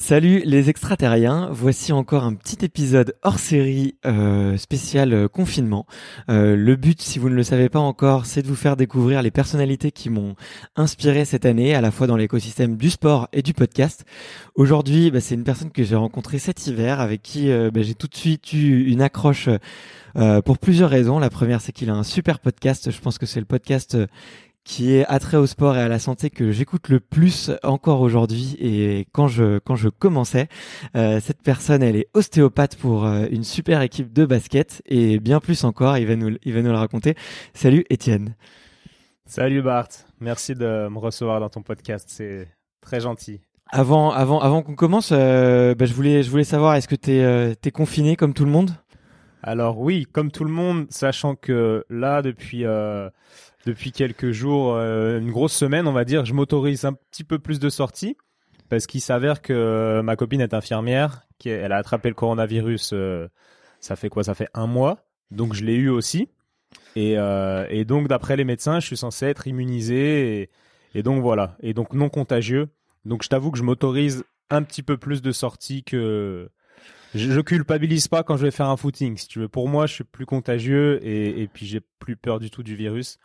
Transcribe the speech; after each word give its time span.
Salut 0.00 0.42
les 0.44 0.70
extraterriens, 0.70 1.48
voici 1.50 1.92
encore 1.92 2.22
un 2.22 2.34
petit 2.34 2.64
épisode 2.64 3.16
hors 3.24 3.40
série 3.40 3.96
euh, 4.06 4.56
spécial 4.56 5.12
euh, 5.12 5.26
confinement. 5.26 5.86
Euh, 6.30 6.54
le 6.54 6.76
but, 6.76 7.02
si 7.02 7.18
vous 7.18 7.28
ne 7.28 7.34
le 7.34 7.42
savez 7.42 7.68
pas 7.68 7.80
encore, 7.80 8.24
c'est 8.24 8.42
de 8.42 8.46
vous 8.46 8.54
faire 8.54 8.76
découvrir 8.76 9.22
les 9.22 9.32
personnalités 9.32 9.90
qui 9.90 10.08
m'ont 10.08 10.36
inspiré 10.76 11.24
cette 11.24 11.44
année, 11.44 11.74
à 11.74 11.80
la 11.80 11.90
fois 11.90 12.06
dans 12.06 12.16
l'écosystème 12.16 12.76
du 12.76 12.90
sport 12.90 13.28
et 13.32 13.42
du 13.42 13.54
podcast. 13.54 14.04
Aujourd'hui, 14.54 15.10
bah, 15.10 15.20
c'est 15.20 15.34
une 15.34 15.42
personne 15.42 15.72
que 15.72 15.82
j'ai 15.82 15.96
rencontrée 15.96 16.38
cet 16.38 16.64
hiver, 16.68 17.00
avec 17.00 17.20
qui 17.20 17.48
bah, 17.48 17.82
j'ai 17.82 17.94
tout 17.94 18.06
de 18.06 18.14
suite 18.14 18.52
eu 18.52 18.84
une 18.84 19.02
accroche 19.02 19.48
pour 20.44 20.58
plusieurs 20.58 20.90
raisons. 20.90 21.18
La 21.18 21.30
première, 21.30 21.60
c'est 21.60 21.72
qu'il 21.72 21.90
a 21.90 21.94
un 21.94 22.02
super 22.04 22.38
podcast. 22.38 22.90
Je 22.90 23.00
pense 23.00 23.18
que 23.18 23.26
c'est 23.26 23.40
le 23.40 23.46
podcast 23.46 23.96
qui 24.68 24.92
est 24.92 25.06
attrait 25.06 25.38
au 25.38 25.46
sport 25.46 25.76
et 25.76 25.80
à 25.80 25.88
la 25.88 25.98
santé 25.98 26.28
que 26.28 26.52
j'écoute 26.52 26.90
le 26.90 27.00
plus 27.00 27.50
encore 27.62 28.02
aujourd'hui 28.02 28.54
et 28.60 29.06
quand 29.12 29.26
je 29.26 29.58
quand 29.60 29.76
je 29.76 29.88
commençais. 29.88 30.48
Euh, 30.94 31.20
cette 31.20 31.42
personne 31.42 31.82
elle 31.82 31.96
est 31.96 32.08
ostéopathe 32.12 32.76
pour 32.76 33.06
euh, 33.06 33.26
une 33.30 33.44
super 33.44 33.80
équipe 33.80 34.12
de 34.12 34.26
basket 34.26 34.82
et 34.84 35.20
bien 35.20 35.40
plus 35.40 35.64
encore 35.64 35.96
il 35.96 36.06
va 36.06 36.16
nous 36.16 36.36
il 36.44 36.52
va 36.52 36.60
nous 36.60 36.70
le 36.70 36.76
raconter. 36.76 37.14
Salut 37.54 37.84
Étienne. 37.88 38.34
Salut 39.24 39.62
Bart. 39.62 39.88
Merci 40.20 40.54
de 40.54 40.88
me 40.88 40.98
recevoir 40.98 41.40
dans 41.40 41.48
ton 41.48 41.62
podcast. 41.62 42.08
C'est 42.10 42.48
très 42.82 43.00
gentil. 43.00 43.40
Avant 43.70 44.10
avant 44.10 44.40
avant 44.40 44.62
qu'on 44.62 44.74
commence 44.74 45.10
euh, 45.12 45.74
bah, 45.74 45.86
je 45.86 45.94
voulais 45.94 46.22
je 46.22 46.30
voulais 46.30 46.44
savoir 46.44 46.74
est-ce 46.74 46.88
que 46.88 46.94
tu 46.94 47.12
es, 47.12 47.52
es 47.52 47.70
confiné 47.70 48.16
comme 48.16 48.34
tout 48.34 48.44
le 48.44 48.50
monde? 48.50 48.72
Alors 49.42 49.78
oui 49.78 50.06
comme 50.12 50.30
tout 50.30 50.44
le 50.44 50.52
monde 50.52 50.88
sachant 50.90 51.36
que 51.36 51.86
là 51.88 52.20
depuis 52.20 52.64
depuis 53.66 53.92
quelques 53.92 54.30
jours, 54.30 54.74
euh, 54.74 55.18
une 55.18 55.30
grosse 55.30 55.52
semaine, 55.52 55.86
on 55.86 55.92
va 55.92 56.04
dire, 56.04 56.24
je 56.24 56.34
m'autorise 56.34 56.84
un 56.84 56.92
petit 56.92 57.24
peu 57.24 57.38
plus 57.38 57.58
de 57.58 57.68
sorties 57.68 58.16
parce 58.68 58.86
qu'il 58.86 59.00
s'avère 59.00 59.42
que 59.42 59.52
euh, 59.52 60.02
ma 60.02 60.16
copine 60.16 60.40
est 60.40 60.54
infirmière, 60.54 61.22
elle 61.44 61.72
a 61.72 61.76
attrapé 61.76 62.08
le 62.08 62.14
coronavirus. 62.14 62.90
Euh, 62.92 63.28
ça 63.80 63.96
fait 63.96 64.08
quoi? 64.08 64.24
Ça 64.24 64.34
fait 64.34 64.48
un 64.54 64.66
mois, 64.66 65.06
donc 65.30 65.54
je 65.54 65.64
l'ai 65.64 65.74
eu 65.74 65.88
aussi. 65.88 66.28
Et, 66.96 67.14
donc 67.86 68.08
d'après 68.08 68.36
les 68.36 68.44
médecins, 68.44 68.80
je 68.80 68.86
suis 68.86 68.96
censé 68.96 69.26
être 69.26 69.46
immunisé 69.46 70.50
et, 70.94 71.02
donc 71.02 71.22
voilà, 71.22 71.56
et 71.60 71.72
donc 71.72 71.92
non 71.92 72.08
contagieux. 72.08 72.68
Donc 73.04 73.22
je 73.22 73.28
t'avoue 73.28 73.50
que 73.50 73.58
je 73.58 73.62
m'autorise 73.62 74.24
un 74.50 74.62
petit 74.62 74.82
peu 74.82 74.96
plus 74.96 75.22
de 75.22 75.30
sorties 75.30 75.84
que 75.84 76.50
je, 77.14 77.30
je, 77.30 77.40
culpabilise 77.40 78.08
pas 78.08 78.22
quand 78.22 78.36
je 78.36 78.44
vais 78.44 78.50
faire 78.50 78.68
un 78.68 78.76
footing. 78.76 79.16
Si 79.16 79.28
tu 79.28 79.38
veux, 79.38 79.48
pour 79.48 79.68
moi, 79.68 79.86
je 79.86 79.94
suis 79.94 80.04
plus 80.04 80.26
contagieux 80.26 80.98
et, 81.06 81.42
et 81.42 81.46
puis 81.46 81.66
j'ai 81.66 81.80
plus 81.98 82.16
peur 82.16 82.40
du 82.40 82.50
tout 82.50 82.62
du 82.62 82.74
virus. 82.74 83.18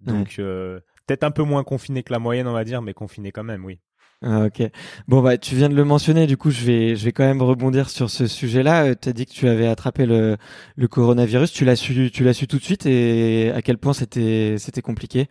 Donc 0.00 0.38
euh, 0.38 0.80
peut-être 1.06 1.24
un 1.24 1.30
peu 1.30 1.42
moins 1.42 1.64
confiné 1.64 2.02
que 2.02 2.12
la 2.12 2.18
moyenne, 2.18 2.46
on 2.46 2.52
va 2.52 2.64
dire, 2.64 2.82
mais 2.82 2.94
confiné 2.94 3.32
quand 3.32 3.44
même, 3.44 3.64
oui. 3.64 3.80
Ah, 4.20 4.46
ok. 4.46 4.62
Bon 5.06 5.22
bah 5.22 5.38
tu 5.38 5.54
viens 5.54 5.68
de 5.68 5.76
le 5.76 5.84
mentionner, 5.84 6.26
du 6.26 6.36
coup 6.36 6.50
je 6.50 6.64
vais 6.64 6.96
je 6.96 7.04
vais 7.04 7.12
quand 7.12 7.24
même 7.24 7.40
rebondir 7.40 7.88
sur 7.88 8.10
ce 8.10 8.26
sujet-là. 8.26 8.86
Euh, 8.86 8.94
tu 9.00 9.08
as 9.08 9.12
dit 9.12 9.26
que 9.26 9.30
tu 9.32 9.46
avais 9.48 9.68
attrapé 9.68 10.06
le, 10.06 10.36
le 10.76 10.88
coronavirus. 10.88 11.52
Tu 11.52 11.64
l'as 11.64 11.76
su 11.76 12.10
tu 12.10 12.24
l'as 12.24 12.32
su 12.34 12.48
tout 12.48 12.58
de 12.58 12.64
suite 12.64 12.84
et 12.86 13.52
à 13.54 13.62
quel 13.62 13.78
point 13.78 13.92
c'était 13.92 14.56
c'était 14.58 14.82
compliqué? 14.82 15.28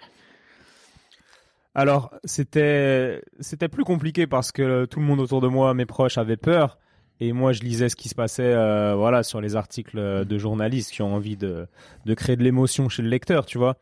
Alors 1.75 2.11
c'était 2.23 3.21
c'était 3.39 3.67
plus 3.67 3.83
compliqué 3.83 4.25
parce 4.25 4.51
que 4.53 4.85
tout 4.85 4.99
le 4.99 5.05
monde 5.05 5.19
autour 5.19 5.41
de 5.41 5.47
moi, 5.47 5.73
mes 5.73 5.85
proches, 5.85 6.17
avaient 6.17 6.37
peur 6.37 6.79
et 7.19 7.33
moi 7.33 7.51
je 7.51 7.61
lisais 7.63 7.89
ce 7.89 7.95
qui 7.95 8.09
se 8.09 8.15
passait 8.15 8.53
euh, 8.53 8.95
voilà 8.95 9.23
sur 9.23 9.41
les 9.41 9.55
articles 9.55 10.25
de 10.25 10.37
journalistes 10.37 10.91
qui 10.91 11.01
ont 11.01 11.13
envie 11.13 11.35
de 11.37 11.67
de 12.05 12.13
créer 12.13 12.35
de 12.37 12.43
l'émotion 12.43 12.89
chez 12.89 13.01
le 13.03 13.09
lecteur, 13.09 13.45
tu 13.45 13.57
vois 13.57 13.75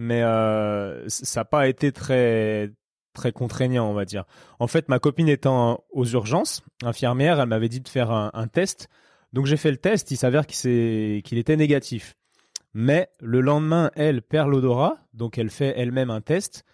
mais 0.00 0.22
euh, 0.22 1.06
ça 1.08 1.40
n'a 1.40 1.44
pas 1.44 1.68
été 1.68 1.92
très 1.92 2.70
très 3.12 3.32
contraignant, 3.32 3.90
on 3.90 3.92
va 3.92 4.06
dire. 4.06 4.24
En 4.58 4.66
fait, 4.66 4.88
ma 4.88 4.98
copine 4.98 5.28
étant 5.28 5.84
aux 5.90 6.06
urgences, 6.06 6.62
infirmière, 6.82 7.38
elle 7.38 7.48
m'avait 7.48 7.68
dit 7.68 7.80
de 7.80 7.88
faire 7.88 8.10
un, 8.10 8.46
test. 8.46 8.88
Donc 9.34 9.44
j'ai 9.44 9.58
fait 9.58 9.70
le 9.70 9.76
test, 9.76 10.10
il 10.10 10.16
s'avère 10.16 10.46
qu'il 10.46 11.20
était 11.38 11.56
négatif. 11.56 12.16
Mais 12.72 13.10
le 13.20 13.42
lendemain, 13.42 13.90
elle 13.94 14.22
perd 14.22 14.48
l'odorat, 14.48 14.96
donc 15.12 15.36
elle 15.36 15.50
fait 15.50 15.74
elle-même 15.76 16.08
un 16.08 16.22
test, 16.22 16.64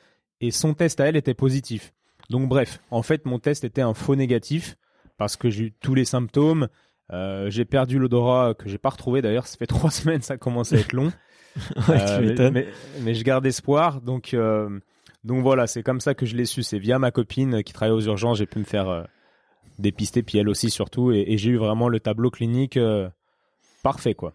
et 0.41 0.53
son 0.53 0.75
test 0.75 1.01
à 1.01 1.07
elle 1.07 1.17
était 1.17 1.35
positif. 1.35 1.95
Donc 2.31 2.49
bref, 2.49 2.79
en 2.93 3.03
fait, 3.03 3.25
mon 3.25 3.41
test 3.41 3.65
était 3.65 3.83
un 3.83 3.95
faux 3.95 4.15
négatif, 4.15 4.77
parce 5.17 5.37
que 5.37 5.51
j'ai 5.51 5.65
eu 5.65 5.73
tous 5.73 5.95
les 5.95 6.05
symptômes, 6.05 6.69
euh, 7.13 7.51
j'ai 7.51 7.65
perdu 7.65 7.99
l'odorat 7.99 8.55
que 8.55 8.69
j'ai 8.69 8.79
pas 8.79 8.91
retrouvé 8.91 9.21
d'ailleurs, 9.21 9.49
ça 9.49 9.57
fait 9.57 9.67
trois 9.67 9.91
semaines, 9.91 10.23
ça 10.23 10.37
commence 10.37 10.73
à 10.73 10.77
être 10.77 10.93
long. 10.93 11.11
Euh, 11.89 12.63
mais, 13.03 13.15
je 13.15 13.25
garde 13.25 13.47
espoir. 13.47 14.01
Donc, 14.01 14.35
euh, 14.35 14.79
donc 15.25 15.43
voilà, 15.43 15.67
c'est 15.67 15.83
comme 15.83 16.01
ça 16.01 16.15
que 16.15 16.27
je 16.27 16.37
l'ai 16.37 16.45
su. 16.45 16.63
C'est 16.63 16.79
via 16.79 16.99
ma 16.99 17.11
copine 17.11 17.63
qui 17.63 17.73
travaille 17.73 17.95
aux 17.95 18.03
urgences, 18.03 18.39
j'ai 18.39 18.47
pu 18.47 18.59
me 18.59 18.65
faire 18.65 18.89
euh, 18.89 19.03
dépister, 19.79 20.23
puis 20.23 20.39
elle 20.39 20.49
aussi 20.49 20.71
surtout. 20.71 21.13
Et, 21.13 21.37
j'ai 21.39 21.51
eu 21.51 21.57
vraiment 21.57 21.89
le 21.89 22.01
tableau 22.01 22.31
clinique 22.31 22.79
parfait, 23.83 24.15
quoi. 24.15 24.35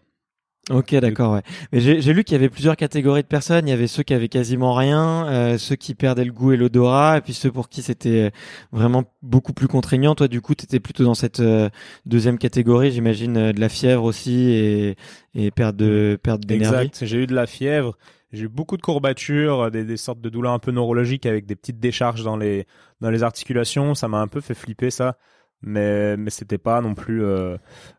Ok, 0.70 0.94
d'accord. 0.94 1.34
Ouais. 1.34 1.42
Mais 1.72 1.80
j'ai 1.80 2.12
lu 2.12 2.22
qu'il 2.22 2.34
y 2.34 2.38
avait 2.38 2.48
plusieurs 2.48 2.76
catégories 2.76 3.22
de 3.22 3.26
personnes. 3.26 3.66
Il 3.66 3.70
y 3.70 3.74
avait 3.74 3.88
ceux 3.88 4.04
qui 4.04 4.14
avaient 4.14 4.28
quasiment 4.28 4.74
rien, 4.74 5.26
euh, 5.26 5.58
ceux 5.58 5.74
qui 5.74 5.94
perdaient 5.94 6.24
le 6.24 6.32
goût 6.32 6.52
et 6.52 6.56
l'odorat, 6.56 7.18
et 7.18 7.20
puis 7.20 7.34
ceux 7.34 7.50
pour 7.50 7.68
qui 7.68 7.82
c'était 7.82 8.30
vraiment 8.70 9.02
beaucoup 9.22 9.52
plus 9.52 9.66
contraignant. 9.66 10.14
Toi, 10.14 10.28
du 10.28 10.40
coup, 10.40 10.54
tu 10.54 10.64
étais 10.64 10.78
plutôt 10.78 11.02
dans 11.02 11.14
cette 11.14 11.40
euh, 11.40 11.68
deuxième 12.06 12.38
catégorie, 12.38 12.92
j'imagine, 12.92 13.36
euh, 13.36 13.52
de 13.52 13.60
la 13.60 13.68
fièvre 13.68 14.04
aussi 14.04 14.50
et, 14.50 14.96
et 15.34 15.50
perte 15.50 15.74
de 15.74 16.16
perte 16.22 16.46
d'énergie. 16.46 16.86
Exact. 16.86 17.06
J'ai 17.06 17.18
eu 17.18 17.26
de 17.26 17.34
la 17.34 17.48
fièvre. 17.48 17.98
J'ai 18.32 18.44
eu 18.44 18.48
beaucoup 18.48 18.76
de 18.76 18.82
courbatures, 18.82 19.70
des, 19.70 19.84
des 19.84 19.96
sortes 19.96 20.20
de 20.20 20.28
douleurs 20.28 20.52
un 20.52 20.60
peu 20.60 20.70
neurologiques 20.70 21.26
avec 21.26 21.44
des 21.44 21.56
petites 21.56 21.80
décharges 21.80 22.22
dans 22.22 22.36
les 22.36 22.66
dans 23.00 23.10
les 23.10 23.24
articulations. 23.24 23.96
Ça 23.96 24.06
m'a 24.06 24.20
un 24.20 24.28
peu 24.28 24.40
fait 24.40 24.54
flipper 24.54 24.90
ça 24.90 25.16
mais 25.62 26.16
mais 26.16 26.30
c'était 26.30 26.58
pas 26.58 26.80
non 26.80 26.94
plus 26.94 27.24
euh, 27.24 27.56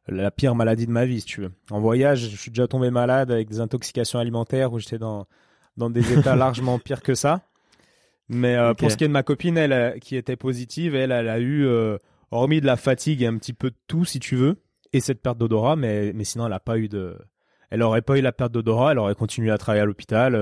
la 0.07 0.31
pire 0.31 0.55
maladie 0.55 0.85
de 0.85 0.91
ma 0.91 1.05
vie 1.05 1.21
si 1.21 1.27
tu 1.27 1.41
veux. 1.41 1.51
En 1.71 1.79
voyage, 1.79 2.29
je 2.29 2.35
suis 2.35 2.51
déjà 2.51 2.67
tombé 2.67 2.91
malade 2.91 3.31
avec 3.31 3.49
des 3.49 3.59
intoxications 3.59 4.19
alimentaires 4.19 4.73
où 4.73 4.79
j'étais 4.79 4.99
dans 4.99 5.27
dans 5.77 5.89
des 5.89 6.13
états 6.13 6.35
largement 6.35 6.77
pires 6.79 7.01
que 7.01 7.15
ça. 7.15 7.41
Mais 8.29 8.55
euh, 8.55 8.73
pour 8.73 8.91
ce 8.91 8.97
qui 8.97 9.03
est 9.03 9.07
de 9.07 9.13
ma 9.13 9.23
copine, 9.23 9.57
elle 9.57 9.73
euh, 9.73 9.97
qui 9.99 10.15
était 10.15 10.35
positive, 10.35 10.95
elle 10.95 11.11
elle 11.11 11.29
a 11.29 11.39
eu 11.39 11.67
hormis 12.31 12.61
de 12.61 12.65
la 12.65 12.77
fatigue 12.77 13.21
et 13.21 13.27
un 13.27 13.37
petit 13.37 13.53
peu 13.53 13.69
de 13.69 13.77
tout 13.87 14.05
si 14.05 14.19
tu 14.19 14.35
veux 14.35 14.57
et 14.91 14.99
cette 14.99 15.21
perte 15.21 15.37
d'odorat 15.37 15.75
mais 15.75 16.13
mais 16.13 16.23
sinon 16.23 16.47
elle 16.47 16.53
a 16.53 16.59
pas 16.59 16.79
eu 16.79 16.87
de 16.87 17.15
elle 17.69 17.83
aurait 17.83 18.01
pas 18.01 18.17
eu 18.17 18.21
la 18.21 18.31
perte 18.31 18.51
d'odorat, 18.51 18.91
elle 18.91 18.99
aurait 18.99 19.15
continué 19.15 19.51
à 19.51 19.57
travailler 19.57 19.83
à 19.83 19.85
l'hôpital 19.85 20.35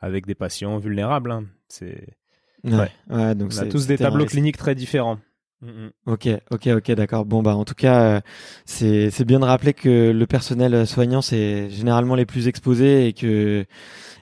avec 0.00 0.26
des 0.26 0.34
patients 0.34 0.78
vulnérables 0.78 1.30
hein. 1.30 1.44
C'est 1.68 2.16
ouais. 2.64 2.90
ouais. 3.10 3.34
donc 3.34 3.52
on 3.54 3.58
a 3.58 3.66
tous 3.66 3.86
des 3.86 3.98
tableaux 3.98 4.26
cliniques 4.26 4.56
très 4.56 4.74
différents. 4.74 5.18
Mm, 5.64 5.86
mm. 5.86 5.90
Ok, 6.06 6.28
ok, 6.50 6.68
ok, 6.76 6.90
d'accord. 6.92 7.24
Bon 7.24 7.42
bah 7.42 7.56
en 7.56 7.64
tout 7.64 7.74
cas, 7.74 8.16
euh, 8.16 8.20
c'est 8.66 9.10
c'est 9.10 9.24
bien 9.24 9.40
de 9.40 9.44
rappeler 9.44 9.72
que 9.72 10.10
le 10.10 10.26
personnel 10.26 10.86
soignant 10.86 11.22
c'est 11.22 11.70
généralement 11.70 12.14
les 12.14 12.26
plus 12.26 12.48
exposés 12.48 13.06
et 13.08 13.12
que 13.14 13.64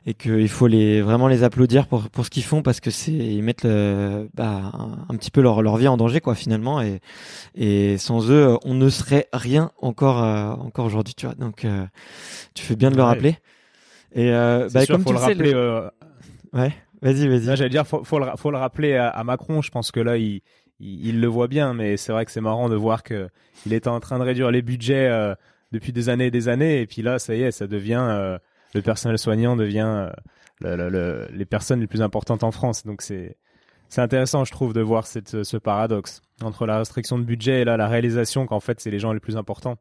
et 0.06 0.14
que 0.14 0.38
il 0.38 0.48
faut 0.48 0.68
les 0.68 1.02
vraiment 1.02 1.26
les 1.26 1.42
applaudir 1.42 1.88
pour 1.88 2.08
pour 2.10 2.24
ce 2.24 2.30
qu'ils 2.30 2.44
font 2.44 2.62
parce 2.62 2.78
que 2.78 2.90
c'est 2.92 3.10
ils 3.12 3.42
mettent 3.42 3.64
le, 3.64 4.28
bah, 4.34 4.72
un, 5.08 5.16
petit 5.16 5.32
peu 5.32 5.40
leur 5.40 5.62
leur 5.62 5.76
vie 5.76 5.88
en 5.88 5.96
danger 5.96 6.20
quoi 6.20 6.36
finalement. 6.36 6.80
Et 6.80 7.00
et 7.56 7.98
sans 7.98 8.30
eux 8.30 8.56
on 8.64 8.74
ne 8.74 8.88
serait 8.88 9.26
rien 9.32 9.72
encore 9.80 10.22
euh, 10.22 10.52
encore 10.52 10.86
aujourd'hui 10.86 11.14
tu 11.14 11.26
vois. 11.26 11.34
Donc 11.34 11.64
euh, 11.64 11.84
tu 12.54 12.64
fais 12.64 12.76
bien 12.76 12.92
de 12.92 12.96
le 12.96 13.02
rappeler. 13.02 13.36
Et 14.14 14.30
bah, 14.30 14.86
comme 14.86 15.04
tu 15.04 15.12
le 15.12 15.18
sais 15.18 15.34
le... 15.34 15.90
ouais 16.52 16.72
vas-y 17.00 17.26
vas-y. 17.26 17.56
J'allais 17.56 17.68
dire 17.68 17.84
faut 17.84 18.04
faut 18.04 18.20
le, 18.20 18.26
faut 18.36 18.52
le 18.52 18.58
rappeler 18.58 18.94
à, 18.94 19.08
à 19.08 19.24
Macron. 19.24 19.60
Je 19.60 19.70
pense 19.72 19.90
que 19.90 19.98
là 19.98 20.16
il 20.16 20.42
il, 20.82 21.20
le 21.20 21.26
voit 21.28 21.48
bien, 21.48 21.74
mais 21.74 21.96
c'est 21.96 22.12
vrai 22.12 22.24
que 22.24 22.32
c'est 22.32 22.40
marrant 22.40 22.68
de 22.68 22.74
voir 22.74 23.02
que 23.02 23.28
il 23.66 23.72
était 23.72 23.88
en 23.88 24.00
train 24.00 24.18
de 24.18 24.24
réduire 24.24 24.50
les 24.50 24.62
budgets 24.62 25.08
euh, 25.08 25.34
depuis 25.70 25.92
des 25.92 26.08
années 26.08 26.26
et 26.26 26.30
des 26.30 26.48
années, 26.48 26.80
et 26.80 26.86
puis 26.86 27.02
là, 27.02 27.18
ça 27.18 27.34
y 27.34 27.42
est, 27.42 27.52
ça 27.52 27.66
devient 27.66 28.04
euh, 28.08 28.38
le 28.74 28.82
personnel 28.82 29.18
soignant 29.18 29.54
devient 29.56 30.08
euh, 30.64 31.28
les 31.32 31.44
personnes 31.44 31.80
les 31.80 31.86
plus 31.86 32.02
importantes 32.02 32.42
en 32.42 32.50
France. 32.50 32.84
Donc 32.84 33.02
c'est 33.02 33.36
c'est 33.88 34.00
intéressant, 34.00 34.44
je 34.44 34.52
trouve, 34.52 34.72
de 34.72 34.80
voir 34.80 35.06
cette, 35.06 35.42
ce 35.42 35.56
paradoxe 35.58 36.22
entre 36.42 36.66
la 36.66 36.78
restriction 36.78 37.18
de 37.18 37.24
budget 37.24 37.60
et 37.60 37.64
là 37.64 37.76
la 37.76 37.88
réalisation 37.88 38.46
qu'en 38.46 38.60
fait 38.60 38.80
c'est 38.80 38.90
les 38.90 38.98
gens 38.98 39.12
les 39.12 39.20
plus 39.20 39.36
importants. 39.36 39.76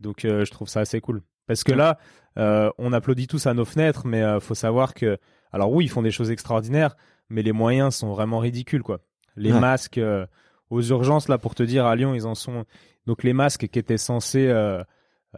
Donc 0.00 0.20
je 0.22 0.50
trouve 0.50 0.68
ça 0.68 0.80
assez 0.80 1.00
cool. 1.00 1.22
Parce 1.46 1.64
que 1.64 1.72
là, 1.72 1.98
on 2.36 2.92
applaudit 2.92 3.26
tous 3.26 3.46
à 3.46 3.54
nos 3.54 3.64
fenêtres, 3.64 4.06
mais 4.06 4.22
faut 4.40 4.54
savoir 4.54 4.92
que, 4.92 5.18
alors 5.50 5.72
oui, 5.72 5.86
ils 5.86 5.88
font 5.88 6.02
des 6.02 6.10
choses 6.10 6.30
extraordinaires, 6.30 6.94
mais 7.30 7.42
les 7.42 7.52
moyens 7.52 7.94
sont 7.94 8.12
vraiment 8.12 8.38
ridicules, 8.38 8.82
quoi 8.82 9.00
les 9.38 9.52
masques 9.52 9.98
euh, 9.98 10.26
aux 10.70 10.82
urgences 10.82 11.28
là 11.28 11.38
pour 11.38 11.54
te 11.54 11.62
dire 11.62 11.86
à 11.86 11.96
Lyon 11.96 12.14
ils 12.14 12.26
en 12.26 12.34
sont 12.34 12.64
donc 13.06 13.22
les 13.22 13.32
masques 13.32 13.68
qui 13.68 13.78
étaient 13.78 13.96
censés 13.96 14.48
euh, 14.48 14.82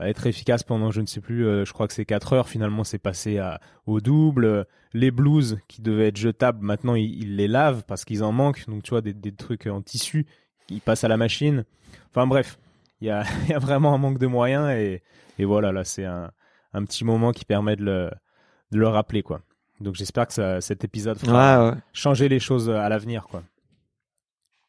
être 0.01 0.27
efficace 0.27 0.63
pendant 0.63 0.91
je 0.91 1.01
ne 1.01 1.07
sais 1.07 1.21
plus, 1.21 1.45
je 1.65 1.73
crois 1.73 1.87
que 1.87 1.95
c'est 1.95 2.05
4 2.05 2.33
heures. 2.33 2.49
Finalement, 2.49 2.85
c'est 2.85 2.99
passé 2.99 3.39
à, 3.39 3.61
au 3.87 4.01
double. 4.01 4.67
Les 4.93 5.11
blues 5.11 5.59
qui 5.69 5.83
devaient 5.83 6.09
être 6.09 6.17
jetables, 6.17 6.65
maintenant 6.65 6.95
ils, 6.95 7.37
les 7.37 7.49
lavent 7.49 7.85
parce 7.87 8.05
qu'ils 8.05 8.25
en 8.25 8.33
manquent. 8.33 8.69
Donc 8.69 8.83
tu 8.83 8.91
vois 8.91 9.01
des, 9.01 9.15
des 9.15 9.33
trucs 9.33 9.67
en 9.67 9.83
tissu, 9.83 10.27
ils 10.69 10.81
passent 10.81 11.05
à 11.05 11.09
la 11.09 11.17
machine. 11.17 11.65
Enfin 12.11 12.27
bref, 12.27 12.59
il 13.01 13.07
y 13.07 13.11
a, 13.11 13.25
y 13.49 13.53
a, 13.53 13.59
vraiment 13.59 13.95
un 13.95 13.99
manque 13.99 14.19
de 14.19 14.27
moyens 14.27 14.69
et, 14.71 15.03
et 15.39 15.45
voilà 15.45 15.71
là 15.73 15.85
c'est 15.85 16.05
un, 16.05 16.31
un 16.73 16.85
petit 16.85 17.05
moment 17.05 17.33
qui 17.33 17.45
permet 17.45 17.77
de 17.77 17.85
le, 17.85 18.11
de 18.73 18.79
le 18.79 18.89
rappeler 18.89 19.23
quoi. 19.23 19.43
Donc 19.81 19.95
j'espère 19.95 20.27
que 20.27 20.33
ça, 20.33 20.61
cet 20.61 20.85
épisode 20.85 21.19
fera 21.19 21.77
changer 21.93 22.29
les 22.29 22.41
choses 22.41 22.69
à 22.69 22.89
l'avenir 22.89 23.27
quoi. 23.31 23.43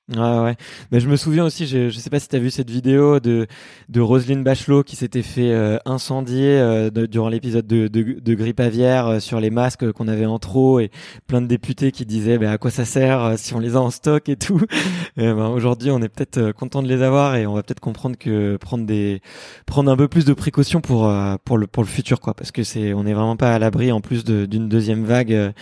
Ouais, 0.09 0.39
ouais. 0.39 0.55
Mais 0.91 0.99
je 0.99 1.07
me 1.07 1.15
souviens 1.15 1.45
aussi, 1.45 1.65
je, 1.67 1.89
je 1.89 1.97
sais 1.97 2.09
pas 2.09 2.19
si 2.19 2.27
tu 2.27 2.35
as 2.35 2.39
vu 2.39 2.49
cette 2.51 2.69
vidéo 2.69 3.21
de, 3.21 3.47
de 3.87 4.01
Roselyne 4.01 4.43
Bachelot 4.43 4.83
qui 4.83 4.97
s'était 4.97 5.21
fait 5.21 5.51
euh, 5.51 5.77
incendier 5.85 6.59
euh, 6.59 6.89
durant 6.89 7.29
l'épisode 7.29 7.65
de, 7.65 7.87
de, 7.87 8.19
de, 8.19 8.33
grippe 8.33 8.59
aviaire 8.59 9.07
euh, 9.07 9.19
sur 9.19 9.39
les 9.39 9.49
masques 9.49 9.89
qu'on 9.93 10.09
avait 10.09 10.25
en 10.25 10.37
trop 10.37 10.81
et 10.81 10.91
plein 11.27 11.39
de 11.41 11.47
députés 11.47 11.91
qui 11.93 12.05
disaient 12.05 12.37
bah, 12.37 12.51
à 12.51 12.57
quoi 12.57 12.71
ça 12.71 12.83
sert 12.83 13.37
si 13.37 13.53
on 13.53 13.59
les 13.59 13.77
a 13.77 13.79
en 13.79 13.89
stock 13.89 14.27
et 14.27 14.35
tout. 14.35 14.61
ben, 15.17 15.47
Aujourd'hui, 15.47 15.91
on 15.91 16.01
est 16.01 16.09
peut-être 16.09 16.51
content 16.51 16.83
de 16.83 16.89
les 16.89 17.03
avoir 17.03 17.35
et 17.37 17.47
on 17.47 17.53
va 17.53 17.63
peut-être 17.63 17.79
comprendre 17.79 18.17
que 18.17 18.57
prendre 18.57 18.85
des 18.85 19.21
prendre 19.65 19.89
un 19.91 19.95
peu 19.97 20.09
plus 20.09 20.25
de 20.25 20.33
précautions 20.33 20.81
pour 20.81 21.11
pour 21.45 21.57
le 21.57 21.67
pour 21.67 21.83
le 21.83 21.89
futur 21.89 22.19
quoi, 22.19 22.33
parce 22.33 22.51
que 22.51 22.63
c'est 22.63 22.93
on 22.93 23.05
est 23.05 23.13
vraiment 23.13 23.37
pas 23.37 23.55
à 23.55 23.59
l'abri 23.59 23.91
en 23.93 24.01
plus 24.01 24.25
d'une 24.25 24.67
deuxième 24.67 25.05
vague, 25.05 25.53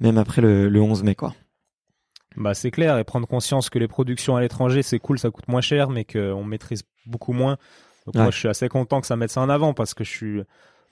même 0.00 0.18
après 0.18 0.40
le, 0.40 0.68
le 0.68 0.80
11 0.80 1.02
mai 1.02 1.14
quoi. 1.14 1.34
Bah 2.38 2.54
c'est 2.54 2.70
clair 2.70 2.96
et 2.98 3.04
prendre 3.04 3.26
conscience 3.26 3.68
que 3.68 3.78
les 3.78 3.88
productions 3.88 4.36
à 4.36 4.40
l'étranger 4.40 4.82
c'est 4.82 5.00
cool, 5.00 5.18
ça 5.18 5.30
coûte 5.30 5.48
moins 5.48 5.60
cher, 5.60 5.90
mais 5.90 6.04
qu'on 6.04 6.44
maîtrise 6.44 6.82
beaucoup 7.04 7.32
moins. 7.32 7.58
Donc 8.06 8.14
moi 8.14 8.30
je 8.30 8.38
suis 8.38 8.48
assez 8.48 8.68
content 8.68 9.00
que 9.00 9.06
ça 9.06 9.16
mette 9.16 9.30
ça 9.30 9.40
en 9.40 9.48
avant 9.48 9.74
parce 9.74 9.92
que 9.92 10.04
je 10.04 10.10
suis 10.10 10.42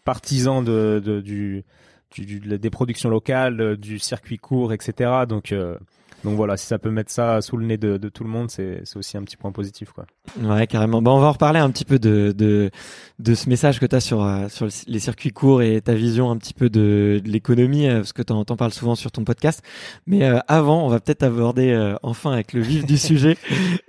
partisan 0.05 0.63
de, 0.63 1.01
de 1.03 1.21
du, 1.21 1.65
du, 2.11 2.41
des 2.41 2.71
productions 2.71 3.09
locales, 3.09 3.77
du 3.77 3.99
circuit 3.99 4.39
court, 4.39 4.73
etc. 4.73 5.25
Donc 5.29 5.53
euh, 5.53 5.79
donc 6.25 6.37
voilà, 6.37 6.57
si 6.57 6.67
ça 6.67 6.79
peut 6.79 6.91
mettre 6.91 7.11
ça 7.11 7.41
sous 7.41 7.57
le 7.57 7.67
nez 7.67 7.77
de, 7.77 7.97
tout 8.09 8.25
le 8.25 8.31
monde, 8.31 8.51
c'est 8.51 8.83
aussi 8.97 9.17
un 9.17 9.23
petit 9.23 9.37
point 9.37 9.53
positif, 9.53 9.93
quoi. 9.93 10.07
Ouais, 10.43 10.67
carrément. 10.67 10.99
On 10.99 11.21
va 11.21 11.29
en 11.29 11.33
reparler 11.33 11.61
un 11.61 11.71
petit 11.71 11.85
peu 11.85 11.99
de, 11.99 12.35
de, 12.37 12.71
de 13.19 13.35
ce 13.35 13.49
message 13.49 13.79
que 13.79 13.87
tu 13.87 13.95
as 13.95 14.01
sur, 14.01 14.23
euh, 14.23 14.49
sur 14.49 14.67
les 14.87 14.99
circuits 14.99 15.31
courts 15.31 15.63
et 15.63 15.81
ta 15.81 15.95
vision 15.95 16.31
un 16.31 16.37
petit 16.37 16.55
peu 16.55 16.69
de, 16.69 17.21
l'économie, 17.25 17.89
euh, 17.89 17.99
parce 17.99 18.13
que 18.13 18.23
tu 18.23 18.33
en, 18.33 18.45
parles 18.45 18.73
souvent 18.73 18.95
sur 18.95 19.13
ton 19.13 19.25
podcast. 19.25 19.63
Mais 20.07 20.25
euh, 20.25 20.39
avant, 20.49 20.85
on 20.85 20.89
va 20.89 21.01
peut-être 21.01 21.23
aborder 21.23 21.95
enfin 22.03 22.33
avec 22.33 22.53
le 22.53 22.61
vif 22.61 22.87
du 22.87 22.99
sujet, 22.99 23.37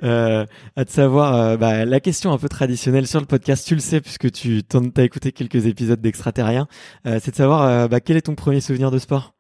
à 0.02 0.46
te 0.86 0.92
savoir 0.92 1.58
bah, 1.58 1.86
la 1.86 2.00
question 2.00 2.32
un 2.34 2.38
peu 2.38 2.50
traditionnelle 2.50 3.08
sur 3.08 3.20
le 3.20 3.26
podcast. 3.26 3.66
Tu 3.66 3.74
le 3.74 3.82
sais, 3.82 4.02
puisque 4.02 4.32
tu 4.32 4.62
as 4.96 5.04
écouté 5.04 5.32
quelques 5.32 5.66
épisodes 5.66 6.00
d'Extraterrien. 6.00 6.68
c'est 7.06 7.32
de 7.32 7.36
savoir 7.36 7.90
bah, 7.90 8.00
quel 8.00 8.18
est 8.18 8.22
ton 8.22 8.36
premier 8.36 8.62
souvenir 8.62 8.92
de 8.92 9.00
sport? 9.00 9.37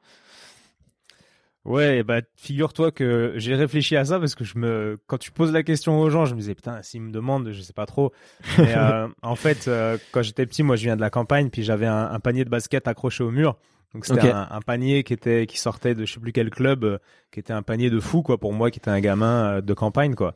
Ouais, 1.68 2.02
bah 2.02 2.22
figure-toi 2.38 2.92
que 2.92 3.34
j'ai 3.36 3.54
réfléchi 3.54 3.98
à 3.98 4.06
ça 4.06 4.20
parce 4.20 4.36
que 4.36 4.46
je 4.46 4.58
me, 4.58 4.98
quand 5.06 5.18
tu 5.18 5.32
poses 5.32 5.52
la 5.52 5.64
question 5.64 6.00
aux 6.00 6.10
gens, 6.10 6.24
je 6.24 6.34
me 6.34 6.40
disais 6.40 6.56
putain, 6.56 6.82
s'ils 6.82 7.02
me 7.02 7.12
demandent, 7.12 7.52
je 7.52 7.62
sais 7.62 7.74
pas 7.74 7.86
trop. 7.86 8.14
Mais 8.58 8.74
euh, 8.78 9.10
en 9.22 9.36
fait, 9.36 9.68
euh, 9.68 9.98
quand 10.14 10.22
j'étais 10.22 10.46
petit, 10.46 10.64
moi 10.64 10.78
je 10.78 10.84
viens 10.84 10.96
de 10.96 11.02
la 11.02 11.10
campagne, 11.10 11.50
puis 11.50 11.64
j'avais 11.64 11.86
un, 11.86 12.18
panier 12.22 12.46
de 12.46 12.50
basket 12.50 12.88
accroché 12.88 13.22
au 13.22 13.32
mur. 13.32 13.58
Donc 13.94 14.06
c'était 14.06 14.32
un, 14.32 14.62
panier 14.66 15.04
qui 15.04 15.12
était, 15.12 15.46
qui 15.46 15.60
sortait 15.60 15.94
de 15.94 16.06
je 16.06 16.14
sais 16.14 16.22
plus 16.22 16.32
quel 16.32 16.52
club, 16.52 16.86
euh, 16.86 17.00
qui 17.32 17.42
était 17.42 17.54
un 17.54 17.64
panier 17.64 17.90
de 17.90 18.00
fou 18.00 18.22
quoi 18.22 18.38
pour 18.38 18.54
moi, 18.54 18.72
qui 18.72 18.80
était 18.80 18.92
un 18.92 19.02
gamin 19.02 19.60
de 19.60 19.74
campagne 19.74 20.16
quoi. 20.16 20.36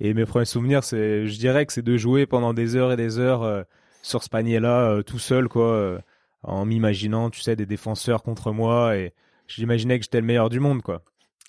Et 0.00 0.14
mes 0.14 0.26
premiers 0.26 0.46
souvenirs, 0.46 0.82
c'est, 0.82 1.28
je 1.28 1.38
dirais 1.38 1.64
que 1.64 1.72
c'est 1.72 1.82
de 1.82 1.96
jouer 1.96 2.26
pendant 2.26 2.54
des 2.54 2.74
heures 2.74 2.90
et 2.90 2.96
des 2.96 3.20
heures 3.20 3.64
sur 4.02 4.24
ce 4.24 4.28
panier-là, 4.28 5.04
tout 5.04 5.20
seul 5.20 5.48
quoi, 5.48 6.00
en 6.42 6.64
m'imaginant, 6.64 7.30
tu 7.30 7.40
sais, 7.40 7.54
des 7.54 7.66
défenseurs 7.66 8.24
contre 8.24 8.50
moi 8.50 8.96
et 8.96 9.12
j'imaginais 9.56 9.98
que 9.98 10.04
j'étais 10.04 10.20
le 10.20 10.26
meilleur 10.26 10.50
du 10.50 10.60
monde, 10.60 10.82
quoi. 10.82 11.02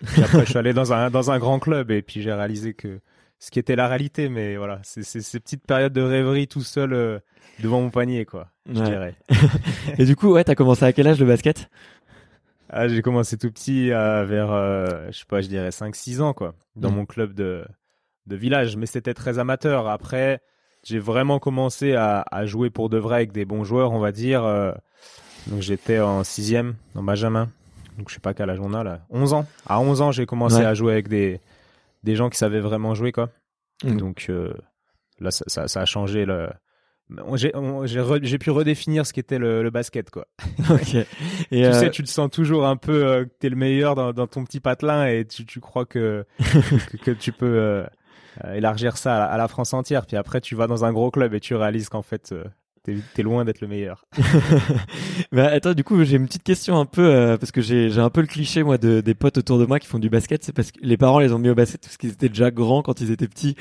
Puis 0.05 0.21
après, 0.23 0.41
je 0.45 0.49
suis 0.49 0.57
allé 0.57 0.73
dans 0.73 0.91
un, 0.93 1.09
dans 1.09 1.31
un 1.31 1.39
grand 1.39 1.59
club 1.59 1.91
et 1.91 2.01
puis 2.01 2.21
j'ai 2.21 2.33
réalisé 2.33 2.73
que 2.73 2.99
ce 3.39 3.51
qui 3.51 3.59
était 3.59 3.75
la 3.75 3.87
réalité, 3.87 4.29
mais 4.29 4.55
voilà, 4.55 4.79
c'est 4.83 5.03
ces 5.03 5.39
petites 5.39 5.65
périodes 5.65 5.93
de 5.93 6.01
rêverie 6.01 6.47
tout 6.47 6.61
seul 6.61 6.93
euh, 6.93 7.19
devant 7.59 7.81
mon 7.81 7.89
panier, 7.89 8.25
quoi, 8.25 8.47
je 8.65 8.81
dirais. 8.81 9.15
et 9.97 10.05
du 10.05 10.15
coup, 10.15 10.31
ouais, 10.31 10.43
t'as 10.43 10.55
commencé 10.55 10.85
à 10.85 10.93
quel 10.93 11.07
âge 11.07 11.19
le 11.19 11.25
basket? 11.25 11.69
Ah, 12.69 12.87
J'ai 12.87 13.01
commencé 13.01 13.37
tout 13.37 13.51
petit, 13.51 13.91
euh, 13.91 14.23
vers, 14.25 14.51
euh, 14.51 15.07
je 15.11 15.19
sais 15.19 15.25
pas, 15.27 15.41
je 15.41 15.47
dirais 15.47 15.69
5-6 15.69 16.21
ans, 16.21 16.33
quoi, 16.33 16.55
dans 16.75 16.89
mm. 16.89 16.95
mon 16.95 17.05
club 17.05 17.33
de, 17.33 17.65
de 18.27 18.35
village, 18.35 18.77
mais 18.77 18.85
c'était 18.85 19.13
très 19.13 19.39
amateur. 19.39 19.89
Après, 19.89 20.41
j'ai 20.83 20.99
vraiment 20.99 21.39
commencé 21.39 21.93
à, 21.95 22.25
à, 22.31 22.45
jouer 22.45 22.69
pour 22.69 22.89
de 22.89 22.97
vrai 22.97 23.17
avec 23.17 23.33
des 23.33 23.45
bons 23.45 23.65
joueurs, 23.65 23.91
on 23.91 23.99
va 23.99 24.11
dire. 24.11 24.43
donc 25.47 25.61
j'étais 25.61 25.99
en 25.99 26.23
sixième, 26.23 26.75
en 26.95 27.03
Benjamin 27.03 27.49
donc 27.97 28.09
je 28.09 28.15
sais 28.15 28.19
pas 28.19 28.33
quel 28.33 28.49
âge 28.49 28.59
on 28.59 28.73
a 28.73 28.83
là, 28.83 29.01
11 29.09 29.33
ans. 29.33 29.45
À 29.65 29.79
11 29.79 30.01
ans, 30.01 30.11
j'ai 30.11 30.25
commencé 30.25 30.57
à 30.57 30.73
jouer 30.73 30.93
avec 30.93 31.07
des, 31.07 31.39
des 32.03 32.15
gens 32.15 32.29
qui 32.29 32.37
savaient 32.37 32.59
vraiment 32.59 32.93
jouer, 32.95 33.11
quoi. 33.11 33.29
Mm. 33.83 33.97
Donc 33.97 34.27
euh, 34.29 34.53
là, 35.19 35.31
ça, 35.31 35.45
ça, 35.47 35.67
ça, 35.67 35.81
a 35.81 35.85
changé 35.85 36.25
le. 36.25 36.49
J'ai 37.35 38.37
pu 38.37 38.49
redéfinir 38.49 39.05
ce 39.05 39.13
qu'était 39.13 39.37
le, 39.37 39.61
le, 39.61 39.69
basket, 39.69 40.09
quoi. 40.09 40.27
Et 40.69 40.83
tu 40.83 41.05
sais, 41.51 41.85
euh, 41.85 41.89
tu 41.89 42.03
te 42.03 42.09
sens 42.09 42.29
toujours 42.29 42.65
un 42.65 42.77
peu 42.77 43.05
euh, 43.05 43.25
que 43.25 43.31
t'es 43.39 43.49
le 43.49 43.55
meilleur 43.55 43.95
dans, 43.95 44.13
dans, 44.13 44.27
ton 44.27 44.43
petit 44.43 44.59
patelin 44.59 45.05
et 45.07 45.25
tu, 45.25 45.45
tu 45.45 45.59
crois 45.59 45.85
que, 45.85 46.25
que, 47.03 47.11
tu 47.11 47.31
peux 47.31 47.57
euh, 47.59 47.85
élargir 48.53 48.97
ça 48.97 49.25
à 49.25 49.37
la, 49.37 49.47
France 49.47 49.73
entière. 49.73 50.05
Puis 50.05 50.17
après, 50.17 50.41
tu 50.41 50.55
vas 50.55 50.67
dans 50.67 50.85
un 50.85 50.93
gros 50.93 51.11
club 51.11 51.33
et 51.33 51.39
tu 51.39 51.55
réalises 51.55 51.89
qu'en 51.89 52.01
fait, 52.01 52.33
T'es 52.83 53.23
loin 53.23 53.45
d'être 53.45 53.61
le 53.61 53.69
meilleur. 53.69 54.05
bah, 55.31 55.47
attends, 55.47 55.73
du 55.73 55.85
coup, 55.85 56.03
j'ai 56.03 56.17
une 56.17 56.25
petite 56.25 56.43
question 56.43 56.77
un 56.77 56.85
peu, 56.85 57.05
euh, 57.05 57.37
parce 57.37 57.53
que 57.53 57.61
j'ai 57.61 57.97
un 57.97 58.09
peu 58.09 58.19
le 58.19 58.27
cliché, 58.27 58.61
moi, 58.61 58.77
de, 58.77 58.99
des 58.99 59.13
potes 59.13 59.37
autour 59.37 59.57
de 59.57 59.65
moi 59.65 59.79
qui 59.79 59.87
font 59.87 59.99
du 59.99 60.09
basket. 60.09 60.43
C'est 60.43 60.51
parce 60.51 60.73
que 60.73 60.79
les 60.81 60.97
parents 60.97 61.19
les 61.19 61.31
ont 61.31 61.39
mis 61.39 61.49
au 61.49 61.55
basket 61.55 61.81
parce 61.81 61.95
qu'ils 61.95 62.11
étaient 62.11 62.27
déjà 62.27 62.51
grands 62.51 62.81
quand 62.81 62.99
ils 62.99 63.11
étaient 63.11 63.29
petits. 63.29 63.55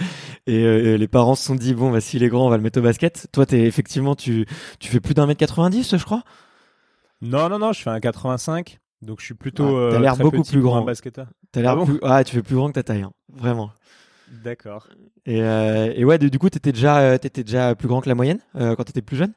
Et 0.48 0.64
euh, 0.64 0.96
les 0.96 1.06
parents 1.06 1.36
se 1.36 1.44
sont 1.44 1.54
dit, 1.54 1.72
bon, 1.72 1.92
bah, 1.92 2.00
s'il 2.00 2.24
est 2.24 2.28
grand, 2.28 2.46
on 2.46 2.50
va 2.50 2.56
le 2.56 2.64
mettre 2.64 2.80
au 2.80 2.82
basket. 2.82 3.28
Toi, 3.30 3.46
t'es 3.46 3.60
effectivement, 3.60 4.16
tu, 4.16 4.44
tu 4.80 4.88
fais 4.90 4.98
plus 4.98 5.14
d'un 5.14 5.26
mètre 5.26 5.38
90, 5.38 5.96
je 5.96 6.04
crois? 6.04 6.24
Non, 7.20 7.48
non, 7.48 7.60
non, 7.60 7.72
je 7.72 7.80
fais 7.80 7.90
un 7.90 8.00
85. 8.00 8.80
Donc, 9.02 9.20
je 9.20 9.26
suis 9.26 9.34
plutôt. 9.34 9.76
Ah, 9.76 9.90
t'as 9.92 10.00
l'air 10.00 10.14
euh, 10.14 10.16
beaucoup 10.16 10.42
plus 10.42 10.60
grand. 10.60 10.82
basketteur. 10.82 11.28
T'as 11.52 11.62
l'air 11.62 11.78
ah 11.78 11.84
plus, 11.84 11.98
ah, 12.02 12.24
tu 12.24 12.34
fais 12.34 12.42
plus 12.42 12.56
grand 12.56 12.68
que 12.68 12.74
ta 12.74 12.82
taille, 12.82 13.02
hein. 13.02 13.12
Vraiment. 13.32 13.70
D'accord. 14.32 14.88
Et, 15.26 15.42
euh, 15.42 15.92
et 15.94 16.04
ouais, 16.04 16.18
du 16.18 16.38
coup, 16.38 16.48
t'étais 16.48 16.72
déjà, 16.72 17.00
euh, 17.00 17.14
étais 17.14 17.44
déjà 17.44 17.74
plus 17.74 17.86
grand 17.88 18.00
que 18.00 18.08
la 18.08 18.14
moyenne 18.14 18.40
euh, 18.56 18.74
quand 18.74 18.84
t'étais 18.84 19.02
plus 19.02 19.16
jeune? 19.16 19.32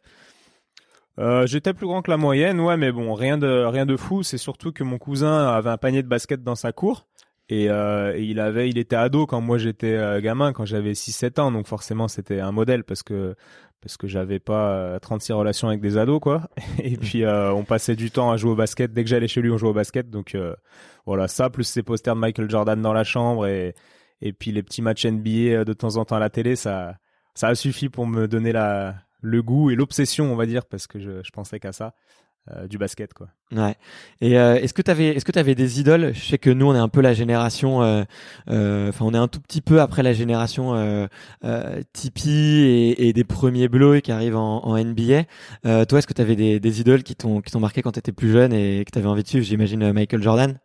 Euh, 1.19 1.45
J'étais 1.47 1.73
plus 1.73 1.85
grand 1.85 2.01
que 2.01 2.11
la 2.11 2.17
moyenne, 2.17 2.59
ouais, 2.59 2.77
mais 2.77 2.91
bon, 2.91 3.13
rien 3.13 3.37
de 3.37 3.65
rien 3.65 3.85
de 3.85 3.95
fou. 3.97 4.23
C'est 4.23 4.37
surtout 4.37 4.71
que 4.71 4.83
mon 4.83 4.97
cousin 4.97 5.47
avait 5.47 5.69
un 5.69 5.77
panier 5.77 6.01
de 6.01 6.07
basket 6.07 6.43
dans 6.43 6.55
sa 6.55 6.71
cour. 6.71 7.07
Et, 7.47 7.69
euh, 7.69 8.15
et 8.15 8.23
il 8.23 8.39
avait, 8.39 8.69
il 8.69 8.77
était 8.77 8.95
ado 8.95 9.27
quand 9.27 9.39
moi 9.39 9.57
j'étais 9.57 9.93
euh, 9.93 10.19
gamin, 10.19 10.51
quand 10.51 10.65
j'avais 10.65 10.93
6-7 10.93 11.39
ans, 11.39 11.51
donc 11.51 11.67
forcément 11.67 12.07
c'était 12.07 12.39
un 12.39 12.51
modèle 12.51 12.83
parce 12.83 13.03
que 13.03 13.35
parce 13.81 13.97
que 13.97 14.07
j'avais 14.07 14.39
pas 14.39 14.99
36 14.99 15.33
relations 15.33 15.67
avec 15.67 15.79
des 15.79 15.95
ados 15.97 16.19
quoi. 16.19 16.49
Et 16.83 16.97
puis 16.97 17.23
on 17.27 17.63
passait 17.63 17.95
du 17.95 18.09
temps 18.11 18.31
à 18.31 18.37
jouer 18.37 18.51
au 18.51 18.55
basket. 18.55 18.93
Dès 18.93 19.03
que 19.03 19.09
j'allais 19.09 19.27
chez 19.27 19.41
lui, 19.41 19.51
on 19.51 19.57
jouait 19.57 19.69
au 19.69 19.73
basket. 19.73 20.09
Donc 20.09 20.35
voilà, 21.05 21.27
ça 21.27 21.51
plus 21.51 21.65
ces 21.65 21.83
posters 21.83 22.15
de 22.15 22.19
Michael 22.19 22.49
Jordan 22.49 22.81
dans 22.81 22.93
la 22.93 23.03
chambre 23.03 23.45
et 23.45 23.75
et 24.21 24.33
puis 24.33 24.51
les 24.51 24.63
petits 24.63 24.81
matchs 24.81 25.05
NBA 25.05 25.29
euh, 25.29 25.65
de 25.65 25.73
temps 25.73 25.97
en 25.97 26.05
temps 26.05 26.15
à 26.15 26.19
la 26.19 26.29
télé, 26.29 26.55
ça, 26.55 26.97
ça 27.33 27.47
a 27.47 27.55
suffi 27.55 27.89
pour 27.89 28.07
me 28.07 28.27
donner 28.27 28.51
la, 28.51 28.95
le 29.21 29.41
goût 29.41 29.71
et 29.71 29.75
l'obsession, 29.75 30.31
on 30.31 30.35
va 30.35 30.45
dire, 30.45 30.65
parce 30.65 30.87
que 30.87 30.99
je, 30.99 31.23
je 31.23 31.31
pensais 31.31 31.59
qu'à 31.59 31.71
ça. 31.71 31.93
Euh, 32.51 32.67
du 32.67 32.77
basket 32.77 33.11
quoi. 33.11 33.29
Ouais. 33.51 33.73
Et 34.21 34.37
euh, 34.37 34.53
est-ce 34.57 34.71
que 34.71 34.83
tu 34.83 34.91
avais 34.91 35.15
est-ce 35.15 35.25
que 35.25 35.31
tu 35.31 35.55
des 35.55 35.79
idoles? 35.79 36.13
Je 36.13 36.25
sais 36.25 36.37
que 36.37 36.51
nous 36.51 36.67
on 36.67 36.75
est 36.75 36.79
un 36.79 36.89
peu 36.89 37.01
la 37.01 37.15
génération 37.15 37.79
enfin 37.79 38.05
on 38.99 39.13
est 39.15 39.17
un 39.17 39.27
tout 39.27 39.39
petit 39.39 39.61
peu 39.61 39.81
après 39.81 40.03
la 40.03 40.13
génération 40.13 41.09
Tipeee 41.91 42.93
et, 42.99 43.13
des 43.13 43.23
premiers 43.23 43.67
Blow 43.67 43.99
qui 43.99 44.11
arrivent 44.11 44.35
en, 44.35 44.77
NBA. 44.77 45.23
toi 45.63 45.97
est-ce 45.97 46.05
que 46.05 46.13
tu 46.13 46.21
avais 46.21 46.35
des, 46.35 46.59
des 46.59 46.81
idoles 46.81 47.01
qui 47.01 47.15
t'ont 47.15 47.41
qui 47.41 47.51
t'ont 47.51 47.59
marqué 47.59 47.81
quand 47.81 47.93
tu 47.93 47.97
étais 47.97 48.11
plus 48.11 48.31
jeune 48.31 48.53
et 48.53 48.85
que 48.85 48.91
tu 48.91 48.99
avais 48.99 49.07
envie 49.07 49.23
de 49.23 49.27
suivre? 49.27 49.43
J'imagine 49.43 49.91
Michael 49.91 50.21
Jordan. 50.21 50.59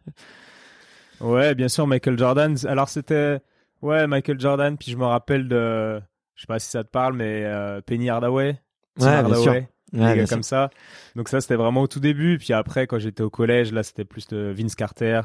Ouais, 1.21 1.55
bien 1.55 1.69
sûr, 1.69 1.87
Michael 1.87 2.19
Jordan. 2.19 2.57
Alors 2.67 2.89
c'était, 2.89 3.41
ouais, 3.83 4.07
Michael 4.07 4.41
Jordan. 4.41 4.77
Puis 4.77 4.91
je 4.91 4.97
me 4.97 5.05
rappelle 5.05 5.49
de, 5.49 6.01
je 6.35 6.43
sais 6.43 6.47
pas 6.47 6.59
si 6.59 6.69
ça 6.69 6.85
te 6.85 6.91
parle, 6.91 7.15
mais 7.15 7.45
euh, 7.45 7.81
Penny 7.81 8.09
Hardaway. 8.09 8.59
ouais, 8.99 9.07
Hardaway, 9.07 9.69
bien 9.93 10.27
sûr. 10.27 10.29
comme 10.37 10.43
ça. 10.43 10.71
Donc 11.17 11.29
ça, 11.29 11.41
c'était 11.41 11.57
vraiment 11.57 11.83
au 11.83 11.87
tout 11.89 12.01
début. 12.01 12.39
Puis 12.39 12.53
après, 12.53 12.87
quand 12.87 12.99
j'étais 12.99 13.23
au 13.23 13.31
collège, 13.31 13.73
là, 13.73 13.83
c'était 13.83 14.05
plus 14.05 14.27
de 14.29 14.53
Vince 14.57 14.75
Carter, 14.75 15.21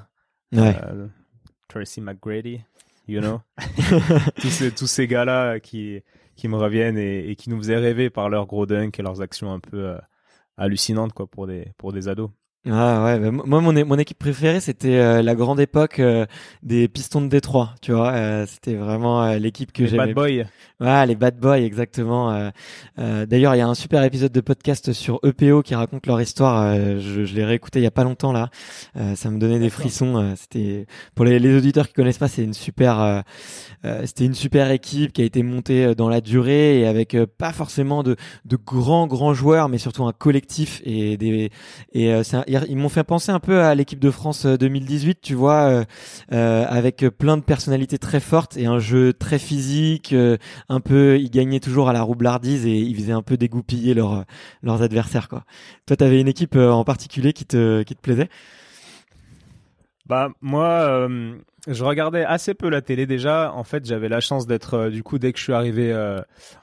ouais. 0.52 0.75
euh, 0.84 1.08
Tracy 1.68 2.02
McGrady, 2.02 2.62
you 3.08 3.22
know, 3.22 3.42
tous 4.42 4.50
ces 4.50 4.72
tous 4.72 4.88
ces 4.88 5.08
gars-là 5.08 5.60
qui 5.60 6.02
qui 6.36 6.48
me 6.50 6.58
reviennent 6.58 6.98
et, 6.98 7.30
et, 7.30 7.36
qui 7.38 7.50
nous 7.50 7.58
faisaient 7.58 7.78
rêver 7.78 8.10
par 8.10 8.30
leurs 8.30 8.46
gros 8.46 8.66
dunks 8.66 9.00
et 9.00 9.02
leurs 9.02 9.22
actions 9.22 9.54
un 9.54 9.62
peu 9.62 9.78
euh, 9.78 9.98
hallucinantes 10.58 11.14
quoi 11.14 11.28
pour 11.28 11.48
des 11.48 11.72
pour 11.78 11.94
des 11.94 12.10
ados. 12.10 12.30
Ah 12.67 13.03
ouais, 13.03 13.19
bah, 13.19 13.29
moi 13.31 13.62
mon, 13.62 13.86
mon 13.86 14.00
équipe 14.00 14.17
préférée 14.17 14.60
c'était 14.60 14.95
euh, 14.95 15.22
la 15.22 15.36
grande 15.36 15.60
époque 15.60 16.00
euh, 16.00 16.25
des 16.63 16.88
Pistons 16.88 17.22
de 17.22 17.27
Détroit, 17.27 17.75
tu 17.79 17.91
vois, 17.91 18.12
euh, 18.13 18.45
c'était 18.48 18.74
vraiment 18.74 19.36
l'équipe 19.36 19.72
que 19.72 19.86
j'aimais. 19.86 20.07
Les 20.07 20.13
Bad 20.15 20.34
Boys. 20.34 20.45
Ouais, 20.79 21.05
les 21.05 21.15
Bad 21.15 21.39
Boys 21.39 21.60
exactement. 21.60 22.51
D'ailleurs, 22.98 23.55
il 23.55 23.60
y 23.60 23.62
a 23.62 23.67
un 23.67 23.75
super 23.75 24.03
épisode 24.03 24.31
de 24.31 24.41
podcast 24.41 24.93
sur 24.93 25.19
EPO 25.24 25.62
qui 25.62 25.75
raconte 25.75 26.07
leur 26.07 26.19
histoire. 26.19 26.75
je, 26.75 27.24
je 27.24 27.36
l'ai 27.36 27.45
réécouté 27.45 27.79
il 27.79 27.84
y 27.84 27.88
a 27.88 27.91
pas 27.91 28.03
longtemps 28.03 28.34
là. 28.34 28.50
ça 29.15 29.29
me 29.29 29.38
donnait 29.39 29.60
des 29.60 29.69
frissons. 29.69 30.34
c'était 30.36 30.88
pour 31.13 31.24
les, 31.24 31.39
les, 31.39 31.55
auditeurs 31.55 31.88
qui 31.88 31.93
connaissent 31.93 32.17
pas, 32.17 32.27
c'est 32.27 32.43
une 32.43 32.53
super, 32.53 33.24
c'était 34.03 34.25
une 34.25 34.34
super 34.34 34.72
équipe 34.72 35.13
qui 35.13 35.22
a 35.22 35.25
été 35.25 35.43
montée 35.43 35.95
dans 35.95 36.10
la 36.10 36.19
durée 36.19 36.79
et 36.79 36.88
avec 36.88 37.15
pas 37.38 37.53
forcément 37.53 38.03
de, 38.03 38.15
de 38.43 38.57
grands 38.57 39.07
grands 39.07 39.34
joueurs, 39.34 39.69
mais 39.69 39.77
surtout 39.77 40.03
un 40.05 40.13
collectif 40.13 40.81
et 40.84 41.15
des 41.15 41.51
et 41.93 42.12
ils 42.69 42.77
m'ont 42.77 42.89
fait 42.89 43.03
penser 43.03 43.31
un 43.31 43.39
peu 43.39 43.62
à 43.62 43.75
l'équipe 43.75 44.00
de 44.00 44.12
France 44.12 44.45
2018, 44.45 45.09
euh, 45.09 45.19
tu 45.21 45.33
vois, 45.33 45.69
euh, 45.69 45.85
euh, 46.31 46.65
avec 46.67 47.05
plein 47.17 47.38
de 47.38 47.41
personnalités 47.41 47.97
très 47.97 48.19
fortes 48.19 48.57
et 48.57 48.65
un 48.65 48.79
jeu 48.79 49.13
très 49.13 49.39
physique, 49.39 50.13
euh, 50.13 50.38
un 50.69 50.79
peu, 50.79 51.19
ils 51.19 51.29
gagnaient 51.29 51.59
toujours 51.59 51.89
à 51.89 51.93
la 51.93 52.01
roublardise 52.01 52.65
et 52.65 52.77
ils 52.77 52.95
faisaient 52.95 53.12
un 53.12 53.21
peu 53.21 53.38
dégoupiller 53.38 53.93
leurs 53.93 54.25
leurs 54.63 54.81
adversaires, 54.81 55.29
quoi. 55.29 55.43
Toi, 55.85 55.97
t'avais 55.97 56.19
une 56.21 56.27
équipe 56.27 56.55
en 56.55 56.83
particulier 56.83 57.33
qui 57.33 57.45
te 57.45 57.83
qui 57.83 57.95
te 57.95 58.01
plaisait? 58.01 58.29
Bah 60.07 60.29
moi, 60.41 61.07
je 61.67 61.83
regardais 61.83 62.24
assez 62.24 62.53
peu 62.53 62.69
la 62.69 62.81
télé 62.81 63.07
déjà. 63.07 63.51
En 63.53 63.63
fait, 63.63 63.85
j'avais 63.85 64.07
la 64.07 64.19
chance 64.19 64.45
d'être, 64.45 64.89
du 64.89 65.01
coup, 65.01 65.17
dès 65.17 65.33
que 65.33 65.39
je 65.39 65.43
suis 65.43 65.53
arrivé 65.53 65.93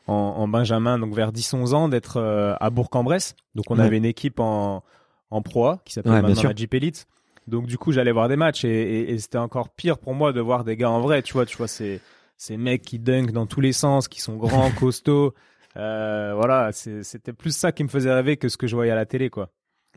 en, 0.06 0.14
en, 0.14 0.48
Benjamin, 0.48 0.98
donc 0.98 1.14
vers 1.14 1.32
10-11 1.32 1.74
ans, 1.74 1.88
d'être 1.88 2.20
à 2.60 2.70
Bourg-en-Bresse. 2.70 3.34
Donc 3.56 3.70
on 3.70 3.78
avait 3.78 3.96
une 3.96 4.04
équipe 4.04 4.38
en 4.38 4.84
en 5.32 5.42
proie 5.42 5.80
qui 5.84 5.92
s'appelle 5.92 6.12
ouais, 6.12 6.22
maintenant 6.22 6.52
Jeep 6.54 6.74
Elite. 6.74 7.06
Donc 7.48 7.66
du 7.66 7.76
coup, 7.78 7.90
j'allais 7.92 8.12
voir 8.12 8.28
des 8.28 8.36
matchs 8.36 8.64
et, 8.64 9.10
et, 9.10 9.18
c'était 9.18 9.38
encore 9.38 9.70
pire 9.70 9.98
pour 9.98 10.14
moi 10.14 10.32
de 10.32 10.40
voir 10.40 10.62
des 10.62 10.76
gars 10.76 10.90
en 10.90 11.00
vrai. 11.00 11.22
Tu 11.22 11.32
vois, 11.32 11.44
tu 11.44 11.56
vois 11.56 11.68
ces 11.68 12.00
ces 12.36 12.56
mecs 12.56 12.82
qui 12.82 12.98
dunk 12.98 13.32
dans 13.32 13.46
tous 13.46 13.60
les 13.60 13.72
sens, 13.72 14.08
qui 14.08 14.20
sont 14.20 14.36
grands, 14.36 14.70
costauds. 14.78 15.34
Euh, 15.76 16.34
voilà, 16.34 16.70
c'était 16.72 17.32
plus 17.32 17.56
ça 17.56 17.72
qui 17.72 17.82
me 17.82 17.88
faisait 17.88 18.12
rêver 18.12 18.36
que 18.36 18.48
ce 18.48 18.56
que 18.56 18.66
je 18.66 18.74
voyais 18.74 18.92
à 18.92 18.96
la 18.96 19.06
télé, 19.06 19.30
quoi. 19.30 19.50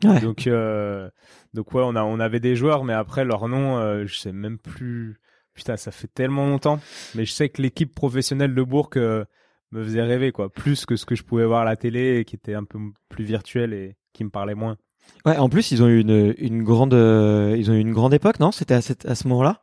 Ouais. 0.04 0.20
Donc 0.20 0.46
euh, 0.46 1.08
donc 1.54 1.72
ouais, 1.72 1.82
on 1.84 1.96
a 1.96 2.04
on 2.04 2.20
avait 2.20 2.40
des 2.40 2.54
joueurs, 2.54 2.84
mais 2.84 2.92
après 2.92 3.24
leur 3.24 3.48
nom, 3.48 3.78
euh, 3.78 4.06
je 4.06 4.16
sais 4.16 4.32
même 4.32 4.58
plus. 4.58 5.18
Putain, 5.54 5.76
ça 5.76 5.90
fait 5.90 6.08
tellement 6.08 6.46
longtemps. 6.46 6.80
Mais 7.14 7.24
je 7.24 7.32
sais 7.32 7.48
que 7.48 7.62
l'équipe 7.62 7.94
professionnelle 7.94 8.54
de 8.54 8.62
Bourg 8.62 8.90
euh, 8.96 9.24
me 9.72 9.82
faisait 9.82 10.02
rêver, 10.02 10.30
quoi, 10.30 10.50
plus 10.50 10.84
que 10.84 10.96
ce 10.96 11.06
que 11.06 11.14
je 11.14 11.22
pouvais 11.22 11.46
voir 11.46 11.62
à 11.62 11.64
la 11.64 11.76
télé, 11.76 12.24
qui 12.26 12.36
était 12.36 12.54
un 12.54 12.64
peu 12.64 12.78
plus 13.08 13.24
virtuel 13.24 13.72
et 13.72 13.96
qui 14.12 14.22
me 14.24 14.30
parlait 14.30 14.54
moins. 14.54 14.76
Ouais, 15.24 15.36
en 15.38 15.48
plus 15.48 15.72
ils 15.72 15.82
ont 15.82 15.88
eu 15.88 16.00
une, 16.00 16.34
une 16.38 16.62
grande 16.62 16.94
euh, 16.94 17.56
ils 17.58 17.70
ont 17.70 17.74
eu 17.74 17.80
une 17.80 17.92
grande 17.92 18.14
époque, 18.14 18.38
non? 18.38 18.52
C'était 18.52 18.74
à, 18.74 18.78
à 18.78 19.14
ce 19.14 19.28
moment-là? 19.28 19.60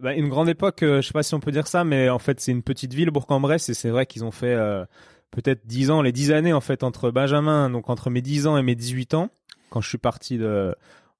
Bah, 0.00 0.14
une 0.14 0.28
grande 0.28 0.48
époque, 0.48 0.84
euh, 0.84 1.02
je 1.02 1.08
sais 1.08 1.12
pas 1.12 1.24
si 1.24 1.34
on 1.34 1.40
peut 1.40 1.50
dire 1.50 1.66
ça, 1.66 1.82
mais 1.82 2.08
en 2.08 2.20
fait 2.20 2.40
c'est 2.40 2.52
une 2.52 2.62
petite 2.62 2.94
ville 2.94 3.10
Bourg-en-Bresse 3.10 3.68
et 3.68 3.74
c'est 3.74 3.90
vrai 3.90 4.06
qu'ils 4.06 4.24
ont 4.24 4.30
fait 4.30 4.54
euh, 4.54 4.84
peut-être 5.32 5.66
10 5.66 5.90
ans, 5.90 6.02
les 6.02 6.12
10 6.12 6.30
années 6.30 6.52
en 6.52 6.60
fait 6.60 6.84
entre 6.84 7.10
Benjamin, 7.10 7.68
donc 7.68 7.90
entre 7.90 8.10
mes 8.10 8.22
10 8.22 8.46
ans 8.46 8.56
et 8.56 8.62
mes 8.62 8.76
18 8.76 9.14
ans, 9.14 9.30
quand 9.70 9.80
je 9.80 9.88
suis 9.88 9.98
parti 9.98 10.38
de 10.38 10.74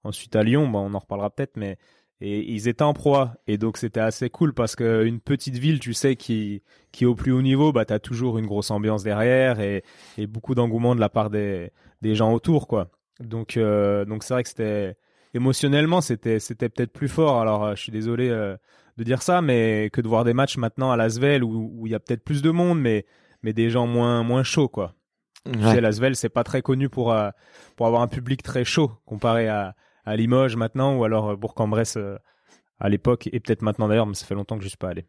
ensuite 0.05 0.37
à 0.37 0.45
Lyon, 0.45 0.69
bon, 0.69 0.81
on 0.81 0.95
en 0.95 0.99
reparlera 1.00 1.31
peut-être, 1.31 1.57
mais 1.57 1.76
et 2.21 2.53
ils 2.53 2.67
étaient 2.69 2.83
en 2.83 2.95
proie 2.95 3.35
et 3.47 3.59
donc 3.59 3.77
c'était 3.77 4.01
assez 4.01 4.29
cool 4.29 4.53
parce 4.53 4.75
que 4.75 5.05
une 5.05 5.21
petite 5.21 5.57
ville, 5.57 5.79
tu 5.79 5.95
sais, 5.95 6.17
qui 6.17 6.63
qui 6.93 7.05
est 7.05 7.07
au 7.07 7.15
plus 7.15 7.33
haut 7.33 7.43
niveau, 7.43 7.73
bah 7.73 7.85
t'as 7.85 7.99
toujours 8.01 8.39
une 8.39 8.47
grosse 8.47 8.71
ambiance 8.71 9.05
derrière 9.05 9.61
et, 9.61 9.85
et 10.17 10.27
beaucoup 10.27 10.55
d'engouement 10.55 10.95
de 10.95 11.01
la 11.01 11.09
part 11.09 11.31
des 11.31 11.71
des 12.03 12.15
gens 12.15 12.33
autour, 12.33 12.67
quoi. 12.67 12.91
Donc, 13.21 13.57
euh, 13.57 14.05
donc 14.05 14.23
c'est 14.23 14.35
vrai 14.35 14.43
que 14.43 14.49
c'était 14.49 14.97
émotionnellement, 15.35 16.01
c'était 16.01 16.41
c'était 16.41 16.69
peut-être 16.69 16.93
plus 16.93 17.09
fort. 17.09 17.41
Alors, 17.41 17.65
euh, 17.65 17.75
je 17.75 17.83
suis 17.83 17.93
désolé 17.93 18.29
euh, 18.29 18.57
de 18.97 19.05
dire 19.05 19.23
ça, 19.23 19.43
mais 19.43 19.91
que 19.93 20.01
de 20.01 20.09
voir 20.09 20.25
des 20.25 20.35
matchs 20.35 20.57
maintenant 20.57 20.91
à 20.91 20.97
Lasvel 20.97 21.45
où 21.45 21.71
où 21.75 21.87
il 21.87 21.93
y 21.93 21.95
a 21.95 22.01
peut-être 22.01 22.25
plus 22.25 22.43
de 22.43 22.51
monde, 22.51 22.81
mais 22.81 23.07
mais 23.43 23.53
des 23.53 23.71
gens 23.71 23.87
moins 23.87 24.23
moins 24.23 24.43
chauds, 24.43 24.69
quoi. 24.69 24.95
Ouais. 25.47 25.53
Tu 25.53 25.63
sais, 25.63 25.81
Lasvel, 25.81 26.17
c'est 26.17 26.29
pas 26.29 26.45
très 26.45 26.63
connu 26.63 26.89
pour 26.89 27.17
pour 27.77 27.87
avoir 27.87 28.03
un 28.03 28.09
public 28.09 28.43
très 28.43 28.65
chaud 28.65 28.93
comparé 29.05 29.49
à 29.49 29.75
à 30.09 30.17
Limoges 30.17 30.57
maintenant 30.57 30.97
ou 30.97 31.05
alors 31.05 31.37
Bourg-en-Bresse 31.37 31.99
à 32.81 32.88
l'époque 32.88 33.29
et 33.33 33.41
peut-être 33.41 33.62
maintenant 33.62 33.88
d'ailleurs, 33.88 34.07
mais 34.07 34.15
ça 34.15 34.27
fait 34.27 34.35
longtemps 34.35 34.57
que 34.57 34.65
je 34.65 34.69
suis 34.69 34.79
pas 34.79 34.88
allé. 34.88 35.07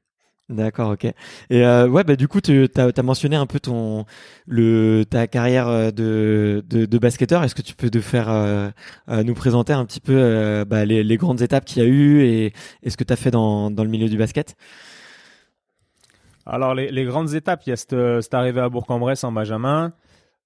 D'accord, 0.50 0.90
ok. 0.94 1.06
Et 1.06 1.64
euh, 1.64 1.88
ouais, 1.88 2.04
bah 2.04 2.16
du 2.16 2.28
coup, 2.28 2.42
tu 2.42 2.68
as, 2.76 3.04
mentionné 3.04 3.36
un 3.36 3.46
peu 3.46 3.60
ton 3.60 4.06
le 4.48 5.04
ta 5.08 5.28
carrière 5.28 5.68
euh, 5.68 5.92
de 5.92 6.64
de, 6.68 6.86
de 6.86 6.98
basketteur. 6.98 7.44
Est-ce 7.44 7.54
que 7.54 7.62
tu 7.62 7.76
peux 7.76 7.92
te 7.92 8.02
faire 8.02 8.30
euh, 8.30 8.70
euh 9.10 9.24
nous 9.24 9.36
présenter 9.36 9.74
un 9.74 9.86
petit 9.86 10.00
peu 10.00 10.14
euh, 10.16 10.66
bah, 10.66 10.86
les, 10.86 11.04
les, 11.04 11.18
grandes 11.18 11.42
étapes 11.42 11.66
qu'il 11.66 11.84
y 11.84 11.86
a 11.86 11.88
eu 11.88 12.24
et, 12.24 12.54
et 12.82 12.90
ce 12.90 12.98
que 12.98 13.04
tu 13.04 13.14
as 13.14 13.16
fait 13.16 13.30
dans 13.30 13.70
dans 13.70 13.84
le 13.84 13.92
milieu 13.92 14.10
du 14.10 14.18
basket? 14.18 14.56
Alors 16.48 16.74
les, 16.74 16.90
les 16.90 17.06
grandes 17.06 17.36
étapes, 17.36 17.62
il 17.68 17.70
y 17.70 17.74
a 17.74 17.76
cette, 17.76 17.96
cette 18.22 18.34
arrivée 18.34 18.62
à 18.62 18.70
Bourg-en-Bresse 18.70 19.24
en 19.24 19.32
Benjamin. 19.32 19.94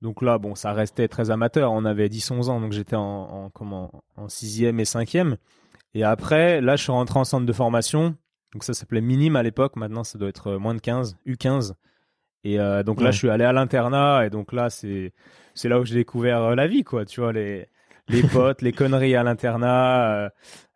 Donc 0.04 0.22
là, 0.22 0.38
bon, 0.38 0.54
ça 0.54 0.74
restait 0.74 1.08
très 1.08 1.32
amateur. 1.32 1.72
On 1.72 1.86
avait 1.86 2.10
10-11 2.10 2.50
ans, 2.50 2.62
donc 2.62 2.74
j'étais 2.74 2.96
en, 2.96 3.02
en 3.02 3.50
comment 3.50 4.04
en 4.16 4.30
sixième 4.30 4.80
et 4.80 4.86
cinquième. 4.86 5.38
Et 5.96 6.04
après, 6.04 6.62
là, 6.62 6.76
je 6.76 6.84
suis 6.84 6.92
rentré 6.92 7.20
en 7.20 7.24
centre 7.24 7.48
de 7.48 7.54
formation 7.54 8.16
donc 8.54 8.64
ça 8.64 8.74
s'appelait 8.74 9.02
minime 9.02 9.36
à 9.36 9.44
l'époque. 9.44 9.76
Maintenant, 9.76 10.04
ça 10.04 10.18
doit 10.18 10.30
être 10.30 10.52
euh, 10.52 10.60
moins 10.60 10.76
de 10.76 10.80
15, 10.80 11.18
U15. 11.26 11.74
Et 12.44 12.60
euh, 12.60 12.84
donc 12.84 13.02
là, 13.02 13.12
je 13.12 13.18
suis 13.18 13.30
allé 13.30 13.46
à 13.46 13.54
l'internat 13.54 14.26
et 14.26 14.30
donc 14.30 14.52
là, 14.52 14.70
c'est 14.70 15.14
c'est 15.54 15.70
là 15.70 15.80
où 15.80 15.86
j'ai 15.86 15.96
découvert 15.96 16.42
euh, 16.44 16.56
la 16.56 16.68
vie, 16.68 16.84
quoi. 16.84 17.06
Tu 17.06 17.22
vois 17.22 17.34
les 17.34 17.68
les 18.10 18.22
potes, 18.34 18.62
les 18.62 18.74
conneries 18.74 19.16
à 19.16 19.24
l'internat, 19.24 20.30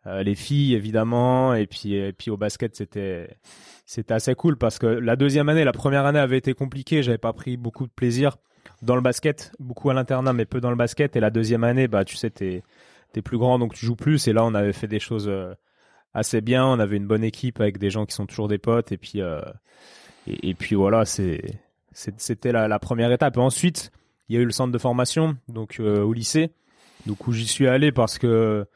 euh, 0.06 0.22
les 0.22 0.34
filles 0.34 0.74
évidemment, 0.74 1.54
et 1.54 1.66
puis 1.66 1.94
et 1.94 2.12
puis 2.12 2.30
au 2.30 2.36
basket, 2.36 2.74
c'était 2.74 3.36
c'était 3.84 4.14
assez 4.14 4.34
cool 4.34 4.56
parce 4.56 4.78
que 4.78 4.86
la 4.86 5.16
deuxième 5.16 5.48
année, 5.48 5.64
la 5.64 5.72
première 5.72 6.06
année 6.06 6.18
avait 6.18 6.38
été 6.38 6.54
compliquée. 6.54 7.02
J'avais 7.02 7.18
pas 7.18 7.34
pris 7.34 7.56
beaucoup 7.56 7.86
de 7.86 7.92
plaisir 7.92 8.38
dans 8.82 8.94
le 8.94 9.00
basket, 9.00 9.52
beaucoup 9.58 9.90
à 9.90 9.94
l'internat, 9.94 10.32
mais 10.32 10.44
peu 10.44 10.60
dans 10.60 10.70
le 10.70 10.76
basket. 10.76 11.16
Et 11.16 11.20
la 11.20 11.30
deuxième 11.30 11.64
année, 11.64 11.88
bah 11.88 12.04
tu 12.04 12.16
sais, 12.16 12.30
t'es 12.30 12.62
t'es 13.12 13.22
plus 13.22 13.38
grand 13.38 13.58
donc 13.58 13.74
tu 13.74 13.86
joues 13.86 13.96
plus. 13.96 14.28
Et 14.28 14.32
là, 14.32 14.44
on 14.44 14.54
avait 14.54 14.72
fait 14.72 14.88
des 14.88 15.00
choses 15.00 15.30
assez 16.14 16.40
bien. 16.40 16.66
On 16.66 16.78
avait 16.78 16.96
une 16.96 17.06
bonne 17.06 17.24
équipe 17.24 17.60
avec 17.60 17.78
des 17.78 17.90
gens 17.90 18.06
qui 18.06 18.14
sont 18.14 18.26
toujours 18.26 18.48
des 18.48 18.58
potes. 18.58 18.92
Et 18.92 18.96
puis, 18.96 19.22
euh, 19.22 19.40
et, 20.26 20.56
voilà, 20.72 21.04
c'était 21.04 22.52
la, 22.52 22.78
première 22.78 23.12
étape. 23.12 23.36
Ensuite, 23.38 23.92
il 24.28 24.36
y 24.36 24.38
a 24.38 24.42
eu 24.42 24.44
le 24.44 24.52
centre 24.52 24.72
de 24.72 24.78
formation, 24.78 25.36
donc 25.48 25.80
euh, 25.80 26.02
au 26.02 26.12
lycée, 26.12 26.50
donc 27.06 27.26
où 27.26 27.32
j'y 27.32 27.46
suis 27.46 27.66
allé 27.66 27.92
parce 27.92 28.18
que 28.18 28.66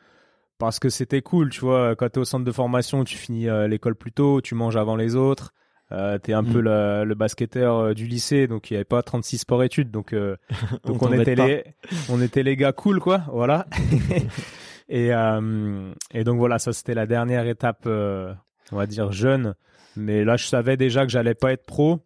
parce 0.59 0.78
que 0.78 0.88
c'était 0.88 1.23
cool, 1.23 1.50
tu 1.50 1.61
vois. 1.61 1.97
Quand 1.97 2.16
au 2.16 2.25
centre 2.25 2.44
de 2.44 2.52
formation, 2.52 3.04
tu 3.04 3.18
finis 3.18 3.49
euh, 3.49 3.66
l'école 3.66 3.97
plus 3.97 4.12
tôt, 4.12 4.40
tu 4.40 4.54
manges 4.54 4.76
avant 4.76 4.97
les 4.97 5.16
autres. 5.16 5.52
Euh, 5.92 6.18
t'es 6.18 6.32
un 6.32 6.42
mm. 6.42 6.52
peu 6.52 6.61
le, 6.61 7.04
le 7.04 7.14
basketteur 7.14 7.76
euh, 7.76 7.94
du 7.94 8.06
lycée, 8.06 8.46
donc 8.46 8.70
il 8.70 8.75
y 8.75 8.76
avait 8.76 8.84
pas 8.84 9.02
36 9.02 9.38
sports 9.38 9.62
études, 9.62 9.90
donc 9.90 10.14
euh, 10.14 10.37
donc 10.84 11.02
on, 11.02 11.08
on 11.08 11.12
était 11.12 11.34
les 11.34 11.64
on 12.08 12.20
était 12.22 12.42
les 12.42 12.56
gars 12.56 12.72
cool 12.72 12.99
quoi, 12.99 13.25
voilà. 13.28 13.66
Et, 14.88 15.14
euh, 15.14 15.94
et 16.12 16.22
donc 16.22 16.37
voilà, 16.37 16.58
ça 16.58 16.75
c'était 16.75 16.92
la 16.92 17.06
dernière 17.06 17.46
étape, 17.46 17.87
on 17.87 18.76
va 18.76 18.87
dire 18.87 19.11
jeune. 19.11 19.54
Mais 19.96 20.22
là, 20.22 20.37
je 20.37 20.44
savais 20.44 20.76
déjà 20.76 21.06
que 21.06 21.11
j'allais 21.11 21.34
pas 21.34 21.52
être 21.52 21.64
pro. 21.64 22.00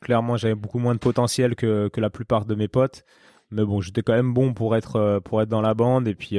Clairement, 0.00 0.36
j'avais 0.36 0.56
beaucoup 0.56 0.80
moins 0.80 0.94
de 0.94 0.98
potentiel 0.98 1.54
que, 1.54 1.86
que 1.88 2.00
la 2.00 2.10
plupart 2.10 2.44
de 2.44 2.56
mes 2.56 2.66
potes. 2.66 3.04
Mais 3.52 3.64
bon, 3.64 3.80
j'étais 3.80 4.02
quand 4.02 4.14
même 4.14 4.34
bon 4.34 4.54
pour 4.54 4.74
être, 4.74 5.20
pour 5.24 5.40
être 5.40 5.50
dans 5.50 5.60
la 5.60 5.74
bande. 5.74 6.08
Et 6.08 6.16
puis, 6.16 6.38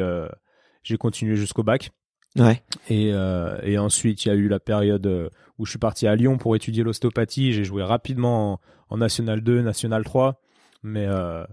j'ai 0.84 0.98
continué 0.98 1.38
jusqu'au 1.38 1.64
bac. 1.64 1.92
Ouais. 2.38 2.64
Et, 2.90 3.12
euh, 3.14 3.58
et 3.64 3.78
ensuite, 3.78 4.26
il 4.26 4.30
y 4.30 4.32
a 4.32 4.36
eu 4.36 4.48
la 4.48 4.60
période 4.60 5.32
où 5.60 5.66
je 5.66 5.70
suis 5.70 5.80
parti 5.80 6.08
à 6.08 6.16
Lyon 6.16 6.38
pour 6.38 6.56
étudier 6.56 6.84
l'ostéopathie. 6.84 7.54
J'ai 7.54 7.64
joué 7.64 7.84
rapidement 7.84 8.54
en, 8.54 8.60
en, 8.90 8.98
National 8.98 9.42
2, 9.42 9.62
National 9.62 10.04
3. 10.04 10.42
Mais 10.82 11.06
euh, 11.06 11.46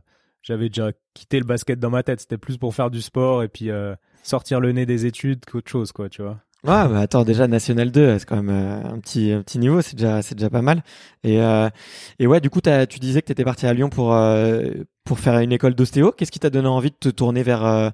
j'avais 0.43 0.69
déjà 0.69 0.93
quitté 1.15 1.39
le 1.39 1.45
basket 1.45 1.79
dans 1.79 1.91
ma 1.91 2.03
tête. 2.03 2.21
C'était 2.21 2.39
plus 2.39 2.57
pour 2.59 2.75
faire 2.75 2.91
du 2.91 3.03
sport 3.03 3.43
et 3.43 3.49
puis 3.49 3.71
euh, 3.71 3.95
sortir 4.23 4.61
le 4.61 4.73
nez 4.73 4.87
des 4.87 5.07
études 5.07 5.45
qu'autre 5.45 5.71
chose, 5.71 5.93
quoi, 5.93 6.09
tu 6.09 6.23
vois. 6.23 6.41
Ouais, 6.63 6.89
bah 6.89 7.01
attends, 7.01 7.25
déjà 7.25 7.49
National 7.49 7.91
2, 7.91 8.19
c'est 8.19 8.27
quand 8.27 8.43
même 8.43 8.51
euh, 8.51 8.93
un 8.93 8.99
petit 8.99 9.33
un 9.33 9.43
petit 9.43 9.59
niveau, 9.59 9.81
c'est 9.81 9.97
déjà 9.97 10.21
c'est 10.21 10.35
déjà 10.35 10.51
pas 10.51 10.61
mal. 10.61 10.83
Et 11.25 11.41
euh, 11.41 11.71
et 12.19 12.27
ouais, 12.27 12.41
du 12.41 12.51
coup, 12.51 12.61
as, 12.67 12.87
tu 12.87 12.99
disais 12.99 13.23
que 13.23 13.27
tu 13.27 13.33
étais 13.33 13.45
parti 13.45 13.67
à 13.67 13.73
Lyon 13.73 13.89
pour 13.89 14.13
euh, 14.13 14.71
pour 15.05 15.19
faire 15.21 15.39
une 15.39 15.53
école 15.53 15.75
d'ostéo. 15.75 16.13
Qu'est-ce 16.13 16.31
qui 16.31 16.39
t'a 16.39 16.51
donné 16.51 16.69
envie 16.69 16.91
de 16.91 16.97
te 16.97 17.09
tourner 17.09 17.43
vers 17.43 17.65
euh, 17.65 17.89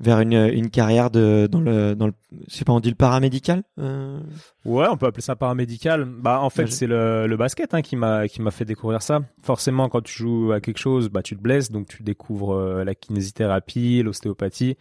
vers 0.00 0.20
une 0.20 0.32
une 0.32 0.70
carrière 0.70 1.10
de 1.10 1.46
dans 1.50 1.60
le 1.60 1.94
dans 1.94 2.06
le 2.06 2.14
je 2.48 2.54
sais 2.54 2.64
pas, 2.64 2.72
on 2.72 2.80
dit 2.80 2.88
le 2.88 2.94
paramédical 2.94 3.64
euh? 3.78 4.18
Ouais, 4.64 4.86
on 4.90 4.96
peut 4.96 5.06
appeler 5.06 5.22
ça 5.22 5.36
paramédical. 5.36 6.06
Bah 6.06 6.40
en 6.40 6.48
fait, 6.48 6.64
ouais, 6.64 6.70
c'est 6.70 6.86
le 6.86 7.26
le 7.26 7.36
basket 7.36 7.74
hein, 7.74 7.82
qui 7.82 7.96
m'a 7.96 8.28
qui 8.28 8.40
m'a 8.40 8.50
fait 8.50 8.64
découvrir 8.64 9.02
ça. 9.02 9.20
Forcément, 9.42 9.90
quand 9.90 10.00
tu 10.00 10.14
joues 10.14 10.52
à 10.52 10.60
quelque 10.62 10.78
chose, 10.78 11.10
bah 11.10 11.20
tu 11.20 11.36
te 11.36 11.42
blesses, 11.42 11.70
donc 11.70 11.86
tu 11.88 12.02
découvres 12.02 12.82
la 12.82 12.94
kinésithérapie, 12.94 14.02
l'ostéopathie 14.02 14.78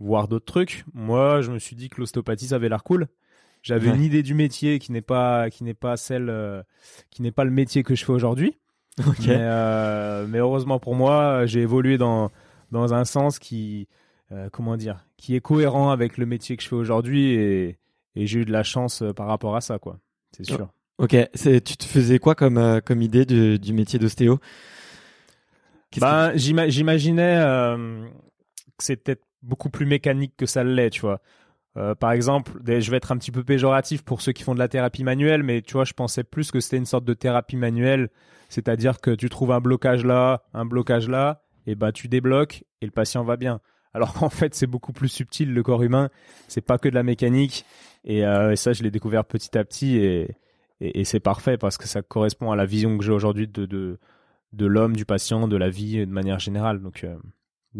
voir 0.00 0.28
d'autres 0.28 0.44
trucs. 0.44 0.84
Moi, 0.94 1.40
je 1.42 1.50
me 1.50 1.58
suis 1.58 1.76
dit 1.76 1.88
que 1.88 2.00
l'ostéopathie, 2.00 2.48
ça 2.48 2.56
avait 2.56 2.68
l'air 2.68 2.84
cool. 2.84 3.08
J'avais 3.62 3.90
ouais. 3.90 3.96
une 3.96 4.02
idée 4.02 4.22
du 4.22 4.34
métier 4.34 4.78
qui 4.78 4.92
n'est 4.92 5.02
pas 5.02 5.50
qui 5.50 5.64
n'est 5.64 5.74
pas 5.74 5.96
celle 5.96 6.30
euh, 6.30 6.62
qui 7.10 7.22
n'est 7.22 7.32
pas 7.32 7.44
le 7.44 7.50
métier 7.50 7.82
que 7.82 7.94
je 7.94 8.04
fais 8.04 8.12
aujourd'hui. 8.12 8.56
Okay. 9.06 9.28
Mais, 9.28 9.36
euh, 9.38 10.26
mais, 10.26 10.38
heureusement 10.38 10.80
pour 10.80 10.96
moi, 10.96 11.46
j'ai 11.46 11.60
évolué 11.60 11.98
dans 11.98 12.32
dans 12.72 12.94
un 12.94 13.04
sens 13.04 13.38
qui 13.38 13.86
comment 14.52 14.76
dire, 14.76 15.04
qui 15.16 15.36
est 15.36 15.40
cohérent 15.40 15.90
avec 15.90 16.18
le 16.18 16.26
métier 16.26 16.56
que 16.56 16.62
je 16.62 16.68
fais 16.68 16.74
aujourd'hui 16.74 17.30
et, 17.30 17.78
et 18.16 18.26
j'ai 18.26 18.40
eu 18.40 18.44
de 18.44 18.50
la 18.50 18.62
chance 18.62 19.04
par 19.16 19.26
rapport 19.28 19.56
à 19.56 19.60
ça, 19.60 19.78
quoi. 19.78 20.00
C'est 20.36 20.44
sûr. 20.44 20.68
Ok, 20.98 21.16
tu 21.32 21.76
te 21.76 21.84
faisais 21.84 22.18
quoi 22.18 22.34
comme, 22.34 22.80
comme 22.84 23.00
idée 23.00 23.24
du, 23.24 23.58
du 23.58 23.72
métier 23.72 23.98
d'ostéo? 23.98 24.38
Bah, 25.98 26.36
J'imaginais 26.36 27.36
que 28.76 28.84
c'était 28.84 29.16
beaucoup 29.42 29.70
plus 29.70 29.86
mécanique 29.86 30.34
que 30.36 30.46
ça 30.46 30.64
l'est, 30.64 30.90
tu 30.90 31.00
vois. 31.00 31.20
Euh, 31.76 31.94
par 31.94 32.12
exemple, 32.12 32.52
je 32.66 32.90
vais 32.90 32.96
être 32.96 33.12
un 33.12 33.18
petit 33.18 33.30
peu 33.30 33.44
péjoratif 33.44 34.02
pour 34.02 34.20
ceux 34.20 34.32
qui 34.32 34.42
font 34.42 34.54
de 34.54 34.58
la 34.58 34.68
thérapie 34.68 35.04
manuelle, 35.04 35.42
mais 35.42 35.62
tu 35.62 35.74
vois, 35.74 35.84
je 35.84 35.92
pensais 35.92 36.24
plus 36.24 36.50
que 36.50 36.60
c'était 36.60 36.76
une 36.76 36.86
sorte 36.86 37.04
de 37.04 37.14
thérapie 37.14 37.56
manuelle, 37.56 38.08
c'est-à-dire 38.48 39.00
que 39.00 39.10
tu 39.10 39.28
trouves 39.28 39.52
un 39.52 39.60
blocage 39.60 40.04
là, 40.04 40.42
un 40.54 40.64
blocage 40.64 41.08
là, 41.08 41.42
et 41.66 41.74
ben 41.74 41.92
tu 41.92 42.08
débloques 42.08 42.64
et 42.80 42.86
le 42.86 42.92
patient 42.92 43.22
va 43.22 43.36
bien. 43.36 43.60
Alors 43.94 44.14
qu'en 44.14 44.30
fait, 44.30 44.54
c'est 44.54 44.66
beaucoup 44.66 44.92
plus 44.92 45.08
subtil 45.08 45.52
le 45.52 45.62
corps 45.62 45.82
humain. 45.82 46.08
C'est 46.48 46.60
pas 46.62 46.78
que 46.78 46.88
de 46.88 46.94
la 46.94 47.02
mécanique, 47.02 47.64
et, 48.04 48.24
euh, 48.26 48.56
ça, 48.56 48.72
je 48.72 48.82
l'ai 48.82 48.90
découvert 48.90 49.24
petit 49.24 49.56
à 49.56 49.64
petit, 49.64 49.98
et, 49.98 50.36
c'est 51.04 51.20
parfait 51.20 51.58
parce 51.58 51.76
que 51.76 51.88
ça 51.88 52.02
correspond 52.02 52.52
à 52.52 52.56
la 52.56 52.64
vision 52.64 52.96
que 52.98 53.04
j'ai 53.04 53.10
aujourd'hui 53.10 53.48
de, 53.48 53.66
de 53.66 53.98
de 54.52 54.66
l'homme, 54.66 54.96
du 54.96 55.04
patient, 55.04 55.48
de 55.48 55.56
la 55.56 55.68
vie 55.68 55.98
de 55.98 56.10
manière 56.10 56.38
générale. 56.38 56.80
Donc 56.80 57.04
euh, 57.04 57.16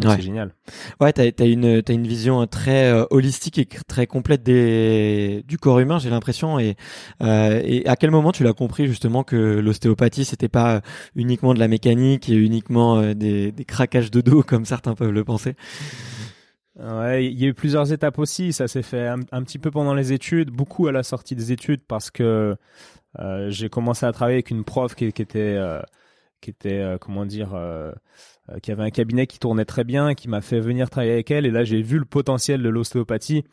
c'est 0.01 0.23
génial. 0.23 0.55
Ouais, 1.01 1.13
t'as 1.13 1.25
as 1.25 1.45
une 1.45 1.83
as 1.87 1.93
une 1.93 2.07
vision 2.07 2.47
très 2.47 2.93
euh, 2.93 3.05
holistique 3.11 3.59
et 3.59 3.67
très 3.87 4.07
complète 4.07 4.43
des 4.43 5.45
du 5.47 5.59
corps 5.59 5.81
humain, 5.81 5.99
j'ai 5.99 6.11
l'impression. 6.11 6.59
Et 6.59 6.77
euh, 7.23 7.61
et 7.65 7.87
à 7.87 7.97
quel 7.97 8.11
moment 8.11 8.33
tu 8.33 8.45
l'as 8.45 8.53
compris 8.53 8.87
justement 8.87 9.25
que 9.25 9.37
l'ostéopathie 9.37 10.25
c'était 10.25 10.49
pas 10.49 10.83
uniquement 11.15 11.55
de 11.55 11.59
la 11.59 11.69
mécanique 11.69 12.29
et 12.29 12.35
uniquement 12.35 12.99
euh, 12.99 13.15
des 13.15 13.51
des 13.53 13.65
craquages 13.65 14.11
de 14.11 14.21
dos 14.21 14.43
comme 14.47 14.65
certains 14.65 14.95
peuvent 14.95 15.13
le 15.13 15.25
penser? 15.25 15.55
Ouais, 16.79 17.27
il 17.27 17.41
y 17.41 17.45
a 17.45 17.49
eu 17.49 17.55
plusieurs 17.55 17.93
étapes 17.93 18.21
aussi. 18.21 18.53
Ça 18.53 18.69
s'est 18.69 18.83
fait 18.83 19.09
un, 19.09 19.43
petit 19.43 19.59
peu 19.59 19.73
pendant 19.73 19.95
les 19.95 20.13
études, 20.13 20.51
beaucoup 20.51 20.87
à 20.87 20.93
la 20.93 21.03
sortie 21.03 21.35
des 21.35 21.51
études 21.51 21.81
parce 21.89 22.13
que 22.13 22.57
euh, 23.19 23.51
j'ai 23.51 23.69
commencé 23.69 24.07
à 24.07 24.13
travailler 24.13 24.37
avec 24.37 24.51
une 24.51 24.63
prof 24.63 24.95
qui, 24.95 25.13
qui 25.13 25.23
était 25.23 25.59
qui 26.41 26.51
était 26.51 26.97
comment 27.01 27.27
dire 27.27 27.55
euh, 27.55 27.93
qui 28.63 28.73
avait 28.73 28.83
un 28.83 28.91
cabinet 28.91 29.27
qui 29.27 29.39
tournait 29.39 29.65
très 29.65 29.85
bien, 29.85 30.15
qui 30.15 30.29
m'a 30.29 30.41
fait 30.41 30.61
venir 30.61 30.91
travailler 30.91 31.13
avec 31.13 31.31
elle. 31.31 31.47
Et 31.47 31.51
là, 31.51 31.65
j'ai 31.65 31.83
vu 31.83 31.99
le 31.99 32.05
potentiel 32.05 32.63
de 32.63 32.69
l'ostéopathie. 32.69 33.45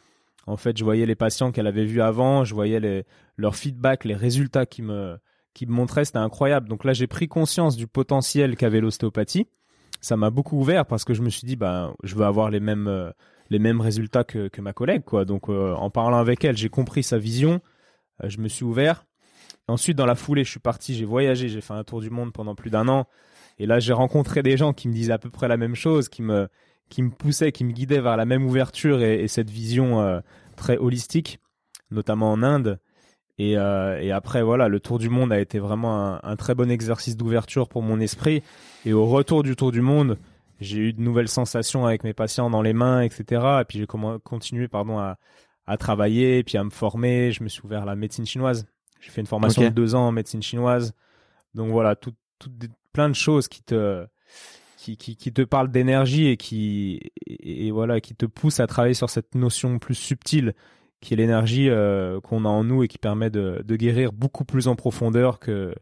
En 0.48 0.58
fait, 0.58 0.78
je 0.78 0.84
voyais 0.84 1.06
les 1.06 1.16
patients 1.16 1.52
qu'elle 1.52 1.68
avait 1.68 1.86
vus 1.86 2.02
avant, 2.02 2.44
je 2.44 2.54
voyais 2.54 2.80
les, 2.80 3.04
leur 3.36 3.56
feedback, 3.56 4.06
les 4.06 4.16
résultats 4.16 4.66
qui 4.66 4.82
me, 4.82 5.18
qui 5.54 5.66
me 5.66 5.72
montraient, 5.72 6.06
c'était 6.06 6.20
incroyable. 6.20 6.70
Donc 6.70 6.84
là, 6.84 6.94
j'ai 6.94 7.08
pris 7.08 7.28
conscience 7.28 7.75
du 7.75 7.88
potentiel 7.88 8.56
qu'avait 8.56 8.82
l'ostéopathie. 8.82 9.48
Ça 10.02 10.18
m'a 10.18 10.30
beaucoup 10.30 10.60
ouvert 10.60 10.86
parce 10.86 11.04
que 11.04 11.16
je 11.16 11.24
me 11.24 11.30
suis 11.30 11.48
dit, 11.48 11.56
ben, 11.56 11.96
je 12.04 12.16
veux 12.16 12.25
avoir 12.25 12.52
les 12.52 12.60
mêmes, 12.60 12.88
euh, 12.88 13.10
les 13.50 13.58
mêmes 13.58 13.82
résultats 13.82 14.24
que, 14.24 14.50
que 14.50 14.62
ma 14.62 14.74
collègue, 14.74 15.04
quoi. 15.04 15.25
Donc, 15.25 15.50
euh, 15.50 15.74
en 15.74 15.90
parlant 15.90 16.18
avec 16.18 16.46
elle, 16.46 16.58
j'ai 16.58 16.70
compris 16.70 17.02
sa 17.02 17.18
vision, 17.18 17.60
je 18.24 18.38
me 18.38 18.48
suis 18.48 18.66
ouvert. 18.66 19.06
Ensuite, 19.68 19.98
dans 19.98 20.06
la 20.06 20.16
foulée, 20.16 20.44
je 20.44 20.52
suis 20.52 20.60
parti, 20.60 20.94
j'ai 20.94 21.06
voyagé, 21.06 21.48
j'ai 21.48 21.62
fait 21.62 21.74
un 21.74 21.84
tour 21.84 22.02
du 22.02 22.12
monde 22.12 22.32
pendant 22.34 22.54
plus 22.54 22.70
d'un 22.70 22.88
an. 22.88 23.08
Et 23.58 23.66
là, 23.66 23.80
j'ai 23.80 23.94
rencontré 23.94 24.44
des 24.44 24.58
gens 24.58 24.74
qui 24.74 24.88
me 24.88 24.94
disaient 24.94 25.14
à 25.14 25.18
peu 25.18 25.30
près 25.30 25.48
la 25.48 25.58
même 25.58 25.76
chose, 25.76 26.10
qui 26.10 26.22
me, 26.22 26.48
qui 26.90 27.02
me 27.02 27.10
poussaient, 27.10 27.52
qui 27.52 27.64
me 27.64 27.72
guidaient 27.72 28.02
vers 28.02 28.18
la 28.18 28.26
même 28.26 28.46
ouverture 28.46 29.02
et, 29.02 29.28
cette 29.28 29.50
vision 29.50 30.02
euh, 30.02 30.20
très 30.56 30.78
holistique, 30.78 31.40
notamment 31.92 32.32
en 32.32 32.44
Inde. 32.44 32.80
Et, 33.38 33.58
euh, 33.58 34.00
et, 34.02 34.12
après, 34.12 34.44
voilà, 34.44 34.68
le 34.68 34.80
tour 34.80 35.00
du 35.00 35.10
monde 35.10 35.32
a 35.32 35.40
été 35.40 35.60
vraiment 35.60 36.24
un, 36.24 36.36
très 36.36 36.56
bon 36.56 36.70
exercice 36.70 37.18
d'ouverture 37.18 37.68
pour 37.68 37.82
mon 37.82 38.00
esprit. 38.00 38.44
Et 38.86 38.94
au 38.94 39.06
retour 39.06 39.44
du 39.44 39.56
tour 39.56 39.72
du 39.72 39.82
monde, 39.82 40.18
j'ai 40.62 40.78
eu 40.78 40.94
de 40.94 41.02
nouvelles 41.02 41.28
sensations 41.28 41.86
avec 41.86 42.04
mes 42.04 42.14
patients 42.14 42.50
dans 42.50 42.62
les 42.62 42.74
mains, 42.74 43.02
etc. 43.02 43.42
Et 43.62 43.66
puis 43.66 43.80
j'ai 43.80 43.88
continué, 43.88 44.70
pardon, 44.70 45.00
à, 45.00 45.18
à 45.68 45.78
travailler, 45.78 46.44
puis 46.44 46.58
à 46.58 46.64
me 46.64 46.70
former. 46.70 47.32
Je 47.32 47.44
me 47.44 47.50
suis 47.50 47.62
ouvert 47.64 47.84
à 47.84 47.86
la 47.86 47.96
médecine 47.96 48.26
chinoise. 48.26 48.66
J'ai 49.02 49.12
fait 49.12 49.22
une 49.22 49.28
formation 49.28 49.64
de 49.64 49.70
deux 49.70 49.96
ans 49.96 50.08
en 50.08 50.12
médecine 50.12 50.42
chinoise. 50.42 50.94
Donc 51.54 51.72
voilà, 51.72 51.96
tout, 51.96 52.14
tout, 52.40 52.50
plein 52.96 53.10
de 53.10 53.14
choses 53.16 53.50
qui 53.50 53.62
te 53.62 54.08
qui, 54.78 54.96
qui, 54.96 55.18
qui 55.18 55.34
te 55.34 55.42
parlent 55.42 55.70
d'énergie 55.70 56.28
et 56.28 56.38
qui 56.38 57.12
et, 57.28 57.70
voilà 57.72 58.00
qui 58.00 58.16
te 58.16 58.25
poussent 58.25 58.62
à 58.62 58.68
travailler 58.68 58.94
sur 58.94 59.10
cette 59.10 59.36
notion 59.36 59.80
plus 59.80 59.96
subtile 59.96 60.54
qui 61.02 61.14
est 61.14 61.18
l'énergie 61.18 61.70
euh, 61.70 62.22
qu'on 62.22 62.46
a 62.46 62.48
en 62.48 62.64
nous 62.64 62.84
et 62.84 62.88
qui 62.88 62.98
permet 62.98 63.30
de, 63.30 63.62
de 63.66 63.75
guérir 63.75 64.14
beaucoup 64.14 64.46
plus 64.46 64.70
en 64.70 64.78
profondeur 64.78 65.40
que 65.40 65.75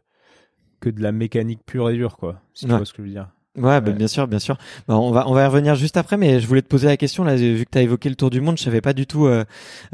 que 0.80 0.90
de 0.90 1.00
la 1.00 1.12
mécanique 1.12 1.60
pure 1.64 1.88
et 1.88 1.94
dure 1.94 2.16
quoi 2.16 2.40
si 2.52 2.66
tu 2.66 2.72
vois 2.72 2.84
ce 2.84 2.92
que 2.92 3.02
je 3.02 3.06
veux 3.06 3.14
dire 3.14 3.28
Ouais, 3.56 3.80
bah, 3.80 3.92
bien 3.92 4.08
sûr, 4.08 4.26
bien 4.26 4.40
sûr. 4.40 4.56
Bah, 4.88 4.96
on 4.98 5.12
va 5.12 5.28
on 5.28 5.32
va 5.32 5.44
y 5.44 5.46
revenir 5.46 5.76
juste 5.76 5.96
après, 5.96 6.16
mais 6.16 6.40
je 6.40 6.46
voulais 6.48 6.62
te 6.62 6.66
poser 6.66 6.88
la 6.88 6.96
question 6.96 7.22
là, 7.22 7.36
vu 7.36 7.64
que 7.64 7.70
tu 7.70 7.78
as 7.78 7.82
évoqué 7.82 8.08
le 8.08 8.16
tour 8.16 8.28
du 8.28 8.40
monde, 8.40 8.58
je 8.58 8.64
savais 8.64 8.80
pas 8.80 8.92
du 8.92 9.06
tout 9.06 9.26
euh, 9.26 9.44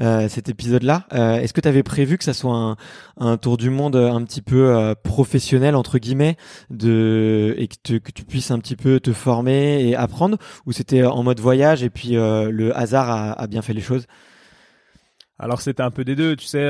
euh, 0.00 0.30
cet 0.30 0.48
épisode-là. 0.48 1.06
Euh, 1.12 1.36
Est-ce 1.36 1.52
que 1.52 1.60
tu 1.60 1.68
avais 1.68 1.82
prévu 1.82 2.16
que 2.16 2.24
ça 2.24 2.32
soit 2.32 2.54
un, 2.54 2.76
un 3.18 3.36
tour 3.36 3.58
du 3.58 3.68
monde 3.68 3.96
un 3.96 4.24
petit 4.24 4.40
peu 4.40 4.74
euh, 4.74 4.94
professionnel 4.94 5.76
entre 5.76 5.98
guillemets, 5.98 6.36
de 6.70 7.54
et 7.58 7.68
que, 7.68 7.98
que 7.98 8.12
tu 8.12 8.24
puisses 8.24 8.50
un 8.50 8.58
petit 8.60 8.76
peu 8.76 8.98
te 8.98 9.12
former 9.12 9.86
et 9.86 9.94
apprendre, 9.94 10.38
ou 10.64 10.72
c'était 10.72 11.04
en 11.04 11.22
mode 11.22 11.40
voyage 11.40 11.82
et 11.82 11.90
puis 11.90 12.16
euh, 12.16 12.50
le 12.50 12.74
hasard 12.74 13.10
a, 13.10 13.32
a, 13.32 13.46
bien 13.46 13.60
fait 13.60 13.74
les 13.74 13.82
choses? 13.82 14.06
Alors 15.38 15.60
c'était 15.60 15.82
un 15.82 15.90
peu 15.90 16.04
des 16.04 16.16
deux, 16.16 16.34
tu 16.34 16.46
sais. 16.46 16.68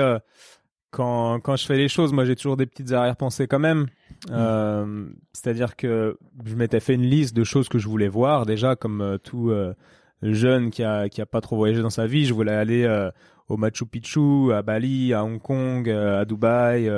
Quand 0.91 1.41
quand 1.41 1.57
je 1.57 1.67
fais 1.67 1.77
les 1.77 1.89
choses, 1.89 2.13
moi 2.13 2.25
j'ai 2.25 2.37
toujours 2.37 2.57
des 2.57 2.67
petites 2.67 2.93
arrière-pensées 2.93 3.47
quand 3.47 3.59
même. 3.59 3.87
Mm. 4.29 4.33
Euh, 4.33 5.07
c'est-à-dire 5.33 5.77
que 5.77 6.19
je 6.45 6.55
m'étais 6.55 6.81
fait 6.81 6.95
une 6.95 7.07
liste 7.07 7.35
de 7.35 7.45
choses 7.45 7.69
que 7.69 7.79
je 7.79 7.89
voulais 7.89 8.09
voir 8.09 8.47
déjà, 8.47 8.77
comme 8.77 9.01
euh, 9.01 9.19
tout 9.19 9.51
euh, 9.51 9.75
jeune 10.23 10.71
qui 10.71 10.83
a 10.83 11.09
qui 11.09 11.21
a 11.21 11.27
pas 11.27 11.41
trop 11.41 11.57
voyagé 11.57 11.83
dans 11.83 11.91
sa 11.91 12.07
vie. 12.07 12.27
Je 12.27 12.35
voulais 12.35 12.53
aller 12.53 13.09
au 13.49 13.57
Machu 13.57 13.87
Picchu, 13.87 14.53
à 14.53 14.63
Bali, 14.63 15.15
à 15.15 15.25
Hong 15.25 15.41
Kong, 15.41 15.89
à 15.89 16.25
Dubaï. 16.25 16.91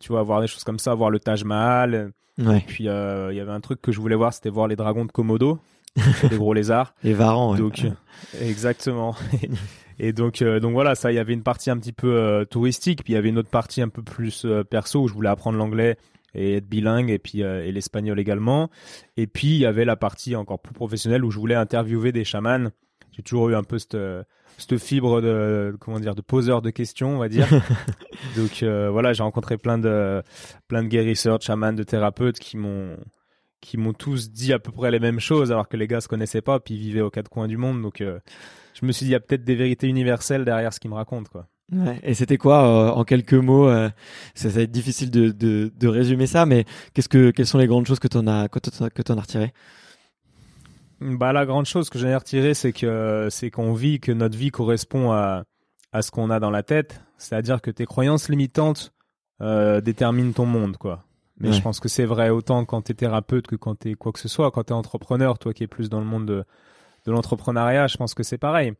tu 0.00 0.08
vois, 0.08 0.22
voir 0.22 0.40
des 0.40 0.46
choses 0.46 0.64
comme 0.64 0.78
ça, 0.78 0.94
voir 0.94 1.10
le 1.10 1.20
Taj 1.20 1.44
Mahal. 1.44 2.12
Ouais. 2.38 2.58
Et 2.58 2.60
puis 2.60 2.84
il 2.84 2.86
y 3.36 3.40
avait 3.40 3.50
un 3.50 3.60
truc 3.60 3.82
que 3.82 3.92
je 3.92 4.00
voulais 4.00 4.16
voir, 4.16 4.32
c'était 4.32 4.50
voir 4.50 4.68
les 4.68 4.76
dragons 4.76 5.04
de 5.04 5.12
Komodo, 5.12 5.58
des 6.30 6.36
gros 6.36 6.54
lézards. 6.54 6.94
Les 7.02 7.14
varans. 7.14 7.56
Donc 7.56 7.84
exactement. 8.40 9.14
Et 9.98 10.12
donc, 10.12 10.42
donc 10.42 10.72
voilà, 10.72 10.94
ça, 10.94 11.10
il 11.10 11.16
y 11.16 11.18
avait 11.18 11.32
une 11.32 11.42
partie 11.42 11.70
un 11.70 11.76
petit 11.76 11.92
peu 11.92 12.46
touristique, 12.50 13.02
puis 13.02 13.14
il 13.14 13.16
y 13.16 13.18
avait 13.18 13.30
une 13.30 13.38
autre 13.38 13.50
partie 13.50 13.82
un 13.82 13.88
peu 13.88 14.02
plus 14.02 14.46
perso 14.70 15.02
où 15.02 15.08
je 15.08 15.14
voulais 15.14 15.28
apprendre 15.28 15.58
l'anglais 15.58 15.96
et 16.34 16.56
être 16.56 16.68
bilingue 16.68 17.10
et 17.10 17.18
puis 17.18 17.42
euh, 17.42 17.64
et 17.64 17.72
l'espagnol 17.72 18.18
également. 18.18 18.70
Et 19.16 19.26
puis 19.26 19.48
il 19.48 19.58
y 19.58 19.66
avait 19.66 19.84
la 19.84 19.96
partie 19.96 20.36
encore 20.36 20.60
plus 20.60 20.74
professionnelle 20.74 21.24
où 21.24 21.30
je 21.30 21.38
voulais 21.38 21.54
interviewer 21.54 22.12
des 22.12 22.24
chamans. 22.24 22.70
J'ai 23.12 23.22
toujours 23.22 23.48
eu 23.48 23.54
un 23.54 23.64
peu 23.64 23.78
cette 23.78 23.96
cette 24.58 24.78
fibre 24.78 25.20
de 25.20 25.76
comment 25.80 26.00
dire 26.00 26.14
de 26.14 26.20
poseur 26.20 26.62
de 26.62 26.70
questions, 26.70 27.16
on 27.16 27.18
va 27.18 27.28
dire. 27.28 27.48
Donc 28.36 28.62
euh, 28.62 28.90
voilà, 28.90 29.12
j'ai 29.12 29.22
rencontré 29.22 29.56
plein 29.56 29.78
de 29.78 30.22
plein 30.68 30.82
de 30.82 30.88
guérisseurs, 30.88 31.38
de 31.38 31.44
chamans, 31.44 31.72
de 31.72 31.82
thérapeutes 31.82 32.38
qui 32.38 32.56
m'ont 32.56 32.96
qui 33.60 33.76
m'ont 33.76 33.92
tous 33.92 34.30
dit 34.30 34.52
à 34.52 34.60
peu 34.60 34.70
près 34.70 34.90
les 34.90 35.00
mêmes 35.00 35.18
choses 35.18 35.50
alors 35.50 35.68
que 35.68 35.76
les 35.76 35.88
gars 35.88 36.00
se 36.00 36.06
connaissaient 36.06 36.42
pas 36.42 36.60
puis 36.60 36.74
ils 36.74 36.80
vivaient 36.80 37.00
aux 37.00 37.10
quatre 37.10 37.28
coins 37.28 37.48
du 37.48 37.56
monde. 37.56 37.82
Donc 37.82 38.00
euh, 38.00 38.20
je 38.80 38.86
me 38.86 38.92
suis 38.92 39.04
dit 39.04 39.10
il 39.10 39.12
y 39.12 39.16
a 39.16 39.20
peut-être 39.20 39.44
des 39.44 39.54
vérités 39.54 39.86
universelles 39.86 40.44
derrière 40.44 40.72
ce 40.72 40.80
qu'ils 40.80 40.90
me 40.90 40.96
racontent 40.96 41.28
quoi. 41.30 41.46
Ouais. 41.70 42.00
Et 42.02 42.14
c'était 42.14 42.38
quoi, 42.38 42.64
euh, 42.64 42.90
en 42.92 43.04
quelques 43.04 43.34
mots, 43.34 43.68
euh, 43.68 43.90
ça, 44.34 44.48
va 44.48 44.62
être 44.62 44.70
difficile 44.70 45.10
de, 45.10 45.30
de, 45.32 45.70
de 45.76 45.88
résumer 45.88 46.26
ça, 46.26 46.46
mais 46.46 46.64
qu'est-ce 46.94 47.10
que, 47.10 47.30
quelles 47.30 47.46
sont 47.46 47.58
les 47.58 47.66
grandes 47.66 47.86
choses 47.86 47.98
que 47.98 48.08
tu 48.08 48.16
en 48.16 48.26
as, 48.26 48.48
que 48.48 49.02
t'en 49.02 49.18
as 49.18 49.20
retirées? 49.20 49.52
Bah 51.02 51.34
la 51.34 51.44
grande 51.44 51.66
chose 51.66 51.90
que 51.90 51.98
j'en 51.98 52.08
ai 52.08 52.16
retiré, 52.16 52.54
c'est 52.54 52.72
que 52.72 53.28
c'est 53.30 53.50
qu'on 53.50 53.74
vit, 53.74 54.00
que 54.00 54.12
notre 54.12 54.36
vie 54.36 54.50
correspond 54.50 55.12
à 55.12 55.44
à 55.92 56.02
ce 56.02 56.10
qu'on 56.10 56.30
a 56.30 56.40
dans 56.40 56.50
la 56.50 56.62
tête, 56.62 57.00
c'est-à-dire 57.16 57.60
que 57.60 57.70
tes 57.70 57.86
croyances 57.86 58.28
limitantes 58.28 58.92
euh, 59.40 59.80
déterminent 59.80 60.32
ton 60.32 60.46
monde, 60.46 60.76
quoi. 60.76 61.04
Mais 61.40 61.52
je 61.52 61.62
pense 61.62 61.78
que 61.78 61.88
c'est 61.88 62.04
vrai 62.04 62.30
autant 62.30 62.64
quand 62.64 62.82
t'es 62.82 62.94
thérapeute 62.94 63.46
que 63.46 63.54
quand 63.54 63.76
t'es 63.76 63.94
quoi 63.94 64.10
que 64.10 64.18
ce 64.18 64.26
soit, 64.26 64.50
quand 64.50 64.64
t'es 64.64 64.72
entrepreneur, 64.72 65.38
toi 65.38 65.54
qui 65.54 65.62
es 65.62 65.68
plus 65.68 65.88
dans 65.88 66.00
le 66.00 66.04
monde 66.04 66.26
de 66.26 66.44
de 67.08 67.12
l'entrepreneuriat, 67.12 67.88
je 67.88 67.96
pense 67.96 68.14
que 68.14 68.22
c'est 68.22 68.38
pareil 68.38 68.74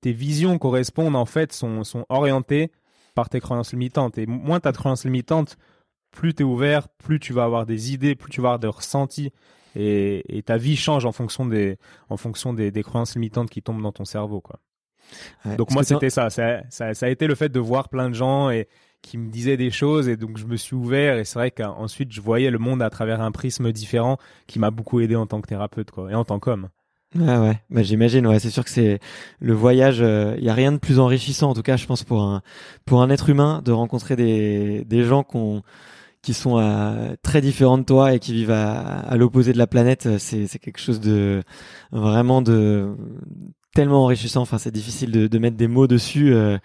tes 0.00 0.12
visions 0.12 0.58
correspondent 0.58 1.16
en 1.16 1.24
fait 1.24 1.52
sont, 1.52 1.84
sont 1.84 2.06
orientées 2.08 2.70
par 3.14 3.28
tes 3.28 3.40
croyances 3.40 3.72
limitantes. 3.72 4.18
Et 4.18 4.26
moins 4.26 4.60
tu 4.60 4.68
as 4.68 4.72
de 4.72 4.76
croyances 4.76 5.04
limitantes, 5.04 5.56
plus 6.10 6.34
tu 6.34 6.42
es 6.42 6.46
ouvert, 6.46 6.88
plus 6.88 7.20
tu 7.20 7.32
vas 7.32 7.44
avoir 7.44 7.66
des 7.66 7.92
idées, 7.92 8.14
plus 8.14 8.30
tu 8.30 8.40
vas 8.40 8.50
avoir 8.50 8.58
des 8.58 8.68
ressentis. 8.68 9.32
Et, 9.76 10.42
ta 10.46 10.56
vie 10.56 10.76
change 10.76 11.04
en 11.04 11.10
fonction 11.10 11.46
des, 11.46 11.78
en 12.08 12.16
fonction 12.16 12.52
des, 12.52 12.70
croyances 12.82 13.14
limitantes 13.14 13.50
qui 13.50 13.60
tombent 13.60 13.82
dans 13.82 13.92
ton 13.92 14.04
cerveau. 14.04 14.40
Quoi. 14.40 14.60
donc 15.56 15.72
moi 15.72 15.82
c'était 15.82 16.10
ça. 16.10 16.30
Ça, 16.30 16.62
ça. 16.70 17.06
a 17.06 17.08
été 17.08 17.26
le 17.26 17.34
fait 17.34 17.48
de 17.48 17.60
voir 17.60 17.88
plein 17.88 18.08
de 18.08 18.14
gens 18.14 18.50
et 18.50 18.68
qui 19.02 19.18
me 19.18 19.30
disaient 19.30 19.58
des 19.58 19.70
choses 19.70 20.08
et 20.08 20.16
donc 20.16 20.38
je 20.38 20.46
me 20.46 20.56
suis 20.56 20.74
ouvert 20.74 21.18
et 21.18 21.24
c'est 21.24 21.38
vrai 21.38 21.50
qu'ensuite 21.50 22.10
je 22.10 22.22
voyais 22.22 22.50
le 22.50 22.58
monde 22.58 22.80
à 22.80 22.88
travers 22.88 23.20
un 23.20 23.32
prisme 23.32 23.70
différent 23.70 24.16
qui 24.46 24.58
m'a 24.58 24.70
beaucoup 24.70 25.00
aidé 25.00 25.14
en 25.14 25.26
tant 25.26 25.42
que 25.42 25.46
thérapeute 25.46 25.90
quoi 25.90 26.10
et 26.10 26.14
en 26.14 26.24
tant 26.24 26.38
qu'homme. 26.38 26.70
Ouais, 27.14 27.38
ouais. 27.38 27.60
Bah, 27.70 27.82
j'imagine. 27.82 28.26
Ouais, 28.26 28.38
c'est 28.38 28.50
sûr 28.50 28.64
que 28.64 28.70
c'est 28.70 28.98
le 29.40 29.52
voyage. 29.52 29.98
Il 29.98 30.04
euh, 30.04 30.50
a 30.50 30.54
rien 30.54 30.72
de 30.72 30.78
plus 30.78 30.98
enrichissant, 30.98 31.50
en 31.50 31.54
tout 31.54 31.62
cas, 31.62 31.76
je 31.76 31.86
pense 31.86 32.02
pour 32.04 32.22
un 32.22 32.42
pour 32.84 33.02
un 33.02 33.10
être 33.10 33.28
humain 33.30 33.62
de 33.64 33.72
rencontrer 33.72 34.16
des 34.16 34.84
des 34.84 35.02
gens 35.04 35.22
qu'on 35.22 35.62
qui 36.22 36.32
sont 36.34 37.16
très 37.22 37.42
différents 37.42 37.76
de 37.78 37.82
toi 37.84 38.14
et 38.14 38.18
qui 38.18 38.32
vivent 38.32 38.50
à, 38.50 38.80
à 38.80 39.16
l'opposé 39.16 39.52
de 39.52 39.58
la 39.58 39.66
planète, 39.66 40.08
c'est 40.18 40.46
c'est 40.46 40.58
quelque 40.58 40.80
chose 40.80 41.00
de 41.00 41.42
vraiment 41.92 42.40
de 42.42 42.96
tellement 43.74 44.04
enrichissant. 44.04 44.40
Enfin, 44.42 44.56
c'est 44.56 44.70
difficile 44.70 45.10
de, 45.10 45.26
de, 45.26 45.38
mettre 45.38 45.56
des 45.56 45.68
mots 45.68 45.86
dessus. 45.86 46.32
Euh, 46.32 46.56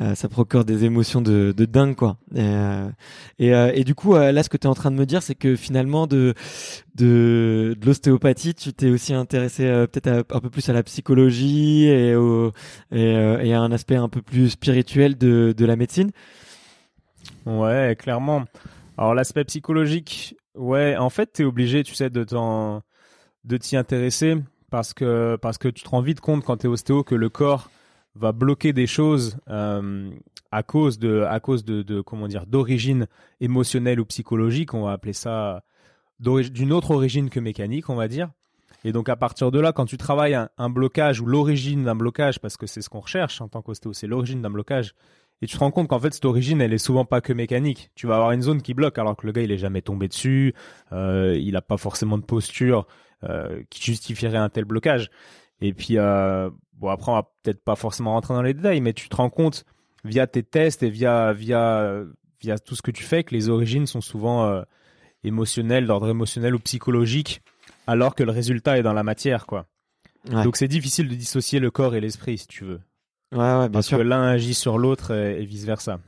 euh, 0.00 0.14
ça 0.14 0.28
procure 0.28 0.64
des 0.64 0.84
émotions 0.84 1.20
de, 1.20 1.52
dingue, 1.52 1.96
quoi. 1.96 2.18
Euh, 2.36 2.88
et, 3.38 3.52
euh, 3.52 3.72
et, 3.74 3.82
du 3.82 3.94
coup, 3.94 4.14
là, 4.14 4.42
ce 4.42 4.48
que 4.48 4.56
tu 4.56 4.66
es 4.66 4.70
en 4.70 4.74
train 4.74 4.90
de 4.90 4.96
me 4.96 5.06
dire, 5.06 5.22
c'est 5.22 5.34
que 5.34 5.56
finalement, 5.56 6.06
de 6.06 6.34
l'ostéopathie, 7.84 8.54
tu 8.54 8.72
t'es 8.72 8.90
aussi 8.90 9.12
intéressé 9.12 9.64
peut-être 9.90 10.08
un 10.34 10.40
peu 10.40 10.50
plus 10.50 10.68
à 10.68 10.72
la 10.72 10.82
psychologie 10.82 11.86
et, 11.86 12.12
à 12.12 13.60
un 13.60 13.72
aspect 13.72 13.96
un 13.96 14.08
peu 14.08 14.22
plus 14.22 14.50
spirituel 14.50 15.16
de, 15.18 15.64
la 15.64 15.76
médecine. 15.76 16.10
Ouais, 17.44 17.96
clairement. 17.98 18.44
Alors 18.96 19.14
l'aspect 19.14 19.44
psychologique, 19.44 20.36
ouais, 20.54 20.96
en 20.96 21.10
fait, 21.10 21.32
tu 21.34 21.42
es 21.42 21.44
obligé, 21.44 21.82
tu 21.82 21.94
sais, 21.94 22.10
de 22.10 22.24
t'y 23.58 23.76
intéresser 23.76 24.36
parce 24.70 24.92
que 24.92 25.36
parce 25.40 25.56
que 25.56 25.68
tu 25.68 25.82
te 25.82 25.88
rends 25.88 26.02
vite 26.02 26.20
compte 26.20 26.44
quand 26.44 26.58
tu 26.58 26.66
es 26.66 26.68
ostéo 26.68 27.02
que 27.02 27.14
le 27.14 27.28
corps 27.28 27.70
va 28.18 28.32
bloquer 28.32 28.72
des 28.72 28.86
choses 28.86 29.38
euh, 29.48 30.10
à 30.50 30.62
cause 30.62 30.98
de 30.98 31.22
à 31.22 31.40
cause 31.40 31.64
de, 31.64 32.00
comment 32.00 32.28
dire 32.28 32.46
d'origine 32.46 33.06
émotionnelle 33.40 34.00
ou 34.00 34.04
psychologique 34.04 34.74
on 34.74 34.82
va 34.82 34.92
appeler 34.92 35.12
ça 35.12 35.62
d'une 36.20 36.72
autre 36.72 36.90
origine 36.90 37.30
que 37.30 37.40
mécanique 37.40 37.90
on 37.90 37.94
va 37.94 38.08
dire 38.08 38.30
et 38.84 38.92
donc 38.92 39.08
à 39.08 39.16
partir 39.16 39.50
de 39.50 39.60
là 39.60 39.72
quand 39.72 39.86
tu 39.86 39.96
travailles 39.96 40.34
un, 40.34 40.48
un 40.58 40.70
blocage 40.70 41.20
ou 41.20 41.26
l'origine 41.26 41.84
d'un 41.84 41.94
blocage 41.94 42.40
parce 42.40 42.56
que 42.56 42.66
c'est 42.66 42.82
ce 42.82 42.88
qu'on 42.88 43.00
recherche 43.00 43.40
en 43.40 43.48
tant 43.48 43.62
qu'ostéo 43.62 43.92
c'est 43.92 44.06
l'origine 44.06 44.42
d'un 44.42 44.50
blocage 44.50 44.94
et 45.40 45.46
tu 45.46 45.54
te 45.54 45.60
rends 45.60 45.70
compte 45.70 45.88
qu'en 45.88 46.00
fait 46.00 46.12
cette 46.12 46.24
origine 46.24 46.60
elle 46.60 46.72
est 46.72 46.78
souvent 46.78 47.04
pas 47.04 47.20
que 47.20 47.32
mécanique 47.32 47.90
tu 47.94 48.06
vas 48.06 48.16
avoir 48.16 48.32
une 48.32 48.42
zone 48.42 48.62
qui 48.62 48.74
bloque 48.74 48.98
alors 48.98 49.16
que 49.16 49.26
le 49.26 49.32
gars 49.32 49.42
il 49.42 49.52
est 49.52 49.58
jamais 49.58 49.82
tombé 49.82 50.08
dessus 50.08 50.54
euh, 50.92 51.36
il 51.38 51.56
a 51.56 51.62
pas 51.62 51.76
forcément 51.76 52.18
de 52.18 52.24
posture 52.24 52.86
euh, 53.24 53.64
qui 53.68 53.82
justifierait 53.82 54.38
un 54.38 54.48
tel 54.48 54.64
blocage. 54.64 55.10
Et 55.60 55.72
puis, 55.72 55.98
euh, 55.98 56.50
bon, 56.74 56.88
après, 56.88 57.10
on 57.12 57.14
va 57.16 57.30
peut-être 57.42 57.62
pas 57.62 57.76
forcément 57.76 58.12
rentrer 58.12 58.34
dans 58.34 58.42
les 58.42 58.54
détails, 58.54 58.80
mais 58.80 58.92
tu 58.92 59.08
te 59.08 59.16
rends 59.16 59.30
compte 59.30 59.64
via 60.04 60.26
tes 60.26 60.42
tests 60.42 60.82
et 60.82 60.90
via 60.90 61.32
via 61.32 62.02
via 62.40 62.58
tout 62.58 62.76
ce 62.76 62.82
que 62.82 62.92
tu 62.92 63.02
fais 63.02 63.24
que 63.24 63.34
les 63.34 63.48
origines 63.48 63.86
sont 63.86 64.00
souvent 64.00 64.44
euh, 64.46 64.62
émotionnelles, 65.24 65.86
d'ordre 65.86 66.08
émotionnel 66.08 66.54
ou 66.54 66.58
psychologique, 66.60 67.42
alors 67.86 68.14
que 68.14 68.22
le 68.22 68.30
résultat 68.30 68.78
est 68.78 68.82
dans 68.82 68.92
la 68.92 69.02
matière, 69.02 69.46
quoi. 69.46 69.66
Donc 70.30 70.56
c'est 70.56 70.68
difficile 70.68 71.08
de 71.08 71.14
dissocier 71.14 71.58
le 71.58 71.70
corps 71.70 71.94
et 71.94 72.00
l'esprit, 72.00 72.38
si 72.38 72.46
tu 72.46 72.64
veux. 72.64 72.80
Ouais, 73.32 73.38
ouais, 73.38 73.58
bien 73.60 73.70
Parce 73.70 73.86
sûr. 73.86 73.98
que 73.98 74.02
l'un 74.02 74.22
agit 74.22 74.54
sur 74.54 74.78
l'autre 74.78 75.12
et, 75.12 75.42
et 75.42 75.44
vice 75.44 75.64
versa. 75.64 75.98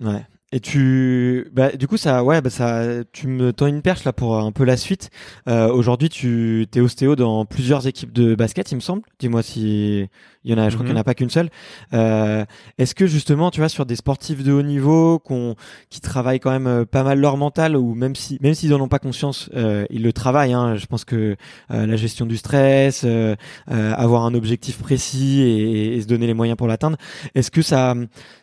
Ouais. 0.00 0.24
Et 0.52 0.60
tu, 0.60 1.48
bah, 1.52 1.72
du 1.72 1.88
coup, 1.88 1.96
ça, 1.96 2.22
ouais, 2.22 2.42
bah, 2.42 2.50
ça, 2.50 3.04
tu 3.12 3.26
me 3.26 3.54
tends 3.54 3.66
une 3.66 3.80
perche 3.80 4.04
là 4.04 4.12
pour 4.12 4.38
un 4.38 4.52
peu 4.52 4.64
la 4.64 4.76
suite. 4.76 5.10
Euh, 5.48 5.72
Aujourd'hui, 5.72 6.10
tu 6.10 6.66
es 6.74 6.80
ostéo 6.80 7.16
dans 7.16 7.46
plusieurs 7.46 7.86
équipes 7.86 8.12
de 8.12 8.34
basket, 8.34 8.70
il 8.70 8.76
me 8.76 8.80
semble. 8.80 9.02
Dis-moi 9.18 9.42
si 9.42 10.08
il 10.44 10.50
y 10.50 10.54
en 10.54 10.58
a, 10.58 10.68
je 10.68 10.74
crois 10.74 10.84
qu'il 10.84 10.92
n'y 10.92 10.98
en 10.98 11.00
a 11.00 11.02
mhm. 11.02 11.04
pas 11.04 11.14
qu'une 11.14 11.30
seule. 11.30 11.50
Euh, 11.94 12.44
Est-ce 12.78 12.94
que 12.94 13.06
justement, 13.06 13.50
tu 13.50 13.60
vois, 13.60 13.68
sur 13.68 13.86
des 13.86 13.94
sportifs 13.96 14.42
de 14.42 14.52
haut 14.52 14.62
niveau, 14.62 15.18
qu'on, 15.20 15.54
qui 15.88 16.00
travaillent 16.00 16.40
quand 16.40 16.50
même 16.50 16.66
euh, 16.66 16.84
pas 16.84 17.04
mal 17.04 17.20
leur 17.20 17.36
mental, 17.36 17.76
ou 17.76 17.94
même 17.94 18.16
si, 18.16 18.38
même 18.40 18.54
s'ils 18.54 18.74
en 18.74 18.80
ont 18.80 18.88
pas 18.88 18.98
conscience, 18.98 19.50
euh, 19.54 19.84
ils 19.90 20.02
le 20.02 20.12
travaillent. 20.12 20.52
Hein, 20.52 20.76
je 20.76 20.86
pense 20.86 21.04
que 21.04 21.36
euh, 21.70 21.86
la 21.86 21.96
gestion 21.96 22.26
du 22.26 22.36
stress, 22.36 23.02
euh, 23.04 23.36
avoir 23.68 24.24
un 24.24 24.34
objectif 24.34 24.78
précis 24.78 25.40
et, 25.42 25.96
et, 25.96 26.02
se 26.02 26.06
donner 26.06 26.26
les 26.26 26.34
moyens 26.34 26.56
pour 26.56 26.66
l'atteindre. 26.66 26.96
Est-ce 27.34 27.50
que 27.50 27.62
ça, 27.62 27.94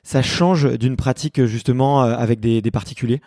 ça 0.03 0.21
change 0.21 0.77
d'une 0.77 0.95
pratique 0.95 1.45
justement 1.45 1.98
avec 2.01 2.39
des, 2.39 2.61
des 2.61 2.71
particuliers 2.71 3.21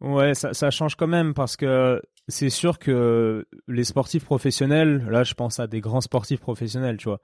Ouais, 0.00 0.34
ça, 0.34 0.52
ça 0.52 0.70
change 0.70 0.94
quand 0.94 1.06
même 1.06 1.32
parce 1.32 1.56
que 1.56 2.02
c'est 2.28 2.50
sûr 2.50 2.78
que 2.78 3.46
les 3.66 3.84
sportifs 3.84 4.24
professionnels, 4.24 5.06
là 5.08 5.24
je 5.24 5.34
pense 5.34 5.58
à 5.58 5.66
des 5.66 5.80
grands 5.80 6.00
sportifs 6.00 6.40
professionnels, 6.40 6.98
tu 6.98 7.08
vois, 7.08 7.20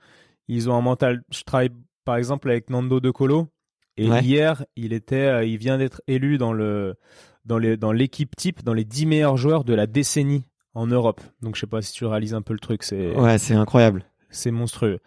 ils 0.49 0.71
ont 0.71 0.75
un 0.75 0.81
mental. 0.81 1.23
Je 1.31 1.43
travaille 1.43 1.71
par 2.05 2.17
exemple 2.17 2.51
avec 2.51 2.71
Nando 2.71 3.01
De 3.01 3.11
Colo 3.11 3.49
et 3.97 4.07
hier 4.07 4.65
il 4.77 4.93
était, 4.95 5.17
euh, 5.17 5.45
il 5.45 5.59
vient 5.59 5.77
d'être 5.77 6.01
élu 6.07 6.39
dans 6.39 6.53
le 6.53 6.95
dans 7.45 7.59
les 7.59 7.77
dans 7.77 7.93
l'équipe 7.93 8.35
type, 8.37 8.65
dans 8.65 8.75
les 8.75 8.85
10 8.85 9.07
meilleurs 9.07 9.37
joueurs 9.37 9.65
de 9.65 9.75
la 9.75 9.87
décennie 9.87 10.45
en 10.75 10.87
Europe. 10.87 11.21
Donc 11.43 11.57
je 11.57 11.61
sais 11.61 11.67
pas 11.67 11.83
si 11.83 11.93
tu 11.93 12.07
réalises 12.07 12.35
un 12.35 12.43
peu 12.43 12.55
le 12.55 12.61
truc, 12.61 12.85
c'est 12.85 13.15
ouais, 13.15 13.37
c'est 13.37 13.55
incroyable, 13.55 14.05
c'est 14.31 14.51
monstrueux. 14.51 15.01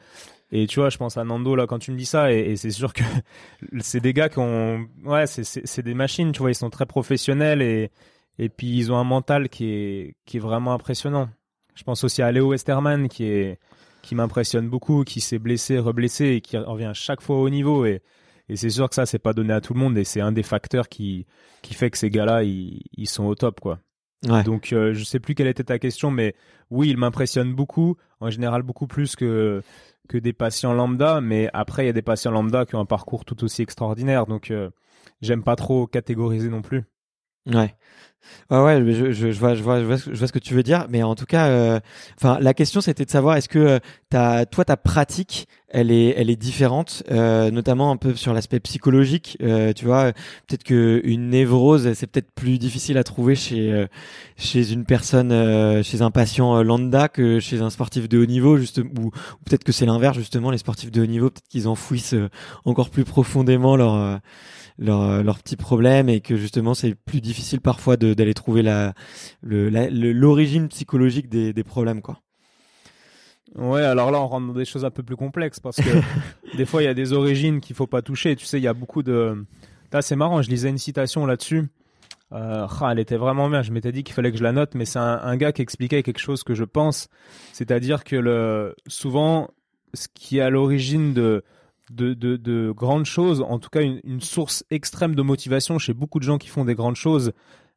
Et 0.57 0.67
tu 0.67 0.79
vois, 0.79 0.89
je 0.89 0.97
pense 0.97 1.17
à 1.17 1.25
Nando 1.25 1.53
là 1.53 1.67
quand 1.67 1.79
tu 1.79 1.91
me 1.91 1.97
dis 1.97 2.05
ça, 2.05 2.31
et, 2.31 2.51
et 2.51 2.55
c'est 2.55 2.69
sûr 2.71 2.93
que 2.93 3.03
c'est 3.79 3.99
des 3.99 4.13
gars 4.13 4.29
qui 4.29 4.39
ont, 4.39 4.87
ouais, 5.03 5.27
c'est 5.27 5.81
des 5.81 5.93
machines, 5.93 6.31
tu 6.31 6.39
vois, 6.39 6.51
ils 6.51 6.55
sont 6.55 6.69
très 6.69 6.85
professionnels 6.85 7.61
et 7.61 7.91
et 8.37 8.47
puis 8.49 8.77
ils 8.77 8.91
ont 8.91 8.97
un 8.97 9.03
mental 9.03 9.49
qui 9.49 9.65
est 9.69 10.15
qui 10.25 10.37
est 10.37 10.39
vraiment 10.39 10.73
impressionnant. 10.73 11.29
Je 11.73 11.83
pense 11.83 12.05
aussi 12.05 12.21
à 12.21 12.31
Léo 12.31 12.51
Westerman 12.51 13.09
qui 13.09 13.25
est 13.25 13.59
qui 14.01 14.15
m'impressionne 14.15 14.69
beaucoup, 14.69 15.03
qui 15.03 15.19
s'est 15.19 15.39
blessé, 15.39 15.77
reblessé 15.77 16.27
et 16.27 16.41
qui 16.41 16.57
revient 16.57 16.91
chaque 16.93 17.21
fois 17.21 17.37
au 17.41 17.49
niveau 17.49 17.85
et 17.85 18.01
et 18.47 18.55
c'est 18.55 18.69
sûr 18.69 18.87
que 18.87 18.95
ça 18.95 19.05
c'est 19.05 19.19
pas 19.19 19.33
donné 19.33 19.51
à 19.51 19.59
tout 19.59 19.73
le 19.73 19.79
monde 19.81 19.97
et 19.97 20.05
c'est 20.05 20.21
un 20.21 20.31
des 20.31 20.43
facteurs 20.43 20.87
qui 20.87 21.25
qui 21.63 21.73
fait 21.73 21.89
que 21.89 21.97
ces 21.97 22.09
gars-là 22.09 22.43
ils, 22.43 22.81
ils 22.95 23.09
sont 23.09 23.25
au 23.25 23.35
top 23.35 23.59
quoi. 23.59 23.79
Ouais. 24.25 24.43
Donc 24.43 24.71
euh, 24.71 24.93
je 24.93 25.03
sais 25.03 25.19
plus 25.19 25.35
quelle 25.35 25.47
était 25.47 25.65
ta 25.65 25.79
question 25.79 26.11
mais 26.11 26.33
oui, 26.69 26.89
il 26.89 26.97
m'impressionne 26.97 27.53
beaucoup, 27.53 27.97
en 28.21 28.29
général 28.29 28.63
beaucoup 28.63 28.87
plus 28.87 29.17
que 29.17 29.61
que 30.07 30.17
des 30.17 30.33
patients 30.33 30.73
lambda, 30.73 31.21
mais 31.21 31.49
après 31.53 31.83
il 31.83 31.87
y 31.87 31.89
a 31.89 31.93
des 31.93 32.01
patients 32.01 32.31
lambda 32.31 32.65
qui 32.65 32.75
ont 32.75 32.79
un 32.79 32.85
parcours 32.85 33.25
tout 33.25 33.43
aussi 33.43 33.61
extraordinaire 33.61 34.25
donc 34.25 34.51
euh, 34.51 34.69
j'aime 35.21 35.43
pas 35.43 35.55
trop 35.55 35.87
catégoriser 35.87 36.49
non 36.49 36.61
plus. 36.61 36.83
Ouais. 37.47 37.75
Ouais, 38.51 38.61
ouais, 38.61 38.93
je, 38.93 39.11
je, 39.11 39.31
je, 39.31 39.39
vois, 39.39 39.55
je, 39.55 39.63
vois, 39.63 39.79
je, 39.79 39.85
vois, 39.85 39.97
ce 39.97 40.31
que 40.31 40.39
tu 40.39 40.53
veux 40.53 40.63
dire, 40.63 40.85
mais 40.89 41.01
en 41.01 41.15
tout 41.15 41.25
cas, 41.25 41.47
euh, 41.47 41.79
enfin, 42.17 42.37
la 42.39 42.53
question 42.53 42.79
c'était 42.81 43.05
de 43.05 43.09
savoir 43.09 43.37
est-ce 43.37 43.49
que 43.49 43.79
euh, 44.13 44.45
toi, 44.51 44.65
ta 44.65 44.77
pratique, 44.77 45.47
elle 45.67 45.91
est, 45.91 46.13
elle 46.15 46.29
est 46.29 46.35
différente, 46.35 47.03
euh, 47.11 47.51
notamment 47.51 47.91
un 47.91 47.97
peu 47.97 48.15
sur 48.15 48.33
l'aspect 48.33 48.59
psychologique. 48.59 49.37
Euh, 49.41 49.73
tu 49.73 49.85
vois, 49.85 50.13
peut-être 50.47 50.63
que 50.63 51.01
une 51.03 51.29
névrose, 51.29 51.91
c'est 51.93 52.07
peut-être 52.07 52.31
plus 52.33 52.59
difficile 52.59 52.97
à 52.97 53.03
trouver 53.03 53.35
chez, 53.35 53.85
chez 54.37 54.71
une 54.71 54.85
personne, 54.85 55.83
chez 55.83 56.01
un 56.01 56.11
patient 56.11 56.61
lambda 56.63 57.09
que 57.09 57.39
chez 57.39 57.61
un 57.61 57.69
sportif 57.69 58.07
de 58.07 58.19
haut 58.19 58.25
niveau, 58.25 58.57
juste, 58.57 58.77
ou, 58.77 59.07
ou 59.07 59.11
peut-être 59.45 59.63
que 59.63 59.71
c'est 59.71 59.85
l'inverse 59.85 60.17
justement, 60.17 60.51
les 60.51 60.59
sportifs 60.59 60.91
de 60.91 61.01
haut 61.01 61.07
niveau, 61.07 61.29
peut-être 61.29 61.47
qu'ils 61.49 61.67
enfouissent 61.67 62.15
encore 62.63 62.89
plus 62.89 63.03
profondément 63.03 63.75
leur 63.75 64.19
leurs 64.77 65.23
leur 65.23 65.39
petits 65.39 65.55
problèmes 65.55 66.09
et 66.09 66.21
que 66.21 66.35
justement 66.35 66.73
c'est 66.73 66.95
plus 66.95 67.21
difficile 67.21 67.61
parfois 67.61 67.97
d'aller 67.97 68.33
trouver 68.33 68.61
la 68.61 68.93
l'origine 69.43 70.67
psychologique 70.67 71.29
des, 71.29 71.53
des 71.53 71.63
problèmes 71.63 72.01
quoi. 72.01 72.19
Ouais, 73.55 73.83
alors 73.83 74.11
là 74.11 74.19
on 74.19 74.27
rentre 74.27 74.47
dans 74.47 74.53
des 74.53 74.65
choses 74.65 74.83
un 74.83 74.91
peu 74.91 75.01
plus 75.01 75.15
complexes 75.15 75.59
parce 75.61 75.77
que 75.77 75.89
des 76.57 76.65
fois 76.65 76.81
il 76.81 76.85
y 76.85 76.89
a 76.89 76.93
des 76.93 77.13
origines 77.13 77.61
qu'il 77.61 77.75
faut 77.75 77.87
pas 77.87 78.01
toucher. 78.01 78.35
Tu 78.35 78.45
sais, 78.45 78.59
il 78.59 78.63
y 78.63 78.67
a 78.67 78.73
beaucoup 78.73 79.01
de. 79.01 79.45
Là 79.93 80.01
c'est 80.01 80.17
marrant, 80.17 80.41
je 80.41 80.49
lisais 80.49 80.69
une 80.69 80.77
citation 80.77 81.25
là-dessus. 81.25 81.63
Euh, 82.33 82.67
ah, 82.81 82.89
elle 82.91 82.99
était 82.99 83.15
vraiment 83.15 83.49
bien. 83.49 83.61
Je 83.61 83.71
m'étais 83.71 83.93
dit 83.93 84.03
qu'il 84.03 84.13
fallait 84.13 84.31
que 84.31 84.37
je 84.37 84.43
la 84.43 84.51
note, 84.51 84.75
mais 84.75 84.83
c'est 84.83 84.99
un, 84.99 85.21
un, 85.23 85.37
gars 85.37 85.53
qui 85.53 85.61
expliquait 85.61 86.03
quelque 86.03 86.19
chose 86.19 86.43
que 86.43 86.53
je 86.53 86.63
pense, 86.65 87.07
c'est-à-dire 87.53 88.03
que 88.03 88.15
le 88.15 88.75
souvent 88.87 89.51
ce 89.93 90.07
qui 90.13 90.39
est 90.39 90.41
à 90.41 90.49
l'origine 90.49 91.13
de 91.13 91.43
de, 91.91 92.13
de, 92.13 92.35
de, 92.35 92.71
grandes 92.71 93.05
choses, 93.05 93.41
en 93.41 93.59
tout 93.59 93.69
cas 93.69 93.81
une, 93.81 94.01
une, 94.03 94.21
source 94.21 94.63
extrême 94.71 95.15
de 95.15 95.21
motivation 95.21 95.77
chez 95.77 95.93
beaucoup 95.93 96.19
de 96.19 96.23
gens 96.23 96.37
qui 96.37 96.47
font 96.47 96.65
des 96.65 96.75
grandes 96.75 96.95
choses, 96.95 97.33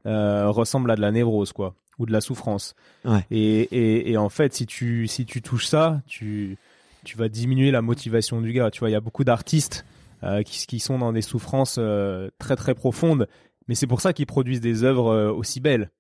euh, 0.07 0.49
ressemble 0.49 0.91
à 0.91 0.97
de 0.97 1.01
la 1.01 1.11
névrose, 1.11 1.53
quoi, 1.53 1.75
ou 1.99 2.07
de 2.07 2.13
la 2.13 2.21
souffrance. 2.21 2.75
Ouais. 3.05 3.25
Et, 3.31 3.61
et, 3.61 4.13
et, 4.13 4.17
en 4.17 4.29
fait, 4.29 4.55
si 4.55 4.67
tu, 4.67 5.07
si 5.07 5.27
tu 5.27 5.43
touches 5.43 5.67
ça, 5.67 6.01
tu, 6.07 6.57
tu 7.05 7.17
vas 7.17 7.29
diminuer 7.29 7.71
la 7.71 7.83
motivation 7.83 8.41
du 8.41 8.53
gars. 8.53 8.71
Tu 8.71 8.81
vois, 8.81 8.89
il 8.89 8.93
y 8.93 8.97
a 8.97 9.01
beaucoup 9.01 9.25
d'artistes 9.25 9.85
euh, 10.23 10.43
qui, 10.43 10.67
qui 10.67 10.81
sont 10.81 10.99
dans 10.99 11.13
des 11.13 11.23
souffrances 11.23 11.77
euh, 11.79 12.31
très 12.39 12.57
très 12.57 12.75
profondes, 12.75 13.29
mais 13.67 13.75
c'est 13.75 13.87
pour 13.87 14.01
ça 14.01 14.13
qu'ils 14.13 14.27
produisent 14.27 14.61
des 14.61 14.85
œuvres 14.85 15.33
aussi 15.33 15.61
belles. 15.61 15.91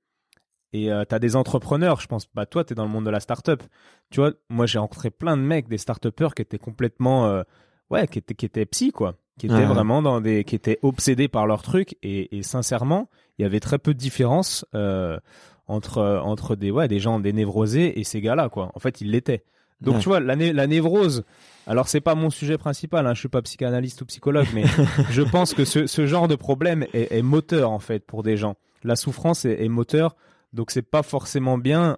Et 0.72 0.92
euh, 0.92 1.04
tu 1.08 1.14
as 1.14 1.18
des 1.18 1.36
entrepreneurs, 1.36 2.00
je 2.00 2.06
pense, 2.06 2.26
bah 2.34 2.46
toi, 2.46 2.64
tu 2.64 2.72
es 2.72 2.76
dans 2.76 2.84
le 2.84 2.90
monde 2.90 3.06
de 3.06 3.10
la 3.10 3.20
start-up. 3.20 3.62
Tu 4.10 4.20
vois, 4.20 4.32
moi 4.50 4.66
j'ai 4.66 4.78
rencontré 4.78 5.10
plein 5.10 5.36
de 5.36 5.42
mecs, 5.42 5.68
des 5.68 5.78
start-upers 5.78 6.34
qui 6.34 6.42
étaient 6.42 6.58
complètement 6.58 7.26
euh, 7.26 7.42
ouais, 7.90 8.06
qui 8.06 8.18
était 8.18 8.34
qui 8.34 8.46
était 8.46 8.66
psy 8.66 8.92
quoi, 8.92 9.14
qui 9.38 9.46
était 9.46 9.64
vraiment 9.64 10.02
dans 10.02 10.20
des, 10.20 10.44
qui 10.44 10.54
étaient 10.54 10.78
obsédés 10.82 11.28
par 11.28 11.46
leur 11.46 11.62
truc 11.62 11.96
et, 12.02 12.36
et 12.36 12.42
sincèrement, 12.42 13.08
il 13.38 13.42
y 13.42 13.44
avait 13.44 13.60
très 13.60 13.78
peu 13.78 13.94
de 13.94 13.98
différence 13.98 14.64
euh, 14.74 15.18
entre 15.66 16.20
entre 16.24 16.56
des 16.56 16.70
ouais 16.70 16.88
des 16.88 16.98
gens 17.00 17.20
des 17.20 17.32
névrosés 17.32 17.98
et 17.98 18.04
ces 18.04 18.20
gars-là 18.20 18.48
quoi. 18.48 18.70
En 18.74 18.80
fait, 18.80 19.00
ils 19.00 19.10
l'étaient. 19.10 19.44
Donc 19.80 20.00
tu 20.00 20.08
vois, 20.08 20.18
la, 20.20 20.34
la 20.34 20.66
névrose. 20.66 21.24
Alors 21.66 21.86
c'est 21.86 22.00
pas 22.00 22.14
mon 22.14 22.30
sujet 22.30 22.58
principal, 22.58 23.06
hein, 23.06 23.14
je 23.14 23.20
suis 23.20 23.28
pas 23.28 23.42
psychanalyste 23.42 24.00
ou 24.02 24.06
psychologue, 24.06 24.48
mais 24.54 24.64
je 25.10 25.22
pense 25.22 25.54
que 25.54 25.64
ce, 25.64 25.86
ce 25.86 26.06
genre 26.06 26.26
de 26.26 26.34
problème 26.34 26.86
est, 26.92 27.12
est, 27.12 27.22
moteur 27.22 27.70
en 27.70 27.78
fait 27.78 28.04
pour 28.04 28.22
des 28.22 28.36
gens. 28.36 28.56
La 28.82 28.96
souffrance 28.96 29.44
est, 29.44 29.62
est 29.62 29.68
moteur, 29.68 30.16
donc 30.52 30.70
c'est 30.70 30.82
pas 30.82 31.02
forcément 31.02 31.58
bien 31.58 31.96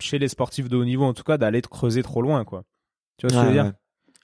chez 0.00 0.18
les 0.18 0.28
sportifs 0.28 0.68
de 0.68 0.76
haut 0.76 0.84
niveau 0.84 1.04
en 1.04 1.14
tout 1.14 1.22
cas 1.22 1.38
d'aller 1.38 1.62
creuser 1.62 2.02
trop 2.02 2.20
loin 2.22 2.44
quoi. 2.44 2.64
Tu 3.16 3.26
vois 3.26 3.30
ce 3.30 3.40
que 3.40 3.42
je 3.42 3.46
veux 3.56 3.62
dire? 3.62 3.72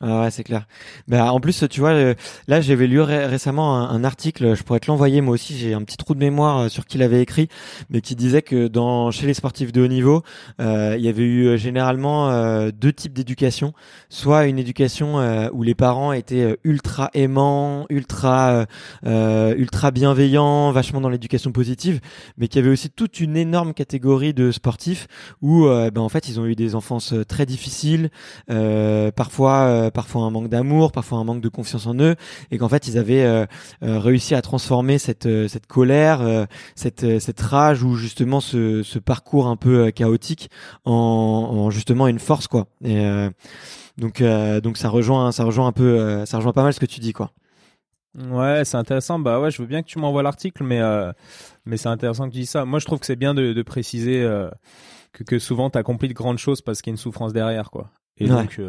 Ah 0.03 0.23
ouais, 0.23 0.31
c'est 0.31 0.45
clair. 0.45 0.67
Bah, 1.09 1.31
en 1.31 1.41
plus, 1.41 1.65
tu 1.69 1.81
vois, 1.81 1.91
euh, 1.91 2.15
là, 2.49 2.63
j'avais 2.63 2.87
lu 2.87 3.03
récemment 3.03 3.77
un, 3.77 4.03
article, 4.03 4.55
je 4.57 4.63
pourrais 4.63 4.81
te 4.81 4.91
l'envoyer, 4.91 5.21
moi 5.21 5.35
aussi, 5.35 5.55
j'ai 5.59 5.75
un 5.75 5.83
petit 5.83 5.99
trou 5.99 6.15
de 6.15 6.21
mémoire 6.21 6.59
euh, 6.59 6.69
sur 6.71 6.87
qui 6.87 6.97
l'avait 6.97 7.21
écrit, 7.21 7.49
mais 7.91 8.01
qui 8.01 8.17
disait 8.17 8.41
que 8.41 8.67
dans 8.67 9.11
chez 9.11 9.27
les 9.27 9.35
sportifs 9.35 9.73
de 9.73 9.83
haut 9.83 9.89
niveau, 9.89 10.23
euh, 10.59 10.95
il 10.97 11.05
y 11.05 11.09
avait 11.09 11.23
eu 11.23 11.59
généralement 11.59 12.31
deux 12.71 12.95
types 12.95 13.13
d'éducation. 13.13 13.75
Soit 14.09 14.47
une 14.47 14.59
éducation 14.59 15.51
où 15.53 15.63
les 15.63 15.75
parents 15.75 16.13
étaient 16.13 16.59
ultra 16.65 17.11
aimants, 17.13 17.85
ultra 17.91 18.67
ultra 19.05 19.91
bienveillants, 19.91 20.73
vachement 20.73 21.01
dans 21.01 21.09
l'éducation 21.09 21.53
positive, 21.53 22.01
mais 22.39 22.49
qu'il 22.49 22.61
y 22.61 22.65
avait 22.65 22.73
aussi 22.73 22.89
toute 22.91 23.21
une 23.21 23.37
énorme 23.37 23.75
catégorie 23.75 24.33
de 24.33 24.51
sportifs 24.51 25.09
où, 25.43 25.67
ben, 25.67 25.99
en 25.99 26.09
fait, 26.09 26.29
ils 26.29 26.41
ont 26.41 26.47
eu 26.47 26.55
des 26.55 26.75
enfances 26.75 27.15
très 27.29 27.47
difficiles, 27.47 28.11
parfois 29.15 29.90
parfois 29.91 30.23
un 30.23 30.31
manque 30.31 30.49
d'amour, 30.49 30.93
parfois 30.93 31.19
un 31.19 31.25
manque 31.25 31.41
de 31.41 31.49
confiance 31.49 31.87
en 31.87 31.95
eux, 32.01 32.17
et 32.51 32.59
qu'en 32.59 32.69
fait 32.69 32.87
ils 32.89 32.99
avaient 32.99 33.25
euh, 33.25 33.47
euh, 33.83 33.99
réussi 33.99 34.35
à 34.35 34.43
transformer 34.43 34.99
cette 34.99 35.27
euh, 35.27 35.49
cette 35.49 35.67
colère, 35.67 36.47
cette 36.75 37.21
cette 37.21 37.41
rage 37.41 37.83
ou 37.83 37.95
justement 37.95 38.41
ce, 38.41 38.83
ce 38.83 38.99
parcours 38.99 39.47
un 39.47 39.57
peu 39.57 39.91
chaotique 39.91 40.51
en, 40.85 40.93
en, 40.93 41.71
justement 41.71 42.09
une 42.09 42.19
force 42.19 42.47
quoi. 42.47 42.67
Et 42.85 43.03
donc 43.99 44.23
donc 44.63 44.77
ça 44.77 44.89
rejoint 44.89 45.33
ça 45.33 45.45
rejoint 45.45 45.67
un 45.67 45.73
peu 45.73 46.25
ça 46.27 46.37
rejoint 46.39 46.53
pas 46.53 46.63
mal 46.63 46.73
ce 46.73 46.81
que 46.81 46.87
tu 46.87 47.01
dis 47.01 47.13
quoi. 47.13 47.33
Ouais, 48.19 48.65
c'est 48.65 48.77
intéressant. 48.77 49.19
Bah 49.21 49.39
ouais, 49.41 49.51
je 49.51 49.63
veux 49.63 49.69
bien 49.69 49.83
que 49.83 49.89
tu 49.89 49.99
m'envoies 49.99 50.23
l'article, 50.23 50.65
mais 50.65 50.81
mais 51.65 51.77
c'est 51.77 51.89
intéressant 51.89 52.27
que 52.29 52.33
tu 52.33 52.41
dis 52.41 52.47
ça. 52.47 52.65
Moi, 52.65 52.79
je 52.79 52.87
trouve 52.87 52.99
que 52.99 53.07
c'est 53.07 53.17
bien 53.17 53.35
de, 53.35 53.53
de 53.53 53.63
préciser 53.63 54.27
que, 55.13 55.25
que 55.25 55.39
souvent 55.39 55.71
tu 55.71 55.79
accomplis 55.79 56.09
de 56.09 56.15
grandes 56.15 56.39
choses 56.39 56.61
parce 56.61 56.83
qu'il 56.83 56.91
y 56.91 56.93
a 56.93 56.95
une 56.95 56.99
souffrance 56.99 57.33
derrière, 57.33 57.71
quoi. 57.71 57.91
Et 58.19 58.27
donc, 58.27 58.61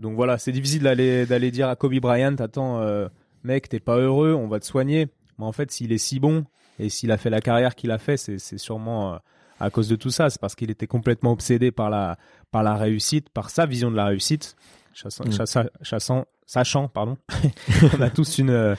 donc 0.00 0.16
voilà, 0.16 0.38
c'est 0.38 0.52
difficile 0.52 0.82
d'aller 0.82 1.26
d'aller 1.26 1.50
dire 1.50 1.68
à 1.68 1.76
Kobe 1.76 1.94
Bryant, 1.96 2.34
attends, 2.38 2.80
euh, 2.80 3.08
mec, 3.44 3.68
t'es 3.68 3.80
pas 3.80 3.96
heureux, 3.96 4.32
on 4.32 4.48
va 4.48 4.58
te 4.58 4.64
soigner. 4.64 5.08
Mais 5.38 5.44
en 5.44 5.52
fait, 5.52 5.70
s'il 5.70 5.92
est 5.92 5.98
si 5.98 6.18
bon 6.18 6.44
et 6.78 6.88
s'il 6.88 7.12
a 7.12 7.18
fait 7.18 7.30
la 7.30 7.40
carrière 7.40 7.74
qu'il 7.74 7.90
a 7.90 7.98
fait, 7.98 8.16
c'est 8.16 8.38
c'est 8.38 8.56
sûrement 8.56 9.14
euh, 9.14 9.16
à 9.60 9.68
cause 9.68 9.88
de 9.88 9.96
tout 9.96 10.10
ça. 10.10 10.30
C'est 10.30 10.40
parce 10.40 10.54
qu'il 10.54 10.70
était 10.70 10.86
complètement 10.86 11.32
obsédé 11.32 11.70
par 11.70 11.90
la 11.90 12.16
par 12.50 12.62
la 12.62 12.76
réussite, 12.76 13.28
par 13.28 13.50
sa 13.50 13.66
vision 13.66 13.90
de 13.90 13.96
la 13.96 14.06
réussite. 14.06 14.56
Chassant, 14.94 15.24
mm. 15.24 16.24
sachant, 16.46 16.88
pardon, 16.88 17.16
on 17.98 18.00
a 18.00 18.10
tous 18.10 18.38
une 18.38 18.50
euh, 18.50 18.74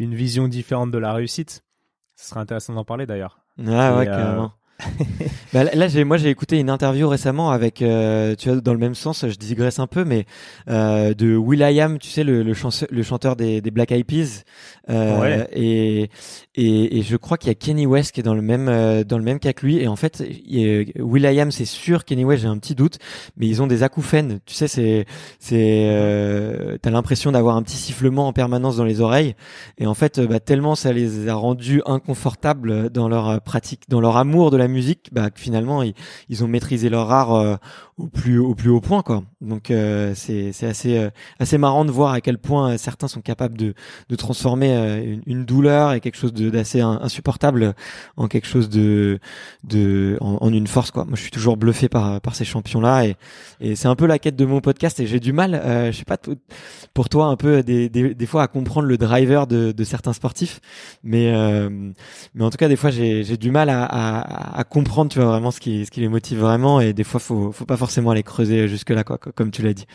une 0.00 0.14
vision 0.14 0.48
différente 0.48 0.90
de 0.90 0.98
la 0.98 1.12
réussite. 1.12 1.62
Ce 2.16 2.28
serait 2.30 2.40
intéressant 2.40 2.74
d'en 2.74 2.84
parler 2.84 3.06
d'ailleurs. 3.06 3.38
Ah 3.64 3.96
ouais, 3.96 4.06
carrément. 4.06 4.52
bah, 5.52 5.64
là, 5.64 5.88
j'ai, 5.88 6.04
moi, 6.04 6.16
j'ai 6.16 6.30
écouté 6.30 6.58
une 6.58 6.70
interview 6.70 7.08
récemment 7.08 7.50
avec, 7.50 7.80
euh, 7.80 8.34
tu 8.36 8.48
vois, 8.50 8.60
dans 8.60 8.72
le 8.72 8.78
même 8.78 8.94
sens, 8.94 9.26
je 9.26 9.36
digresse 9.36 9.78
un 9.78 9.86
peu, 9.86 10.04
mais 10.04 10.26
euh, 10.68 11.14
de 11.14 11.36
Will.i.am, 11.36 11.98
tu 11.98 12.08
sais, 12.08 12.24
le, 12.24 12.42
le, 12.42 12.54
le 12.90 13.02
chanteur 13.02 13.36
des, 13.36 13.60
des, 13.60 13.70
Black 13.70 13.92
Eyed 13.92 14.04
Peas, 14.04 14.44
euh, 14.90 15.44
et, 15.52 16.10
et, 16.56 16.98
et, 16.98 17.02
je 17.02 17.16
crois 17.16 17.38
qu'il 17.38 17.48
y 17.48 17.50
a 17.50 17.54
Kenny 17.54 17.86
West 17.86 18.12
qui 18.12 18.20
est 18.20 18.22
dans 18.22 18.34
le 18.34 18.42
même 18.42 18.68
euh, 18.68 19.02
dans 19.02 19.16
le 19.16 19.24
même 19.24 19.38
cas 19.38 19.52
que 19.52 19.64
lui. 19.64 19.78
Et 19.78 19.88
en 19.88 19.96
fait, 19.96 20.22
Will.i.am, 20.98 21.50
c'est 21.50 21.64
sûr, 21.64 22.04
Kenny 22.04 22.24
West, 22.24 22.42
j'ai 22.42 22.48
un 22.48 22.58
petit 22.58 22.74
doute, 22.74 22.98
mais 23.36 23.46
ils 23.46 23.62
ont 23.62 23.66
des 23.66 23.82
acouphènes. 23.82 24.40
Tu 24.44 24.54
sais, 24.54 24.68
c'est 24.68 25.06
c'est 25.38 25.86
euh, 25.88 26.76
t'as 26.82 26.90
l'impression 26.90 27.32
d'avoir 27.32 27.56
un 27.56 27.62
petit 27.62 27.76
sifflement 27.76 28.28
en 28.28 28.32
permanence 28.32 28.76
dans 28.76 28.84
les 28.84 29.00
oreilles. 29.00 29.34
Et 29.78 29.86
en 29.86 29.94
fait, 29.94 30.20
bah, 30.20 30.40
tellement 30.40 30.74
ça 30.74 30.92
les 30.92 31.28
a 31.28 31.34
rendus 31.34 31.82
inconfortables 31.86 32.90
dans 32.90 33.08
leur 33.08 33.40
pratique, 33.40 33.88
dans 33.88 34.00
leur 34.00 34.16
amour 34.16 34.50
de 34.50 34.56
la 34.56 34.63
musique, 34.68 35.10
bah, 35.12 35.30
finalement 35.34 35.82
ils, 35.82 35.94
ils 36.28 36.44
ont 36.44 36.48
maîtrisé 36.48 36.88
leur 36.88 37.10
art 37.10 37.34
euh, 37.34 37.56
au 37.98 38.08
plus 38.08 38.38
au 38.38 38.54
plus 38.54 38.70
haut 38.70 38.80
point 38.80 39.02
quoi. 39.02 39.22
Donc 39.40 39.70
euh, 39.70 40.12
c'est 40.16 40.50
assez 40.64 40.96
euh, 40.96 41.10
assez 41.38 41.58
marrant 41.58 41.84
de 41.84 41.90
voir 41.90 42.12
à 42.12 42.20
quel 42.20 42.38
point 42.38 42.76
certains 42.76 43.08
sont 43.08 43.20
capables 43.20 43.56
de 43.56 43.74
de 44.08 44.16
transformer 44.16 45.20
une, 45.26 45.44
douleur 45.44 45.92
et 45.92 46.00
quelque 46.00 46.16
chose 46.16 46.32
d'assez 46.32 46.80
insupportable 46.80 47.74
en 48.16 48.28
quelque 48.28 48.46
chose 48.46 48.68
de 48.68 49.20
de 49.62 50.16
en, 50.20 50.52
une 50.52 50.66
force 50.66 50.90
quoi. 50.90 51.04
Moi 51.04 51.14
je 51.16 51.22
suis 51.22 51.30
toujours 51.30 51.56
bluffé 51.56 51.88
par 51.88 52.20
par 52.20 52.34
ces 52.34 52.44
champions 52.44 52.80
là 52.80 53.06
et 53.06 53.16
et 53.60 53.76
c'est 53.76 53.88
un 53.88 53.94
peu 53.96 54.06
la 54.06 54.18
quête 54.18 54.36
de 54.36 54.44
mon 54.44 54.60
podcast 54.60 54.98
et 55.00 55.06
j'ai 55.06 55.20
du 55.20 55.32
mal 55.32 55.60
je 55.92 55.96
sais 55.96 56.04
pas 56.04 56.18
pour 56.94 57.08
toi 57.08 57.26
un 57.26 57.36
peu 57.36 57.62
des, 57.62 57.88
des, 57.88 58.26
fois 58.26 58.42
à 58.42 58.48
comprendre 58.48 58.88
le 58.88 58.96
driver 58.96 59.46
de 59.46 59.84
certains 59.84 60.12
sportifs 60.12 60.60
mais 61.02 61.32
mais 62.34 62.44
en 62.44 62.50
tout 62.50 62.56
cas 62.56 62.68
des 62.68 62.76
fois 62.76 62.90
j'ai 62.90 63.36
du 63.36 63.50
mal 63.50 63.68
à 63.70 64.53
comprendre 64.62 65.10
tu 65.10 65.18
vois 65.18 65.26
vraiment 65.26 65.50
ce 65.50 65.58
qui 65.58 65.84
ce 65.84 65.90
qui 65.90 66.00
les 66.00 66.08
motive 66.08 66.38
vraiment 66.38 66.80
et 66.80 66.92
des 66.92 67.02
fois 67.02 67.18
faut 67.18 67.50
faut 67.50 67.64
pas 67.64 67.76
forcément 67.76 68.10
aller 68.10 68.22
creuser 68.22 68.68
jusque 68.68 68.90
là 68.90 69.02
quoi 69.02 69.18
comme 69.18 69.50
tu 69.50 69.62
l'as 69.62 69.74
dit 69.74 69.86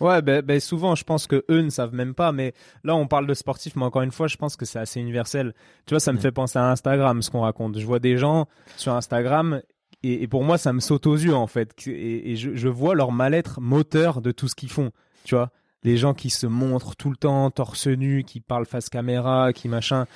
Ouais, 0.00 0.22
ben, 0.22 0.40
ben, 0.40 0.58
souvent, 0.60 0.94
je 0.94 1.04
pense 1.04 1.26
que 1.26 1.44
eux 1.50 1.60
ne 1.60 1.68
savent 1.68 1.92
même 1.92 2.14
pas. 2.14 2.32
Mais 2.32 2.54
là, 2.84 2.96
on 2.96 3.06
parle 3.06 3.26
de 3.26 3.34
sportifs, 3.34 3.76
mais 3.76 3.84
encore 3.84 4.00
une 4.00 4.12
fois, 4.12 4.28
je 4.28 4.38
pense 4.38 4.56
que 4.56 4.64
c'est 4.64 4.78
assez 4.78 4.98
universel. 4.98 5.52
Tu 5.84 5.92
vois, 5.92 6.00
ça 6.00 6.14
me 6.14 6.18
fait 6.18 6.32
penser 6.32 6.58
à 6.58 6.70
Instagram, 6.70 7.20
ce 7.20 7.30
qu'on 7.30 7.42
raconte. 7.42 7.78
Je 7.78 7.84
vois 7.84 7.98
des 7.98 8.16
gens 8.16 8.48
sur 8.78 8.94
Instagram, 8.94 9.60
et, 10.02 10.26
pour 10.26 10.44
moi, 10.44 10.56
ça 10.56 10.72
me 10.72 10.80
saute 10.80 11.06
aux 11.06 11.16
yeux 11.16 11.34
en 11.34 11.46
fait. 11.46 11.86
Et, 11.86 12.36
je, 12.36 12.54
je, 12.54 12.68
vois 12.68 12.94
leur 12.94 13.12
mal-être 13.12 13.60
moteur 13.60 14.22
de 14.22 14.32
tout 14.32 14.48
ce 14.48 14.54
qu'ils 14.54 14.70
font. 14.70 14.90
Tu 15.24 15.34
vois, 15.34 15.50
les 15.82 15.96
gens 15.96 16.14
qui 16.14 16.30
se 16.30 16.46
montrent 16.46 16.96
tout 16.96 17.10
le 17.10 17.16
temps 17.16 17.50
torse 17.50 17.86
nu, 17.86 18.24
qui 18.24 18.40
parlent 18.40 18.66
face 18.66 18.88
caméra, 18.88 19.52
qui 19.52 19.68
machin. 19.68 20.06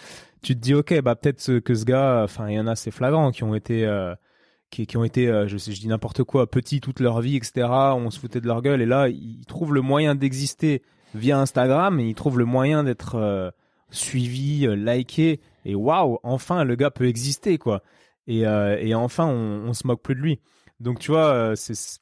Tu 0.43 0.55
te 0.55 0.61
dis, 0.61 0.75
ok, 0.75 1.01
bah 1.01 1.15
peut-être 1.17 1.61
que 1.61 1.75
ce 1.75 1.85
gars, 1.85 2.23
enfin, 2.23 2.51
il 2.51 2.55
y 2.55 2.61
en 2.61 2.67
a, 2.67 2.77
c'est 2.77 2.91
flagrant, 2.91 3.31
qui 3.31 3.45
ont 3.45 3.55
été 3.55 3.87
euh, 3.87 4.15
qui, 4.71 4.97
ont 4.97 5.05
été, 5.05 5.29
euh, 5.29 5.47
je, 5.47 5.57
sais, 5.57 5.73
je 5.73 5.81
dis 5.81 5.89
n'importe 5.89 6.25
quoi, 6.25 6.51
petits 6.51 6.81
toute 6.81 7.01
leur 7.01 7.21
vie, 7.21 7.37
etc. 7.37 7.69
On 7.69 8.11
se 8.11 8.19
foutait 8.19 8.41
de 8.41 8.47
leur 8.47 8.61
gueule 8.61 8.83
et 8.83 8.87
là, 8.87 9.09
ils 9.09 9.47
trouvent 9.47 9.73
le 9.73 9.81
moyen 9.81 10.15
d'exister 10.15 10.83
via 11.15 11.39
Instagram 11.39 12.01
et 12.01 12.09
ils 12.09 12.15
trouvent 12.15 12.39
le 12.39 12.45
moyen 12.45 12.83
d'être 12.83 13.15
euh, 13.15 13.51
suivi, 13.91 14.67
euh, 14.67 14.75
liké 14.75 15.41
et 15.65 15.75
waouh, 15.75 16.19
enfin 16.25 16.65
le 16.65 16.75
gars 16.75 16.91
peut 16.91 17.07
exister 17.07 17.57
quoi. 17.57 17.83
Et, 18.27 18.41
et 18.41 18.95
enfin 18.95 19.27
on, 19.27 19.69
on 19.69 19.73
se 19.75 19.87
moque 19.87 20.03
plus 20.03 20.15
de 20.15 20.21
lui. 20.21 20.41
Donc 20.81 20.99
tu 20.99 21.11
vois, 21.13 21.55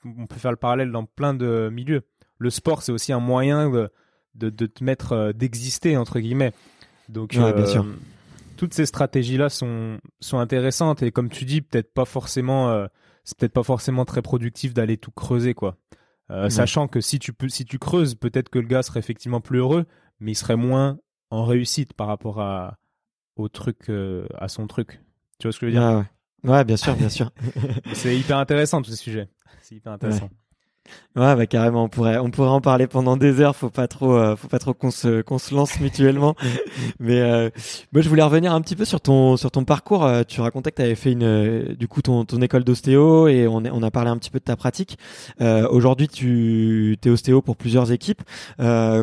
on 0.04 0.26
peut 0.26 0.38
faire 0.38 0.50
le 0.50 0.56
parallèle 0.56 0.90
dans 0.90 1.04
plein 1.04 1.34
de 1.34 1.68
milieux. 1.70 2.02
Le 2.42 2.50
sport 2.50 2.82
c'est 2.82 2.92
aussi 2.92 3.12
un 3.12 3.20
moyen 3.20 3.70
de, 3.70 3.90
de, 4.34 4.50
de 4.50 4.66
te 4.66 4.82
mettre, 4.84 5.32
d'exister 5.32 5.96
entre 5.96 6.20
guillemets. 6.20 6.52
Donc 7.08 7.32
bien 7.32 7.66
sûr 7.66 7.86
toutes 8.62 8.74
ces 8.74 8.86
stratégies 8.86 9.38
là 9.38 9.48
sont 9.48 9.98
sont 10.20 10.38
intéressantes 10.38 11.02
et 11.02 11.10
comme 11.10 11.30
tu 11.30 11.44
dis 11.44 11.62
peut-être 11.62 11.92
pas 11.92 12.04
forcément 12.04 12.70
euh, 12.70 12.86
c'est 13.24 13.36
peut-être 13.36 13.52
pas 13.52 13.64
forcément 13.64 14.04
très 14.04 14.22
productif 14.22 14.72
d'aller 14.72 14.96
tout 14.96 15.10
creuser 15.10 15.52
quoi. 15.52 15.78
Euh, 16.30 16.48
sachant 16.48 16.86
que 16.86 17.00
si 17.00 17.18
tu 17.18 17.32
peux 17.32 17.48
si 17.48 17.64
tu 17.64 17.80
creuses 17.80 18.14
peut-être 18.14 18.50
que 18.50 18.60
le 18.60 18.68
gars 18.68 18.84
serait 18.84 19.00
effectivement 19.00 19.40
plus 19.40 19.58
heureux 19.58 19.84
mais 20.20 20.30
il 20.30 20.34
serait 20.36 20.54
moins 20.54 20.98
en 21.30 21.44
réussite 21.44 21.92
par 21.92 22.06
rapport 22.06 22.40
à 22.40 22.78
au 23.34 23.48
truc 23.48 23.88
euh, 23.88 24.28
à 24.38 24.46
son 24.46 24.68
truc. 24.68 25.00
Tu 25.40 25.48
vois 25.48 25.52
ce 25.52 25.58
que 25.58 25.66
je 25.66 25.72
veux 25.72 25.80
dire? 25.80 25.82
Ah 25.82 26.04
ouais. 26.44 26.50
ouais. 26.50 26.64
bien 26.64 26.76
sûr, 26.76 26.94
bien 26.94 27.08
sûr. 27.08 27.32
c'est 27.94 28.16
hyper 28.16 28.38
intéressant 28.38 28.80
tous 28.80 28.92
ces 28.92 28.96
sujets. 28.96 29.28
C'est 29.60 29.74
hyper 29.74 29.92
intéressant. 29.92 30.26
Ouais, 30.26 30.30
bah 31.14 31.46
carrément, 31.46 31.84
on 31.84 31.88
pourrait, 31.88 32.18
on 32.18 32.30
pourrait 32.30 32.48
en 32.48 32.60
parler 32.60 32.86
pendant 32.86 33.16
des 33.16 33.40
heures. 33.40 33.54
Faut 33.54 33.70
pas 33.70 33.88
trop, 33.88 34.14
euh, 34.14 34.36
faut 34.36 34.48
pas 34.48 34.58
trop 34.58 34.74
qu'on 34.74 34.90
se, 34.90 35.22
qu'on 35.22 35.38
se 35.38 35.54
lance 35.54 35.78
mutuellement. 35.80 36.34
Mais 37.00 37.20
euh, 37.20 37.50
moi, 37.92 38.02
je 38.02 38.08
voulais 38.08 38.22
revenir 38.22 38.52
un 38.52 38.60
petit 38.60 38.76
peu 38.76 38.84
sur 38.84 39.00
ton, 39.00 39.36
sur 39.36 39.50
ton 39.50 39.64
parcours. 39.64 40.04
Euh, 40.04 40.22
tu 40.26 40.40
racontais 40.40 40.70
que 40.70 40.76
tu 40.76 40.82
avais 40.82 40.94
fait 40.94 41.12
une, 41.12 41.22
euh, 41.22 41.74
du 41.74 41.88
coup, 41.88 42.02
ton, 42.02 42.24
ton 42.24 42.40
école 42.40 42.64
d'ostéo 42.64 43.28
et 43.28 43.46
on, 43.46 43.62
on 43.64 43.82
a 43.82 43.90
parlé 43.90 44.10
un 44.10 44.16
petit 44.16 44.30
peu 44.30 44.38
de 44.38 44.44
ta 44.44 44.56
pratique. 44.56 44.98
Aujourd'hui, 45.40 46.08
tu 46.08 46.98
es 47.04 47.10
ostéo 47.10 47.42
pour 47.42 47.56
plusieurs 47.56 47.92
équipes. 47.92 48.22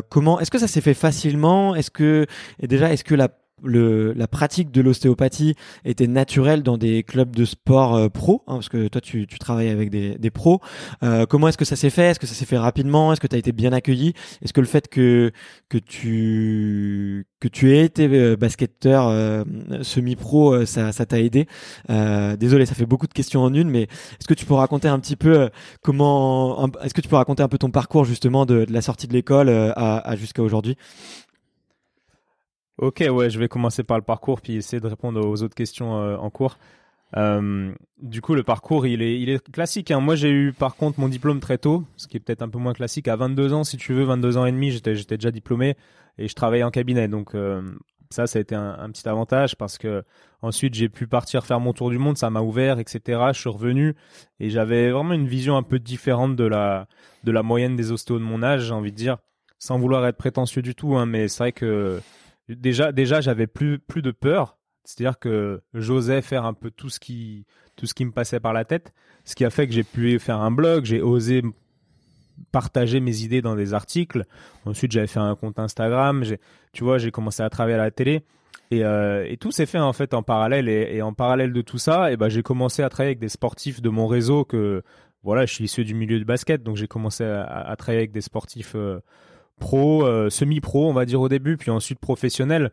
comment, 0.08 0.40
est-ce 0.40 0.50
que 0.50 0.58
ça 0.58 0.68
s'est 0.68 0.80
fait 0.80 0.94
facilement? 0.94 1.74
Est-ce 1.74 1.90
que, 1.90 2.26
et 2.60 2.66
déjà, 2.66 2.92
est-ce 2.92 3.04
que 3.04 3.14
la 3.14 3.28
le, 3.62 4.12
la 4.12 4.26
pratique 4.26 4.70
de 4.70 4.80
l'ostéopathie 4.80 5.54
était 5.84 6.06
naturelle 6.06 6.62
dans 6.62 6.78
des 6.78 7.02
clubs 7.02 7.34
de 7.34 7.44
sport 7.44 7.94
euh, 7.94 8.08
pro 8.08 8.42
hein, 8.46 8.54
Parce 8.54 8.68
que 8.68 8.88
toi, 8.88 9.00
tu, 9.00 9.26
tu 9.26 9.38
travailles 9.38 9.68
avec 9.68 9.90
des, 9.90 10.16
des 10.18 10.30
pros. 10.30 10.60
Euh, 11.02 11.26
comment 11.26 11.48
est-ce 11.48 11.58
que 11.58 11.64
ça 11.64 11.76
s'est 11.76 11.90
fait? 11.90 12.10
Est-ce 12.10 12.20
que 12.20 12.26
ça 12.26 12.34
s'est 12.34 12.44
fait 12.44 12.58
rapidement? 12.58 13.12
Est-ce 13.12 13.20
que 13.20 13.26
tu 13.26 13.36
as 13.36 13.38
été 13.38 13.52
bien 13.52 13.72
accueilli? 13.72 14.14
Est-ce 14.42 14.52
que 14.52 14.60
le 14.60 14.66
fait 14.66 14.88
que 14.88 15.32
que 15.68 15.78
tu 15.78 17.26
que 17.40 17.48
tu 17.48 17.72
aies 17.74 17.84
été 17.84 18.08
euh, 18.08 18.36
basketteur 18.36 19.08
euh, 19.08 19.44
semi-pro, 19.82 20.64
ça 20.66 20.92
ça 20.92 21.06
t'a 21.06 21.20
aidé? 21.20 21.46
Désolé, 22.38 22.66
ça 22.66 22.74
fait 22.74 22.86
beaucoup 22.86 23.06
de 23.06 23.12
questions 23.12 23.42
en 23.42 23.52
une, 23.52 23.68
mais 23.68 23.82
est-ce 23.82 24.26
que 24.26 24.34
tu 24.34 24.46
peux 24.46 24.54
raconter 24.54 24.88
un 24.88 24.98
petit 24.98 25.16
peu 25.16 25.50
comment 25.82 26.68
Est-ce 26.82 26.94
que 26.94 27.00
tu 27.00 27.08
peux 27.08 27.16
raconter 27.16 27.42
un 27.42 27.48
peu 27.48 27.58
ton 27.58 27.70
parcours 27.70 28.04
justement 28.04 28.46
de, 28.46 28.64
de 28.64 28.72
la 28.72 28.82
sortie 28.82 29.06
de 29.06 29.12
l'école 29.12 29.48
à, 29.48 29.98
à 29.98 30.16
jusqu'à 30.16 30.42
aujourd'hui? 30.42 30.76
Ok, 32.80 33.04
ouais, 33.10 33.28
je 33.28 33.38
vais 33.38 33.48
commencer 33.48 33.84
par 33.84 33.98
le 33.98 34.02
parcours 34.02 34.40
puis 34.40 34.56
essayer 34.56 34.80
de 34.80 34.86
répondre 34.86 35.20
aux 35.20 35.42
autres 35.42 35.54
questions 35.54 36.00
euh, 36.00 36.16
en 36.16 36.30
cours. 36.30 36.56
Euh, 37.14 37.72
du 38.00 38.22
coup, 38.22 38.34
le 38.34 38.42
parcours, 38.42 38.86
il 38.86 39.02
est, 39.02 39.20
il 39.20 39.28
est 39.28 39.50
classique. 39.50 39.90
Hein. 39.90 40.00
Moi, 40.00 40.14
j'ai 40.14 40.30
eu 40.30 40.54
par 40.54 40.76
contre 40.76 40.98
mon 40.98 41.08
diplôme 41.08 41.40
très 41.40 41.58
tôt, 41.58 41.84
ce 41.98 42.08
qui 42.08 42.16
est 42.16 42.20
peut-être 42.20 42.40
un 42.40 42.48
peu 42.48 42.58
moins 42.58 42.72
classique. 42.72 43.06
À 43.08 43.16
22 43.16 43.52
ans, 43.52 43.64
si 43.64 43.76
tu 43.76 43.92
veux, 43.92 44.04
22 44.04 44.38
ans 44.38 44.46
et 44.46 44.52
demi, 44.52 44.70
j'étais, 44.70 44.94
j'étais 44.94 45.18
déjà 45.18 45.30
diplômé 45.30 45.76
et 46.16 46.26
je 46.26 46.34
travaillais 46.34 46.62
en 46.62 46.70
cabinet. 46.70 47.06
Donc, 47.06 47.34
euh, 47.34 47.60
Ça, 48.10 48.26
ça 48.26 48.38
a 48.38 48.42
été 48.42 48.54
un, 48.54 48.78
un 48.78 48.90
petit 48.90 49.06
avantage 49.06 49.56
parce 49.56 49.76
que 49.76 50.02
ensuite 50.40 50.72
j'ai 50.72 50.88
pu 50.88 51.06
partir 51.06 51.44
faire 51.44 51.60
mon 51.60 51.74
tour 51.74 51.90
du 51.90 51.98
monde, 51.98 52.16
ça 52.16 52.30
m'a 52.30 52.40
ouvert, 52.40 52.78
etc. 52.78 53.20
Je 53.34 53.38
suis 53.38 53.50
revenu 53.50 53.94
et 54.40 54.48
j'avais 54.48 54.90
vraiment 54.90 55.12
une 55.12 55.28
vision 55.28 55.56
un 55.58 55.62
peu 55.62 55.78
différente 55.78 56.34
de 56.34 56.44
la 56.44 56.88
de 57.24 57.30
la 57.30 57.42
moyenne 57.42 57.76
des 57.76 57.92
ostéos 57.92 58.18
de 58.18 58.24
mon 58.24 58.42
âge, 58.42 58.64
j'ai 58.64 58.74
envie 58.74 58.90
de 58.90 58.96
dire, 58.96 59.18
sans 59.58 59.78
vouloir 59.78 60.06
être 60.06 60.16
prétentieux 60.16 60.62
du 60.62 60.74
tout, 60.74 60.96
hein, 60.96 61.06
mais 61.06 61.28
c'est 61.28 61.44
vrai 61.44 61.52
que 61.52 62.00
déjà 62.56 62.92
déjà 62.92 63.20
j'avais 63.20 63.46
plus 63.46 63.78
plus 63.78 64.02
de 64.02 64.10
peur, 64.10 64.58
c'est-à-dire 64.84 65.18
que 65.18 65.60
j'osais 65.74 66.22
faire 66.22 66.44
un 66.44 66.54
peu 66.54 66.70
tout 66.70 66.88
ce 66.88 67.00
qui 67.00 67.46
tout 67.76 67.86
ce 67.86 67.94
qui 67.94 68.04
me 68.04 68.12
passait 68.12 68.40
par 68.40 68.52
la 68.52 68.64
tête, 68.64 68.92
ce 69.24 69.34
qui 69.34 69.44
a 69.44 69.50
fait 69.50 69.66
que 69.66 69.72
j'ai 69.72 69.84
pu 69.84 70.18
faire 70.18 70.38
un 70.38 70.50
blog, 70.50 70.84
j'ai 70.84 71.00
osé 71.00 71.42
partager 72.52 73.00
mes 73.00 73.22
idées 73.22 73.42
dans 73.42 73.54
des 73.54 73.74
articles. 73.74 74.24
Ensuite, 74.64 74.92
j'avais 74.92 75.06
fait 75.06 75.20
un 75.20 75.34
compte 75.36 75.58
Instagram. 75.58 76.24
Tu 76.72 76.84
vois, 76.84 76.98
j'ai 76.98 77.10
commencé 77.10 77.42
à 77.42 77.50
travailler 77.50 77.76
à 77.76 77.78
la 77.78 77.90
télé. 77.90 78.22
Et, 78.70 78.84
euh, 78.84 79.34
tout 79.40 79.50
s'est 79.50 79.66
fait 79.66 79.78
en 79.78 79.92
fait 79.92 80.14
en 80.14 80.22
parallèle. 80.22 80.68
Et, 80.68 81.02
en 81.02 81.12
parallèle 81.12 81.52
de 81.52 81.62
tout 81.62 81.78
ça, 81.78 82.12
et 82.12 82.16
ben 82.16 82.28
j'ai 82.28 82.42
commencé 82.42 82.82
à 82.82 82.88
travailler 82.88 83.10
avec 83.10 83.18
des 83.18 83.28
sportifs 83.28 83.80
de 83.80 83.88
mon 83.88 84.06
réseau 84.06 84.44
que 84.44 84.82
voilà, 85.22 85.44
je 85.44 85.52
suis 85.52 85.64
issu 85.64 85.84
du 85.84 85.94
milieu 85.94 86.18
du 86.18 86.24
basket, 86.24 86.62
donc 86.62 86.76
j'ai 86.76 86.88
commencé 86.88 87.24
à, 87.24 87.44
à, 87.44 87.76
travailler 87.76 88.00
avec 88.00 88.12
des 88.12 88.22
sportifs 88.22 88.72
euh, 88.74 89.00
pro, 89.60 90.04
euh, 90.04 90.28
semi-pro, 90.30 90.88
on 90.88 90.92
va 90.92 91.04
dire 91.04 91.20
au 91.20 91.28
début, 91.28 91.56
puis 91.56 91.70
ensuite 91.70 92.00
professionnels. 92.00 92.72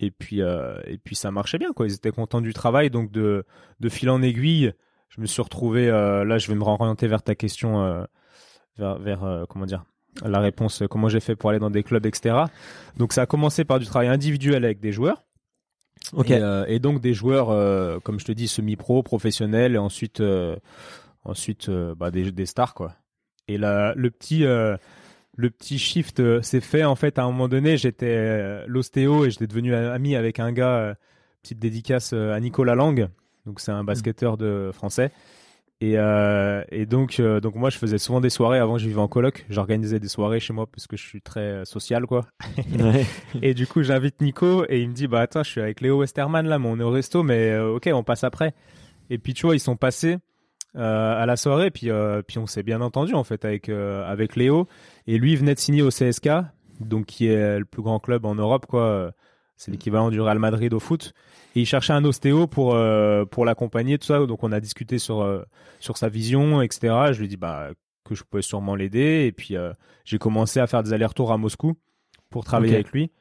Et 0.00 0.10
puis 0.10 0.42
euh, 0.42 0.76
et 0.86 0.98
puis 0.98 1.14
ça 1.16 1.30
marchait 1.30 1.56
bien 1.56 1.72
quoi. 1.72 1.86
Ils 1.86 1.94
étaient 1.94 2.10
contents 2.10 2.42
du 2.42 2.52
travail, 2.52 2.90
donc 2.90 3.10
de 3.10 3.46
de 3.80 3.88
fil 3.88 4.10
en 4.10 4.20
aiguille, 4.20 4.72
je 5.08 5.20
me 5.20 5.26
suis 5.26 5.40
retrouvé. 5.40 5.88
Euh, 5.88 6.24
là, 6.24 6.36
je 6.36 6.48
vais 6.48 6.54
me 6.54 6.62
orienter 6.62 7.06
vers 7.06 7.22
ta 7.22 7.34
question 7.34 8.06
vers, 8.76 8.98
vers 8.98 9.46
comment 9.48 9.66
dire 9.66 9.84
la 10.24 10.40
réponse 10.40 10.82
comment 10.90 11.08
j'ai 11.08 11.20
fait 11.20 11.36
pour 11.36 11.50
aller 11.50 11.58
dans 11.58 11.70
des 11.70 11.82
clubs 11.82 12.06
etc 12.06 12.44
donc 12.96 13.12
ça 13.12 13.22
a 13.22 13.26
commencé 13.26 13.64
par 13.64 13.80
du 13.80 13.86
travail 13.86 14.08
individuel 14.08 14.64
avec 14.64 14.80
des 14.80 14.92
joueurs 14.92 15.24
et, 16.24 16.40
et 16.68 16.78
donc 16.78 17.00
des 17.00 17.14
joueurs 17.14 18.02
comme 18.02 18.20
je 18.20 18.24
te 18.24 18.32
dis 18.32 18.48
semi-pro 18.48 19.02
professionnels 19.02 19.74
et 19.74 19.78
ensuite 19.78 20.22
ensuite 21.24 21.70
bah, 21.70 22.10
des, 22.10 22.30
des 22.32 22.46
stars 22.46 22.74
quoi 22.74 22.94
et 23.48 23.58
là 23.58 23.94
le 23.96 24.10
petit 24.10 24.44
euh, 24.44 24.76
le 25.36 25.50
petit 25.50 25.78
shift 25.78 26.20
euh, 26.20 26.42
s'est 26.42 26.60
fait 26.60 26.84
en 26.84 26.94
fait 26.94 27.18
à 27.18 27.24
un 27.24 27.26
moment 27.26 27.48
donné 27.48 27.76
j'étais 27.76 28.14
euh, 28.16 28.64
l'ostéo 28.66 29.24
et 29.24 29.30
j'étais 29.30 29.46
devenu 29.46 29.74
ami 29.74 30.16
avec 30.16 30.38
un 30.38 30.52
gars 30.52 30.76
euh, 30.76 30.94
petite 31.42 31.58
dédicace 31.58 32.12
euh, 32.12 32.32
à 32.32 32.40
Nicolas 32.40 32.74
Lang 32.74 33.08
donc 33.46 33.60
c'est 33.60 33.72
un 33.72 33.84
basketteur 33.84 34.36
de 34.36 34.70
français 34.72 35.10
et, 35.80 35.96
et 36.70 36.86
donc, 36.86 37.20
donc 37.20 37.56
moi, 37.56 37.68
je 37.68 37.76
faisais 37.76 37.98
souvent 37.98 38.22
des 38.22 38.30
soirées. 38.30 38.58
Avant, 38.58 38.78
je 38.78 38.86
vivais 38.86 39.00
en 39.00 39.08
coloc. 39.08 39.44
J'organisais 39.50 40.00
des 40.00 40.08
soirées 40.08 40.40
chez 40.40 40.54
moi 40.54 40.66
parce 40.66 40.86
que 40.86 40.96
je 40.96 41.06
suis 41.06 41.20
très 41.20 41.62
social, 41.66 42.06
quoi. 42.06 42.24
Ouais. 42.78 43.04
Et 43.42 43.52
du 43.52 43.66
coup, 43.66 43.82
j'invite 43.82 44.18
Nico 44.22 44.64
et 44.70 44.80
il 44.80 44.88
me 44.88 44.94
dit, 44.94 45.08
bah 45.08 45.20
attends, 45.20 45.42
je 45.42 45.50
suis 45.50 45.60
avec 45.60 45.82
Léo 45.82 45.98
Westerman 45.98 46.46
là, 46.46 46.58
mais 46.58 46.68
on 46.68 46.80
est 46.80 46.82
au 46.82 46.90
resto, 46.90 47.22
mais 47.22 47.58
ok, 47.58 47.90
on 47.92 48.02
passe 48.02 48.24
après. 48.24 48.54
Et 49.10 49.18
puis 49.18 49.34
tu 49.34 49.44
vois, 49.44 49.56
ils 49.56 49.60
sont 49.60 49.76
passés 49.76 50.16
à 50.74 51.24
la 51.26 51.36
soirée, 51.36 51.70
puis 51.70 51.90
euh, 51.90 52.22
puis 52.22 52.38
on 52.38 52.46
s'est 52.46 52.62
bien 52.62 52.80
entendu 52.80 53.14
en 53.14 53.24
fait 53.24 53.44
avec 53.44 53.68
euh, 53.68 54.04
avec 54.10 54.36
Léo. 54.36 54.68
Et 55.06 55.18
lui 55.18 55.32
il 55.32 55.38
venait 55.38 55.54
de 55.54 55.60
signer 55.60 55.82
au 55.82 55.90
CSK, 55.90 56.28
donc 56.80 57.06
qui 57.06 57.26
est 57.26 57.58
le 57.58 57.64
plus 57.64 57.82
grand 57.82 58.00
club 58.00 58.24
en 58.24 58.34
Europe, 58.34 58.66
quoi. 58.66 59.12
C'est 59.56 59.70
l'équivalent 59.70 60.10
du 60.10 60.20
Real 60.20 60.38
Madrid 60.38 60.72
au 60.74 60.80
foot. 60.80 61.14
Et 61.54 61.60
il 61.60 61.66
cherchait 61.66 61.92
un 61.92 62.04
ostéo 62.04 62.46
pour 62.46 62.74
euh, 62.74 63.24
pour 63.24 63.44
l'accompagner, 63.44 63.98
tout 63.98 64.06
ça. 64.06 64.26
Donc 64.26 64.42
on 64.42 64.52
a 64.52 64.60
discuté 64.60 64.98
sur 64.98 65.22
euh, 65.22 65.42
sur 65.78 65.96
sa 65.96 66.08
vision, 66.08 66.62
etc. 66.62 67.12
Je 67.12 67.18
lui 67.18 67.26
ai 67.26 67.28
dit 67.28 67.36
bah 67.36 67.70
que 68.04 68.14
je 68.14 68.24
pouvais 68.24 68.42
sûrement 68.42 68.74
l'aider. 68.74 69.24
Et 69.26 69.32
puis 69.32 69.56
euh, 69.56 69.72
j'ai 70.04 70.18
commencé 70.18 70.58
à 70.58 70.66
faire 70.66 70.82
des 70.82 70.92
allers-retours 70.92 71.32
à 71.32 71.38
Moscou 71.38 71.74
pour 72.30 72.44
travailler 72.44 72.74
avec 72.74 72.90
lui. 72.90 73.12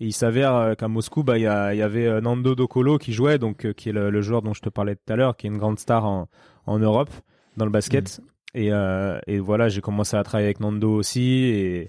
Et 0.00 0.06
il 0.06 0.12
s'avère 0.12 0.54
euh, 0.54 0.74
qu'à 0.74 0.88
Moscou, 0.88 1.22
bah 1.22 1.38
il 1.38 1.42
y, 1.42 1.46
a- 1.46 1.72
il 1.74 1.78
y 1.78 1.82
avait 1.82 2.06
euh, 2.06 2.20
Nando 2.20 2.54
Docolo 2.54 2.98
qui 2.98 3.12
jouait, 3.12 3.38
donc 3.38 3.64
euh, 3.64 3.72
qui 3.72 3.88
est 3.88 3.92
le, 3.92 4.10
le 4.10 4.20
joueur 4.22 4.42
dont 4.42 4.52
je 4.54 4.60
te 4.60 4.68
parlais 4.68 4.94
tout 4.96 5.12
à 5.12 5.16
l'heure, 5.16 5.36
qui 5.36 5.46
est 5.46 5.50
une 5.50 5.58
grande 5.58 5.78
star 5.78 6.04
en 6.04 6.28
en 6.66 6.78
Europe 6.78 7.10
dans 7.56 7.64
le 7.64 7.70
basket. 7.70 8.20
Et 8.54 8.72
euh, 8.72 9.18
et 9.26 9.38
voilà, 9.38 9.68
j'ai 9.68 9.80
commencé 9.80 10.16
à 10.16 10.22
travailler 10.22 10.46
avec 10.48 10.60
Nando 10.60 10.92
aussi. 10.94 11.44
Et 11.44 11.88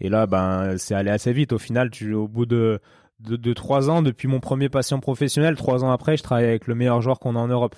et 0.00 0.08
là, 0.10 0.26
ben 0.26 0.76
c'est 0.76 0.94
allé 0.94 1.10
assez 1.10 1.32
vite. 1.32 1.52
Au 1.52 1.58
final, 1.58 1.90
tu 1.90 2.12
au 2.12 2.28
bout 2.28 2.44
de 2.46 2.80
de, 3.20 3.36
de 3.36 3.52
trois 3.54 3.88
ans 3.88 4.02
depuis 4.02 4.28
mon 4.28 4.40
premier 4.40 4.68
patient 4.68 5.00
professionnel, 5.00 5.56
trois 5.56 5.82
ans 5.84 5.90
après, 5.90 6.18
je 6.18 6.22
travaille 6.22 6.44
avec 6.44 6.66
le 6.66 6.74
meilleur 6.74 7.00
joueur 7.00 7.18
qu'on 7.18 7.36
a 7.36 7.38
en 7.38 7.48
Europe. 7.48 7.74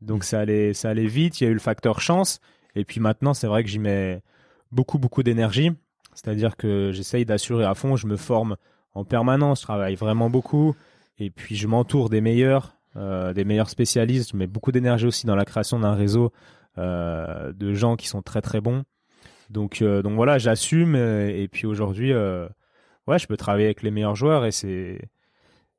Donc 0.00 0.24
ça 0.24 0.40
allait, 0.40 0.72
ça 0.74 0.88
allait 0.90 1.06
vite. 1.06 1.40
Il 1.40 1.44
y 1.44 1.46
a 1.46 1.50
eu 1.50 1.54
le 1.54 1.60
facteur 1.60 2.00
chance. 2.00 2.40
Et 2.74 2.84
puis 2.84 2.98
maintenant, 3.00 3.34
c'est 3.34 3.46
vrai 3.46 3.62
que 3.62 3.68
j'y 3.70 3.78
mets 3.78 4.22
beaucoup, 4.72 4.98
beaucoup 4.98 5.22
d'énergie. 5.22 5.70
C'est-à-dire 6.14 6.56
que 6.56 6.90
j'essaye 6.92 7.24
d'assurer 7.24 7.64
à 7.64 7.74
fond. 7.74 7.94
Je 7.96 8.06
me 8.08 8.16
forme 8.16 8.56
en 8.94 9.04
permanence. 9.04 9.60
Je 9.60 9.64
travaille 9.64 9.94
vraiment 9.94 10.30
beaucoup. 10.30 10.74
Et 11.18 11.30
puis 11.30 11.56
je 11.56 11.66
m'entoure 11.66 12.10
des 12.10 12.20
meilleurs, 12.20 12.76
euh, 12.96 13.32
des 13.32 13.44
meilleurs 13.44 13.70
spécialistes. 13.70 14.32
Je 14.32 14.36
mets 14.36 14.46
beaucoup 14.46 14.72
d'énergie 14.72 15.06
aussi 15.06 15.26
dans 15.26 15.36
la 15.36 15.44
création 15.44 15.78
d'un 15.78 15.94
réseau 15.94 16.32
euh, 16.78 17.52
de 17.52 17.74
gens 17.74 17.96
qui 17.96 18.08
sont 18.08 18.22
très, 18.22 18.40
très 18.40 18.60
bons. 18.60 18.84
Donc, 19.50 19.82
euh, 19.82 20.02
donc 20.02 20.14
voilà, 20.14 20.38
j'assume. 20.38 20.96
Et 20.96 21.48
puis 21.50 21.66
aujourd'hui, 21.66 22.12
ouais, 22.14 23.18
je 23.18 23.26
peux 23.26 23.36
travailler 23.36 23.66
avec 23.66 23.82
les 23.82 23.90
meilleurs 23.90 24.16
joueurs 24.16 24.44
et 24.44 24.52
c'est 24.52 25.00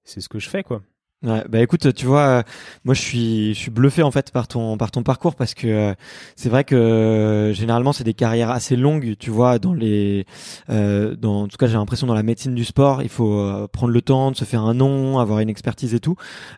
c'est 0.04 0.19
ce 0.19 0.30
que 0.30 0.39
je 0.39 0.50
fais 0.50 0.63
quoi. 0.63 0.82
Ouais, 1.24 1.44
bah 1.48 1.60
écoute, 1.62 1.94
tu 1.94 2.08
vois, 2.08 2.22
euh, 2.22 2.44
moi 2.84 2.96
je 2.96 3.02
suis 3.02 3.54
je 3.54 3.60
suis 3.60 3.70
bluffé 3.70 4.02
en 4.02 4.10
fait 4.10 4.32
par 4.32 4.48
ton 4.48 4.76
par 4.76 4.90
ton 4.90 5.04
parcours 5.04 5.36
parce 5.36 5.54
que 5.54 5.68
euh, 5.68 5.94
c'est 6.36 6.50
vrai 6.50 6.64
que 6.64 6.74
euh, 6.74 7.54
généralement 7.54 7.94
c'est 7.94 8.04
des 8.04 8.16
carrières 8.16 8.50
assez 8.50 8.76
longues, 8.76 9.16
tu 9.20 9.30
vois, 9.30 9.60
dans 9.60 9.72
les 9.76 10.26
euh, 10.72 11.16
dans 11.16 11.44
en 11.44 11.48
tout 11.48 11.58
cas 11.58 11.68
j'ai 11.68 11.74
l'impression 11.76 12.08
dans 12.08 12.16
la 12.16 12.24
médecine 12.24 12.56
du 12.56 12.66
sport, 12.66 13.04
il 13.04 13.10
faut 13.10 13.34
euh, 13.40 13.68
prendre 13.72 13.94
le 13.94 14.02
temps 14.02 14.32
de 14.32 14.36
se 14.36 14.46
faire 14.46 14.64
un 14.64 14.74
nom, 14.74 15.20
avoir 15.20 15.38
une 15.42 15.50
expertise 15.50 15.94
et 15.94 16.00
tout. 16.00 16.16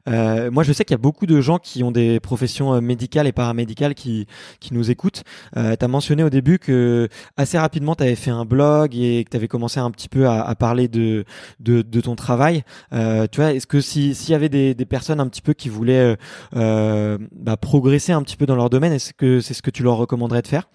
Euh, 0.08 0.50
moi 0.50 0.64
je 0.64 0.72
sais 0.72 0.86
qu'il 0.86 0.94
y 0.94 0.96
a 0.96 0.98
beaucoup 0.98 1.26
de 1.26 1.42
gens 1.42 1.60
qui 1.60 1.84
ont 1.84 1.92
des 1.92 2.22
professions 2.22 2.80
médicales 2.82 3.28
et 3.28 3.34
paramédicales 3.34 3.96
qui 3.96 4.28
qui 4.62 4.74
nous 4.74 4.90
écoutent. 4.90 5.24
Euh, 5.58 5.76
tu 5.78 5.86
mentionné 5.88 6.24
au 6.24 6.30
début 6.30 6.58
que 6.58 7.10
assez 7.36 7.58
rapidement 7.58 7.96
tu 7.96 8.04
avais 8.04 8.16
fait 8.16 8.32
un 8.32 8.46
blog 8.46 8.96
et 8.96 9.26
que 9.26 9.30
tu 9.30 9.36
avais 9.36 9.50
commencé 9.50 9.82
un 9.82 9.92
petit 9.92 10.08
peu 10.08 10.26
à, 10.26 10.42
à 10.42 10.56
parler 10.56 10.88
de, 10.88 11.26
de 11.60 11.82
de 11.82 12.00
ton 12.02 12.16
travail. 12.16 12.64
Tu 12.92 13.42
vois, 13.42 13.52
est-ce 13.54 13.68
que 13.68 13.82
si 13.82 14.16
s'il 14.16 14.32
y 14.32 14.36
avait 14.36 14.53
des, 14.54 14.86
personnes 14.86 15.20
un 15.20 15.28
petit 15.28 15.42
peu 15.42 15.54
qui 15.54 15.70
voulaient 15.70 16.14
euh, 16.14 16.16
euh, 16.56 17.18
bah, 17.32 17.58
progresser 17.58 18.12
un 18.12 18.22
petit 18.24 18.38
peu 18.38 18.46
dans 18.46 18.56
leur 18.56 18.70
domaine, 18.70 18.94
est-ce 18.94 19.14
que 19.14 19.42
c'est 19.42 19.54
ce 19.54 19.62
que 19.62 19.72
tu 19.72 19.84
leur 19.84 19.98
recommanderais 19.98 20.42
de 20.42 20.48
faire? 20.48 20.70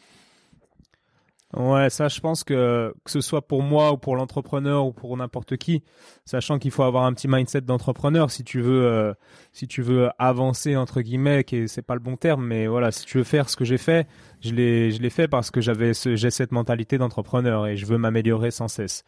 Ouais, 1.57 1.89
ça, 1.89 2.09
je 2.09 2.21
pense 2.21 2.45
que 2.45 2.95
que 3.05 3.11
ce 3.11 3.23
soit 3.23 3.41
pour 3.49 3.63
moi 3.63 3.93
ou 3.93 3.97
pour 3.97 4.17
l'entrepreneur 4.17 4.85
ou 4.85 4.93
pour 4.93 5.17
n'importe 5.17 5.57
qui, 5.57 5.83
sachant 6.27 6.59
qu'il 6.59 6.71
faut 6.71 6.83
avoir 6.83 7.05
un 7.05 7.15
petit 7.15 7.27
mindset 7.27 7.63
d'entrepreneur 7.63 8.31
si 8.31 8.45
tu 8.45 8.61
veux, 8.61 8.85
euh, 8.85 9.15
si 9.53 9.67
tu 9.67 9.81
veux 9.81 10.11
avancer 10.19 10.77
entre 10.77 11.01
guillemets, 11.01 11.45
qui 11.45 11.57
est- 11.57 11.67
c'est 11.67 11.81
pas 11.81 11.95
le 11.95 12.01
bon 12.01 12.17
terme, 12.17 12.45
mais 12.45 12.67
voilà, 12.67 12.91
si 12.93 13.07
tu 13.07 13.17
veux 13.17 13.25
faire 13.25 13.49
ce 13.49 13.57
que 13.57 13.65
j'ai 13.65 13.79
fait, 13.79 14.07
je 14.43 14.53
l'ai, 14.55 14.91
je 14.91 15.01
l'ai 15.01 15.09
fait 15.09 15.27
parce 15.27 15.51
que 15.51 15.63
j'avais, 15.63 15.93
j'ai 15.95 16.31
cette 16.31 16.53
mentalité 16.53 16.99
d'entrepreneur 16.99 17.67
et 17.67 17.79
je 17.79 17.87
veux 17.87 17.97
m'améliorer 17.97 18.51
sans 18.51 18.69
cesse. 18.69 19.05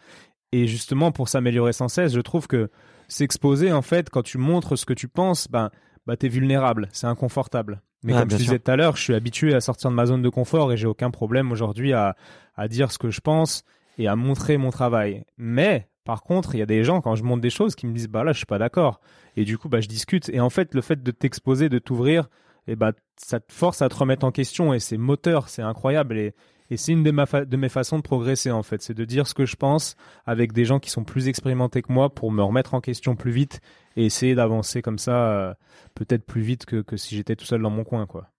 Et 0.52 0.66
justement, 0.66 1.12
pour 1.12 1.28
s'améliorer 1.28 1.74
sans 1.74 1.88
cesse, 1.88 2.14
je 2.14 2.20
trouve 2.20 2.46
que 2.48 2.70
s'exposer, 3.10 3.72
en 3.72 3.82
fait, 3.82 4.10
quand 4.10 4.22
tu 4.22 4.38
montres 4.38 4.78
ce 4.78 4.86
que 4.86 4.92
tu 4.92 5.08
penses, 5.08 5.48
ben, 5.48 5.70
bah, 6.06 6.16
t'es 6.16 6.28
vulnérable, 6.28 6.88
c'est 6.92 7.06
inconfortable. 7.06 7.82
Mais 8.02 8.14
comme 8.14 8.30
je 8.30 8.36
disais 8.36 8.58
tout 8.58 8.70
à 8.70 8.76
l'heure, 8.76 8.96
je 8.96 9.02
suis 9.02 9.14
habitué 9.14 9.54
à 9.54 9.60
sortir 9.60 9.90
de 9.90 9.94
ma 9.94 10.06
zone 10.06 10.22
de 10.22 10.28
confort 10.30 10.72
et 10.72 10.78
j'ai 10.78 10.86
aucun 10.86 11.10
problème 11.10 11.52
aujourd'hui 11.52 11.92
à, 11.92 12.16
à 12.56 12.66
dire 12.66 12.90
ce 12.92 12.98
que 12.98 13.10
je 13.10 13.20
pense 13.20 13.62
et 13.98 14.08
à 14.08 14.16
montrer 14.16 14.56
mon 14.56 14.70
travail. 14.70 15.24
Mais, 15.36 15.88
par 16.04 16.22
contre, 16.22 16.54
il 16.54 16.58
y 16.58 16.62
a 16.62 16.66
des 16.66 16.82
gens, 16.82 17.02
quand 17.02 17.14
je 17.14 17.22
montre 17.22 17.42
des 17.42 17.50
choses, 17.50 17.74
qui 17.74 17.86
me 17.86 17.92
disent, 17.92 18.08
bah 18.08 18.24
là, 18.24 18.32
je 18.32 18.38
suis 18.38 18.46
pas 18.46 18.58
d'accord. 18.58 19.00
Et 19.36 19.44
du 19.44 19.58
coup, 19.58 19.68
bah, 19.68 19.80
je 19.80 19.88
discute. 19.88 20.30
Et 20.30 20.40
en 20.40 20.48
fait, 20.48 20.74
le 20.74 20.80
fait 20.80 21.02
de 21.02 21.10
t'exposer, 21.10 21.68
de 21.68 21.78
t'ouvrir, 21.78 22.28
et 22.66 22.76
bah, 22.76 22.92
ça 23.16 23.40
te 23.40 23.52
force 23.52 23.82
à 23.82 23.88
te 23.88 23.96
remettre 23.96 24.24
en 24.24 24.30
question 24.30 24.72
et 24.72 24.78
c'est 24.78 24.96
moteur, 24.96 25.48
c'est 25.48 25.62
incroyable. 25.62 26.18
Et, 26.18 26.34
et 26.70 26.76
c'est 26.76 26.92
une 26.92 27.02
de, 27.02 27.56
mes 27.56 27.68
façons 27.68 27.98
de 27.98 28.02
progresser, 28.02 28.50
en 28.50 28.62
fait. 28.62 28.80
C'est 28.80 28.94
de 28.94 29.04
dire 29.04 29.26
ce 29.26 29.34
que 29.34 29.44
je 29.44 29.56
pense 29.56 29.96
avec 30.24 30.52
des 30.52 30.64
gens 30.64 30.78
qui 30.78 30.90
sont 30.90 31.04
plus 31.04 31.28
expérimentés 31.28 31.82
que 31.82 31.92
moi 31.92 32.14
pour 32.14 32.30
me 32.30 32.42
remettre 32.42 32.74
en 32.74 32.80
question 32.80 33.16
plus 33.16 33.32
vite 33.32 33.60
et 33.96 34.06
essayer 34.06 34.36
d'avancer 34.36 34.80
comme 34.80 34.98
ça, 34.98 35.30
euh, 35.32 35.54
peut-être 35.94 36.24
plus 36.24 36.42
vite 36.42 36.66
que, 36.66 36.80
que 36.80 36.96
si 36.96 37.16
j'étais 37.16 37.34
tout 37.34 37.44
seul 37.44 37.60
dans 37.60 37.70
mon 37.70 37.84
coin, 37.84 38.06
quoi. 38.06 38.30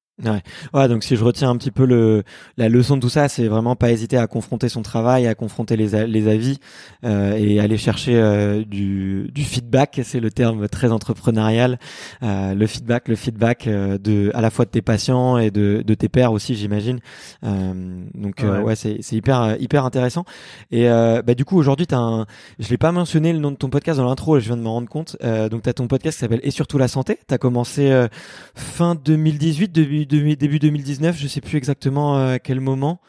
Ouais, 0.74 0.88
donc 0.88 1.04
si 1.04 1.16
je 1.16 1.24
retiens 1.24 1.50
un 1.50 1.58
petit 1.58 1.72
peu 1.72 1.86
le 1.86 2.24
la 2.58 2.70
leçon 2.70 2.96
de 2.98 3.02
tout 3.02 3.10
ça, 3.10 3.28
c'est 3.30 3.48
vraiment 3.48 3.76
pas 3.76 3.92
hésiter 3.92 4.18
à 4.18 4.28
confronter 4.28 4.70
son 4.70 4.82
travail, 4.82 5.28
à 5.28 5.36
confronter 5.36 5.76
les, 5.78 6.06
les 6.08 6.28
avis 6.28 6.60
euh, 7.06 7.36
et 7.38 7.60
aller 7.60 7.78
chercher 7.78 8.16
euh, 8.16 8.64
du, 8.64 9.30
du 9.34 9.44
feedback. 9.44 10.00
C'est 10.04 10.20
le 10.20 10.32
terme 10.32 10.68
très 10.68 10.92
entrepreneurial. 10.92 11.80
Euh, 12.24 12.54
le 12.54 12.68
feedback, 12.68 13.08
le 13.08 13.16
feedback 13.16 13.68
euh, 13.68 13.98
de 13.98 14.32
à 14.34 14.42
la 14.42 14.50
fois 14.50 14.66
de 14.66 14.70
tes 14.72 14.82
patients 14.82 15.38
et 15.38 15.52
de, 15.52 15.84
de 15.86 15.94
tes 15.94 16.10
pairs 16.10 16.32
aussi, 16.32 16.56
j'imagine. 16.56 17.00
Euh, 17.44 18.04
donc 18.14 18.44
euh, 18.44 18.52
Ouais. 18.58 18.64
ouais, 18.64 18.76
c'est 18.76 18.98
c'est 19.02 19.16
hyper 19.16 19.56
hyper 19.60 19.86
intéressant. 19.86 20.26
Et 20.72 20.90
euh, 20.90 21.22
bah 21.22 21.34
du 21.36 21.46
coup 21.46 21.58
aujourd'hui, 21.58 21.88
t'as 21.88 21.98
un, 21.98 22.26
je 22.60 22.70
l'ai 22.70 22.78
pas 22.78 22.92
mentionné 22.92 23.34
le 23.34 23.40
nom 23.40 23.52
de 23.52 23.56
ton 23.56 23.70
podcast 23.70 23.98
dans 24.00 24.06
l'intro, 24.06 24.40
je 24.40 24.46
viens 24.46 24.58
de 24.58 24.62
me 24.62 24.68
rendre 24.68 24.90
compte. 24.90 25.16
Euh, 25.24 25.50
donc 25.50 25.64
t'as 25.64 25.74
ton 25.74 25.88
podcast 25.88 26.18
qui 26.18 26.22
s'appelle 26.22 26.42
Et 26.44 26.52
surtout 26.52 26.78
la 26.78 26.88
santé. 26.88 27.18
T'as 27.28 27.38
commencé 27.38 27.90
euh, 27.92 28.08
fin 28.56 28.96
2018, 28.96 29.72
début, 29.72 30.06
début, 30.12 30.36
début 30.36 30.60
2019, 30.60 31.18
je 31.18 31.28
sais 31.28 31.42
plus 31.42 31.58
exactement 31.58 32.18
euh, 32.18 32.34
à 32.36 32.40
quel 32.40 32.60
moment. 32.60 33.02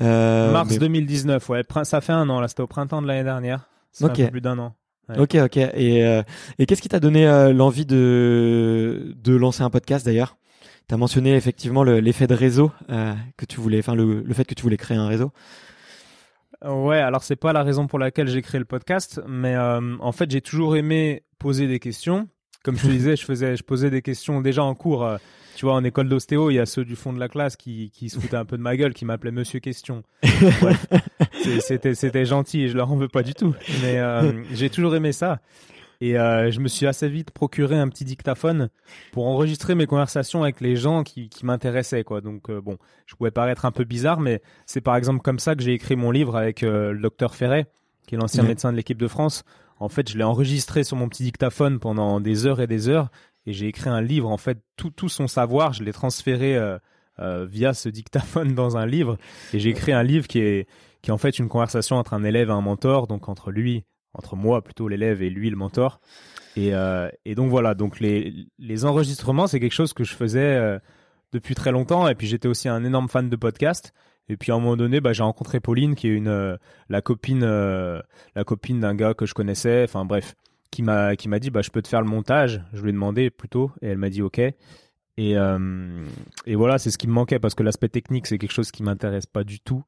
Euh, 0.00 0.50
Mars 0.52 0.70
mais- 0.70 0.78
2019, 0.78 1.48
ouais. 1.50 1.62
Ça 1.84 2.00
fait 2.00 2.12
un 2.12 2.28
an, 2.28 2.40
là. 2.40 2.48
C'était 2.48 2.62
au 2.62 2.66
printemps 2.66 3.02
de 3.02 3.06
l'année 3.06 3.24
dernière. 3.24 3.68
Ça 3.92 4.06
Ok. 4.06 4.16
fait 4.16 4.22
un 4.22 4.26
peu 4.26 4.32
plus 4.32 4.40
d'un 4.40 4.58
an. 4.58 4.74
Ok, 5.18 5.34
ok. 5.34 5.56
Et, 5.58 6.04
euh, 6.06 6.22
et 6.58 6.64
qu'est-ce 6.66 6.80
qui 6.80 6.88
t'a 6.88 7.00
donné 7.00 7.26
euh, 7.26 7.52
l'envie 7.52 7.84
de, 7.84 9.14
de 9.22 9.34
lancer 9.36 9.62
un 9.62 9.68
podcast 9.70 10.06
d'ailleurs? 10.06 10.38
Tu 10.88 10.94
as 10.94 10.96
mentionné 10.98 11.34
effectivement 11.36 11.84
l'effet 11.84 12.26
de 12.26 12.34
réseau 12.34 12.72
que 13.36 13.44
tu 13.46 13.60
voulais, 13.60 13.78
enfin 13.78 13.94
le, 13.94 14.22
le 14.22 14.34
fait 14.34 14.44
que 14.44 14.54
tu 14.54 14.62
voulais 14.62 14.76
créer 14.76 14.96
un 14.96 15.06
réseau. 15.06 15.30
Ouais, 16.64 16.98
alors 16.98 17.22
c'est 17.24 17.36
pas 17.36 17.52
la 17.52 17.62
raison 17.62 17.86
pour 17.86 17.98
laquelle 17.98 18.28
j'ai 18.28 18.40
créé 18.42 18.58
le 18.58 18.64
podcast, 18.64 19.20
mais 19.28 19.56
en 19.56 20.12
fait 20.12 20.30
j'ai 20.30 20.40
toujours 20.40 20.76
aimé 20.76 21.22
poser 21.38 21.66
des 21.66 21.78
questions. 21.78 22.28
Comme 22.64 22.76
je 22.76 22.82
te 22.82 22.88
disais, 22.92 23.16
je 23.16 23.24
faisais, 23.24 23.56
je 23.56 23.62
posais 23.64 23.90
des 23.90 24.02
questions 24.02 24.40
déjà 24.40 24.62
en 24.64 24.74
cours. 24.74 25.04
Tu 25.54 25.66
vois, 25.66 25.74
en 25.74 25.84
école 25.84 26.08
d'ostéo, 26.08 26.50
il 26.50 26.54
y 26.54 26.58
a 26.58 26.66
ceux 26.66 26.84
du 26.84 26.96
fond 26.96 27.12
de 27.12 27.20
la 27.20 27.28
classe 27.28 27.56
qui, 27.56 27.90
qui 27.90 28.08
se 28.08 28.18
foutaient 28.18 28.36
un 28.36 28.44
peu 28.44 28.56
de 28.56 28.62
ma 28.62 28.76
gueule, 28.76 28.94
qui 28.94 29.04
m'appelaient 29.04 29.30
Monsieur 29.30 29.60
Question. 29.60 30.02
c'était, 31.60 31.94
c'était 31.94 32.24
gentil, 32.24 32.68
je 32.68 32.76
leur 32.76 32.90
en 32.90 32.96
veux 32.96 33.08
pas 33.08 33.22
du 33.22 33.34
tout. 33.34 33.54
Mais 33.82 33.98
euh, 33.98 34.42
j'ai 34.52 34.70
toujours 34.70 34.94
aimé 34.94 35.12
ça. 35.12 35.40
Et 36.00 36.18
euh, 36.18 36.50
je 36.50 36.58
me 36.58 36.66
suis 36.66 36.86
assez 36.86 37.08
vite 37.08 37.30
procuré 37.30 37.78
un 37.78 37.88
petit 37.88 38.04
dictaphone 38.04 38.70
pour 39.12 39.26
enregistrer 39.26 39.76
mes 39.76 39.86
conversations 39.86 40.42
avec 40.42 40.60
les 40.60 40.74
gens 40.74 41.04
qui, 41.04 41.28
qui 41.28 41.46
m'intéressaient, 41.46 42.02
quoi. 42.02 42.20
Donc 42.20 42.50
euh, 42.50 42.60
bon, 42.60 42.76
je 43.06 43.14
pouvais 43.14 43.30
paraître 43.30 43.66
un 43.66 43.70
peu 43.72 43.84
bizarre, 43.84 44.18
mais 44.18 44.42
c'est 44.66 44.80
par 44.80 44.96
exemple 44.96 45.20
comme 45.20 45.38
ça 45.38 45.54
que 45.54 45.62
j'ai 45.62 45.74
écrit 45.74 45.94
mon 45.94 46.10
livre 46.10 46.36
avec 46.36 46.62
le 46.62 46.98
docteur 46.98 47.36
Ferret, 47.36 47.66
qui 48.06 48.16
est 48.16 48.18
l'ancien 48.18 48.42
médecin 48.42 48.72
de 48.72 48.76
l'équipe 48.76 48.98
de 48.98 49.08
France. 49.08 49.44
En 49.78 49.88
fait, 49.88 50.08
je 50.08 50.16
l'ai 50.16 50.24
enregistré 50.24 50.84
sur 50.84 50.96
mon 50.96 51.08
petit 51.08 51.24
dictaphone 51.24 51.80
pendant 51.80 52.20
des 52.20 52.46
heures 52.46 52.60
et 52.60 52.68
des 52.68 52.88
heures, 52.88 53.10
et 53.46 53.52
j'ai 53.52 53.66
écrit 53.66 53.90
un 53.90 54.00
livre. 54.00 54.30
En 54.30 54.36
fait, 54.36 54.58
tout, 54.76 54.90
tout 54.90 55.08
son 55.08 55.26
savoir, 55.26 55.72
je 55.72 55.82
l'ai 55.82 55.92
transféré 55.92 56.58
via 57.18 57.74
ce 57.74 57.88
dictaphone 57.88 58.54
dans 58.56 58.76
un 58.76 58.86
livre, 58.86 59.18
et 59.52 59.58
j'ai 59.58 59.70
écrit 59.70 59.92
un 59.92 60.02
livre 60.02 60.26
qui 60.26 60.40
est 60.40 60.66
qui 61.02 61.10
est 61.10 61.12
en 61.12 61.18
fait 61.18 61.38
une 61.38 61.48
conversation 61.48 61.96
entre 61.96 62.14
un 62.14 62.24
élève 62.24 62.48
et 62.48 62.52
un 62.52 62.60
mentor, 62.60 63.08
donc 63.08 63.28
entre 63.28 63.50
lui, 63.50 63.84
entre 64.14 64.36
moi 64.36 64.62
plutôt 64.62 64.88
l'élève 64.88 65.20
et 65.22 65.30
lui 65.30 65.50
le 65.50 65.56
mentor. 65.56 66.00
Et, 66.56 66.74
euh, 66.74 67.08
et 67.24 67.34
donc 67.34 67.50
voilà, 67.50 67.74
donc 67.74 67.98
les, 67.98 68.46
les 68.58 68.84
enregistrements, 68.84 69.46
c'est 69.46 69.58
quelque 69.58 69.72
chose 69.72 69.92
que 69.92 70.04
je 70.04 70.14
faisais 70.14 70.40
euh, 70.40 70.78
depuis 71.32 71.54
très 71.54 71.72
longtemps. 71.72 72.08
Et 72.08 72.14
puis 72.14 72.26
j'étais 72.26 72.48
aussi 72.48 72.68
un 72.68 72.84
énorme 72.84 73.08
fan 73.08 73.28
de 73.28 73.36
podcast. 73.36 73.92
Et 74.28 74.36
puis 74.36 74.52
à 74.52 74.54
un 74.54 74.60
moment 74.60 74.76
donné, 74.76 75.00
bah, 75.00 75.12
j'ai 75.12 75.24
rencontré 75.24 75.58
Pauline, 75.58 75.96
qui 75.96 76.06
est 76.06 76.12
une 76.12 76.28
euh, 76.28 76.56
la 76.88 77.02
copine 77.02 77.42
euh, 77.42 78.00
la 78.36 78.44
copine 78.44 78.80
d'un 78.80 78.94
gars 78.94 79.14
que 79.14 79.26
je 79.26 79.34
connaissais. 79.34 79.82
Enfin 79.84 80.04
bref, 80.04 80.34
qui 80.72 80.82
m'a 80.82 81.14
qui 81.14 81.28
m'a 81.28 81.38
dit 81.38 81.50
bah 81.50 81.62
je 81.62 81.70
peux 81.70 81.82
te 81.82 81.86
faire 81.86 82.02
le 82.02 82.08
montage. 82.08 82.60
Je 82.72 82.82
lui 82.82 82.88
ai 82.88 82.92
demandé 82.92 83.30
plutôt, 83.30 83.70
et 83.80 83.88
elle 83.88 83.98
m'a 83.98 84.10
dit 84.10 84.22
ok. 84.22 84.40
Et, 85.18 85.36
euh, 85.36 86.06
et 86.46 86.56
voilà, 86.56 86.78
c'est 86.78 86.90
ce 86.90 86.96
qui 86.96 87.06
me 87.06 87.12
manquait 87.12 87.38
parce 87.38 87.54
que 87.54 87.62
l'aspect 87.62 87.90
technique, 87.90 88.26
c'est 88.26 88.38
quelque 88.38 88.52
chose 88.52 88.70
qui 88.70 88.82
m'intéresse 88.82 89.26
pas 89.26 89.44
du 89.44 89.60
tout. 89.60 89.84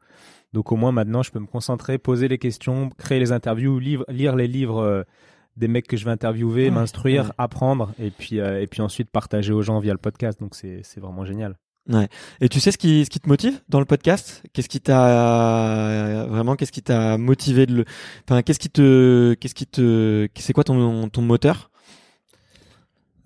Donc 0.52 0.70
au 0.70 0.76
moins 0.76 0.92
maintenant, 0.92 1.22
je 1.22 1.32
peux 1.32 1.40
me 1.40 1.46
concentrer, 1.46 1.96
poser 1.96 2.28
les 2.28 2.36
questions, 2.38 2.90
créer 2.90 3.18
les 3.18 3.32
interviews, 3.32 3.78
lire, 3.78 4.04
lire 4.08 4.36
les 4.36 4.46
livres 4.46 4.80
euh, 4.80 5.02
des 5.56 5.66
mecs 5.66 5.88
que 5.88 5.96
je 5.96 6.04
vais 6.04 6.10
interviewer, 6.10 6.70
m'instruire, 6.70 7.32
apprendre, 7.38 7.92
et 7.98 8.10
puis 8.10 8.38
euh, 8.38 8.60
et 8.60 8.66
puis 8.66 8.82
ensuite 8.82 9.10
partager 9.10 9.52
aux 9.52 9.62
gens 9.62 9.80
via 9.80 9.92
le 9.92 9.98
podcast. 9.98 10.38
Donc 10.38 10.54
c'est 10.54 10.80
c'est 10.84 11.00
vraiment 11.00 11.24
génial. 11.24 11.56
Ouais. 11.88 12.08
Et 12.40 12.48
tu 12.48 12.60
sais 12.60 12.72
ce 12.72 12.78
qui 12.78 13.04
ce 13.04 13.10
qui 13.10 13.20
te 13.20 13.28
motive 13.28 13.60
dans 13.68 13.78
le 13.78 13.84
podcast? 13.84 14.42
Qu'est-ce 14.52 14.70
qui 14.70 14.80
t'a 14.80 16.26
vraiment 16.28 16.56
Qu'est-ce 16.56 16.72
qui 16.72 16.82
t'a 16.82 17.18
motivé 17.18 17.66
de 17.66 17.74
le 17.74 17.84
Enfin, 18.26 18.42
qu'est-ce 18.42 18.58
qui 18.58 18.70
te 18.70 19.34
qu'est-ce 19.34 19.54
qui 19.54 19.66
te 19.66 20.26
c'est 20.34 20.54
quoi 20.54 20.64
ton 20.64 21.08
ton 21.10 21.20
moteur? 21.20 21.70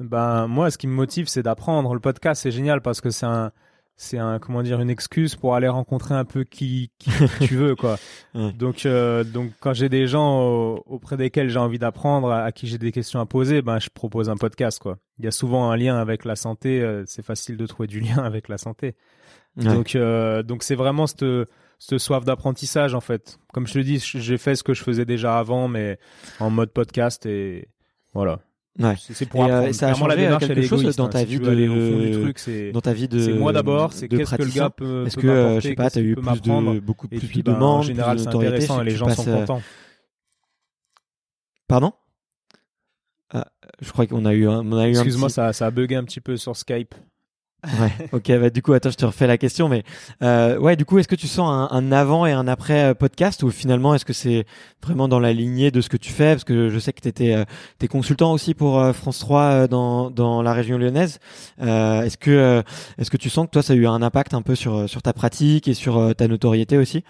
Ben 0.00 0.46
moi, 0.46 0.70
ce 0.70 0.78
qui 0.78 0.86
me 0.86 0.92
motive, 0.94 1.28
c'est 1.28 1.42
d'apprendre. 1.42 1.94
Le 1.94 2.00
podcast, 2.00 2.42
c'est 2.42 2.50
génial 2.50 2.80
parce 2.82 3.00
que 3.00 3.10
c'est 3.10 3.26
un, 3.26 3.52
c'est 4.00 4.16
un, 4.16 4.38
comment 4.38 4.62
dire, 4.62 4.80
une 4.80 4.90
excuse 4.90 5.34
pour 5.34 5.56
aller 5.56 5.66
rencontrer 5.66 6.14
un 6.14 6.24
peu 6.24 6.44
qui, 6.44 6.92
qui 7.00 7.10
tu 7.40 7.56
veux, 7.56 7.74
quoi. 7.74 7.98
Donc, 8.32 8.86
euh, 8.86 9.24
donc 9.24 9.50
quand 9.58 9.74
j'ai 9.74 9.88
des 9.88 10.06
gens 10.06 10.76
auprès 10.86 11.16
desquels 11.16 11.50
j'ai 11.50 11.58
envie 11.58 11.80
d'apprendre, 11.80 12.30
à, 12.30 12.52
qui 12.52 12.68
j'ai 12.68 12.78
des 12.78 12.92
questions 12.92 13.18
à 13.18 13.26
poser, 13.26 13.60
ben 13.60 13.80
je 13.80 13.90
propose 13.90 14.30
un 14.30 14.36
podcast, 14.36 14.78
quoi. 14.78 14.98
Il 15.18 15.24
y 15.24 15.28
a 15.28 15.32
souvent 15.32 15.68
un 15.68 15.76
lien 15.76 15.96
avec 15.96 16.24
la 16.24 16.36
santé. 16.36 16.80
Euh, 16.80 17.02
c'est 17.06 17.24
facile 17.24 17.56
de 17.56 17.66
trouver 17.66 17.88
du 17.88 17.98
lien 18.00 18.18
avec 18.18 18.48
la 18.48 18.56
santé. 18.56 18.94
Donc, 19.56 19.96
euh, 19.96 20.44
donc 20.44 20.62
c'est 20.62 20.76
vraiment 20.76 21.08
cette, 21.08 21.26
cette 21.80 21.98
soif 21.98 22.24
d'apprentissage, 22.24 22.94
en 22.94 23.00
fait. 23.00 23.40
Comme 23.52 23.66
je 23.66 23.74
te 23.74 23.78
dis, 23.80 23.98
j'ai 23.98 24.38
fait 24.38 24.54
ce 24.54 24.62
que 24.62 24.74
je 24.74 24.84
faisais 24.84 25.06
déjà 25.06 25.36
avant, 25.40 25.66
mais 25.66 25.98
en 26.38 26.50
mode 26.50 26.70
podcast 26.70 27.26
et 27.26 27.66
voilà. 28.14 28.38
Ouais. 28.78 28.94
C'est 28.96 29.28
pour 29.28 29.44
et 29.44 29.50
euh, 29.50 29.72
ça 29.72 29.88
a 29.88 29.94
changé 29.94 30.28
la 30.28 30.36
quelque 30.38 30.62
chose 30.62 30.94
dans 30.96 31.08
ta 31.08 31.24
vie 31.24 31.40
de 31.40 32.70
dans 32.70 32.80
ta 32.80 32.92
vie 32.92 33.08
de 33.08 33.18
c'est 33.18 33.32
moi 33.32 33.52
d'abord 33.52 33.92
c'est 33.92 34.08
qu'est-ce 34.08 34.36
que 34.36 34.42
le 34.42 34.50
gars 34.50 34.70
peut 34.70 35.04
est-ce 35.04 35.16
que 35.16 35.26
euh, 35.26 35.60
je 35.60 35.68
sais 35.68 35.74
pas 35.74 35.90
t'as 35.90 36.00
eu 36.00 36.14
plus 36.14 36.40
de 36.40 36.78
beaucoup 36.78 37.08
plus 37.08 37.18
de 37.18 37.42
ben, 37.42 37.54
demandes 37.54 37.80
en 37.80 37.82
général 37.82 38.20
c'est 38.20 38.28
intéressant 38.28 38.80
et 38.82 38.84
les 38.84 38.94
gens 38.94 39.08
sont 39.08 39.26
euh, 39.26 39.40
contents. 39.40 39.62
Pardon? 41.66 41.92
Ah, 43.30 43.48
je 43.80 43.90
crois 43.90 44.06
qu'on 44.06 44.24
a 44.24 44.32
eu 44.32 44.48
un, 44.48 44.60
on 44.64 44.78
a 44.78 44.86
eu 44.86 44.90
excuse-moi 44.90 45.28
ça 45.28 45.48
a 45.48 45.70
bugué 45.72 45.96
un 45.96 46.04
petit 46.04 46.20
peu 46.20 46.36
sur 46.36 46.56
Skype 46.56 46.94
Ouais. 47.64 48.08
ok. 48.12 48.30
Bah 48.38 48.50
du 48.50 48.62
coup, 48.62 48.72
attends, 48.72 48.90
je 48.90 48.96
te 48.96 49.04
refais 49.04 49.26
la 49.26 49.36
question, 49.36 49.68
mais 49.68 49.82
euh, 50.22 50.56
ouais, 50.58 50.76
du 50.76 50.84
coup, 50.84 50.98
est-ce 50.98 51.08
que 51.08 51.16
tu 51.16 51.26
sens 51.26 51.50
un, 51.50 51.76
un, 51.76 51.90
avant 51.90 52.24
et 52.24 52.30
un 52.32 52.46
après 52.46 52.90
euh, 52.90 52.94
podcast 52.94 53.42
ou 53.42 53.50
finalement, 53.50 53.94
est-ce 53.94 54.04
que 54.04 54.12
c'est 54.12 54.46
vraiment 54.82 55.08
dans 55.08 55.18
la 55.18 55.32
lignée 55.32 55.72
de 55.72 55.80
ce 55.80 55.88
que 55.88 55.96
tu 55.96 56.12
fais? 56.12 56.34
Parce 56.34 56.44
que 56.44 56.68
je 56.68 56.78
sais 56.78 56.92
que 56.92 57.00
t'étais, 57.00 57.34
euh, 57.34 57.44
t'es 57.78 57.88
consultant 57.88 58.32
aussi 58.32 58.54
pour 58.54 58.78
euh, 58.78 58.92
France 58.92 59.18
3 59.18 59.42
euh, 59.42 59.66
dans 59.66 60.08
dans 60.10 60.40
la 60.40 60.52
région 60.52 60.78
lyonnaise. 60.78 61.18
est-ce 61.58 62.16
que 62.16 62.62
est-ce 62.96 63.10
que 63.10 63.16
tu 63.16 63.28
sens 63.28 63.46
que 63.46 63.50
toi, 63.50 63.62
ça 63.62 63.72
a 63.72 63.76
eu 63.76 63.88
un 63.88 64.02
impact 64.02 64.34
un 64.34 64.42
peu 64.42 64.54
sur 64.54 64.88
sur 64.88 65.02
ta 65.02 65.12
pratique 65.12 65.66
et 65.66 65.74
sur 65.74 66.14
ta 66.16 66.28
notoriété 66.28 66.78
aussi? 66.78 67.02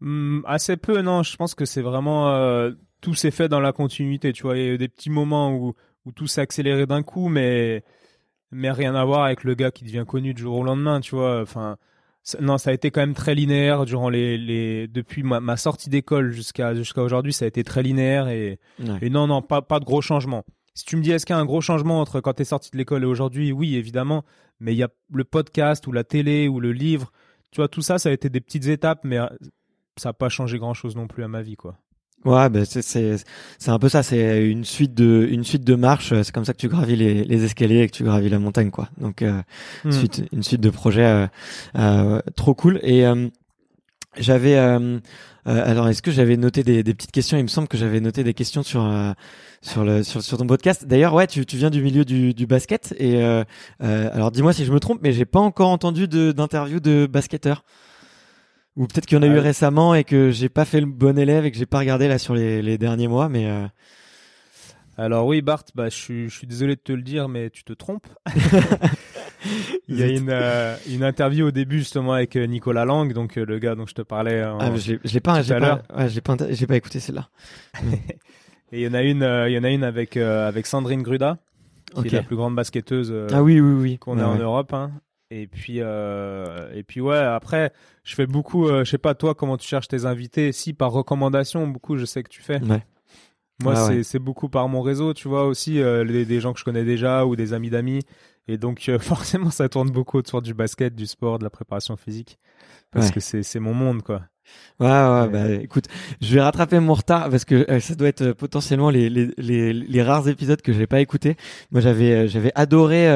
Mmh, 0.00 0.40
Assez 0.46 0.76
peu, 0.76 1.00
non. 1.00 1.22
Je 1.22 1.36
pense 1.36 1.54
que 1.54 1.64
c'est 1.64 1.80
vraiment 1.80 2.70
tout 3.00 3.14
s'est 3.14 3.30
fait 3.30 3.48
dans 3.48 3.60
la 3.60 3.72
continuité. 3.72 4.34
Tu 4.34 4.42
vois, 4.42 4.58
il 4.58 4.62
y 4.64 4.68
a 4.68 4.72
eu 4.72 4.78
des 4.78 4.88
petits 4.88 5.10
moments 5.10 5.52
où 5.54 5.74
où 6.04 6.12
tout 6.12 6.26
s'est 6.28 6.40
accéléré 6.42 6.86
d'un 6.86 7.02
coup, 7.02 7.28
mais 7.28 7.82
mais 8.50 8.70
rien 8.70 8.94
à 8.94 9.04
voir 9.04 9.24
avec 9.24 9.44
le 9.44 9.54
gars 9.54 9.70
qui 9.70 9.84
devient 9.84 10.04
connu 10.06 10.34
du 10.34 10.42
jour 10.42 10.58
au 10.58 10.62
lendemain, 10.62 11.00
tu 11.00 11.14
vois. 11.14 11.40
Enfin, 11.42 11.76
non, 12.40 12.58
ça 12.58 12.70
a 12.70 12.72
été 12.72 12.90
quand 12.90 13.00
même 13.00 13.14
très 13.14 13.34
linéaire 13.34 13.84
durant 13.84 14.08
les, 14.08 14.36
les 14.36 14.88
depuis 14.88 15.22
ma, 15.22 15.40
ma 15.40 15.56
sortie 15.56 15.90
d'école 15.90 16.32
jusqu'à 16.32 16.74
jusqu'à 16.74 17.02
aujourd'hui, 17.02 17.32
ça 17.32 17.44
a 17.44 17.48
été 17.48 17.62
très 17.62 17.82
linéaire 17.82 18.28
et, 18.28 18.58
et 19.00 19.10
non, 19.10 19.26
non, 19.26 19.42
pas, 19.42 19.62
pas 19.62 19.78
de 19.80 19.84
gros 19.84 20.00
changements. 20.00 20.44
Si 20.74 20.84
tu 20.84 20.96
me 20.96 21.02
dis 21.02 21.10
est-ce 21.12 21.24
qu'il 21.24 21.34
y 21.34 21.38
a 21.38 21.40
un 21.40 21.46
gros 21.46 21.60
changement 21.60 22.00
entre 22.00 22.20
quand 22.20 22.34
tu 22.34 22.42
es 22.42 22.44
sorti 22.44 22.70
de 22.70 22.76
l'école 22.76 23.02
et 23.02 23.06
aujourd'hui, 23.06 23.52
oui, 23.52 23.76
évidemment, 23.76 24.24
mais 24.60 24.74
il 24.74 24.76
y 24.76 24.82
a 24.82 24.88
le 25.12 25.24
podcast 25.24 25.86
ou 25.86 25.92
la 25.92 26.04
télé 26.04 26.48
ou 26.48 26.60
le 26.60 26.72
livre, 26.72 27.12
tu 27.50 27.60
vois, 27.60 27.68
tout 27.68 27.80
ça, 27.80 27.98
ça 27.98 28.10
a 28.10 28.12
été 28.12 28.28
des 28.28 28.40
petites 28.40 28.66
étapes, 28.66 29.00
mais 29.04 29.18
euh, 29.18 29.26
ça 29.96 30.10
n'a 30.10 30.12
pas 30.12 30.28
changé 30.28 30.58
grand-chose 30.58 30.96
non 30.96 31.06
plus 31.06 31.22
à 31.24 31.28
ma 31.28 31.42
vie, 31.42 31.56
quoi. 31.56 31.78
Ouais, 32.26 32.48
ben 32.48 32.64
c'est 32.64 32.82
c'est 32.82 33.16
c'est 33.58 33.70
un 33.70 33.78
peu 33.78 33.88
ça. 33.88 34.02
C'est 34.02 34.44
une 34.44 34.64
suite 34.64 34.94
de 34.94 35.28
une 35.30 35.44
suite 35.44 35.62
de 35.62 35.76
marches. 35.76 36.12
C'est 36.22 36.32
comme 36.32 36.44
ça 36.44 36.52
que 36.52 36.58
tu 36.58 36.66
gravis 36.68 36.96
les, 36.96 37.22
les 37.24 37.44
escaliers 37.44 37.82
et 37.82 37.86
que 37.86 37.94
tu 37.94 38.02
gravis 38.02 38.28
la 38.28 38.40
montagne, 38.40 38.72
quoi. 38.72 38.88
Donc 39.00 39.22
euh, 39.22 39.40
hmm. 39.84 39.92
suite 39.92 40.22
une 40.32 40.42
suite 40.42 40.60
de 40.60 40.70
projets 40.70 41.06
euh, 41.06 41.26
euh, 41.78 42.20
trop 42.34 42.52
cool. 42.54 42.80
Et 42.82 43.06
euh, 43.06 43.28
j'avais 44.18 44.56
alors 45.44 45.88
est-ce 45.88 46.02
que 46.02 46.10
j'avais 46.10 46.36
noté 46.36 46.64
des, 46.64 46.82
des 46.82 46.94
petites 46.94 47.12
questions? 47.12 47.38
Il 47.38 47.44
me 47.44 47.48
semble 47.48 47.68
que 47.68 47.78
j'avais 47.78 48.00
noté 48.00 48.24
des 48.24 48.34
questions 48.34 48.64
sur 48.64 48.92
sur 49.62 49.84
le 49.84 50.02
sur, 50.02 50.20
sur 50.20 50.36
ton 50.36 50.48
podcast. 50.48 50.84
D'ailleurs, 50.84 51.14
ouais, 51.14 51.28
tu 51.28 51.46
tu 51.46 51.56
viens 51.56 51.70
du 51.70 51.80
milieu 51.80 52.04
du 52.04 52.34
du 52.34 52.46
basket 52.48 52.92
et 52.98 53.22
alors 53.78 54.32
dis-moi 54.32 54.52
si 54.52 54.64
je 54.64 54.72
me 54.72 54.80
trompe, 54.80 54.98
mais 55.00 55.12
j'ai 55.12 55.26
pas 55.26 55.38
encore 55.38 55.68
entendu 55.68 56.08
de 56.08 56.32
d'interview 56.32 56.80
de 56.80 57.06
basketteur. 57.06 57.62
Ou 58.76 58.86
peut-être 58.86 59.06
qu'il 59.06 59.16
y 59.16 59.18
en 59.18 59.22
a 59.22 59.26
eu 59.26 59.38
récemment 59.38 59.94
et 59.94 60.04
que 60.04 60.30
j'ai 60.30 60.50
pas 60.50 60.66
fait 60.66 60.80
le 60.80 60.86
bon 60.86 61.18
élève 61.18 61.46
et 61.46 61.50
que 61.50 61.56
j'ai 61.56 61.66
pas 61.66 61.78
regardé 61.78 62.08
là 62.08 62.18
sur 62.18 62.34
les, 62.34 62.60
les 62.60 62.76
derniers 62.78 63.08
mois, 63.08 63.28
mais. 63.28 63.46
Euh... 63.46 63.66
Alors 64.98 65.26
oui, 65.26 65.42
Bart, 65.42 65.64
bah, 65.74 65.88
je, 65.88 65.94
suis, 65.94 66.28
je 66.28 66.36
suis 66.36 66.46
désolé 66.46 66.74
de 66.74 66.80
te 66.80 66.92
le 66.92 67.02
dire, 67.02 67.28
mais 67.28 67.50
tu 67.50 67.64
te 67.64 67.72
trompes. 67.72 68.06
Il 69.88 69.98
y 69.98 70.02
a 70.02 70.08
une, 70.08 70.30
euh, 70.30 70.74
une 70.90 71.04
interview 71.04 71.46
au 71.46 71.50
début 71.50 71.78
justement 71.78 72.14
avec 72.14 72.34
euh, 72.36 72.46
Nicolas 72.46 72.84
Lang, 72.84 73.12
donc 73.12 73.36
euh, 73.36 73.44
le 73.44 73.58
gars 73.58 73.74
dont 73.74 73.86
je 73.86 73.94
te 73.94 74.02
parlais. 74.02 74.44
En, 74.44 74.58
ah, 74.58 74.74
je 74.76 74.94
l'ai 75.12 75.20
pas, 75.20 75.42
j'ai 75.42 75.54
pas, 75.58 75.82
ouais, 75.96 76.08
j'ai 76.08 76.20
pas, 76.20 76.36
j'ai 76.50 76.66
pas 76.66 76.76
écouté 76.76 76.98
celle-là. 76.98 77.28
et 78.72 78.80
il 78.80 78.80
y 78.80 78.88
en 78.88 78.94
a 78.94 79.02
une, 79.02 79.22
il 79.48 79.52
y 79.52 79.58
en 79.58 79.64
a 79.64 79.70
une 79.70 79.84
avec 79.84 80.16
avec 80.16 80.66
Sandrine 80.66 81.02
Gruda, 81.02 81.38
qui 81.94 82.08
est 82.08 82.12
la 82.12 82.22
plus 82.22 82.36
grande 82.36 82.56
basketteuse. 82.56 83.14
ah 83.32 83.42
oui, 83.42 83.60
oui, 83.60 83.74
oui. 83.80 83.98
Qu'on 83.98 84.18
a 84.18 84.24
en 84.24 84.36
Europe. 84.36 84.72
Hein. 84.72 84.90
Et 85.30 85.48
puis, 85.48 85.78
euh, 85.80 86.70
et 86.72 86.84
puis 86.84 87.00
ouais, 87.00 87.18
après, 87.18 87.72
je 88.06 88.14
fais 88.14 88.26
beaucoup, 88.26 88.68
euh, 88.68 88.84
je 88.84 88.90
sais 88.90 88.98
pas 88.98 89.16
toi 89.16 89.34
comment 89.34 89.56
tu 89.56 89.66
cherches 89.66 89.88
tes 89.88 90.04
invités, 90.04 90.52
si 90.52 90.72
par 90.72 90.92
recommandation, 90.92 91.66
beaucoup 91.66 91.96
je 91.96 92.04
sais 92.04 92.22
que 92.22 92.28
tu 92.28 92.40
fais. 92.40 92.62
Ouais. 92.62 92.86
Moi, 93.60 93.74
c'est, 93.74 94.02
c'est 94.04 94.18
beaucoup 94.20 94.48
par 94.48 94.68
mon 94.68 94.80
réseau, 94.80 95.12
tu 95.12 95.28
vois, 95.28 95.44
aussi, 95.44 95.80
euh, 95.80 96.04
des 96.04 96.40
gens 96.40 96.52
que 96.52 96.60
je 96.60 96.64
connais 96.64 96.84
déjà 96.84 97.26
ou 97.26 97.34
des 97.34 97.52
amis 97.52 97.70
d'amis. 97.70 98.02
Et 98.46 98.58
donc, 98.58 98.88
euh, 98.88 98.98
forcément, 99.00 99.50
ça 99.50 99.68
tourne 99.68 99.90
beaucoup 99.90 100.18
autour 100.18 100.40
du 100.40 100.54
basket, 100.54 100.94
du 100.94 101.06
sport, 101.06 101.38
de 101.40 101.44
la 101.44 101.50
préparation 101.50 101.96
physique. 101.96 102.38
Parce 102.92 103.10
que 103.10 103.18
c'est, 103.18 103.42
c'est 103.42 103.58
mon 103.58 103.74
monde, 103.74 104.02
quoi. 104.02 104.22
Ouais, 104.78 104.86
ouais, 104.86 105.28
bah 105.28 105.50
écoute, 105.62 105.86
je 106.20 106.34
vais 106.34 106.42
rattraper 106.42 106.78
mon 106.80 106.92
retard 106.92 107.30
parce 107.30 107.46
que 107.46 107.64
euh, 107.70 107.80
ça 107.80 107.94
doit 107.94 108.08
être 108.08 108.20
euh, 108.20 108.34
potentiellement 108.34 108.90
les, 108.90 109.08
les, 109.08 109.30
les, 109.38 109.72
les 109.72 110.02
rares 110.02 110.28
épisodes 110.28 110.60
que 110.60 110.74
j'ai 110.74 110.86
pas 110.86 111.00
écouté. 111.00 111.36
Moi, 111.70 111.80
j'avais 111.80 112.12
euh, 112.12 112.28
j'avais 112.28 112.52
adoré 112.54 113.06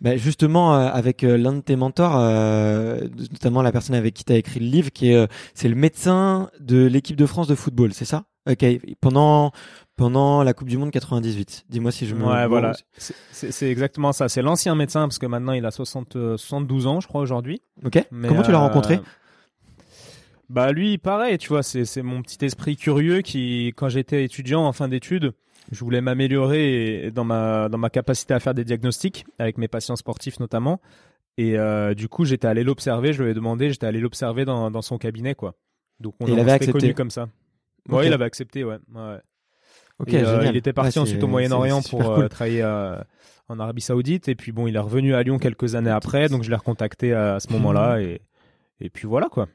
bah, 0.00 0.16
justement 0.16 0.74
avec 0.74 1.22
l'un 1.22 1.52
de 1.52 1.60
tes 1.60 1.76
mentors, 1.76 2.18
notamment 3.30 3.62
la 3.62 3.72
personne 3.72 3.94
avec 3.94 4.14
qui 4.14 4.24
tu 4.24 4.32
as 4.32 4.36
écrit 4.36 4.60
le 4.60 4.66
livre, 4.66 4.90
qui 4.90 5.12
est 5.12 5.28
c'est 5.54 5.68
le 5.68 5.76
médecin 5.76 6.50
de 6.60 6.86
l'équipe 6.86 7.16
de 7.16 7.26
France 7.26 7.46
de 7.46 7.54
football, 7.54 7.92
c'est 7.92 8.04
ça? 8.04 8.24
Ok, 8.50 8.64
pendant 9.00 9.52
pendant 9.96 10.42
la 10.42 10.54
Coupe 10.54 10.68
du 10.68 10.78
Monde 10.78 10.90
98. 10.90 11.66
Dis-moi 11.68 11.90
si 11.90 12.06
je 12.06 12.14
me. 12.14 12.24
Ouais, 12.24 12.46
voilà. 12.46 12.72
C'est 12.96 13.70
exactement 13.70 14.12
ça. 14.12 14.28
C'est 14.28 14.42
l'ancien 14.42 14.74
médecin 14.74 15.02
parce 15.02 15.18
que 15.18 15.26
maintenant 15.26 15.52
il 15.52 15.66
a 15.66 15.70
60, 15.70 16.36
72 16.36 16.86
ans, 16.86 17.00
je 17.00 17.08
crois 17.08 17.20
aujourd'hui. 17.20 17.62
Ok. 17.84 18.02
Comment 18.26 18.42
tu 18.42 18.52
l'as 18.52 18.58
rencontré? 18.58 19.00
Bah 20.50 20.72
lui, 20.72 20.96
pareil, 20.96 21.36
tu 21.36 21.48
vois, 21.48 21.62
c'est 21.62 22.02
mon 22.02 22.22
petit 22.22 22.42
esprit 22.44 22.76
curieux 22.76 23.20
qui, 23.20 23.68
quand 23.76 23.88
j'étais 23.88 24.24
étudiant 24.24 24.64
en 24.64 24.72
fin 24.72 24.88
d'études, 24.88 25.32
je 25.70 25.84
voulais 25.84 26.00
m'améliorer 26.00 27.10
dans 27.14 27.24
ma 27.24 27.68
dans 27.68 27.76
ma 27.76 27.90
capacité 27.90 28.32
à 28.32 28.40
faire 28.40 28.54
des 28.54 28.64
diagnostics 28.64 29.26
avec 29.38 29.58
mes 29.58 29.68
patients 29.68 29.96
sportifs 29.96 30.40
notamment. 30.40 30.80
Et 31.36 31.58
euh, 31.58 31.94
du 31.94 32.08
coup, 32.08 32.24
j'étais 32.24 32.48
allé 32.48 32.64
l'observer. 32.64 33.12
Je 33.12 33.22
lui 33.22 33.30
ai 33.30 33.34
demandé, 33.34 33.70
j'étais 33.70 33.86
allé 33.86 34.00
l'observer 34.00 34.44
dans, 34.44 34.70
dans 34.70 34.82
son 34.82 34.98
cabinet, 34.98 35.34
quoi. 35.34 35.54
Donc 36.00 36.14
on 36.20 36.26
il 36.26 36.38
avait 36.38 36.52
accepté. 36.52 36.80
connu 36.80 36.94
comme 36.94 37.10
ça. 37.10 37.28
Ouais, 37.88 38.06
il 38.06 38.12
avait 38.12 38.24
accepté, 38.24 38.64
ouais. 38.64 38.78
ouais. 38.94 39.18
Ok, 39.98 40.14
euh, 40.14 40.46
il 40.46 40.56
était 40.56 40.72
parti 40.72 40.98
ensuite 40.98 41.22
au 41.22 41.26
Moyen-Orient 41.26 41.82
pour 41.82 42.10
euh, 42.10 42.28
travailler 42.28 42.64
en 43.48 43.60
Arabie 43.60 43.82
Saoudite. 43.82 44.28
Et 44.28 44.34
puis 44.34 44.52
bon, 44.52 44.66
il 44.66 44.76
est 44.76 44.80
revenu 44.80 45.14
à 45.14 45.22
Lyon 45.22 45.38
quelques 45.38 45.74
années 45.74 45.90
après. 45.90 46.28
Donc 46.28 46.42
je 46.42 46.50
l'ai 46.50 46.56
recontacté 46.56 47.12
à 47.12 47.38
ce 47.38 47.52
moment-là. 47.52 48.00
Et, 48.00 48.22
et 48.80 48.90
puis 48.90 49.08
voilà, 49.08 49.28
quoi. 49.28 49.48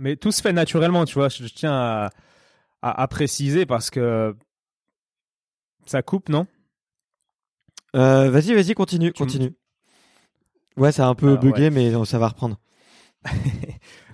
Mais 0.00 0.16
tout 0.16 0.32
se 0.32 0.40
fait 0.40 0.54
naturellement, 0.54 1.04
tu 1.04 1.14
vois. 1.14 1.28
Je, 1.28 1.44
tiens 1.46 1.72
à, 1.72 2.10
à, 2.80 3.06
préciser 3.06 3.66
parce 3.66 3.90
que 3.90 4.34
ça 5.84 6.02
coupe, 6.02 6.30
non? 6.30 6.46
Euh, 7.94 8.30
Vas-y, 8.30 8.54
vas-y, 8.54 8.72
continue, 8.72 9.12
continue. 9.12 9.52
Ouais, 10.78 10.90
ça 10.90 11.06
a 11.06 11.08
un 11.08 11.14
peu 11.14 11.36
bugué, 11.36 11.68
mais 11.68 11.92
ça 12.06 12.18
va 12.18 12.28
reprendre. 12.28 12.58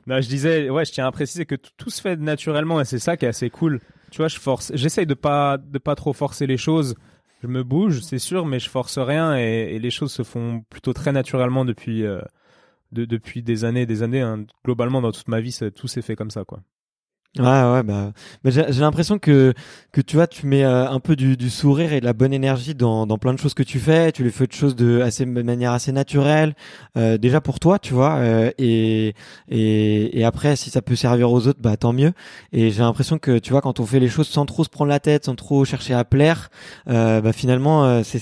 non, 0.09 0.20
je 0.20 0.28
disais, 0.28 0.68
ouais, 0.70 0.84
je 0.84 0.91
tiens 0.91 1.07
à 1.07 1.12
préciser 1.12 1.47
que 1.47 1.55
tout 1.55 1.91
se 1.91 2.01
fait 2.01 2.16
naturellement 2.16 2.80
et 2.80 2.84
c'est 2.84 2.99
ça 2.99 3.16
qui 3.16 3.24
est 3.24 3.28
assez 3.28 3.49
cool. 3.49 3.80
Tu 4.11 4.18
vois, 4.18 4.28
je 4.28 4.41
force, 4.41 4.72
j'essaye 4.74 5.07
de 5.07 5.14
pas 5.14 5.57
de 5.57 5.78
pas 5.78 5.95
trop 5.95 6.12
forcer 6.12 6.49
les 6.49 6.57
choses. 6.57 6.97
Je 7.43 7.47
me 7.47 7.62
bouge, 7.62 8.01
c'est 8.01 8.18
sûr, 8.18 8.45
mais 8.45 8.59
je 8.59 8.68
force 8.68 8.99
rien 8.99 9.37
et, 9.37 9.78
les 9.78 9.91
choses 9.91 10.12
se 10.12 10.24
font 10.24 10.64
plutôt 10.68 10.93
très 10.93 11.12
naturellement 11.12 11.64
depuis 11.64 12.05
euh, 12.05 12.20
depuis 13.05 13.42
des 13.42 13.64
années 13.64 13.82
et 13.82 13.86
des 13.86 14.03
années. 14.03 14.22
Hein. 14.22 14.47
Globalement, 14.64 15.03
dans 15.03 15.12
toute 15.12 15.28
ma 15.28 15.40
vie, 15.40 15.57
tout 15.74 15.88
s'est 15.88 16.03
fait 16.03 16.16
comme 16.16 16.30
ça, 16.30 16.44
quoi. 16.44 16.62
Ouais, 17.39 17.45
ouais, 17.45 17.82
bah, 17.82 18.12
bah 18.45 18.51
j'ai 18.51 18.80
l'impression 18.80 19.18
que 19.18 19.53
que 19.93 20.01
tu 20.01 20.16
vois, 20.16 20.26
tu 20.26 20.47
mets 20.47 20.64
euh, 20.64 20.89
un 20.89 21.01
peu 21.01 21.16
du, 21.16 21.37
du, 21.37 21.51
sourire 21.51 21.93
et 21.93 22.01
de 22.01 22.05
la 22.05 22.12
bonne 22.12 22.32
énergie 22.32 22.74
dans, 22.74 23.07
dans 23.07 23.18
plein 23.18 23.32
de 23.32 23.39
choses 23.39 23.55
que 23.55 23.62
tu 23.62 23.78
fais. 23.78 24.12
Tu 24.12 24.24
les 24.24 24.30
fais 24.30 24.47
de 24.47 24.53
choses 24.53 24.76
de 24.76 25.01
assez 25.01 25.24
de 25.26 25.43
manière 25.43 25.72
assez 25.72 25.93
naturelle, 25.93 26.55
euh, 26.97 27.18
déjà 27.18 27.41
pour 27.41 27.61
toi, 27.61 27.78
tu 27.78 27.95
vois, 27.95 28.16
euh, 28.16 28.51
et, 28.59 29.14
et 29.49 30.18
et 30.20 30.24
après, 30.24 30.57
si 30.57 30.70
ça 30.70 30.82
peut 30.82 30.97
servir 30.97 31.30
aux 31.30 31.47
autres, 31.47 31.61
bah 31.61 31.76
tant 31.76 31.93
mieux. 31.93 32.12
Et 32.53 32.70
j'ai 32.70 32.82
l'impression 32.82 33.18
que 33.18 33.39
tu 33.39 33.53
vois, 33.53 33.61
quand 33.61 33.80
on 33.80 33.87
fait 33.87 34.01
les 34.01 34.09
choses 34.09 34.28
sans 34.28 34.47
trop 34.47 34.64
se 34.64 34.70
prendre 34.70 34.91
la 34.91 35.01
tête, 35.01 35.26
sans 35.26 35.34
trop 35.34 35.64
chercher 35.64 35.95
à 35.95 36.05
plaire, 36.05 36.51
euh, 36.89 37.20
bah 37.20 37.32
finalement, 37.32 37.84
euh, 37.84 38.03
c'est 38.03 38.18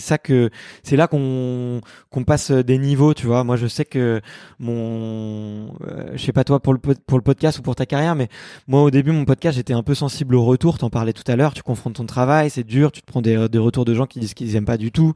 ça 0.00 0.18
que 0.18 0.50
c'est 0.82 0.96
là 0.96 1.06
qu'on 1.06 1.80
qu'on 2.10 2.24
passe 2.24 2.50
des 2.50 2.78
niveaux, 2.78 3.14
tu 3.14 3.26
vois. 3.26 3.44
Moi, 3.44 3.56
je 3.56 3.66
sais 3.66 3.84
que 3.84 4.20
mon, 4.58 5.68
je 6.14 6.22
sais 6.22 6.32
pas 6.32 6.44
toi 6.44 6.60
pour 6.60 6.72
le 6.72 6.78
pour 6.78 7.18
le 7.18 7.22
podcast 7.22 7.58
ou 7.58 7.62
pour 7.62 7.76
ta 7.76 7.86
carrière, 7.86 8.14
mais 8.14 8.28
moi, 8.68 8.82
au 8.82 8.90
début, 8.90 9.12
mon 9.12 9.24
podcast, 9.24 9.56
j'étais 9.56 9.72
un 9.72 9.82
peu 9.82 9.94
sensible 9.94 10.34
au 10.34 10.44
retour. 10.44 10.78
T'en 10.78 10.90
parlais 10.90 11.12
tout 11.12 11.24
à 11.26 11.36
l'heure. 11.36 11.54
Tu 11.54 11.62
confrontes 11.62 11.94
ton 11.94 12.06
travail, 12.06 12.50
c'est 12.50 12.64
dur. 12.64 12.92
Tu 12.92 13.02
te 13.02 13.06
prends 13.06 13.22
des, 13.22 13.48
des, 13.48 13.58
retours 13.58 13.84
de 13.84 13.94
gens 13.94 14.06
qui 14.06 14.20
disent 14.20 14.34
qu'ils 14.34 14.56
aiment 14.56 14.64
pas 14.64 14.76
du 14.76 14.92
tout. 14.92 15.14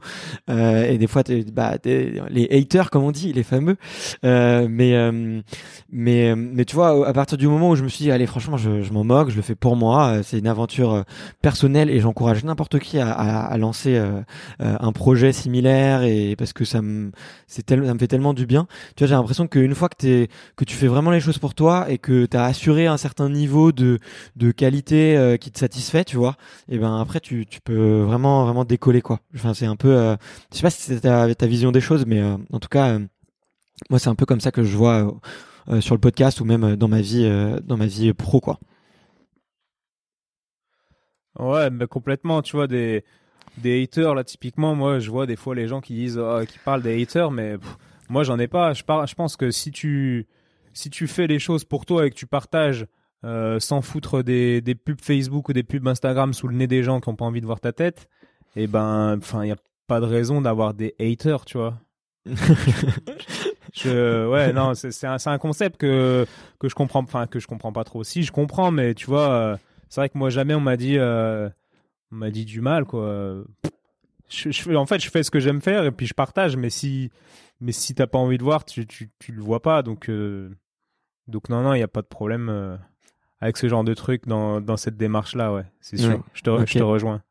Euh, 0.49 0.85
et 0.85 0.97
des 0.97 1.07
fois, 1.07 1.23
bah, 1.53 1.77
les 1.83 2.47
haters, 2.51 2.89
comme 2.89 3.03
on 3.03 3.11
dit, 3.11 3.33
les 3.33 3.43
fameux. 3.43 3.77
Euh, 4.23 4.67
mais, 4.69 4.95
euh, 4.95 5.41
mais, 5.91 6.35
mais 6.35 6.65
tu 6.65 6.75
vois, 6.75 7.07
à 7.07 7.13
partir 7.13 7.37
du 7.37 7.47
moment 7.47 7.69
où 7.69 7.75
je 7.75 7.83
me 7.83 7.89
suis 7.89 8.05
dit, 8.05 8.11
allez, 8.11 8.25
franchement, 8.25 8.57
je, 8.57 8.81
je 8.81 8.93
m'en 8.93 9.03
moque, 9.03 9.29
je 9.29 9.35
le 9.35 9.41
fais 9.41 9.55
pour 9.55 9.75
moi. 9.75 10.21
C'est 10.23 10.39
une 10.39 10.47
aventure 10.47 10.93
euh, 10.93 11.03
personnelle 11.41 11.89
et 11.89 11.99
j'encourage 11.99 12.43
n'importe 12.43 12.79
qui 12.79 12.99
à, 12.99 13.11
à, 13.11 13.45
à 13.45 13.57
lancer 13.57 13.95
euh, 13.95 14.21
un 14.79 14.91
projet 14.91 15.33
similaire 15.33 16.03
et 16.03 16.35
parce 16.37 16.53
que 16.53 16.65
ça 16.65 16.81
me, 16.81 17.11
c'est 17.47 17.69
ça 17.69 17.75
me 17.75 17.99
fait 17.99 18.07
tellement 18.07 18.33
du 18.33 18.45
bien. 18.45 18.67
Tu 18.95 19.03
vois, 19.03 19.07
j'ai 19.07 19.15
l'impression 19.15 19.47
qu'une 19.47 19.75
fois 19.75 19.89
que 19.89 19.95
t'es, 19.97 20.29
que 20.55 20.65
tu 20.65 20.75
fais 20.75 20.87
vraiment 20.87 21.11
les 21.11 21.19
choses 21.19 21.37
pour 21.37 21.53
toi 21.53 21.85
et 21.89 21.97
que 21.97 22.25
tu 22.25 22.37
as 22.37 22.45
assuré 22.45 22.87
un 22.87 22.97
certain 22.97 23.24
niveau 23.29 23.71
de, 23.71 23.99
de 24.35 24.51
qualité 24.51 25.17
euh, 25.17 25.37
qui 25.37 25.51
te 25.51 25.59
satisfait, 25.59 26.03
tu 26.03 26.17
vois, 26.17 26.35
et 26.69 26.77
ben 26.77 26.99
après 26.99 27.19
tu, 27.19 27.45
tu 27.45 27.61
peux 27.61 28.01
vraiment 28.01 28.45
vraiment 28.45 28.65
décoller 28.65 29.01
quoi. 29.01 29.19
Enfin 29.35 29.53
c'est 29.53 29.65
un 29.65 29.75
peu, 29.75 29.95
euh, 29.95 30.15
je 30.51 30.57
sais 30.57 30.61
pas 30.63 30.69
si 30.69 30.81
c'est 30.81 31.01
ta, 31.01 31.33
ta, 31.35 31.47
vision 31.47 31.71
des 31.71 31.81
choses, 31.81 32.05
mais 32.05 32.21
euh, 32.21 32.37
en 32.51 32.59
tout 32.59 32.69
cas 32.69 32.99
moi 33.89 33.99
c'est 33.99 34.09
un 34.09 34.15
peu 34.15 34.25
comme 34.25 34.41
ça 34.41 34.51
que 34.51 34.63
je 34.63 34.77
vois 34.77 35.13
sur 35.79 35.95
le 35.95 35.99
podcast 35.99 36.39
ou 36.41 36.45
même 36.45 36.75
dans 36.75 36.87
ma 36.87 37.01
vie 37.01 37.29
dans 37.63 37.77
ma 37.77 37.87
vie 37.87 38.13
pro 38.13 38.39
quoi. 38.39 38.59
Ouais, 41.37 41.69
mais 41.69 41.87
complètement, 41.87 42.41
tu 42.41 42.55
vois 42.55 42.67
des 42.67 43.03
des 43.57 43.83
haters 43.83 44.15
là 44.15 44.23
typiquement 44.23 44.75
moi 44.75 44.99
je 44.99 45.09
vois 45.09 45.25
des 45.25 45.35
fois 45.35 45.55
les 45.55 45.67
gens 45.67 45.81
qui 45.81 45.93
disent 45.93 46.17
oh, 46.17 46.41
qui 46.47 46.59
parlent 46.59 46.81
des 46.81 47.01
haters 47.01 47.31
mais 47.31 47.55
moi 48.09 48.23
j'en 48.23 48.37
ai 48.37 48.47
pas 48.47 48.73
je, 48.73 48.83
je 48.83 49.15
pense 49.15 49.37
que 49.37 49.51
si 49.51 49.71
tu 49.71 50.27
si 50.73 50.89
tu 50.89 51.07
fais 51.07 51.27
les 51.27 51.39
choses 51.39 51.63
pour 51.63 51.85
toi 51.85 52.05
et 52.05 52.09
que 52.09 52.15
tu 52.15 52.27
partages 52.27 52.85
euh, 53.25 53.59
sans 53.59 53.81
foutre 53.81 54.21
des, 54.21 54.61
pubs 54.75 55.01
Facebook 55.01 55.49
ou 55.49 55.53
des 55.53 55.63
pubs 55.63 55.87
Instagram 55.87 56.31
sous 56.33 56.47
le 56.47 56.55
nez 56.55 56.67
des 56.67 56.83
gens 56.83 56.99
qui 56.99 57.09
n'ont 57.09 57.15
pas 57.15 57.25
envie 57.25 57.41
de 57.41 57.47
voir 57.47 57.59
ta 57.59 57.73
tête, 57.73 58.07
et 58.55 58.63
eh 58.63 58.67
ben, 58.67 59.17
enfin, 59.17 59.43
il 59.43 59.47
n'y 59.47 59.51
a 59.51 59.57
pas 59.87 59.99
de 59.99 60.05
raison 60.05 60.41
d'avoir 60.41 60.75
des 60.75 60.93
haters, 60.99 61.43
tu 61.43 61.57
vois. 61.57 61.79
ouais, 63.85 64.53
non, 64.53 64.73
c'est 64.75 65.05
un, 65.05 65.37
concept 65.39 65.77
que 65.77 66.25
que 66.59 66.69
je 66.69 66.75
comprends, 66.75 67.01
enfin 67.01 67.25
que 67.25 67.39
je 67.39 67.47
comprends 67.47 67.73
pas 67.73 67.83
trop. 67.83 68.03
Si 68.03 68.21
je 68.23 68.31
comprends, 68.31 68.69
mais 68.69 68.93
tu 68.93 69.07
vois, 69.07 69.29
euh, 69.29 69.57
c'est 69.89 70.01
vrai 70.01 70.09
que 70.09 70.17
moi 70.17 70.29
jamais 70.29 70.53
on 70.53 70.59
m'a 70.59 70.77
dit, 70.77 70.97
euh, 70.97 71.49
on 72.11 72.17
m'a 72.17 72.29
dit 72.29 72.45
du 72.45 72.61
mal, 72.61 72.85
quoi. 72.85 73.43
En 74.75 74.85
fait, 74.85 74.99
je 74.99 75.09
fais 75.09 75.23
ce 75.23 75.31
que 75.31 75.39
j'aime 75.39 75.61
faire 75.61 75.83
et 75.85 75.91
puis 75.91 76.05
je 76.07 76.13
partage. 76.13 76.57
Mais 76.57 76.69
si, 76.69 77.11
mais 77.59 77.71
si 77.71 77.95
t'as 77.95 78.07
pas 78.07 78.17
envie 78.17 78.37
de 78.37 78.43
voir, 78.43 78.65
tu 78.65 78.85
tu, 78.85 79.09
tu 79.19 79.31
le 79.31 79.41
vois 79.41 79.61
pas. 79.61 79.81
Donc 79.81 80.09
donc 81.27 81.49
non 81.49 81.63
non, 81.63 81.73
il 81.73 81.79
y 81.79 81.83
a 81.83 81.87
pas 81.87 82.01
de 82.01 82.07
problème 82.07 82.79
avec 83.39 83.57
ce 83.57 83.67
genre 83.67 83.83
de 83.83 83.93
truc 83.93 84.27
dans, 84.27 84.61
dans 84.61 84.77
cette 84.77 84.97
démarche-là, 84.97 85.53
ouais, 85.53 85.65
c'est 85.81 85.97
sûr. 85.97 86.23
Je, 86.33 86.41
te, 86.41 86.65
je 86.65 86.79
te 86.79 86.83
rejoins. 86.83 87.21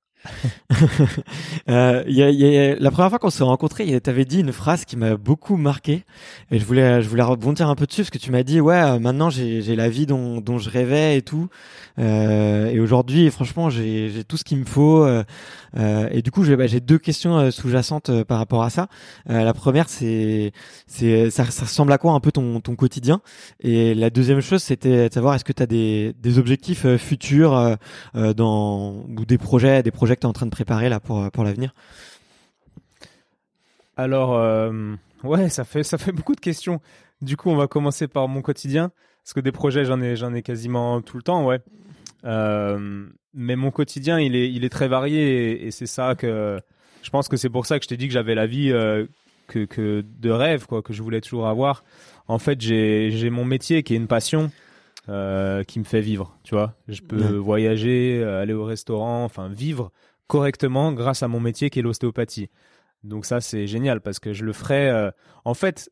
euh, 1.69 2.05
y 2.07 2.23
a, 2.23 2.31
y 2.31 2.59
a, 2.59 2.77
la 2.77 2.91
première 2.91 3.11
fois 3.11 3.19
qu'on 3.19 3.31
s'est 3.31 3.45
rencontrés, 3.45 4.01
tu 4.01 4.11
avais 4.11 4.25
dit 4.25 4.41
une 4.41 4.53
phrase 4.53 4.85
qui 4.85 4.97
m'a 4.97 5.17
beaucoup 5.17 5.57
marqué. 5.57 6.05
Et 6.51 6.59
je 6.59 6.65
voulais, 6.65 7.03
je 7.03 7.09
voulais 7.09 7.23
rebondir 7.23 7.69
un 7.69 7.75
peu 7.75 7.87
dessus 7.87 8.03
parce 8.03 8.11
que 8.11 8.19
tu 8.19 8.31
m'as 8.31 8.43
dit 8.43 8.61
ouais 8.61 8.75
euh, 8.77 8.99
maintenant 8.99 9.31
j'ai 9.31 9.77
la 9.77 9.89
vie 9.89 10.07
dont, 10.07 10.41
dont 10.41 10.59
je 10.59 10.71
rêvais 10.71 11.19
et 11.19 11.23
tout. 11.23 11.49
Euh, 11.99 12.71
et 12.71 12.81
aujourd'hui 12.81 13.31
franchement 13.31 13.71
j'ai 13.71 14.25
tout 14.27 14.37
ce 14.37 14.43
qu'il 14.43 14.59
me 14.59 14.65
faut 14.65 15.05
euh, 15.05 15.23
euh 15.77 16.09
et 16.11 16.23
du 16.23 16.33
coup 16.33 16.43
j'ai 16.43 16.57
bah, 16.57 16.67
deux 16.67 16.99
questions 16.99 17.39
euh, 17.39 17.51
sous-jacentes 17.53 18.25
par 18.25 18.39
rapport 18.39 18.65
à 18.65 18.71
ça. 18.71 18.89
la 19.27 19.55
première 19.55 19.89
c'est 19.89 20.53
ça, 20.89 21.45
ça, 21.51 21.65
ressemble 21.65 21.93
à 21.93 21.99
quoi 21.99 22.13
un 22.13 22.21
peu 22.21 22.33
ton, 22.33 22.61
ton 22.61 22.75
quotidien? 22.75 23.21
Et 23.61 23.95
la 23.95 24.11
deuxième 24.11 24.41
chose 24.41 24.63
c'était 24.63 25.09
de 25.09 25.15
savoir 25.15 25.35
est-ce 25.35 25.45
que 25.45 25.53
tu 25.53 25.63
as 25.63 25.67
des, 25.67 26.15
des 26.21 26.39
objectifs 26.39 26.87
futurs 26.97 27.77
dans 28.15 29.05
ou 29.17 29.25
des 29.25 29.39
projets 29.39 29.83
des 29.83 29.93
projets 29.93 30.14
que 30.17 30.21
tu 30.21 30.27
es 30.27 30.31
en 30.31 30.33
train 30.33 30.47
de 30.47 30.51
préparer 30.51 30.89
là 30.89 31.01
pour, 31.01 31.31
pour 31.31 31.45
l'avenir? 31.45 31.75
Alors, 33.97 34.35
euh, 34.35 34.95
ouais, 35.23 35.49
ça 35.49 35.65
fait, 35.65 35.83
ça 35.83 35.99
fait 35.99 36.13
beaucoup 36.13 36.35
de 36.35 36.41
questions. 36.41 36.81
Du 37.23 37.37
coup, 37.37 37.51
on 37.51 37.57
va 37.57 37.67
commencer 37.67 38.09
par 38.09 38.29
mon 38.29 38.43
quotidien. 38.43 38.91
Parce 39.23 39.33
que 39.33 39.41
des 39.41 39.53
projets, 39.53 39.87
j'en 39.87 40.03
ai, 40.03 40.15
ai 40.23 40.43
quasiment 40.43 41.01
tout 41.01 41.17
le 41.17 41.23
temps, 41.23 41.47
ouais. 41.47 41.59
Euh, 42.25 43.07
mais 43.33 43.57
mon 43.57 43.71
quotidien, 43.71 44.21
il 44.21 44.37
est, 44.37 44.53
il 44.53 44.65
est 44.65 44.69
très 44.69 44.89
varié 44.89 45.67
et, 45.67 45.71
c'est 45.71 45.87
ça 45.87 46.15
que 46.15 46.59
je 47.03 47.11
pense 47.11 47.29
que 47.29 47.37
c'est 47.37 47.49
pour 47.49 47.67
ça 47.67 47.79
que 47.79 47.85
je 47.85 47.89
t'ai 47.89 47.97
dit 47.97 48.07
que 48.07 48.13
j'avais 48.13 48.35
la 48.35 48.47
vie 48.47 48.71
euh, 48.71 49.07
que, 49.47 49.65
que 49.65 50.05
de 50.07 50.31
rêve, 50.31 50.67
quoi, 50.67 50.83
que 50.83 50.93
je 50.93 51.03
voulais 51.03 51.23
toujours 51.23 51.49
avoir. 51.49 51.85
En 52.29 52.39
fait, 52.39 52.61
j'ai, 52.61 53.11
j'ai 53.13 53.31
mon 53.31 53.45
métier 53.45 53.83
qui 53.83 53.95
est 53.95 53.97
une 53.97 54.07
passion. 54.07 54.51
Euh, 55.11 55.65
qui 55.65 55.81
me 55.81 55.85
fait 55.85 56.01
vivre, 56.01 56.39
tu 56.45 56.55
vois. 56.55 56.75
Je 56.89 57.03
peux 57.03 57.37
voyager, 57.37 58.25
aller 58.25 58.55
au 58.55 58.65
restaurant, 58.65 59.23
enfin 59.25 59.49
vivre 59.49 59.93
correctement 60.29 60.93
grâce 60.93 61.23
à 61.23 61.29
mon 61.29 61.41
métier 61.41 61.69
qui 61.69 61.81
est 61.81 61.83
l'ostéopathie. 61.83 62.49
Donc 63.03 63.27
ça, 63.27 63.41
c'est 63.41 63.67
génial 63.67 64.01
parce 64.01 64.19
que 64.19 64.33
je 64.33 64.45
le 64.45 64.53
ferai. 64.53 64.89
Euh, 64.89 65.11
en 65.45 65.55
fait, 65.55 65.91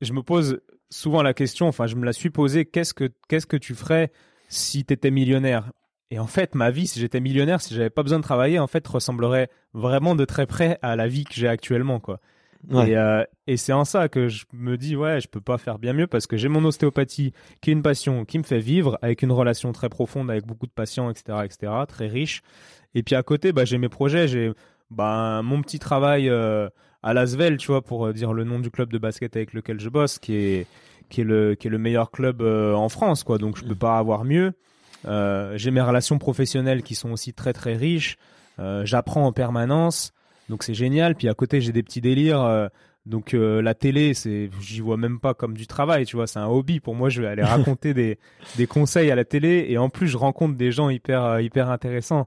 je 0.00 0.12
me 0.12 0.22
pose 0.22 0.60
souvent 0.90 1.22
la 1.22 1.34
question, 1.34 1.66
enfin, 1.66 1.86
je 1.86 1.96
me 1.96 2.04
la 2.04 2.12
suis 2.12 2.30
posée, 2.30 2.64
qu'est-ce 2.64 2.94
que, 2.94 3.12
qu'est-ce 3.28 3.46
que 3.46 3.56
tu 3.56 3.74
ferais 3.74 4.12
si 4.48 4.84
tu 4.84 4.94
étais 4.94 5.10
millionnaire? 5.10 5.72
Et 6.12 6.20
en 6.20 6.28
fait, 6.28 6.54
ma 6.54 6.70
vie, 6.70 6.86
si 6.86 7.00
j'étais 7.00 7.18
millionnaire, 7.18 7.60
si 7.60 7.74
j'avais 7.74 7.90
pas 7.90 8.04
besoin 8.04 8.18
de 8.18 8.22
travailler, 8.22 8.60
en 8.60 8.68
fait, 8.68 8.86
ressemblerait 8.86 9.50
vraiment 9.74 10.14
de 10.14 10.24
très 10.24 10.46
près 10.46 10.78
à 10.82 10.94
la 10.94 11.08
vie 11.08 11.24
que 11.24 11.34
j'ai 11.34 11.48
actuellement, 11.48 11.98
quoi. 11.98 12.20
Et, 12.70 12.96
euh, 12.96 13.24
et 13.46 13.56
c'est 13.56 13.72
en 13.72 13.84
ça 13.84 14.08
que 14.08 14.28
je 14.28 14.44
me 14.52 14.76
dis, 14.76 14.96
ouais, 14.96 15.20
je 15.20 15.28
peux 15.28 15.40
pas 15.40 15.58
faire 15.58 15.78
bien 15.78 15.92
mieux 15.92 16.06
parce 16.06 16.26
que 16.26 16.36
j'ai 16.36 16.48
mon 16.48 16.64
ostéopathie 16.64 17.32
qui 17.60 17.70
est 17.70 17.72
une 17.72 17.82
passion 17.82 18.24
qui 18.24 18.38
me 18.38 18.42
fait 18.42 18.58
vivre 18.58 18.98
avec 19.02 19.22
une 19.22 19.32
relation 19.32 19.72
très 19.72 19.88
profonde 19.88 20.30
avec 20.30 20.46
beaucoup 20.46 20.66
de 20.66 20.72
patients, 20.72 21.10
etc., 21.10 21.38
etc., 21.44 21.72
très 21.86 22.08
riche. 22.08 22.42
Et 22.94 23.02
puis 23.02 23.14
à 23.14 23.22
côté, 23.22 23.52
bah, 23.52 23.64
j'ai 23.64 23.78
mes 23.78 23.88
projets, 23.88 24.26
j'ai 24.26 24.52
bah, 24.90 25.42
mon 25.44 25.62
petit 25.62 25.78
travail 25.78 26.28
euh, 26.28 26.68
à 27.02 27.14
Lasvel, 27.14 27.56
tu 27.56 27.68
vois, 27.68 27.82
pour 27.82 28.06
euh, 28.06 28.12
dire 28.12 28.32
le 28.32 28.44
nom 28.44 28.58
du 28.58 28.70
club 28.70 28.92
de 28.92 28.98
basket 28.98 29.36
avec 29.36 29.52
lequel 29.52 29.78
je 29.80 29.88
bosse, 29.88 30.18
qui 30.18 30.34
est 30.34 30.66
qui 31.08 31.20
est 31.20 31.24
le 31.24 31.54
qui 31.54 31.68
est 31.68 31.70
le 31.70 31.78
meilleur 31.78 32.10
club 32.10 32.42
en 32.42 32.88
France, 32.88 33.22
quoi. 33.22 33.38
Donc 33.38 33.56
je 33.56 33.64
peux 33.64 33.76
pas 33.76 33.98
avoir 33.98 34.24
mieux. 34.24 34.54
j'ai 35.04 35.70
mes 35.70 35.80
relations 35.80 36.18
professionnelles 36.18 36.82
qui 36.82 36.96
sont 36.96 37.12
aussi 37.12 37.32
très 37.32 37.52
très 37.52 37.76
riches. 37.76 38.16
J'apprends 38.58 39.24
en 39.24 39.30
permanence, 39.30 40.12
donc 40.48 40.62
c'est 40.62 40.74
génial. 40.74 41.14
Puis 41.14 41.28
à 41.28 41.34
côté 41.34 41.60
j'ai 41.60 41.72
des 41.72 41.82
petits 41.82 42.00
délires. 42.00 42.70
Donc 43.04 43.34
la 43.34 43.74
télé, 43.74 44.14
c'est, 44.14 44.50
j'y 44.60 44.80
vois 44.80 44.96
même 44.96 45.20
pas 45.20 45.32
comme 45.32 45.54
du 45.54 45.68
travail, 45.68 46.06
tu 46.06 46.16
vois, 46.16 46.26
c'est 46.26 46.40
un 46.40 46.46
hobby 46.46 46.80
pour 46.80 46.96
moi. 46.96 47.08
Je 47.08 47.22
vais 47.22 47.28
aller 47.28 47.42
raconter 47.44 47.94
des 47.94 48.18
des 48.56 48.66
conseils 48.66 49.10
à 49.10 49.14
la 49.14 49.24
télé 49.24 49.66
et 49.68 49.78
en 49.78 49.88
plus 49.88 50.08
je 50.08 50.16
rencontre 50.16 50.56
des 50.56 50.72
gens 50.72 50.90
hyper 50.90 51.40
hyper 51.40 51.70
intéressants. 51.70 52.26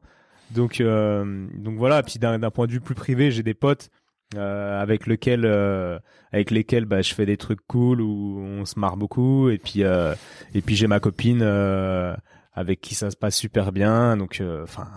Donc, 0.51 0.81
euh, 0.81 1.47
donc 1.55 1.77
voilà. 1.77 2.03
Puis 2.03 2.19
d'un 2.19 2.39
point 2.51 2.67
de 2.67 2.71
vue 2.71 2.81
plus 2.81 2.95
privé, 2.95 3.31
j'ai 3.31 3.43
des 3.43 3.53
potes 3.53 3.89
euh, 4.35 4.81
avec 4.81 5.07
lesquels, 5.07 5.45
euh, 5.45 5.99
avec 6.31 6.51
lesquels, 6.51 6.85
bah, 6.85 7.01
je 7.01 7.13
fais 7.13 7.25
des 7.25 7.37
trucs 7.37 7.65
cool 7.67 8.01
où 8.01 8.39
on 8.39 8.65
se 8.65 8.79
marre 8.79 8.97
beaucoup. 8.97 9.49
Et 9.49 9.57
puis, 9.57 9.83
euh, 9.83 10.13
et 10.53 10.61
puis 10.61 10.75
j'ai 10.75 10.87
ma 10.87 10.99
copine 10.99 11.41
euh, 11.41 12.15
avec 12.53 12.81
qui 12.81 12.95
ça 12.95 13.11
se 13.11 13.17
passe 13.17 13.35
super 13.35 13.71
bien. 13.71 14.17
Donc, 14.17 14.41
enfin, 14.63 14.87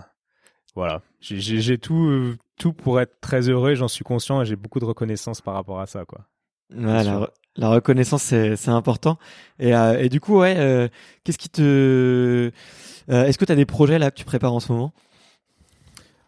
voilà. 0.75 1.01
J'ai 1.21 1.77
tout, 1.77 2.35
tout 2.63 2.71
pour 2.71 3.01
être 3.01 3.19
très 3.19 3.49
heureux. 3.49 3.75
J'en 3.75 3.89
suis 3.89 4.05
conscient 4.05 4.41
et 4.41 4.45
j'ai 4.45 4.55
beaucoup 4.55 4.79
de 4.79 4.85
reconnaissance 4.85 5.41
par 5.41 5.53
rapport 5.53 5.81
à 5.81 5.85
ça, 5.85 6.05
quoi. 6.05 6.21
Voilà. 6.73 7.29
La 7.57 7.69
reconnaissance, 7.69 8.23
c'est 8.23 8.69
important. 8.69 9.19
Et, 9.59 9.71
et 9.71 10.07
du 10.07 10.21
coup, 10.21 10.39
ouais, 10.39 10.89
qu'est-ce 11.23 11.37
qui 11.37 11.49
te... 11.49 12.51
Est-ce 13.09 13.37
que 13.37 13.45
tu 13.45 13.51
as 13.51 13.55
des 13.55 13.65
projets 13.65 13.99
là 13.99 14.11
que 14.11 14.15
tu 14.15 14.23
prépares 14.23 14.53
en 14.53 14.61
ce 14.61 14.71
moment? 14.71 14.93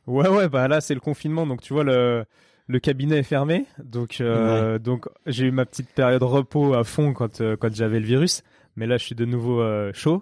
Ouais, 0.07 0.27
ouais, 0.27 0.49
bah 0.49 0.67
là, 0.67 0.81
c'est 0.81 0.93
le 0.93 0.99
confinement, 0.99 1.47
donc 1.47 1.61
tu 1.61 1.73
vois, 1.73 1.83
le, 1.83 2.25
le 2.67 2.79
cabinet 2.79 3.19
est 3.19 3.23
fermé. 3.23 3.65
Donc, 3.83 4.17
euh, 4.19 4.77
donc 4.77 5.07
j'ai 5.25 5.45
eu 5.45 5.51
ma 5.51 5.65
petite 5.65 5.89
période 5.89 6.21
repos 6.21 6.73
à 6.75 6.83
fond 6.83 7.13
quand, 7.13 7.41
euh, 7.41 7.55
quand 7.55 7.73
j'avais 7.73 7.99
le 7.99 8.05
virus. 8.05 8.43
Mais 8.75 8.87
là, 8.87 8.97
je 8.97 9.05
suis 9.05 9.15
de 9.15 9.25
nouveau 9.25 9.61
euh, 9.61 9.91
chaud. 9.93 10.21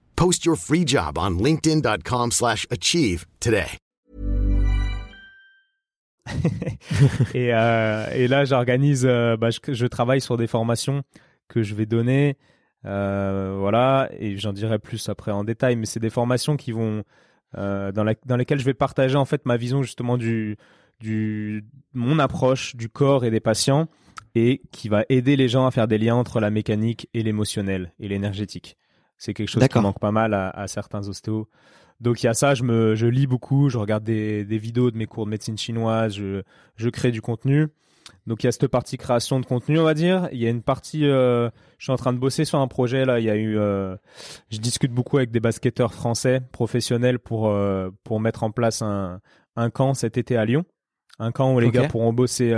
Post 0.21 0.45
your 0.45 0.55
free 0.55 0.85
job 0.85 1.17
on 1.17 1.31
linkedin.com/achieve 1.31 3.25
today. 3.39 3.65
et, 7.33 7.51
euh, 7.51 8.05
et, 8.13 8.27
là, 8.27 8.45
j'organise 8.45 9.03
euh, 9.03 9.35
bah, 9.35 9.49
je, 9.49 9.85
travaille 9.87 10.21
sur 10.21 10.37
des 10.37 10.45
formations 10.45 11.01
que 11.47 11.63
je 11.63 11.73
vais 11.73 11.87
donner 11.87 12.37
euh, 12.85 13.55
voilà, 13.57 14.11
et 14.19 14.37
j'en 14.37 14.53
dirai 14.53 14.77
plus 14.77 15.09
après 15.09 15.31
en 15.31 15.43
détail, 15.43 15.75
mais 15.75 15.87
c'est 15.87 15.99
des 15.99 16.11
formations 16.11 16.55
qui 16.55 16.71
vont 16.71 17.03
dans 17.55 18.37
lesquelles 18.37 18.59
je 18.59 18.65
vais 18.65 18.75
partager 18.75 19.15
en 19.15 19.25
fait 19.25 19.47
ma 19.47 19.57
vision 19.57 19.81
justement 19.81 20.19
du, 20.19 20.55
du 20.99 21.65
mon 21.95 22.19
approche 22.19 22.75
du 22.75 22.89
corps 22.89 23.25
et 23.25 23.31
des 23.31 23.39
patients 23.39 23.87
et 24.35 24.61
qui 24.71 24.87
va 24.87 25.03
aider 25.09 25.35
les 25.35 25.49
gens 25.49 25.65
à 25.65 25.71
faire 25.71 25.87
des 25.87 25.97
liens 25.97 26.15
entre 26.15 26.39
la 26.39 26.51
mécanique 26.51 27.09
et 27.15 27.23
l'émotionnel 27.23 27.91
et 27.99 28.07
l'énergétique. 28.07 28.77
C'est 29.21 29.35
quelque 29.35 29.49
chose 29.49 29.67
qui 29.67 29.79
manque 29.79 29.99
pas 29.99 30.11
mal 30.11 30.33
à, 30.33 30.49
à 30.49 30.65
certains 30.65 31.07
ostéos. 31.07 31.47
Donc 31.99 32.23
il 32.23 32.25
y 32.25 32.29
a 32.29 32.33
ça, 32.33 32.55
je 32.55 32.63
me 32.63 32.95
je 32.95 33.05
lis 33.05 33.27
beaucoup, 33.27 33.69
je 33.69 33.77
regarde 33.77 34.03
des, 34.03 34.43
des 34.45 34.57
vidéos 34.57 34.89
de 34.89 34.97
mes 34.97 35.05
cours 35.05 35.25
de 35.25 35.29
médecine 35.29 35.59
chinoise, 35.59 36.15
je, 36.15 36.41
je 36.75 36.89
crée 36.89 37.11
du 37.11 37.21
contenu. 37.21 37.67
Donc 38.25 38.41
il 38.41 38.47
y 38.47 38.49
a 38.49 38.51
cette 38.51 38.65
partie 38.65 38.97
création 38.97 39.39
de 39.39 39.45
contenu, 39.45 39.77
on 39.77 39.83
va 39.83 39.93
dire. 39.93 40.27
Il 40.31 40.39
y 40.39 40.47
a 40.47 40.49
une 40.49 40.63
partie, 40.63 41.05
euh, 41.05 41.51
je 41.77 41.83
suis 41.83 41.91
en 41.91 41.97
train 41.97 42.13
de 42.13 42.17
bosser 42.17 42.45
sur 42.45 42.57
un 42.57 42.67
projet 42.67 43.05
là. 43.05 43.19
Il 43.19 43.25
y 43.25 43.29
a 43.29 43.35
eu, 43.35 43.59
euh, 43.59 43.95
je 44.49 44.57
discute 44.57 44.91
beaucoup 44.91 45.17
avec 45.17 45.29
des 45.29 45.39
basketteurs 45.39 45.93
français 45.93 46.41
professionnels 46.51 47.19
pour 47.19 47.49
euh, 47.49 47.91
pour 48.03 48.19
mettre 48.19 48.41
en 48.41 48.49
place 48.49 48.81
un 48.81 49.21
un 49.55 49.69
camp 49.69 49.93
cet 49.93 50.17
été 50.17 50.35
à 50.35 50.45
Lyon, 50.45 50.65
un 51.19 51.31
camp 51.31 51.53
où 51.53 51.59
les 51.59 51.69
gars 51.69 51.87
pourront 51.87 52.11
bosser, 52.11 52.51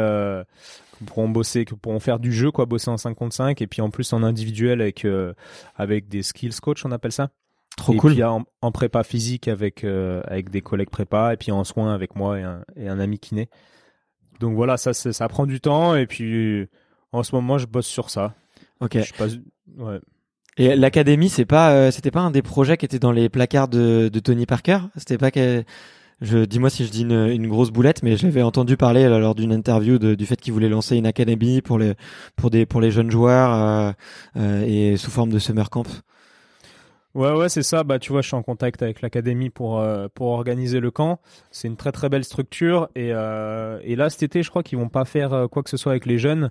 pourront 1.05 1.29
bosser, 1.29 1.65
pourront 1.65 1.99
faire 1.99 2.19
du 2.19 2.31
jeu 2.31 2.51
quoi, 2.51 2.65
bosser 2.65 2.89
en 2.89 2.97
5 2.97 3.13
contre 3.15 3.35
5 3.35 3.61
et 3.61 3.67
puis 3.67 3.81
en 3.81 3.89
plus 3.89 4.13
en 4.13 4.23
individuel 4.23 4.81
avec 4.81 5.05
euh, 5.05 5.33
avec 5.75 6.07
des 6.07 6.23
skills 6.23 6.59
coach, 6.61 6.85
on 6.85 6.91
appelle 6.91 7.11
ça. 7.11 7.29
Trop 7.75 7.93
cool. 7.93 8.13
Puis 8.13 8.23
en, 8.23 8.45
en 8.61 8.71
prépa 8.71 9.03
physique 9.03 9.47
avec 9.47 9.83
euh, 9.83 10.21
avec 10.25 10.49
des 10.49 10.61
collègues 10.61 10.89
prépa 10.89 11.33
et 11.33 11.37
puis 11.37 11.51
en 11.51 11.63
soins 11.63 11.93
avec 11.93 12.15
moi 12.15 12.39
et 12.39 12.43
un, 12.43 12.63
et 12.75 12.87
un 12.87 12.99
ami 12.99 13.19
kiné. 13.19 13.49
Donc 14.39 14.55
voilà, 14.55 14.77
ça, 14.77 14.93
ça 14.93 15.27
prend 15.27 15.45
du 15.45 15.61
temps 15.61 15.95
et 15.95 16.05
puis 16.05 16.67
en 17.13 17.23
ce 17.23 17.33
moment, 17.33 17.57
je 17.57 17.67
bosse 17.67 17.85
sur 17.85 18.09
ça. 18.09 18.33
Ok. 18.81 18.97
ouais. 19.77 19.99
Et 20.57 20.75
l'académie, 20.75 21.29
c'est 21.29 21.45
pas, 21.45 21.71
euh, 21.71 21.91
c'était 21.91 22.11
pas 22.11 22.19
un 22.19 22.31
des 22.31 22.41
projets 22.41 22.75
qui 22.77 22.85
était 22.85 22.99
dans 22.99 23.11
les 23.11 23.29
placards 23.29 23.67
de, 23.69 24.09
de 24.11 24.19
Tony 24.19 24.45
Parker? 24.45 24.79
C'était 24.97 25.17
pas 25.17 25.31
que, 25.31 25.63
dis-moi 26.23 26.69
si 26.69 26.85
je 26.85 26.91
dis 26.91 27.01
une, 27.01 27.47
grosse 27.47 27.71
boulette, 27.71 28.03
mais 28.03 28.17
j'avais 28.17 28.41
entendu 28.41 28.77
parler 28.77 29.07
lors 29.07 29.35
d'une 29.35 29.51
interview 29.51 29.97
du 29.97 30.25
fait 30.25 30.39
qu'il 30.39 30.53
voulait 30.53 30.69
lancer 30.69 30.95
une 30.95 31.05
académie 31.05 31.61
pour 31.61 31.77
les 31.77 31.93
pour 32.35 32.49
des 32.49 32.65
pour 32.65 32.81
les 32.81 32.91
jeunes 32.91 33.11
joueurs 33.11 33.53
euh, 33.53 33.91
euh, 34.37 34.65
et 34.65 34.97
sous 34.97 35.11
forme 35.11 35.29
de 35.29 35.39
summer 35.39 35.69
camp. 35.69 35.85
Ouais, 37.15 37.31
ouais, 37.31 37.47
c'est 37.47 37.61
ça. 37.61 37.83
Bah, 37.83 37.99
tu 37.99 38.11
vois, 38.11 38.21
je 38.21 38.27
suis 38.27 38.35
en 38.35 38.41
contact 38.41 38.81
avec 38.81 39.01
l'académie 39.01 39.51
pour 39.51 39.79
euh, 39.79 40.07
pour 40.15 40.27
organiser 40.29 40.79
le 40.79 40.89
camp. 40.89 41.19
C'est 41.51 41.67
une 41.67 41.77
très 41.77 41.91
très 41.91 42.09
belle 42.09 42.23
structure 42.23 42.89
et 42.95 43.13
euh, 43.13 43.79
et 43.83 43.95
là 43.95 44.09
cet 44.09 44.23
été, 44.23 44.41
je 44.41 44.49
crois 44.49 44.63
qu'ils 44.63 44.79
vont 44.79 44.89
pas 44.89 45.05
faire 45.05 45.31
euh, 45.33 45.47
quoi 45.47 45.61
que 45.61 45.69
ce 45.69 45.77
soit 45.77 45.91
avec 45.91 46.07
les 46.07 46.17
jeunes. 46.17 46.49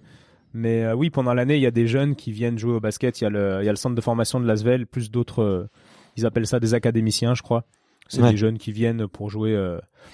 Mais 0.54 0.84
euh, 0.84 0.94
oui, 0.94 1.10
pendant 1.10 1.34
l'année, 1.34 1.56
il 1.56 1.62
y 1.62 1.66
a 1.66 1.72
des 1.72 1.88
jeunes 1.88 2.14
qui 2.14 2.30
viennent 2.30 2.58
jouer 2.58 2.74
au 2.74 2.80
basket. 2.80 3.20
Il 3.20 3.24
y 3.24 3.26
a 3.26 3.30
le 3.30 3.58
il 3.62 3.66
y 3.66 3.68
a 3.68 3.72
le 3.72 3.76
centre 3.76 3.96
de 3.96 4.00
formation 4.00 4.38
de 4.38 4.46
Lasvel, 4.46 4.86
plus 4.86 5.10
d'autres. 5.10 5.68
ils 6.16 6.26
appellent 6.26 6.46
ça 6.46 6.60
des 6.60 6.74
académiciens, 6.74 7.34
je 7.34 7.42
crois. 7.42 7.64
C'est 8.09 8.22
des 8.22 8.36
jeunes 8.36 8.59
qui 8.59 8.72
viennent 8.72 9.09
pour 9.09 9.30
jouer, 9.30 9.57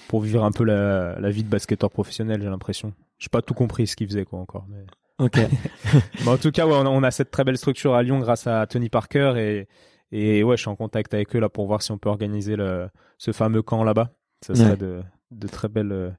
pour 0.07 0.21
vivre 0.21 0.43
un 0.43 0.51
peu 0.51 0.63
la, 0.63 1.19
la 1.19 1.29
vie 1.29 1.43
de 1.43 1.49
basketteur 1.49 1.89
professionnel. 1.89 2.41
J'ai 2.41 2.49
l'impression. 2.49 2.93
J'ai 3.17 3.29
pas 3.29 3.41
tout 3.41 3.53
compris 3.53 3.87
ce 3.87 3.95
qu'ils 3.95 4.07
faisaient 4.07 4.25
quoi 4.25 4.39
encore. 4.39 4.65
Mais... 4.69 4.85
Ok. 5.17 5.37
mais 6.21 6.27
en 6.27 6.37
tout 6.37 6.51
cas, 6.51 6.65
ouais, 6.65 6.75
on 6.75 6.85
a, 6.85 6.89
on 6.89 7.03
a 7.03 7.11
cette 7.11 7.31
très 7.31 7.43
belle 7.43 7.57
structure 7.57 7.93
à 7.95 8.03
Lyon 8.03 8.19
grâce 8.19 8.47
à 8.47 8.65
Tony 8.67 8.89
Parker 8.89 9.33
et 9.37 9.67
et 10.11 10.43
ouais, 10.43 10.57
je 10.57 10.61
suis 10.61 10.69
en 10.69 10.75
contact 10.75 11.13
avec 11.13 11.35
eux 11.35 11.39
là 11.39 11.49
pour 11.49 11.67
voir 11.67 11.81
si 11.81 11.91
on 11.91 11.97
peut 11.97 12.09
organiser 12.09 12.55
le, 12.55 12.89
ce 13.17 13.31
fameux 13.31 13.61
camp 13.61 13.83
là-bas. 13.83 14.11
Ça 14.41 14.55
serait 14.55 14.77
de, 14.77 15.03
de 15.31 15.47
très 15.47 15.67
belles 15.67 15.91
euh, 15.91 16.09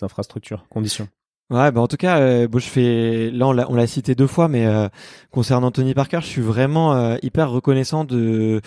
infrastructures, 0.00 0.66
conditions. 0.68 1.08
Ouais, 1.48 1.70
bah 1.70 1.80
en 1.80 1.86
tout 1.86 1.96
cas, 1.96 2.18
euh, 2.18 2.48
bon, 2.48 2.58
je 2.58 2.66
fais 2.66 3.30
là 3.30 3.46
on 3.46 3.52
l'a 3.52 3.86
cité 3.86 4.16
deux 4.16 4.26
fois, 4.26 4.48
mais 4.48 4.66
euh, 4.66 4.88
concernant 5.30 5.70
Tony 5.70 5.94
Parker, 5.94 6.18
je 6.20 6.26
suis 6.26 6.42
vraiment 6.42 6.92
euh, 6.96 7.14
hyper 7.22 7.50
reconnaissant 7.52 8.02
de, 8.02 8.60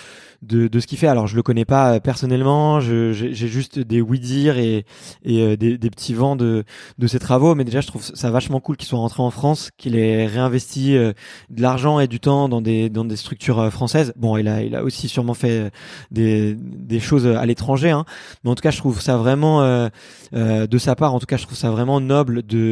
de, 0.44 0.70
de 0.70 0.80
ce 0.80 0.88
qu'il 0.88 0.98
fait. 0.98 1.08
Alors 1.08 1.28
je 1.28 1.36
le 1.36 1.44
connais 1.44 1.66
pas 1.66 1.96
euh, 1.96 2.00
personnellement, 2.00 2.80
j'ai 2.80 3.34
juste 3.34 3.80
des 3.80 4.00
oui 4.00 4.22
dire 4.22 4.58
et, 4.58 4.86
et 5.26 5.58
des, 5.58 5.78
des, 5.78 5.90
petits 5.90 6.14
vents 6.14 6.38
de, 6.38 6.64
de 6.98 7.08
ses 7.08 7.20
travaux, 7.20 7.54
mais 7.54 7.66
déjà 7.66 7.82
je 7.82 7.88
trouve 7.88 8.02
ça 8.02 8.32
vachement 8.32 8.62
cool 8.62 8.78
qu'il 8.78 8.88
soit 8.88 8.98
rentré 9.00 9.22
en 9.24 9.32
France, 9.32 9.72
qu'il 9.78 9.98
ait 9.98 10.26
réinvesti 10.26 10.94
de 10.94 11.62
l'argent 11.62 12.00
et 12.00 12.08
du 12.08 12.22
temps 12.22 12.48
dans 12.48 12.62
des 12.62 12.90
dans 12.90 13.04
des 13.04 13.18
structures 13.18 13.70
françaises. 13.74 14.14
Bon, 14.16 14.38
il 14.38 14.48
a 14.48 14.64
il 14.64 14.74
a 14.74 14.86
aussi 14.86 15.10
sûrement 15.10 15.34
fait 15.34 15.70
des 16.12 16.56
des 16.56 17.02
choses 17.02 17.28
à 17.28 17.46
l'étranger, 17.46 17.90
hein, 17.90 18.06
mais 18.46 18.52
en 18.52 18.56
tout 18.56 18.62
cas 18.64 18.72
je 18.72 18.78
trouve 18.78 19.02
ça 19.02 19.18
vraiment 19.18 19.90
de 20.32 20.78
sa 20.78 20.96
part, 20.96 21.14
en 21.14 21.20
tout 21.20 21.26
cas 21.26 21.36
je 21.36 21.44
trouve 21.44 21.58
ça 21.58 21.72
vraiment 21.72 22.00
noble 22.00 22.44
de 22.44 22.69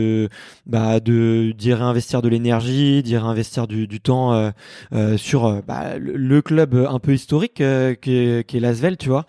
bah 0.65 0.99
de 0.99 1.53
d'y 1.57 1.73
réinvestir 1.73 2.21
de 2.21 2.29
l'énergie, 2.29 3.03
d'y 3.03 3.17
réinvestir 3.17 3.67
du, 3.67 3.87
du 3.87 3.99
temps 3.99 4.33
euh, 4.33 4.51
euh, 4.93 5.17
sur 5.17 5.45
euh, 5.45 5.61
bah, 5.65 5.97
le, 5.97 6.41
club 6.41 6.75
un 6.75 6.99
peu 6.99 7.13
historique 7.13 7.55
qui 7.55 7.63
est, 7.63 8.47
qui 8.47 8.57
est 8.57 8.59
l'Asvel, 8.59 8.97
tu 8.97 9.09
vois. 9.09 9.25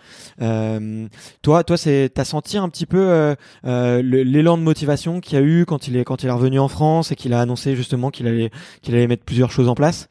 toi, 1.42 1.64
toi, 1.64 1.76
c'est 1.76 2.10
t'as 2.14 2.24
senti 2.24 2.58
un 2.58 2.68
petit 2.68 2.86
peu 2.86 3.34
l'élan 3.64 4.58
de 4.58 4.62
motivation 4.62 5.20
qu'il 5.20 5.38
y 5.38 5.42
a 5.42 5.44
eu 5.44 5.64
quand 5.66 5.88
il 5.88 5.96
est 5.96 6.04
quand 6.04 6.22
il 6.22 6.28
est 6.28 6.32
revenu 6.32 6.58
en 6.58 6.68
France 6.68 7.12
et 7.12 7.16
qu'il 7.16 7.32
a 7.32 7.40
annoncé 7.40 7.74
justement 7.76 8.10
qu'il 8.10 8.26
allait 8.26 8.50
qu'il 8.82 8.94
allait 8.94 9.06
mettre 9.06 9.24
plusieurs 9.24 9.50
choses 9.50 9.68
en 9.68 9.74
place? 9.74 10.08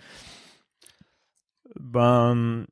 Ben 1.79 2.65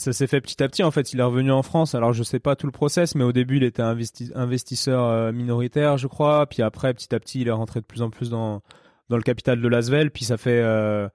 ça 0.00 0.12
s'est 0.12 0.26
fait 0.26 0.40
petit 0.40 0.62
à 0.62 0.68
petit. 0.68 0.82
En 0.82 0.90
fait, 0.90 1.12
il 1.12 1.20
est 1.20 1.22
revenu 1.22 1.52
en 1.52 1.62
France. 1.62 1.94
Alors, 1.94 2.12
je 2.12 2.22
sais 2.22 2.40
pas 2.40 2.56
tout 2.56 2.66
le 2.66 2.72
process, 2.72 3.14
mais 3.14 3.24
au 3.24 3.32
début, 3.32 3.58
il 3.58 3.62
était 3.62 3.82
investisseur 3.82 5.04
euh, 5.04 5.32
minoritaire, 5.32 5.98
je 5.98 6.06
crois. 6.06 6.46
Puis 6.46 6.62
après, 6.62 6.92
petit 6.94 7.14
à 7.14 7.20
petit, 7.20 7.40
il 7.42 7.48
est 7.48 7.52
rentré 7.52 7.80
de 7.80 7.86
plus 7.86 8.02
en 8.02 8.10
plus 8.10 8.30
dans 8.30 8.62
dans 9.08 9.16
le 9.16 9.22
capital 9.22 9.60
de 9.60 9.68
Lasvel. 9.68 10.10
Puis 10.10 10.24
ça 10.24 10.36
fait, 10.36 10.62
euh, 10.62 11.08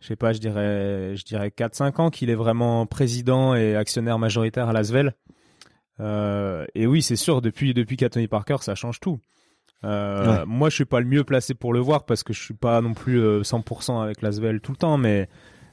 je 0.00 0.06
sais 0.06 0.16
pas, 0.16 0.32
je 0.32 0.38
dirais, 0.38 1.16
je 1.16 1.24
dirais 1.24 1.48
4-5 1.48 2.00
ans 2.00 2.10
qu'il 2.10 2.30
est 2.30 2.34
vraiment 2.34 2.86
président 2.86 3.54
et 3.54 3.76
actionnaire 3.76 4.18
majoritaire 4.18 4.68
à 4.68 4.72
Lasvel. 4.72 5.14
Euh, 6.00 6.64
et 6.74 6.86
oui, 6.86 7.02
c'est 7.02 7.16
sûr, 7.16 7.42
depuis 7.42 7.74
depuis 7.74 7.96
Parker, 8.28 8.56
ça 8.60 8.74
change 8.74 9.00
tout. 9.00 9.20
Euh, 9.84 10.44
Moi, 10.46 10.68
je 10.68 10.74
suis 10.74 10.84
pas 10.84 11.00
le 11.00 11.06
mieux 11.06 11.24
placé 11.24 11.54
pour 11.54 11.72
le 11.72 11.80
voir 11.80 12.04
parce 12.04 12.22
que 12.22 12.32
je 12.32 12.42
suis 12.42 12.54
pas 12.54 12.80
non 12.80 12.94
plus 12.94 13.20
100% 13.42 13.92
euh, 13.92 14.00
avec 14.02 14.22
Lasvel 14.22 14.60
tout 14.60 14.72
le 14.72 14.76
temps, 14.76 14.98
mais 14.98 15.28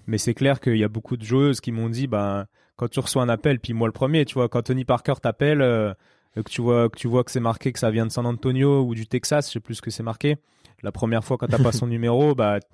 Mais 0.07 0.17
c'est 0.17 0.33
clair 0.33 0.59
qu'il 0.59 0.77
y 0.77 0.83
a 0.83 0.87
beaucoup 0.87 1.17
de 1.17 1.23
joueuses 1.23 1.59
qui 1.59 1.71
m'ont 1.71 1.89
dit, 1.89 2.07
ben, 2.07 2.47
quand 2.77 2.87
tu 2.87 2.99
reçois 2.99 3.21
un 3.21 3.29
appel, 3.29 3.59
puis 3.59 3.73
moi 3.73 3.87
le 3.87 3.91
premier, 3.91 4.25
tu 4.25 4.35
vois, 4.35 4.47
quand 4.47 4.63
Tony 4.63 4.85
Parker 4.85 5.15
t'appelle, 5.21 5.61
euh, 5.61 5.93
que 6.35 6.49
tu 6.49 6.61
vois 6.61 6.89
que 6.89 6.97
tu 6.97 7.07
vois 7.07 7.23
que 7.23 7.31
c'est 7.31 7.39
marqué 7.39 7.73
que 7.73 7.79
ça 7.79 7.91
vient 7.91 8.05
de 8.05 8.11
San 8.11 8.25
Antonio 8.25 8.83
ou 8.83 8.95
du 8.95 9.07
Texas, 9.07 9.47
je 9.47 9.53
sais 9.53 9.59
plus 9.59 9.75
ce 9.75 9.81
que 9.81 9.91
c'est 9.91 10.03
marqué. 10.03 10.37
La 10.83 10.91
première 10.91 11.23
fois 11.23 11.37
quand 11.37 11.47
t'as 11.47 11.61
pas 11.61 11.71
son 11.71 11.87
numéro, 11.87 12.35
bah, 12.35 12.59
tu 12.61 12.69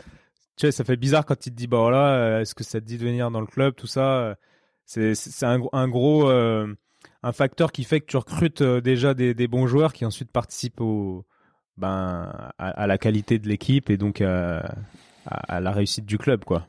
sais, 0.57 0.71
ça 0.71 0.83
fait 0.83 0.97
bizarre 0.97 1.25
quand 1.25 1.45
il 1.45 1.51
te 1.51 1.55
dit, 1.55 1.67
bah 1.67 1.79
voilà, 1.79 2.15
euh, 2.15 2.41
est-ce 2.41 2.53
que 2.53 2.63
ça 2.63 2.79
te 2.79 2.85
dit 2.85 2.97
de 2.97 3.03
venir 3.03 3.31
dans 3.31 3.41
le 3.41 3.47
club, 3.47 3.75
tout 3.75 3.87
ça. 3.87 4.35
C'est 4.85 5.15
c'est 5.15 5.45
un, 5.45 5.87
gros 5.87 6.29
euh, 6.29 6.67
un 7.23 7.31
facteur 7.31 7.71
qui 7.71 7.85
fait 7.85 8.01
que 8.01 8.05
tu 8.05 8.17
recrutes 8.17 8.61
déjà 8.61 9.13
des, 9.13 9.33
des 9.33 9.47
bons 9.47 9.65
joueurs 9.65 9.93
qui 9.93 10.05
ensuite 10.05 10.31
participent 10.31 10.81
au 10.81 11.25
ben 11.77 12.51
à, 12.59 12.85
la 12.85 12.97
qualité 12.97 13.39
de 13.39 13.47
l'équipe 13.47 13.89
et 13.89 13.97
donc 13.97 14.21
à, 14.21 14.75
à, 15.25 15.59
la 15.59 15.71
réussite 15.71 16.05
du 16.05 16.17
club, 16.17 16.43
quoi. 16.43 16.67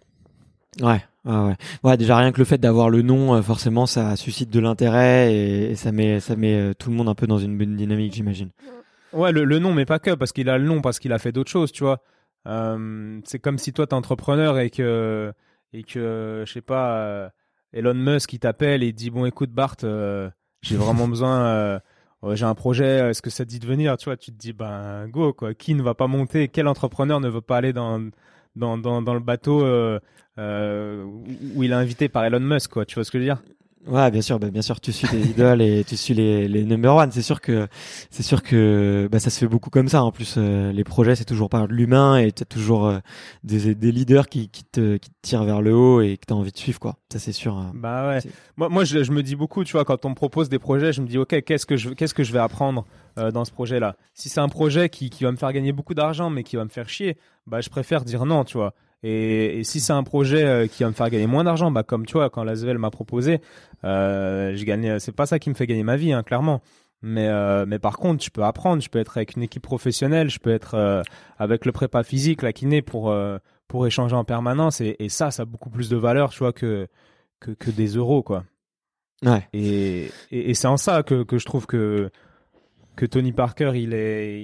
Ouais, 0.80 1.04
ouais, 1.24 1.54
ouais. 1.82 1.96
déjà 1.96 2.16
rien 2.16 2.32
que 2.32 2.38
le 2.38 2.44
fait 2.44 2.58
d'avoir 2.58 2.90
le 2.90 3.02
nom, 3.02 3.34
euh, 3.34 3.42
forcément, 3.42 3.86
ça 3.86 4.16
suscite 4.16 4.50
de 4.50 4.60
l'intérêt 4.60 5.34
et, 5.34 5.74
ça 5.76 5.92
met, 5.92 6.20
ça 6.20 6.36
met 6.36 6.54
euh, 6.54 6.74
tout 6.74 6.90
le 6.90 6.96
monde 6.96 7.08
un 7.08 7.14
peu 7.14 7.26
dans 7.26 7.38
une 7.38 7.56
bonne 7.56 7.76
dynamique, 7.76 8.14
j'imagine. 8.14 8.50
Ouais, 9.12 9.32
le, 9.32 9.44
le, 9.44 9.58
nom, 9.58 9.72
mais 9.72 9.84
pas 9.84 9.98
que 9.98 10.12
parce 10.14 10.32
qu'il 10.32 10.48
a 10.48 10.58
le 10.58 10.64
nom, 10.64 10.80
parce 10.80 10.98
qu'il 10.98 11.12
a 11.12 11.18
fait 11.18 11.32
d'autres 11.32 11.50
choses, 11.50 11.72
tu 11.72 11.84
vois. 11.84 12.02
Euh, 12.46 13.20
c'est 13.24 13.38
comme 13.38 13.58
si 13.58 13.72
toi 13.72 13.86
t'es 13.86 13.94
entrepreneur 13.94 14.58
et 14.58 14.70
que, 14.70 15.32
et 15.72 15.82
que, 15.84 16.42
je 16.46 16.52
sais 16.52 16.60
pas, 16.60 17.30
Elon 17.72 17.94
Musk 17.94 18.30
qui 18.30 18.38
t'appelle 18.38 18.82
et 18.82 18.92
dit 18.92 19.10
bon, 19.10 19.24
écoute 19.24 19.50
Bart, 19.50 19.76
j'ai 20.62 20.76
vraiment 20.76 21.08
besoin. 21.08 21.80
j'ai 22.32 22.44
un 22.44 22.54
projet, 22.54 23.10
est-ce 23.10 23.22
que 23.22 23.30
ça 23.30 23.44
te 23.44 23.50
dit 23.50 23.60
de 23.60 23.66
venir 23.66 23.96
Tu 23.96 24.06
vois, 24.06 24.16
tu 24.16 24.32
te 24.32 24.36
dis, 24.36 24.52
ben 24.52 25.06
go, 25.08 25.32
quoi. 25.32 25.54
Qui 25.54 25.74
ne 25.74 25.82
va 25.82 25.94
pas 25.94 26.08
monter? 26.08 26.48
Quel 26.48 26.66
entrepreneur 26.66 27.20
ne 27.20 27.28
veut 27.28 27.40
pas 27.40 27.56
aller 27.56 27.72
dans, 27.72 28.10
dans, 28.56 28.78
dans, 28.78 29.02
dans 29.02 29.14
le 29.14 29.20
bateau 29.20 29.64
euh, 29.64 29.98
où 30.38 31.62
il 31.62 31.70
est 31.70 31.74
invité 31.74 32.08
par 32.08 32.24
Elon 32.24 32.40
Musk, 32.40 32.72
quoi. 32.72 32.84
Tu 32.84 32.94
vois 32.94 33.04
ce 33.04 33.10
que 33.10 33.18
je 33.18 33.24
veux 33.24 33.28
dire? 33.28 33.42
Ouais, 33.86 34.10
bien 34.10 34.22
sûr, 34.22 34.38
bah, 34.38 34.48
bien 34.48 34.62
sûr, 34.62 34.80
tu 34.80 34.92
suis 34.92 35.06
les 35.12 35.30
idoles 35.30 35.60
et 35.60 35.84
tu 35.84 35.96
suis 35.96 36.14
les, 36.14 36.48
les 36.48 36.64
number 36.64 36.94
one. 36.94 37.12
C'est 37.12 37.22
sûr 37.22 37.42
que, 37.42 37.68
c'est 38.10 38.22
sûr 38.22 38.42
que, 38.42 39.08
bah, 39.12 39.18
ça 39.20 39.28
se 39.28 39.38
fait 39.38 39.46
beaucoup 39.46 39.68
comme 39.68 39.88
ça. 39.88 40.02
En 40.02 40.10
plus, 40.10 40.36
euh, 40.38 40.72
les 40.72 40.84
projets, 40.84 41.14
c'est 41.14 41.26
toujours 41.26 41.50
par 41.50 41.66
l'humain 41.66 42.16
et 42.16 42.32
t'as 42.32 42.46
toujours 42.46 42.86
euh, 42.86 42.98
des, 43.42 43.74
des 43.74 43.92
leaders 43.92 44.28
qui, 44.28 44.48
qui 44.48 44.64
te, 44.64 44.96
qui 44.96 45.10
te 45.10 45.16
tirent 45.20 45.44
vers 45.44 45.60
le 45.60 45.74
haut 45.74 46.00
et 46.00 46.16
que 46.16 46.24
t'as 46.26 46.34
envie 46.34 46.52
de 46.52 46.56
suivre, 46.56 46.80
quoi. 46.80 46.96
Ça, 47.12 47.18
c'est 47.18 47.32
sûr. 47.32 47.56
Hein. 47.56 47.72
Bah 47.74 48.08
ouais. 48.08 48.20
Moi, 48.56 48.70
moi, 48.70 48.84
je, 48.84 49.04
je, 49.04 49.12
me 49.12 49.22
dis 49.22 49.36
beaucoup, 49.36 49.64
tu 49.64 49.72
vois, 49.72 49.84
quand 49.84 50.06
on 50.06 50.10
me 50.10 50.14
propose 50.14 50.48
des 50.48 50.58
projets, 50.58 50.94
je 50.94 51.02
me 51.02 51.06
dis, 51.06 51.18
ok, 51.18 51.42
qu'est-ce 51.42 51.66
que 51.66 51.76
je, 51.76 51.90
qu'est-ce 51.90 52.14
que 52.14 52.24
je 52.24 52.32
vais 52.32 52.38
apprendre 52.38 52.86
euh, 53.18 53.30
dans 53.32 53.44
ce 53.44 53.52
projet-là? 53.52 53.96
Si 54.14 54.30
c'est 54.30 54.40
un 54.40 54.48
projet 54.48 54.88
qui, 54.88 55.10
qui 55.10 55.24
va 55.24 55.30
me 55.30 55.36
faire 55.36 55.52
gagner 55.52 55.72
beaucoup 55.72 55.94
d'argent, 55.94 56.30
mais 56.30 56.42
qui 56.42 56.56
va 56.56 56.64
me 56.64 56.70
faire 56.70 56.88
chier, 56.88 57.18
bah, 57.46 57.60
je 57.60 57.68
préfère 57.68 58.04
dire 58.04 58.24
non, 58.24 58.44
tu 58.44 58.56
vois. 58.56 58.72
Et, 59.06 59.58
et, 59.58 59.64
si 59.64 59.80
c'est 59.80 59.92
un 59.92 60.02
projet 60.02 60.44
euh, 60.44 60.66
qui 60.66 60.82
va 60.82 60.88
me 60.88 60.94
faire 60.94 61.10
gagner 61.10 61.26
moins 61.26 61.44
d'argent, 61.44 61.70
bah 61.70 61.82
comme 61.82 62.06
tu 62.06 62.14
vois, 62.14 62.30
quand 62.30 62.42
Lasvel 62.42 62.78
m'a 62.78 62.90
proposé, 62.90 63.40
euh, 63.84 64.56
je 64.56 64.64
gagne. 64.64 64.98
C'est 64.98 65.12
pas 65.12 65.26
ça 65.26 65.38
qui 65.38 65.50
me 65.50 65.54
fait 65.54 65.66
gagner 65.66 65.82
ma 65.84 65.96
vie, 65.96 66.12
hein, 66.12 66.22
clairement. 66.22 66.62
Mais 67.06 67.28
euh, 67.28 67.66
mais 67.68 67.78
par 67.78 67.98
contre, 67.98 68.24
je 68.24 68.30
peux 68.30 68.42
apprendre, 68.42 68.82
je 68.82 68.88
peux 68.88 68.98
être 68.98 69.18
avec 69.18 69.36
une 69.36 69.42
équipe 69.42 69.62
professionnelle, 69.62 70.30
je 70.30 70.38
peux 70.38 70.50
être 70.50 70.72
euh, 70.72 71.02
avec 71.38 71.66
le 71.66 71.72
prépa 71.72 72.02
physique, 72.02 72.40
la 72.40 72.54
kiné 72.54 72.80
pour 72.80 73.10
euh, 73.10 73.36
pour 73.68 73.86
échanger 73.86 74.16
en 74.16 74.24
permanence. 74.24 74.80
Et, 74.80 74.96
et, 74.98 75.10
ça, 75.10 75.30
ça 75.30 75.42
a 75.42 75.44
beaucoup 75.44 75.68
plus 75.68 75.90
de 75.90 75.98
valeur, 75.98 76.30
tu 76.30 76.38
vois, 76.38 76.54
que 76.54 76.88
que, 77.40 77.50
que 77.50 77.70
des 77.70 77.88
euros, 77.88 78.22
quoi. 78.22 78.44
Ouais. 79.22 79.46
Et, 79.52 80.10
et, 80.30 80.50
et 80.50 80.54
c'est 80.54 80.66
en 80.66 80.78
ça 80.78 81.02
que 81.02 81.24
que 81.24 81.36
je 81.36 81.44
trouve 81.44 81.66
que 81.66 82.10
que 82.96 83.04
Tony 83.04 83.32
Parker, 83.32 83.72
il 83.74 83.92
est 83.92 84.42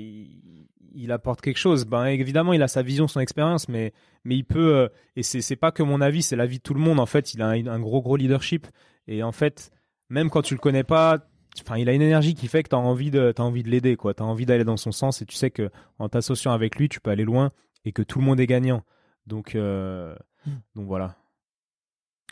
il 0.94 1.12
apporte 1.12 1.40
quelque 1.40 1.58
chose. 1.58 1.84
Ben 1.84 2.06
évidemment, 2.06 2.52
il 2.52 2.62
a 2.62 2.68
sa 2.68 2.82
vision, 2.82 3.08
son 3.08 3.20
expérience, 3.20 3.68
mais 3.68 3.92
mais 4.24 4.36
il 4.36 4.44
peut 4.44 4.74
euh, 4.74 4.88
et 5.16 5.22
c'est 5.22 5.40
c'est 5.40 5.56
pas 5.56 5.72
que 5.72 5.82
mon 5.82 6.00
avis, 6.00 6.22
c'est 6.22 6.36
l'avis 6.36 6.58
de 6.58 6.62
tout 6.62 6.74
le 6.74 6.80
monde. 6.80 7.00
En 7.00 7.06
fait, 7.06 7.34
il 7.34 7.42
a 7.42 7.48
un, 7.48 7.80
gros 7.80 8.02
gros 8.02 8.16
leadership 8.16 8.66
et 9.06 9.22
en 9.22 9.32
fait, 9.32 9.70
même 10.08 10.30
quand 10.30 10.42
tu 10.42 10.54
le 10.54 10.60
connais 10.60 10.84
pas, 10.84 11.18
enfin, 11.60 11.76
il 11.76 11.88
a 11.88 11.92
une 11.92 12.02
énergie 12.02 12.34
qui 12.34 12.48
fait 12.48 12.62
que 12.62 12.68
tu 12.68 12.74
as 12.74 12.78
envie 12.78 13.10
de 13.10 13.32
t'as 13.32 13.42
envie 13.42 13.62
de 13.62 13.70
l'aider 13.70 13.96
quoi. 13.96 14.14
Tu 14.14 14.22
as 14.22 14.26
envie 14.26 14.46
d'aller 14.46 14.64
dans 14.64 14.76
son 14.76 14.92
sens 14.92 15.22
et 15.22 15.26
tu 15.26 15.36
sais 15.36 15.50
que 15.50 15.70
en 15.98 16.08
t'associant 16.08 16.52
avec 16.52 16.76
lui, 16.76 16.88
tu 16.88 17.00
peux 17.00 17.10
aller 17.10 17.24
loin 17.24 17.52
et 17.84 17.92
que 17.92 18.02
tout 18.02 18.18
le 18.18 18.24
monde 18.24 18.40
est 18.40 18.46
gagnant. 18.46 18.82
Donc 19.26 19.54
euh, 19.54 20.14
hmm. 20.46 20.50
donc 20.76 20.86
voilà. 20.86 21.16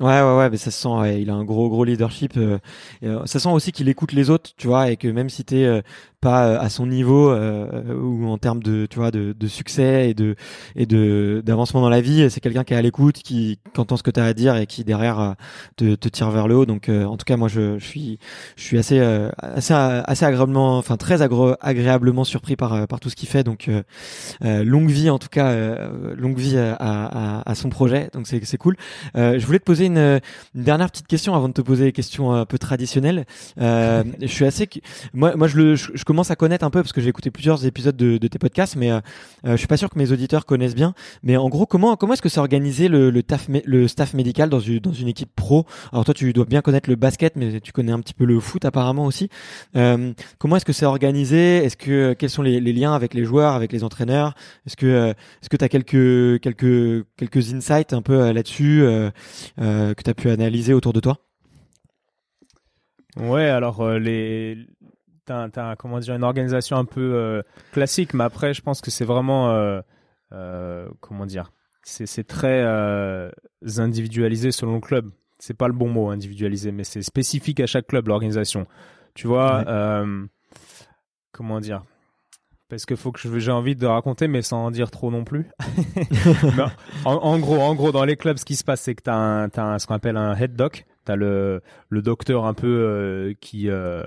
Ouais, 0.00 0.22
ouais, 0.22 0.36
ouais, 0.36 0.48
mais 0.48 0.56
ça 0.56 0.70
se 0.70 0.80
sent, 0.80 1.20
il 1.20 1.28
a 1.28 1.34
un 1.34 1.44
gros, 1.44 1.68
gros 1.68 1.84
leadership. 1.84 2.36
Euh, 2.36 2.58
ça 3.26 3.40
sent 3.40 3.48
aussi 3.48 3.72
qu'il 3.72 3.88
écoute 3.88 4.12
les 4.12 4.30
autres, 4.30 4.52
tu 4.56 4.68
vois, 4.68 4.90
et 4.90 4.96
que 4.96 5.08
même 5.08 5.28
si 5.28 5.44
t'es 5.44 5.64
euh, 5.64 5.82
pas 6.20 6.46
euh, 6.46 6.60
à 6.60 6.68
son 6.68 6.86
niveau 6.86 7.30
euh, 7.30 7.94
ou 7.94 8.26
en 8.26 8.38
termes 8.38 8.62
de, 8.62 8.86
tu 8.86 8.98
vois, 8.98 9.10
de, 9.10 9.34
de 9.38 9.46
succès 9.46 10.10
et 10.10 10.14
de 10.14 10.36
et 10.76 10.86
de 10.86 11.42
d'avancement 11.44 11.80
dans 11.80 11.88
la 11.88 12.00
vie, 12.00 12.30
c'est 12.30 12.40
quelqu'un 12.40 12.64
qui 12.64 12.74
est 12.74 12.76
à 12.76 12.82
l'écoute, 12.82 13.16
qui, 13.16 13.58
qui 13.72 13.80
entend 13.80 13.96
ce 13.96 14.02
que 14.02 14.10
tu 14.10 14.20
as 14.20 14.24
à 14.24 14.34
dire 14.34 14.56
et 14.56 14.66
qui 14.66 14.84
derrière 14.84 15.34
te, 15.76 15.94
te 15.94 16.08
tire 16.08 16.30
vers 16.30 16.48
le 16.48 16.56
haut. 16.56 16.66
Donc, 16.66 16.88
en 16.88 17.16
tout 17.16 17.24
cas, 17.24 17.36
moi, 17.36 17.48
je, 17.48 17.78
je 17.78 17.84
suis, 17.84 18.18
je 18.56 18.62
suis 18.62 18.78
assez, 18.78 19.00
assez, 19.38 19.74
assez 19.74 20.24
agréablement, 20.24 20.78
enfin 20.78 20.96
très 20.96 21.22
agréablement 21.22 22.24
surpris 22.24 22.56
par 22.56 22.86
par 22.86 23.00
tout 23.00 23.10
ce 23.10 23.16
qu'il 23.16 23.28
fait. 23.28 23.44
Donc, 23.44 23.70
longue 24.42 24.90
vie, 24.90 25.10
en 25.10 25.18
tout 25.18 25.28
cas, 25.28 25.54
longue 26.16 26.38
vie 26.38 26.58
à, 26.58 26.74
à, 26.74 27.50
à, 27.50 27.54
son 27.54 27.68
projet. 27.68 28.10
Donc, 28.12 28.26
c'est 28.26 28.44
c'est 28.44 28.58
cool. 28.58 28.76
je 29.14 29.44
voulais 29.44 29.58
te 29.58 29.64
poser 29.64 29.86
une, 29.86 30.20
dernière 30.54 30.90
petite 30.90 31.06
question 31.06 31.34
avant 31.34 31.48
de 31.48 31.54
te 31.54 31.62
poser 31.62 31.84
des 31.84 31.92
questions 31.92 32.32
un 32.32 32.44
peu 32.44 32.58
traditionnelles. 32.58 33.24
Euh, 33.60 34.04
je 34.20 34.26
suis 34.26 34.44
assez, 34.44 34.68
moi, 35.12 35.36
moi 35.36 35.48
je 35.48 35.56
le, 35.56 35.76
je, 35.76 36.02
commence 36.08 36.30
à 36.30 36.36
connaître 36.36 36.64
un 36.64 36.70
peu 36.70 36.80
parce 36.80 36.94
que 36.94 37.02
j'ai 37.02 37.10
écouté 37.10 37.30
plusieurs 37.30 37.66
épisodes 37.66 37.94
de, 37.94 38.16
tes 38.16 38.38
podcasts, 38.38 38.76
mais 38.76 38.90
euh, 38.90 39.00
euh, 39.44 39.52
je 39.52 39.56
suis 39.56 39.66
pas 39.66 39.76
sûr 39.76 39.90
que 39.90 39.98
mes 39.98 40.10
auditeurs 40.10 40.46
connaissent 40.46 40.74
bien. 40.74 40.94
Mais 41.22 41.36
en 41.36 41.50
gros, 41.50 41.66
comment, 41.66 41.96
comment 41.96 42.14
est-ce 42.14 42.22
que 42.22 42.30
c'est 42.30 42.40
organisé 42.40 42.88
le, 42.88 43.22
taf, 43.22 43.46
le 43.50 43.86
staff 43.88 44.14
médical 44.14 44.48
dans 44.48 44.58
une, 44.58 44.78
dans 44.78 44.94
une 44.94 45.08
équipe 45.08 45.28
pro? 45.36 45.66
Alors 45.92 46.06
toi, 46.06 46.14
tu 46.14 46.32
dois 46.32 46.46
bien 46.46 46.62
connaître 46.62 46.88
le 46.88 46.96
basket, 46.96 47.36
mais 47.36 47.60
tu 47.60 47.72
connais 47.72 47.92
un 47.92 48.00
petit 48.00 48.14
peu 48.14 48.24
le 48.24 48.40
foot 48.40 48.64
apparemment 48.64 49.04
aussi. 49.04 49.28
Euh, 49.76 50.14
comment 50.38 50.56
est-ce 50.56 50.64
que 50.64 50.72
c'est 50.72 50.86
organisé? 50.86 51.58
Est-ce 51.58 51.76
que 51.76 52.14
quels 52.14 52.30
sont 52.30 52.42
les, 52.42 52.60
liens 52.60 52.94
avec 52.94 53.12
les 53.12 53.24
joueurs, 53.24 53.52
avec 53.52 53.70
les 53.70 53.84
entraîneurs? 53.84 54.34
Est-ce 54.66 54.76
que 54.76 55.10
est-ce 55.42 55.50
que 55.50 55.58
tu 55.58 55.64
as 55.64 55.68
quelques 55.68 56.40
quelques 56.40 57.04
quelques 57.18 57.52
insights 57.52 57.92
un 57.92 58.00
peu 58.00 58.32
là-dessus 58.32 58.82
que 59.58 60.02
tu 60.02 60.10
as 60.10 60.14
pu 60.14 60.30
analyser 60.30 60.72
autour 60.72 60.94
de 60.94 61.00
toi? 61.00 61.18
Ouais, 63.18 63.48
alors 63.48 63.98
les 63.98 64.68
t'as, 65.28 65.48
t'as 65.48 65.76
comment 65.76 65.98
dire 65.98 66.14
une 66.14 66.24
organisation 66.24 66.76
un 66.76 66.84
peu 66.84 67.14
euh, 67.14 67.42
classique, 67.72 68.14
mais 68.14 68.24
après 68.24 68.54
je 68.54 68.62
pense 68.62 68.80
que 68.80 68.90
c'est 68.90 69.04
vraiment 69.04 69.50
euh, 70.32 70.88
comment 71.00 71.26
dire, 71.26 71.52
c'est, 71.82 72.06
c'est 72.06 72.24
très 72.24 72.64
individualisé 73.78 74.50
selon 74.50 74.74
le 74.74 74.80
club. 74.80 75.10
C'est 75.38 75.56
pas 75.56 75.68
le 75.68 75.74
bon 75.74 75.88
mot 75.88 76.10
individualisé, 76.10 76.72
mais 76.72 76.82
c'est 76.84 77.02
spécifique 77.02 77.60
à 77.60 77.66
chaque 77.66 77.86
club 77.86 78.08
l'organisation. 78.08 78.66
Tu 79.14 79.26
vois, 79.26 79.64
comment 81.32 81.60
dire 81.60 81.84
parce 82.68 82.84
qu'il 82.84 82.98
faut 82.98 83.12
que 83.12 83.38
j'ai 83.38 83.50
envie 83.50 83.76
de 83.76 83.86
raconter, 83.86 84.28
mais 84.28 84.42
sans 84.42 84.66
en 84.66 84.70
dire 84.70 84.90
trop 84.90 85.10
non 85.10 85.24
plus. 85.24 85.46
en, 87.06 87.14
en, 87.14 87.38
gros, 87.38 87.60
en 87.60 87.74
gros, 87.74 87.92
dans 87.92 88.04
les 88.04 88.16
clubs, 88.16 88.36
ce 88.36 88.44
qui 88.44 88.56
se 88.56 88.64
passe, 88.64 88.82
c'est 88.82 88.94
que 88.94 89.02
tu 89.04 89.10
as, 89.10 89.78
ce 89.78 89.86
qu'on 89.86 89.94
appelle 89.94 90.18
un 90.18 90.36
head 90.36 90.54
doc. 90.54 90.84
Tu 91.06 91.12
as 91.12 91.16
le, 91.16 91.62
le 91.88 92.02
docteur 92.02 92.44
un 92.44 92.52
peu 92.52 92.66
euh, 92.66 93.32
qui, 93.40 93.70
euh, 93.70 94.04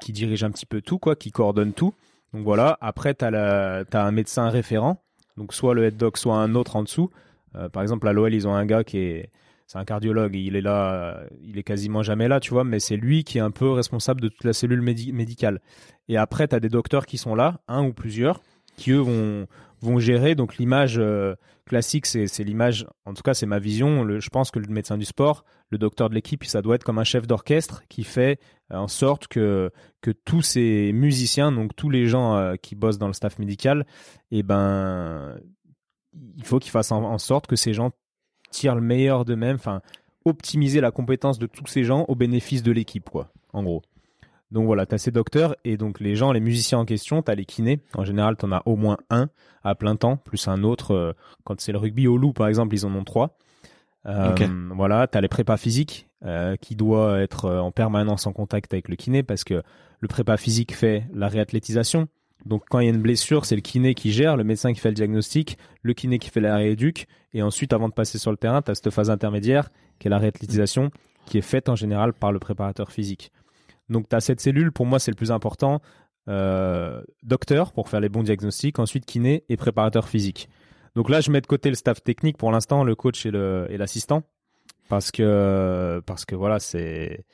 qui 0.00 0.12
dirige 0.12 0.44
un 0.44 0.50
petit 0.50 0.66
peu 0.66 0.80
tout, 0.80 0.98
quoi, 0.98 1.16
qui 1.16 1.30
coordonne 1.30 1.72
tout. 1.72 1.94
Donc 2.32 2.44
voilà. 2.44 2.78
Après, 2.80 3.14
tu 3.14 3.24
as, 3.24 3.84
un 3.92 4.12
médecin 4.12 4.48
référent. 4.48 5.02
Donc 5.36 5.54
soit 5.54 5.74
le 5.74 5.84
head 5.84 5.96
doc, 5.96 6.18
soit 6.18 6.36
un 6.36 6.54
autre 6.54 6.76
en 6.76 6.82
dessous. 6.82 7.10
Euh, 7.54 7.68
par 7.68 7.82
exemple, 7.82 8.06
à 8.08 8.12
l'OL, 8.12 8.34
ils 8.34 8.46
ont 8.46 8.54
un 8.54 8.66
gars 8.66 8.84
qui 8.84 8.98
est 8.98 9.30
c'est 9.68 9.78
un 9.78 9.84
cardiologue, 9.84 10.34
il 10.34 10.56
est 10.56 10.62
là, 10.62 11.20
il 11.42 11.58
est 11.58 11.62
quasiment 11.62 12.02
jamais 12.02 12.26
là, 12.26 12.40
tu 12.40 12.54
vois, 12.54 12.64
mais 12.64 12.80
c'est 12.80 12.96
lui 12.96 13.22
qui 13.22 13.36
est 13.36 13.42
un 13.42 13.50
peu 13.50 13.70
responsable 13.70 14.22
de 14.22 14.28
toute 14.28 14.44
la 14.44 14.54
cellule 14.54 14.80
médicale. 14.80 15.60
Et 16.08 16.16
après, 16.16 16.48
tu 16.48 16.54
as 16.54 16.60
des 16.60 16.70
docteurs 16.70 17.04
qui 17.04 17.18
sont 17.18 17.34
là, 17.34 17.60
un 17.68 17.84
ou 17.84 17.92
plusieurs, 17.92 18.40
qui 18.78 18.92
eux 18.92 18.98
vont, 19.00 19.46
vont 19.80 19.98
gérer. 19.98 20.34
Donc 20.34 20.56
l'image 20.56 20.98
euh, 20.98 21.34
classique, 21.66 22.06
c'est 22.06 22.44
l'image, 22.44 22.86
en 23.04 23.14
tout 23.14 23.22
cas 23.22 23.34
c'est 23.34 23.46
ma 23.46 23.58
vision, 23.58 24.18
je 24.18 24.28
pense 24.30 24.50
que 24.50 24.58
le 24.58 24.66
médecin 24.68 24.96
du 24.96 25.04
sport, 25.04 25.44
le 25.70 25.78
docteur 25.78 26.08
de 26.08 26.14
l'équipe, 26.14 26.44
ça 26.44 26.62
doit 26.62 26.76
être 26.76 26.84
comme 26.84 26.98
un 26.98 27.04
chef 27.04 27.26
d'orchestre 27.26 27.82
qui 27.88 28.04
fait 28.04 28.40
en 28.70 28.88
sorte 28.88 29.28
que, 29.28 29.70
que 30.00 30.10
tous 30.10 30.42
ces 30.42 30.92
musiciens, 30.92 31.52
donc 31.52 31.76
tous 31.76 31.90
les 31.90 32.06
gens 32.06 32.36
euh, 32.36 32.54
qui 32.56 32.74
bossent 32.74 32.98
dans 32.98 33.06
le 33.06 33.12
staff 33.12 33.38
médical, 33.38 33.86
eh 34.30 34.42
ben, 34.42 35.38
il 36.36 36.44
faut 36.44 36.58
qu'ils 36.58 36.72
fassent 36.72 36.92
en, 36.92 37.18
sorte 37.18 37.46
que 37.46 37.56
ces 37.56 37.74
gens 37.74 37.90
tirent 38.50 38.74
le 38.74 38.80
meilleur 38.80 39.24
d'eux-mêmes, 39.24 39.56
enfin 39.56 39.82
optimiser 40.24 40.80
la 40.80 40.90
compétence 40.90 41.38
de 41.38 41.46
tous 41.46 41.66
ces 41.66 41.84
gens 41.84 42.04
au 42.08 42.14
bénéfice 42.14 42.62
de 42.62 42.72
l'équipe, 42.72 43.08
quoi, 43.08 43.32
en 43.52 43.62
gros. 43.62 43.82
Donc 44.50 44.66
voilà, 44.66 44.86
tu 44.86 44.94
as 44.94 44.98
ces 44.98 45.10
docteurs 45.10 45.54
et 45.64 45.76
donc 45.76 46.00
les 46.00 46.16
gens, 46.16 46.32
les 46.32 46.40
musiciens 46.40 46.78
en 46.78 46.84
question, 46.84 47.22
tu 47.22 47.30
as 47.30 47.34
les 47.34 47.44
kinés. 47.44 47.80
En 47.94 48.04
général, 48.04 48.36
tu 48.36 48.46
en 48.46 48.52
as 48.52 48.62
au 48.64 48.76
moins 48.76 48.96
un 49.10 49.28
à 49.62 49.74
plein 49.74 49.96
temps, 49.96 50.16
plus 50.16 50.48
un 50.48 50.62
autre. 50.62 50.92
Euh, 50.92 51.12
quand 51.44 51.60
c'est 51.60 51.72
le 51.72 51.78
rugby 51.78 52.06
au 52.06 52.16
loup, 52.16 52.32
par 52.32 52.48
exemple, 52.48 52.74
ils 52.74 52.86
en 52.86 52.94
ont 52.94 53.04
trois. 53.04 53.36
Euh, 54.06 54.34
Voilà, 54.74 55.06
tu 55.06 55.18
as 55.18 55.20
les 55.20 55.28
prépas 55.28 55.56
physiques 55.56 56.08
euh, 56.24 56.56
qui 56.56 56.76
doivent 56.76 57.20
être 57.20 57.44
euh, 57.44 57.60
en 57.60 57.70
permanence 57.72 58.26
en 58.26 58.32
contact 58.32 58.72
avec 58.72 58.88
le 58.88 58.96
kiné 58.96 59.22
parce 59.22 59.44
que 59.44 59.62
le 60.00 60.08
prépa 60.08 60.36
physique 60.36 60.74
fait 60.74 61.04
la 61.12 61.28
réathlétisation. 61.28 62.08
Donc 62.46 62.62
quand 62.70 62.78
il 62.78 62.84
y 62.84 62.86
a 62.86 62.92
une 62.92 63.02
blessure, 63.02 63.44
c'est 63.44 63.56
le 63.56 63.60
kiné 63.60 63.94
qui 63.94 64.12
gère, 64.12 64.36
le 64.36 64.44
médecin 64.44 64.72
qui 64.72 64.80
fait 64.80 64.88
le 64.88 64.94
diagnostic, 64.94 65.58
le 65.82 65.92
kiné 65.92 66.18
qui 66.18 66.30
fait 66.30 66.40
la 66.40 66.56
rééduque, 66.56 67.06
et 67.34 67.42
ensuite 67.42 67.72
avant 67.72 67.88
de 67.88 67.94
passer 67.94 68.16
sur 68.16 68.30
le 68.30 68.36
terrain, 68.36 68.62
tu 68.62 68.70
as 68.70 68.76
cette 68.76 68.90
phase 68.90 69.10
intermédiaire 69.10 69.70
qui 69.98 70.06
est 70.06 70.10
la 70.10 70.18
réathlétisation, 70.18 70.90
qui 71.26 71.36
est 71.36 71.42
faite 71.42 71.68
en 71.68 71.74
général 71.74 72.12
par 72.12 72.32
le 72.32 72.38
préparateur 72.38 72.92
physique. 72.92 73.32
Donc 73.90 74.08
tu 74.08 74.16
as 74.16 74.20
cette 74.20 74.40
cellule, 74.40 74.72
pour 74.72 74.86
moi 74.86 74.98
c'est 74.98 75.10
le 75.10 75.16
plus 75.16 75.32
important, 75.32 75.80
euh, 76.28 77.02
docteur 77.22 77.72
pour 77.72 77.88
faire 77.88 78.00
les 78.00 78.08
bons 78.08 78.22
diagnostics, 78.22 78.78
ensuite 78.78 79.06
kiné 79.06 79.44
et 79.48 79.56
préparateur 79.56 80.08
physique. 80.08 80.48
Donc 80.94 81.10
là 81.10 81.20
je 81.20 81.30
mets 81.30 81.40
de 81.40 81.46
côté 81.46 81.68
le 81.68 81.74
staff 81.74 82.02
technique 82.02 82.36
pour 82.36 82.50
l'instant, 82.52 82.84
le 82.84 82.94
coach 82.94 83.24
et 83.26 83.30
l'assistant. 83.30 84.22
parce 84.88 85.10
que 85.10 86.02
parce 86.06 86.24
que 86.24 86.34
voilà 86.34 86.58
c'est 86.58 87.24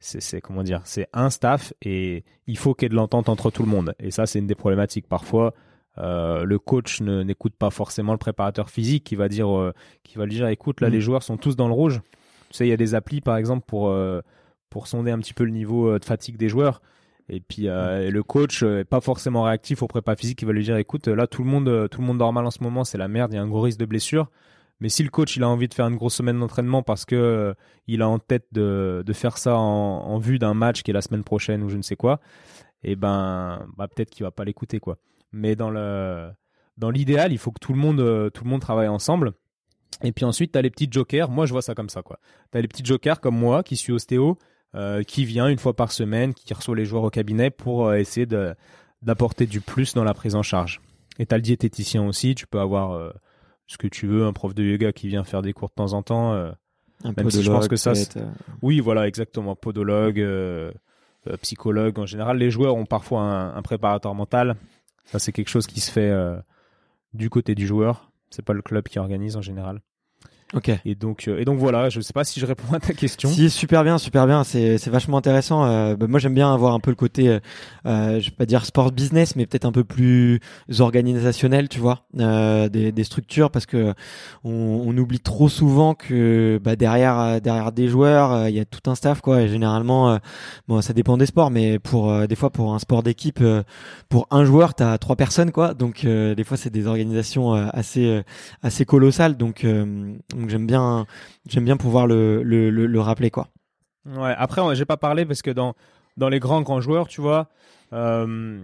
c'est 0.00 0.40
comment 0.40 0.62
dire 0.62 0.80
c'est 0.84 1.08
un 1.12 1.30
staff 1.30 1.72
et 1.82 2.24
il 2.46 2.56
faut 2.56 2.74
qu'il 2.74 2.86
y 2.86 2.86
ait 2.86 2.88
de 2.88 2.94
l'entente 2.94 3.28
entre 3.28 3.50
tout 3.50 3.62
le 3.62 3.68
monde 3.68 3.94
et 4.00 4.10
ça 4.10 4.26
c'est 4.26 4.38
une 4.38 4.46
des 4.46 4.54
problématiques 4.54 5.06
parfois 5.06 5.54
euh, 5.98 6.44
le 6.44 6.58
coach 6.58 7.02
n'écoute 7.02 7.54
pas 7.54 7.68
forcément 7.68 8.12
le 8.12 8.18
préparateur 8.18 8.70
physique 8.70 9.04
qui 9.04 9.14
va 9.14 9.28
dire 9.28 9.54
euh, 9.54 9.74
qui 10.04 10.16
va 10.16 10.24
lui 10.24 10.34
dire 10.34 10.48
écoute 10.48 10.80
là 10.80 10.88
mm. 10.88 10.92
les 10.92 11.00
joueurs 11.02 11.22
sont 11.22 11.36
tous 11.36 11.54
dans 11.54 11.68
le 11.68 11.74
rouge 11.74 12.00
tu 12.48 12.56
sais 12.56 12.66
il 12.66 12.70
y 12.70 12.72
a 12.72 12.78
des 12.78 12.94
applis 12.94 13.20
par 13.20 13.36
exemple 13.36 13.64
pour 13.66 13.90
euh, 13.90 14.22
pour 14.72 14.86
sonder 14.86 15.10
un 15.10 15.18
petit 15.18 15.34
peu 15.34 15.44
le 15.44 15.50
niveau 15.50 15.98
de 15.98 16.04
fatigue 16.04 16.36
des 16.36 16.48
joueurs 16.48 16.82
et 17.28 17.40
puis 17.40 17.68
mm. 17.68 18.08
le 18.08 18.22
coach 18.22 18.62
est 18.62 18.84
pas 18.84 19.00
forcément 19.00 19.44
réactif 19.44 19.82
au 19.82 19.86
prépa 19.86 20.16
physique 20.16 20.38
qui 20.38 20.44
va 20.44 20.52
lui 20.52 20.64
dire 20.64 20.76
écoute 20.76 21.06
là 21.06 21.26
tout 21.26 21.44
le 21.44 21.50
monde 21.50 21.88
tout 21.90 22.00
le 22.00 22.06
monde 22.06 22.18
dort 22.18 22.32
mal 22.32 22.46
en 22.46 22.50
ce 22.50 22.62
moment 22.62 22.84
c'est 22.84 22.98
la 22.98 23.08
merde 23.08 23.32
il 23.32 23.36
y 23.36 23.38
a 23.38 23.42
un 23.42 23.48
gros 23.48 23.60
risque 23.60 23.78
de 23.78 23.86
blessure 23.86 24.30
mais 24.80 24.88
si 24.88 25.04
le 25.04 25.10
coach 25.10 25.36
il 25.36 25.44
a 25.44 25.48
envie 25.48 25.68
de 25.68 25.74
faire 25.74 25.86
une 25.86 25.96
grosse 25.96 26.14
semaine 26.14 26.40
d'entraînement 26.40 26.82
parce 26.82 27.04
que 27.04 27.54
il 27.86 28.02
a 28.02 28.08
en 28.08 28.18
tête 28.18 28.46
de, 28.50 29.04
de 29.06 29.12
faire 29.12 29.38
ça 29.38 29.56
en, 29.56 29.60
en 29.60 30.18
vue 30.18 30.40
d'un 30.40 30.54
match 30.54 30.82
qui 30.82 30.90
est 30.90 30.94
la 30.94 31.02
semaine 31.02 31.22
prochaine 31.22 31.62
ou 31.62 31.68
je 31.68 31.76
ne 31.76 31.82
sais 31.82 31.94
quoi, 31.94 32.20
et 32.82 32.92
eh 32.92 32.96
ben 32.96 33.64
bah 33.76 33.86
peut-être 33.86 34.10
qu'il 34.10 34.24
va 34.24 34.32
pas 34.32 34.44
l'écouter 34.44 34.80
quoi. 34.80 34.98
Mais 35.30 35.54
dans 35.54 35.70
le 35.70 36.30
dans 36.76 36.90
l'idéal, 36.90 37.32
il 37.32 37.38
faut 37.38 37.52
que 37.52 37.60
tout 37.60 37.72
le 37.72 37.78
monde 37.78 38.00
euh, 38.00 38.28
tout 38.30 38.44
le 38.44 38.50
monde 38.50 38.60
travaille 38.60 38.88
ensemble. 38.88 39.32
Et 40.02 40.10
puis 40.10 40.24
ensuite, 40.24 40.52
tu 40.52 40.58
as 40.58 40.62
les 40.62 40.70
petits 40.70 40.88
jokers. 40.90 41.30
Moi, 41.30 41.46
je 41.46 41.52
vois 41.52 41.62
ça 41.62 41.74
comme 41.74 41.88
ça 41.88 42.02
quoi. 42.02 42.18
Tu 42.50 42.58
as 42.58 42.60
les 42.60 42.66
petits 42.66 42.84
jokers 42.84 43.20
comme 43.20 43.38
moi 43.38 43.62
qui 43.62 43.76
suis 43.76 43.92
ostéo 43.92 44.36
euh, 44.74 45.02
qui 45.02 45.24
vient 45.24 45.48
une 45.48 45.58
fois 45.58 45.74
par 45.74 45.92
semaine, 45.92 46.34
qui 46.34 46.52
reçoit 46.54 46.76
les 46.76 46.84
joueurs 46.84 47.04
au 47.04 47.10
cabinet 47.10 47.50
pour 47.50 47.88
euh, 47.88 47.96
essayer 47.96 48.26
d'apporter 49.02 49.46
du 49.46 49.60
plus 49.60 49.94
dans 49.94 50.04
la 50.04 50.14
prise 50.14 50.34
en 50.34 50.42
charge. 50.42 50.80
Et 51.18 51.26
tu 51.26 51.34
as 51.34 51.38
le 51.38 51.42
diététicien 51.42 52.06
aussi, 52.06 52.34
tu 52.34 52.46
peux 52.46 52.60
avoir 52.60 53.12
ce 53.66 53.76
que 53.76 53.86
tu 53.86 54.06
veux, 54.06 54.24
un 54.24 54.32
prof 54.32 54.54
de 54.54 54.62
yoga 54.62 54.92
qui 54.92 55.08
vient 55.08 55.24
faire 55.24 55.42
des 55.42 55.52
cours 55.52 55.68
de 55.68 55.74
temps 55.74 55.92
en 55.92 56.02
temps. 56.02 56.32
un 56.32 56.54
même 57.16 57.30
si 57.30 57.42
je 57.42 57.50
pense 57.50 57.68
que 57.68 57.76
ça, 57.76 57.92
oui, 58.62 58.80
voilà, 58.80 59.06
exactement, 59.06 59.54
podologue, 59.54 60.24
psychologue. 61.42 61.98
En 61.98 62.06
général, 62.06 62.38
les 62.38 62.50
joueurs 62.50 62.76
ont 62.76 62.86
parfois 62.86 63.20
un, 63.20 63.54
un 63.54 63.62
préparateur 63.62 64.14
mental 64.14 64.56
ça, 65.06 65.18
c'est 65.18 65.32
quelque 65.32 65.48
chose 65.48 65.66
qui 65.66 65.80
se 65.80 65.90
fait 65.90 66.10
euh, 66.10 66.38
du 67.12 67.30
côté 67.30 67.54
du 67.54 67.66
joueur. 67.66 68.10
C'est 68.30 68.44
pas 68.44 68.52
le 68.52 68.62
club 68.62 68.88
qui 68.88 68.98
organise 68.98 69.36
en 69.36 69.42
général. 69.42 69.80
Ok. 70.54 70.70
Et 70.84 70.94
donc, 70.94 71.28
euh, 71.28 71.38
et 71.40 71.44
donc 71.44 71.58
voilà, 71.58 71.88
je 71.88 72.00
sais 72.00 72.12
pas 72.12 72.24
si 72.24 72.38
je 72.38 72.46
réponds 72.46 72.74
à 72.74 72.80
ta 72.80 72.92
question. 72.92 73.28
Si, 73.28 73.48
super 73.48 73.84
bien, 73.84 73.96
super 73.96 74.26
bien. 74.26 74.44
C'est, 74.44 74.76
c'est 74.76 74.90
vachement 74.90 75.16
intéressant. 75.16 75.64
Euh, 75.64 75.96
bah, 75.96 76.06
moi, 76.06 76.20
j'aime 76.20 76.34
bien 76.34 76.52
avoir 76.52 76.74
un 76.74 76.80
peu 76.80 76.90
le 76.90 76.96
côté, 76.96 77.28
euh, 77.28 77.40
euh, 77.86 78.20
je 78.20 78.30
vais 78.30 78.36
pas 78.36 78.44
dire 78.44 78.64
sport 78.66 78.92
business, 78.92 79.34
mais 79.34 79.46
peut-être 79.46 79.64
un 79.64 79.72
peu 79.72 79.84
plus 79.84 80.40
organisationnel, 80.78 81.68
tu 81.68 81.80
vois, 81.80 82.06
euh, 82.18 82.68
des, 82.68 82.92
des 82.92 83.04
structures, 83.04 83.50
parce 83.50 83.64
que 83.64 83.94
on, 84.44 84.84
on 84.86 84.96
oublie 84.98 85.20
trop 85.20 85.48
souvent 85.48 85.94
que 85.94 86.60
bah, 86.62 86.76
derrière, 86.76 87.40
derrière 87.40 87.72
des 87.72 87.88
joueurs, 87.88 88.48
il 88.48 88.54
y 88.54 88.60
a 88.60 88.64
tout 88.64 88.90
un 88.90 88.94
staff, 88.94 89.20
quoi. 89.20 89.42
Et 89.42 89.48
généralement, 89.48 90.18
bon, 90.68 90.82
ça 90.82 90.92
dépend 90.92 91.16
des 91.16 91.26
sports, 91.26 91.50
mais 91.50 91.78
pour 91.78 92.26
des 92.26 92.36
fois 92.36 92.50
pour 92.50 92.74
un 92.74 92.78
sport 92.78 93.02
d'équipe, 93.02 93.42
pour 94.08 94.26
un 94.30 94.44
joueur, 94.44 94.74
t'as 94.74 94.98
trois 94.98 95.16
personnes, 95.16 95.50
quoi. 95.50 95.74
Donc 95.74 96.04
des 96.04 96.44
fois, 96.44 96.56
c'est 96.56 96.70
des 96.70 96.86
organisations 96.86 97.52
assez, 97.52 98.22
assez 98.62 98.84
colossales. 98.84 99.36
Donc 99.36 99.66
donc 100.42 100.50
j'aime 100.50 100.66
bien, 100.66 101.06
j'aime 101.46 101.64
bien 101.64 101.76
pouvoir 101.76 102.06
le, 102.06 102.42
le, 102.42 102.70
le, 102.70 103.00
rappeler 103.00 103.30
quoi. 103.30 103.48
Ouais. 104.04 104.34
Après, 104.36 104.60
j'ai 104.74 104.84
pas 104.84 104.96
parlé 104.96 105.24
parce 105.24 105.42
que 105.42 105.50
dans 105.50 105.74
dans 106.16 106.28
les 106.28 106.40
grands 106.40 106.62
grands 106.62 106.80
joueurs, 106.80 107.08
tu 107.08 107.20
vois, 107.20 107.48
euh, 107.92 108.60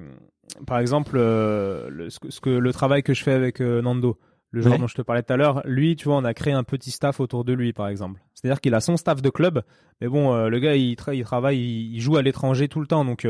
par 0.67 0.79
exemple, 0.79 1.13
euh, 1.17 1.89
le, 1.91 2.11
ce, 2.11 2.41
que 2.41 2.51
le 2.51 2.73
travail 2.73 3.03
que 3.03 3.15
je 3.15 3.23
fais 3.23 3.33
avec 3.33 3.61
euh, 3.61 3.81
Nando, 3.81 4.19
le 4.51 4.61
joueur 4.63 4.79
dont 4.79 4.87
je 4.87 4.95
te 4.95 5.03
parlais 5.03 5.23
tout 5.23 5.33
à 5.33 5.37
l'heure, 5.37 5.63
lui, 5.65 5.97
tu 5.97 6.07
vois, 6.07 6.17
on 6.17 6.25
a 6.25 6.35
créé 6.35 6.53
un 6.53 6.65
petit 6.65 6.91
staff 6.91 7.21
autour 7.21 7.45
de 7.45 7.53
lui, 7.53 7.73
par 7.73 7.89
exemple. 7.89 8.21
C'est-à-dire 8.35 8.61
qu'il 8.61 8.75
a 8.75 8.81
son 8.81 8.97
staff 8.97 9.23
de 9.23 9.31
club, 9.31 9.63
mais 10.01 10.09
bon, 10.09 10.47
le 10.49 10.59
gars, 10.59 10.75
il, 10.75 10.97
il 11.13 11.25
travaille, 11.25 11.59
il, 11.59 12.01
joue 12.01 12.17
à 12.17 12.23
l'étranger 12.23 12.69
tout 12.69 12.81
le 12.81 12.87
temps, 12.87 13.05
donc 13.05 13.27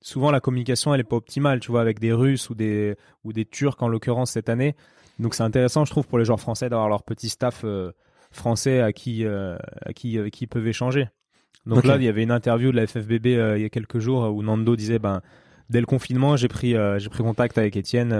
souvent 0.00 0.30
la 0.30 0.40
communication, 0.40 0.92
elle 0.92 1.00
est 1.00 1.04
pas 1.04 1.16
optimale, 1.16 1.60
tu 1.60 1.70
vois, 1.70 1.80
avec 1.80 1.98
des 2.00 2.12
Russes 2.12 2.50
ou 2.50 2.54
des 2.54 2.96
ou 3.24 3.32
des 3.32 3.44
Turcs 3.44 3.76
en 3.80 3.88
l'occurrence 3.88 4.32
cette 4.32 4.48
année. 4.48 4.74
Donc 5.18 5.34
c'est 5.34 5.42
intéressant, 5.42 5.84
je 5.84 5.90
trouve, 5.90 6.06
pour 6.06 6.18
les 6.18 6.24
joueurs 6.24 6.40
français 6.40 6.68
d'avoir 6.68 6.88
leur 6.88 7.02
petit 7.02 7.28
staff 7.28 7.62
euh, 7.64 7.92
français 8.30 8.80
à 8.80 8.92
qui, 8.92 9.24
euh, 9.24 9.56
à 9.84 9.92
qui, 9.92 10.18
qui 10.30 10.44
ils 10.44 10.48
peuvent 10.48 10.66
échanger. 10.66 11.08
Donc 11.64 11.84
là, 11.84 11.96
il 11.96 12.04
y 12.04 12.08
avait 12.08 12.22
une 12.22 12.30
interview 12.30 12.70
de 12.70 12.76
la 12.76 12.86
FFBB 12.86 13.26
euh, 13.26 13.58
il 13.58 13.62
y 13.62 13.64
a 13.64 13.70
quelques 13.70 13.98
jours 13.98 14.32
où 14.32 14.42
Nando 14.42 14.76
disait, 14.76 15.00
ben, 15.00 15.20
dès 15.68 15.80
le 15.80 15.86
confinement, 15.86 16.36
j'ai 16.36 16.48
pris, 16.48 16.74
j'ai 16.98 17.08
pris 17.08 17.24
contact 17.24 17.58
avec 17.58 17.76
Étienne, 17.76 18.10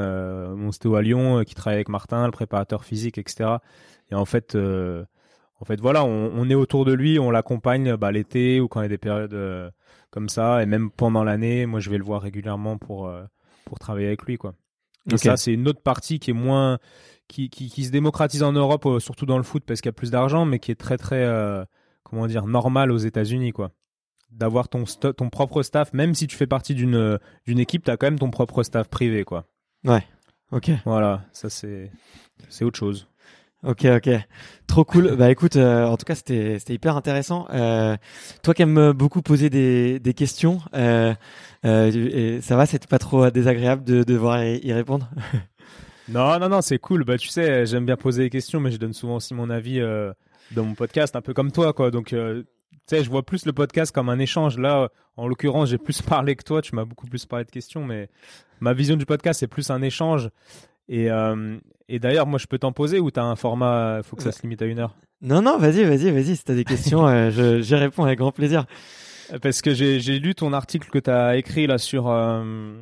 mon 0.56 0.72
stéo 0.72 0.96
à 0.96 1.02
Lyon, 1.02 1.44
qui 1.44 1.54
travaille 1.54 1.76
avec 1.76 1.88
Martin, 1.88 2.24
le 2.24 2.32
préparateur 2.32 2.84
physique, 2.84 3.18
etc. 3.18 3.58
Et 4.10 4.16
en 4.16 4.24
fait, 4.24 4.56
en 4.56 5.64
fait, 5.64 5.80
voilà, 5.80 6.04
on, 6.04 6.32
on, 6.34 6.50
est 6.50 6.56
autour 6.56 6.84
de 6.84 6.92
lui, 6.92 7.20
on 7.20 7.30
l'accompagne 7.30 7.94
bah, 7.94 8.10
l'été 8.10 8.60
ou 8.60 8.66
quand 8.66 8.80
il 8.80 8.84
y 8.84 8.86
a 8.86 8.88
des 8.88 8.98
périodes 8.98 9.72
comme 10.10 10.28
ça, 10.28 10.60
et 10.62 10.66
même 10.66 10.90
pendant 10.90 11.22
l'année, 11.22 11.66
moi, 11.66 11.78
je 11.78 11.88
vais 11.88 11.98
le 11.98 12.04
voir 12.04 12.22
régulièrement 12.22 12.78
pour 12.78 13.12
pour 13.66 13.78
travailler 13.78 14.06
avec 14.06 14.22
lui, 14.22 14.38
quoi. 14.38 14.54
Donc 15.06 15.18
ça, 15.20 15.36
c'est 15.36 15.52
une 15.52 15.68
autre 15.68 15.80
partie 15.80 16.18
qui 16.18 16.30
est 16.30 16.34
moins, 16.34 16.78
qui, 17.28 17.48
qui, 17.50 17.68
qui 17.68 17.84
se 17.84 17.90
démocratise 17.90 18.42
en 18.42 18.52
Europe, 18.52 18.86
euh, 18.86 19.00
surtout 19.00 19.26
dans 19.26 19.36
le 19.36 19.42
foot 19.44 19.62
parce 19.66 19.80
qu'il 19.80 19.88
y 19.88 19.90
a 19.90 19.92
plus 19.92 20.10
d'argent, 20.10 20.44
mais 20.44 20.58
qui 20.58 20.70
est 20.72 20.76
très 20.76 20.96
très, 20.96 21.22
euh, 21.24 21.64
comment 22.02 22.26
dire, 22.26 22.46
normal 22.46 22.90
aux 22.90 22.98
États-Unis, 22.98 23.52
quoi. 23.52 23.72
D'avoir 24.32 24.68
ton 24.68 24.84
ton 24.84 25.30
propre 25.30 25.62
staff, 25.62 25.92
même 25.92 26.14
si 26.14 26.26
tu 26.26 26.36
fais 26.36 26.48
partie 26.48 26.74
d'une 26.74 27.18
d'une 27.46 27.58
équipe, 27.58 27.84
t'as 27.84 27.96
quand 27.96 28.08
même 28.08 28.18
ton 28.18 28.30
propre 28.30 28.62
staff 28.64 28.88
privé, 28.88 29.24
quoi. 29.24 29.46
Ouais. 29.84 30.02
Ok. 30.50 30.70
Voilà, 30.84 31.24
ça 31.32 31.48
c'est 31.48 31.90
c'est 32.48 32.64
autre 32.64 32.78
chose. 32.78 33.08
Ok, 33.66 33.84
ok, 33.84 34.08
trop 34.68 34.84
cool. 34.84 35.16
bah 35.16 35.28
écoute, 35.28 35.56
euh, 35.56 35.86
en 35.86 35.96
tout 35.96 36.04
cas 36.04 36.14
c'était 36.14 36.60
c'était 36.60 36.74
hyper 36.74 36.96
intéressant. 36.96 37.48
Euh, 37.52 37.96
toi 38.44 38.54
qui 38.54 38.62
aimes 38.62 38.92
beaucoup 38.92 39.22
poser 39.22 39.50
des 39.50 39.98
des 39.98 40.14
questions, 40.14 40.60
euh, 40.72 41.12
euh, 41.64 42.40
ça 42.42 42.54
va, 42.54 42.66
c'est 42.66 42.86
pas 42.86 43.00
trop 43.00 43.28
désagréable 43.28 43.82
de 43.82 44.04
devoir 44.04 44.44
y, 44.44 44.72
répondre? 44.72 45.10
Non, 46.08 46.38
non, 46.38 46.48
non, 46.48 46.60
c'est 46.62 46.78
cool. 46.78 47.02
Bah 47.02 47.18
tu 47.18 47.26
sais, 47.26 47.66
j'aime 47.66 47.84
bien 47.84 47.96
poser 47.96 48.22
des 48.22 48.30
questions, 48.30 48.60
mais 48.60 48.70
je 48.70 48.76
donne 48.76 48.92
souvent 48.92 49.16
aussi 49.16 49.34
mon 49.34 49.50
avis 49.50 49.80
euh, 49.80 50.12
dans 50.52 50.62
mon 50.62 50.74
podcast, 50.74 51.16
un 51.16 51.20
peu 51.20 51.34
comme 51.34 51.50
toi, 51.50 51.72
quoi. 51.72 51.90
Donc 51.90 52.12
euh, 52.12 52.44
tu 52.70 52.78
sais, 52.86 53.02
je 53.02 53.10
vois 53.10 53.24
plus 53.24 53.44
le 53.44 53.52
podcast 53.52 53.90
comme 53.92 54.08
un 54.08 54.20
échange. 54.20 54.56
Là, 54.56 54.90
en 55.16 55.26
l'occurrence, 55.26 55.70
j'ai 55.70 55.78
plus 55.78 56.02
parlé 56.08 56.36
que 56.36 56.44
toi. 56.44 56.62
Tu 56.62 56.76
m'as 56.76 56.84
beaucoup 56.84 57.08
plus 57.08 57.26
parlé 57.26 57.44
de 57.44 57.50
questions, 57.50 57.84
mais 57.84 58.08
ma 58.60 58.72
vision 58.72 58.94
du 58.94 59.06
podcast 59.06 59.40
c'est 59.40 59.48
plus 59.48 59.70
un 59.70 59.82
échange. 59.82 60.30
Et, 60.88 61.10
euh, 61.10 61.58
et 61.88 61.98
d'ailleurs, 61.98 62.26
moi, 62.26 62.38
je 62.38 62.46
peux 62.46 62.58
t'en 62.58 62.72
poser 62.72 62.98
ou 62.98 63.10
t'as 63.10 63.22
un 63.22 63.36
format, 63.36 64.00
faut 64.02 64.16
que 64.16 64.22
ça 64.22 64.32
se 64.32 64.42
limite 64.42 64.60
à 64.62 64.66
une 64.66 64.80
heure 64.80 64.96
Non, 65.22 65.40
non, 65.40 65.56
vas-y, 65.58 65.84
vas-y, 65.84 66.10
vas-y. 66.10 66.36
Si 66.36 66.44
t'as 66.44 66.54
des 66.54 66.64
questions, 66.64 67.06
euh, 67.06 67.60
j'y 67.60 67.74
réponds 67.74 68.04
avec 68.04 68.18
grand 68.18 68.32
plaisir. 68.32 68.66
Parce 69.42 69.62
que 69.62 69.74
j'ai, 69.74 69.98
lu 70.18 70.34
ton 70.34 70.52
article 70.52 70.88
que 70.90 70.98
t'as 70.98 71.36
écrit 71.36 71.66
là 71.66 71.78
sur 71.78 72.08
euh, 72.08 72.74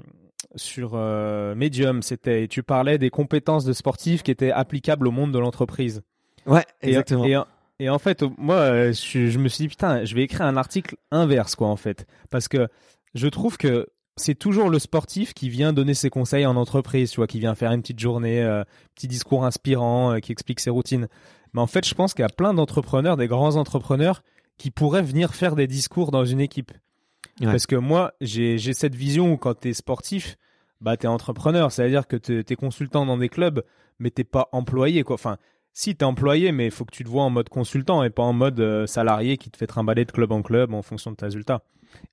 sur 0.57 0.93
euh, 0.95 1.55
Medium. 1.55 2.03
C'était, 2.03 2.49
tu 2.49 2.63
parlais 2.63 2.99
des 2.99 3.11
compétences 3.11 3.65
de 3.65 3.73
sportifs 3.73 4.23
qui 4.23 4.31
étaient 4.31 4.53
applicables 4.53 5.07
au 5.07 5.11
monde 5.11 5.33
de 5.33 5.39
l'entreprise. 5.39 6.03
Ouais, 6.47 6.65
exactement. 6.83 7.25
Et, 7.25 7.85
et, 7.85 7.91
en 7.91 7.99
fait, 7.99 8.25
moi, 8.39 8.93
je, 8.93 9.29
je 9.29 9.39
me 9.39 9.49
suis 9.49 9.65
dit 9.65 9.69
putain, 9.69 10.05
je 10.05 10.15
vais 10.15 10.23
écrire 10.23 10.47
un 10.47 10.57
article 10.57 10.97
inverse, 11.11 11.57
quoi, 11.57 11.69
en 11.69 11.77
fait, 11.77 12.07
parce 12.31 12.49
que 12.49 12.69
je 13.15 13.29
trouve 13.29 13.57
que 13.57 13.89
c'est 14.17 14.35
toujours 14.35 14.71
le 14.71 14.79
sportif 14.79 15.35
qui 15.35 15.49
vient 15.49 15.73
donner 15.73 15.95
ses 15.95 16.11
conseils 16.11 16.47
en 16.47 16.57
entreprise, 16.57 17.11
tu 17.11 17.17
vois, 17.17 17.27
qui 17.27 17.41
vient 17.41 17.55
faire 17.55 17.73
une 17.73 17.83
petite 17.83 17.99
journée, 17.99 18.43
euh, 18.43 18.62
petit 18.95 19.09
discours 19.09 19.45
inspirant, 19.45 20.12
euh, 20.12 20.19
qui 20.21 20.33
explique 20.33 20.61
ses 20.61 20.71
routines. 20.71 21.09
Mais 21.53 21.61
en 21.61 21.67
fait, 21.67 21.87
je 21.87 21.95
pense 21.95 22.15
qu'il 22.15 22.23
y 22.23 22.27
a 22.27 22.29
plein 22.29 22.55
d'entrepreneurs, 22.55 23.17
des 23.17 23.27
grands 23.27 23.57
entrepreneurs, 23.57 24.23
qui 24.57 24.71
pourraient 24.71 25.03
venir 25.03 25.35
faire 25.35 25.57
des 25.57 25.67
discours 25.67 26.11
dans 26.11 26.25
une 26.25 26.41
équipe. 26.41 26.73
Parce 27.43 27.67
que 27.67 27.75
moi, 27.75 28.12
j'ai 28.21 28.59
cette 28.73 28.95
vision 28.95 29.33
où 29.33 29.37
quand 29.37 29.61
tu 29.61 29.71
es 29.71 29.73
sportif, 29.73 30.37
bah 30.81 30.95
es 31.01 31.07
entrepreneur, 31.07 31.73
c'est-à-dire 31.73 32.07
que 32.07 32.17
tu 32.17 32.45
es 32.49 32.57
consultant 32.57 33.07
dans 33.07 33.17
des 33.17 33.29
clubs, 33.29 33.65
mais 33.99 34.11
t'es 34.11 34.25
pas 34.25 34.49
employé 34.53 35.03
quoi. 35.03 35.15
Enfin, 35.15 35.39
si 35.73 35.97
tu 35.97 36.03
es 36.03 36.05
employé, 36.05 36.53
mais 36.53 36.67
il 36.67 36.71
faut 36.71 36.85
que 36.85 36.95
tu 36.95 37.03
te 37.03 37.09
vois 37.09 37.25
en 37.25 37.31
mode 37.31 37.49
consultant 37.49 38.05
et 38.05 38.11
pas 38.11 38.23
en 38.23 38.33
mode 38.33 38.61
euh, 38.61 38.87
salarié 38.87 39.37
qui 39.37 39.51
te 39.51 39.57
fait 39.57 39.67
trimballer 39.67 40.05
de 40.05 40.12
club 40.12 40.31
en 40.31 40.43
club 40.43 40.73
en 40.73 40.83
fonction 40.83 41.11
de 41.11 41.17
tes 41.17 41.25
résultats 41.25 41.62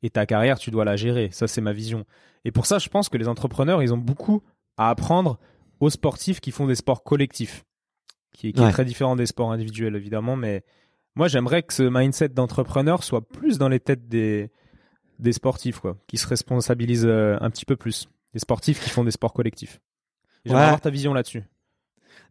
et 0.03 0.09
ta 0.09 0.25
carrière, 0.25 0.57
tu 0.59 0.71
dois 0.71 0.86
la 0.86 0.95
gérer. 0.95 1.29
Ça, 1.32 1.47
c'est 1.47 1.61
ma 1.61 1.73
vision. 1.73 2.05
Et 2.45 2.51
pour 2.51 2.65
ça, 2.65 2.79
je 2.79 2.89
pense 2.89 3.09
que 3.09 3.17
les 3.17 3.27
entrepreneurs, 3.27 3.82
ils 3.84 3.93
ont 3.93 3.97
beaucoup 3.97 4.41
à 4.77 4.89
apprendre 4.89 5.39
aux 5.79 5.89
sportifs 5.89 6.39
qui 6.39 6.51
font 6.51 6.67
des 6.67 6.75
sports 6.75 7.03
collectifs, 7.03 7.63
qui, 8.34 8.49
est 8.49 8.71
très 8.71 8.86
différent 8.86 9.15
des 9.15 9.25
sports 9.25 9.51
individuels, 9.51 9.95
évidemment. 9.95 10.36
Mais 10.36 10.63
moi, 11.15 11.27
j'aimerais 11.27 11.63
que 11.63 11.73
ce 11.73 11.84
mindset 11.84 12.29
d'entrepreneur 12.29 13.03
soit 13.03 13.27
plus 13.27 13.57
dans 13.57 13.69
les 13.69 13.79
têtes 13.79 14.07
des, 14.07 14.49
des 15.19 15.34
sportifs, 15.34 15.79
quoi, 15.79 15.97
qui 16.07 16.17
se 16.17 16.27
responsabilisent 16.27 17.05
euh, 17.05 17.38
un 17.41 17.49
petit 17.49 17.65
peu 17.65 17.75
plus. 17.75 18.07
des 18.34 18.39
sportifs 18.39 18.82
qui 18.82 18.89
font 18.89 19.03
des 19.03 19.11
sports 19.11 19.34
collectifs. 19.34 19.82
J'aimerais 20.45 20.61
Ouais. 20.61 20.67
avoir 20.67 20.82
ta 20.82 20.89
vision 20.89 21.13
là-dessus. 21.13 21.43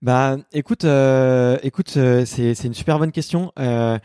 Bah, 0.03 0.39
écoute, 0.55 0.87
euh, 0.87 1.59
écoute, 1.63 1.93
euh, 1.99 2.25
c'est 2.25 2.55
c'est 2.55 2.67
une 2.69 2.73
super 2.73 2.99
bonne 2.99 3.13
question. 3.13 3.53
Euh, 3.59 3.99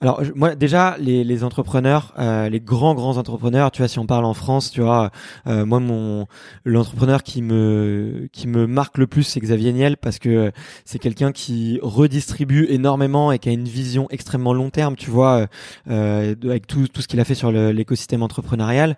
alors 0.00 0.22
moi 0.36 0.54
déjà 0.54 0.96
les 0.98 1.24
les 1.24 1.42
entrepreneurs, 1.42 2.14
euh, 2.20 2.48
les 2.48 2.60
grands 2.60 2.94
grands 2.94 3.16
entrepreneurs, 3.16 3.72
tu 3.72 3.82
vois, 3.82 3.88
si 3.88 3.98
on 3.98 4.06
parle 4.06 4.24
en 4.26 4.32
France, 4.32 4.70
tu 4.70 4.80
vois, 4.80 5.10
euh, 5.48 5.66
moi 5.66 5.80
mon 5.80 6.26
l'entrepreneur 6.64 7.24
qui 7.24 7.42
me 7.42 8.28
qui 8.32 8.46
me 8.46 8.68
marque 8.68 8.96
le 8.96 9.08
plus 9.08 9.24
c'est 9.24 9.40
Xavier 9.40 9.72
Niel 9.72 9.96
parce 9.96 10.20
que 10.20 10.52
c'est 10.84 11.00
quelqu'un 11.00 11.32
qui 11.32 11.80
redistribue 11.82 12.66
énormément 12.70 13.32
et 13.32 13.40
qui 13.40 13.48
a 13.48 13.52
une 13.52 13.66
vision 13.68 14.06
extrêmement 14.10 14.54
long 14.54 14.70
terme, 14.70 14.94
tu 14.94 15.10
vois, 15.10 15.48
euh, 15.90 16.34
avec 16.44 16.68
tout 16.68 16.86
tout 16.86 17.02
ce 17.02 17.08
qu'il 17.08 17.18
a 17.18 17.24
fait 17.24 17.34
sur 17.34 17.50
l'écosystème 17.50 18.22
entrepreneurial. 18.22 18.96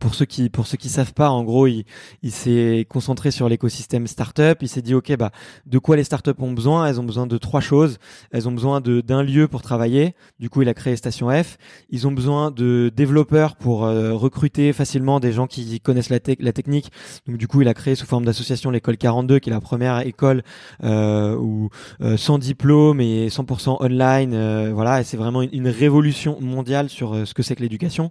Pour 0.00 0.14
ceux 0.14 0.24
qui 0.24 0.48
pour 0.48 0.66
ceux 0.66 0.78
qui 0.78 0.88
savent 0.88 1.12
pas, 1.14 1.28
en 1.28 1.44
gros, 1.44 1.66
il 1.66 1.84
il 2.22 2.32
s'est 2.32 2.86
concentré 2.88 3.30
sur 3.30 3.48
l'écosystème 3.50 4.06
startup. 4.06 4.58
Il 4.62 4.68
s'est 4.68 4.82
dit, 4.82 4.94
ok, 4.94 5.14
bah, 5.16 5.25
de 5.66 5.78
quoi 5.78 5.96
les 5.96 6.04
startups 6.04 6.30
ont 6.38 6.52
besoin 6.52 6.86
Elles 6.86 7.00
ont 7.00 7.04
besoin 7.04 7.26
de 7.26 7.38
trois 7.38 7.60
choses. 7.60 7.98
Elles 8.32 8.48
ont 8.48 8.52
besoin 8.52 8.80
d'un 8.80 9.22
lieu 9.22 9.48
pour 9.48 9.62
travailler. 9.62 10.14
Du 10.40 10.50
coup, 10.50 10.62
il 10.62 10.68
a 10.68 10.74
créé 10.74 10.96
Station 10.96 11.28
F. 11.30 11.58
Ils 11.90 12.06
ont 12.06 12.12
besoin 12.12 12.50
de 12.50 12.90
développeurs 12.94 13.56
pour 13.56 13.84
euh, 13.84 14.12
recruter 14.14 14.72
facilement 14.72 15.20
des 15.20 15.32
gens 15.32 15.46
qui 15.46 15.80
connaissent 15.80 16.10
la, 16.10 16.20
tech- 16.20 16.38
la 16.40 16.52
technique. 16.52 16.90
Donc, 17.26 17.36
du 17.36 17.48
coup, 17.48 17.62
il 17.62 17.68
a 17.68 17.74
créé 17.74 17.94
sous 17.94 18.06
forme 18.06 18.24
d'association 18.24 18.70
l'école 18.70 18.96
42, 18.96 19.38
qui 19.38 19.50
est 19.50 19.52
la 19.52 19.60
première 19.60 20.06
école 20.06 20.42
euh, 20.84 21.34
où 21.36 21.70
euh, 22.00 22.16
sans 22.16 22.38
diplôme 22.38 23.00
et 23.00 23.28
100% 23.28 23.82
online. 23.84 24.72
voilà, 24.72 25.02
c'est 25.04 25.16
vraiment 25.16 25.42
une, 25.42 25.50
une 25.52 25.68
révolution 25.68 26.38
mondiale 26.40 26.88
sur 26.88 27.26
ce 27.26 27.34
que 27.34 27.42
c'est 27.42 27.54
que 27.56 27.62
l'éducation. 27.62 28.10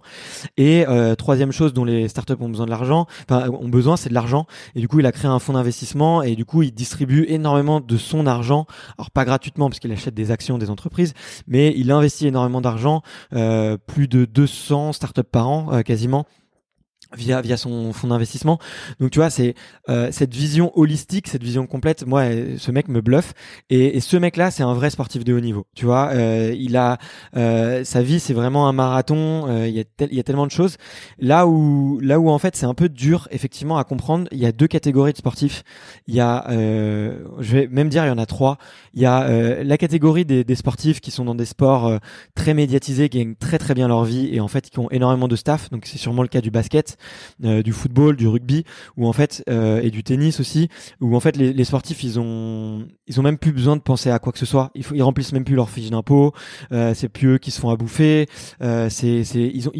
Et 0.56 0.84
troisième 1.18 1.52
chose 1.52 1.72
dont 1.72 1.84
les 1.84 2.08
startups 2.08 2.34
ont 2.40 2.48
besoin 2.48 2.66
de 2.66 2.70
l'argent, 2.70 3.06
enfin 3.28 3.48
ont 3.50 3.68
besoin, 3.68 3.96
c'est 3.96 4.08
de 4.08 4.14
l'argent. 4.14 4.46
Et 4.74 4.80
du 4.80 4.88
coup, 4.88 5.00
il 5.00 5.06
a 5.06 5.12
créé 5.12 5.28
un 5.30 5.38
fonds 5.38 5.52
d'investissement 5.52 6.22
et 6.22 6.34
du 6.36 6.44
coup, 6.44 6.62
il 6.62 6.72
distribue 6.72 7.05
énormément 7.28 7.80
de 7.80 7.96
son 7.96 8.26
argent. 8.26 8.66
Alors 8.98 9.10
pas 9.10 9.24
gratuitement 9.24 9.68
parce 9.68 9.78
qu'il 9.78 9.92
achète 9.92 10.14
des 10.14 10.30
actions 10.30 10.58
des 10.58 10.70
entreprises, 10.70 11.14
mais 11.46 11.72
il 11.76 11.90
investit 11.90 12.26
énormément 12.26 12.60
d'argent, 12.60 13.02
euh, 13.32 13.76
plus 13.86 14.08
de 14.08 14.24
200 14.24 14.92
startups 14.92 15.22
par 15.22 15.48
an 15.48 15.68
euh, 15.72 15.82
quasiment 15.82 16.26
via 17.14 17.40
via 17.40 17.56
son 17.56 17.92
fonds 17.92 18.08
d'investissement. 18.08 18.58
Donc 19.00 19.10
tu 19.10 19.18
vois, 19.18 19.30
c'est 19.30 19.54
euh, 19.88 20.08
cette 20.10 20.34
vision 20.34 20.76
holistique, 20.78 21.28
cette 21.28 21.42
vision 21.42 21.66
complète. 21.66 22.06
Moi, 22.06 22.22
euh, 22.22 22.56
ce 22.58 22.70
mec 22.70 22.88
me 22.88 23.00
bluffe. 23.00 23.32
Et, 23.70 24.00
ce 24.00 24.16
mec-là, 24.16 24.50
c'est 24.50 24.62
un 24.62 24.74
vrai 24.74 24.90
sportif 24.90 25.24
de 25.24 25.32
haut 25.32 25.40
niveau. 25.40 25.66
Tu 25.74 25.84
vois, 25.84 26.10
euh, 26.12 26.54
il 26.56 26.76
a 26.76 26.98
sa 27.32 28.02
vie, 28.02 28.20
c'est 28.20 28.34
vraiment 28.34 28.68
un 28.68 28.72
marathon. 28.72 29.64
Il 29.64 29.70
y 29.70 29.80
a 29.80 29.84
il 30.00 30.14
y 30.14 30.20
a 30.20 30.22
tellement 30.22 30.46
de 30.46 30.50
choses. 30.50 30.76
Là 31.18 31.46
où 31.46 31.98
là 32.00 32.20
où 32.20 32.30
en 32.30 32.38
fait, 32.38 32.56
c'est 32.56 32.66
un 32.66 32.74
peu 32.74 32.88
dur 32.88 33.28
effectivement 33.30 33.78
à 33.78 33.84
comprendre. 33.84 34.28
Il 34.32 34.38
y 34.38 34.46
a 34.46 34.52
deux 34.52 34.66
catégories 34.66 35.12
de 35.12 35.18
sportifs. 35.18 35.62
Il 36.06 36.14
y 36.14 36.20
a, 36.20 36.44
je 36.48 37.52
vais 37.52 37.68
même 37.68 37.88
dire, 37.88 38.04
il 38.04 38.08
y 38.08 38.10
en 38.10 38.18
a 38.18 38.26
trois. 38.26 38.58
Il 38.94 39.02
y 39.02 39.06
a 39.06 39.62
la 39.62 39.78
catégorie 39.78 40.24
des, 40.24 40.44
des 40.44 40.54
sportifs 40.54 41.00
qui 41.00 41.10
sont 41.10 41.24
dans 41.24 41.34
des 41.34 41.44
sports 41.44 41.98
très 42.34 42.54
médiatisés, 42.54 43.08
qui 43.08 43.18
gagnent 43.18 43.34
très 43.34 43.58
très 43.58 43.74
bien 43.74 43.88
leur 43.88 44.04
vie 44.04 44.28
et 44.32 44.40
en 44.40 44.48
fait 44.48 44.70
qui 44.70 44.78
ont 44.78 44.90
énormément 44.90 45.28
de 45.28 45.36
staff. 45.36 45.70
Donc 45.70 45.86
c'est 45.86 45.98
sûrement 45.98 46.22
le 46.22 46.28
cas 46.28 46.40
du 46.40 46.50
basket, 46.50 46.95
euh, 47.44 47.62
du 47.62 47.72
football, 47.72 48.16
du 48.16 48.26
rugby, 48.28 48.64
euh, 49.48 49.80
et 49.82 49.90
du 49.90 50.02
tennis 50.02 50.40
aussi, 50.40 50.68
où 51.00 51.16
en 51.16 51.20
fait 51.20 51.36
les, 51.36 51.64
sportifs 51.64 52.02
ils 52.02 52.18
ont 52.18 52.86
même 53.22 53.38
plus 53.38 53.52
besoin 53.52 53.76
de 53.76 53.82
penser 53.82 54.10
à 54.10 54.18
quoi 54.18 54.32
que 54.32 54.38
ce 54.38 54.46
soit. 54.46 54.70
Ils 54.74 55.02
remplissent 55.02 55.32
même 55.32 55.44
plus 55.44 55.54
leur 55.54 55.70
fiche 55.70 55.90
d'impôt. 55.90 56.32
Euh, 56.72 56.94
c'est 56.94 57.08
plus 57.08 57.34
eux 57.34 57.38
qui 57.38 57.50
se 57.50 57.60
font 57.60 57.70
à 57.70 57.76
bouffer. 57.76 58.28
Ils 58.60 59.68
ont 59.68 59.72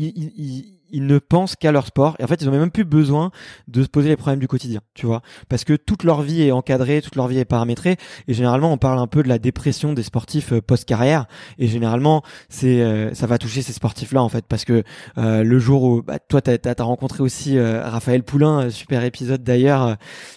ils- 0.90 1.06
ne 1.06 1.18
pensent 1.18 1.54
qu'à 1.56 1.72
leur 1.72 1.86
sport. 1.86 2.16
Et 2.18 2.24
en 2.24 2.26
fait 2.26 2.40
ils 2.42 2.48
ont 2.48 2.52
même 2.52 2.70
plus 2.70 2.84
besoin 2.84 3.30
de 3.68 3.82
se 3.82 3.88
poser 3.88 4.08
les 4.08 4.16
problèmes 4.16 4.40
du 4.40 4.48
quotidien 4.48 4.80
tu 4.94 5.06
vois. 5.06 5.22
Parce 5.48 5.64
que 5.64 5.74
toute 5.74 6.02
leur 6.04 6.22
vie 6.22 6.42
est 6.42 6.50
encadrée 6.52 7.00
toute 7.02 7.16
leur 7.16 7.28
vie 7.28 7.38
est 7.38 7.44
paramétrée. 7.44 7.96
Et 8.28 8.34
généralement 8.34 8.72
on 8.72 8.78
parle 8.78 8.98
un 8.98 9.06
peu 9.06 9.22
de 9.22 9.28
la 9.28 9.38
dépression 9.38 9.92
des 9.92 10.02
sportifs 10.02 10.52
euh, 10.52 10.60
post 10.60 10.84
carrière 10.84 11.26
et 11.58 11.66
généralement 11.68 12.22
c'est 12.48 12.82
euh, 12.82 13.14
ça 13.14 13.26
va 13.26 13.38
toucher 13.38 13.62
ces 13.62 13.72
sportifs 13.72 14.12
là 14.12 14.22
en 14.22 14.28
fait. 14.28 14.44
Parce 14.48 14.64
que 14.64 14.82
euh, 15.18 15.42
le 15.44 15.58
jour 15.58 15.82
où 15.84 16.02
bah, 16.02 16.18
toi 16.18 16.40
t'as 16.42 16.56
as, 16.76 16.82
rencontré 16.82 17.22
aussi 17.22 17.56
euh, 17.58 17.82
Raphaël 17.88 18.22
Poulain 18.22 18.66
euh, 18.66 18.70
super 18.70 19.04
épisode 19.04 19.42
d'ailleurs 19.44 19.82
euh, 19.82 19.94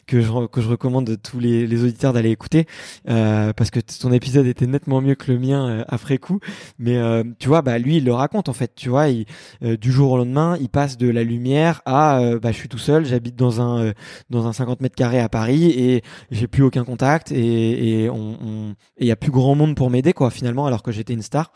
que 0.07 0.21
je 0.21 0.47
que 0.47 0.61
je 0.61 0.69
recommande 0.69 1.09
à 1.09 1.17
tous 1.17 1.39
les, 1.39 1.65
les 1.67 1.83
auditeurs 1.83 2.13
d'aller 2.13 2.31
écouter 2.31 2.65
parce 3.05 3.71
que 3.71 3.79
ton 3.79 4.11
épisode 4.11 4.45
était 4.45 4.67
nettement 4.67 5.01
mieux 5.01 5.15
que 5.15 5.31
le 5.31 5.39
mien 5.39 5.83
après 5.87 6.17
coup. 6.17 6.39
Mais 6.77 6.97
tu 7.39 7.47
vois 7.47 7.61
bah 7.61 7.77
lui 7.77 7.97
il 7.97 8.05
le 8.05 8.13
raconte 8.13 8.49
en 8.49 8.53
fait 8.53 8.73
tu 8.75 8.89
vois. 8.89 9.07
Il, 9.09 9.25
du 9.61 9.91
jour 9.91 10.11
au 10.11 10.17
lendemain 10.17 10.38
il 10.59 10.69
passe 10.69 10.97
de 10.97 11.09
la 11.09 11.23
lumière 11.23 11.81
à 11.85 12.19
euh, 12.19 12.39
bah 12.39 12.51
je 12.51 12.57
suis 12.57 12.69
tout 12.69 12.77
seul 12.77 13.05
j'habite 13.05 13.35
dans 13.35 13.61
un 13.61 13.83
euh, 13.85 13.93
dans 14.29 14.47
un 14.47 14.53
50 14.53 14.81
mètres 14.81 14.95
carrés 14.95 15.19
à 15.19 15.29
Paris 15.29 15.65
et 15.71 16.01
j'ai 16.31 16.47
plus 16.47 16.63
aucun 16.63 16.83
contact 16.83 17.31
et 17.31 18.03
et 18.03 18.09
on, 18.09 18.37
on- 18.41 18.75
et 18.97 19.05
y 19.05 19.11
a 19.11 19.15
plus 19.15 19.31
grand 19.31 19.55
monde 19.55 19.75
pour 19.75 19.89
m'aider 19.89 20.13
quoi 20.13 20.29
finalement 20.29 20.65
alors 20.65 20.83
que 20.83 20.91
j'étais 20.91 21.13
une 21.13 21.21
star. 21.21 21.51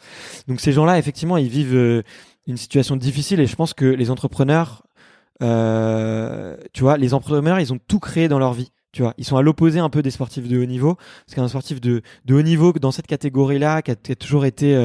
Donc 0.47 0.59
ces 0.59 0.71
gens-là 0.71 0.97
effectivement 0.99 1.38
ils 1.38 1.49
vivent 1.49 1.75
euh, 1.75 2.01
une 2.47 2.57
situation 2.57 2.95
difficile 2.95 3.39
et 3.39 3.45
je 3.45 3.55
pense 3.55 3.73
que 3.73 3.86
les 3.86 4.09
entrepreneurs 4.11 4.84
tu 5.39 6.81
vois 6.81 6.97
les 6.97 7.13
entrepreneurs 7.13 7.59
ils 7.59 7.73
ont 7.73 7.79
tout 7.88 7.99
créé 7.99 8.27
dans 8.27 8.39
leur 8.39 8.53
vie 8.53 8.71
tu 8.91 9.01
vois, 9.01 9.15
ils 9.17 9.25
sont 9.25 9.38
à 9.38 9.41
l'opposé 9.41 9.79
un 9.79 9.89
peu 9.89 10.03
des 10.03 10.11
sportifs 10.11 10.47
de 10.47 10.55
haut 10.61 10.65
niveau, 10.65 10.97
parce 11.25 11.34
qu'un 11.36 11.47
sportif 11.47 11.81
de, 11.81 12.03
de 12.25 12.36
haut 12.36 12.43
niveau 12.43 12.71
dans 12.73 12.91
cette 12.91 13.07
catégorie-là, 13.07 13.81
qui 13.81 13.89
a 13.89 13.95
toujours 13.95 14.45
été 14.45 14.75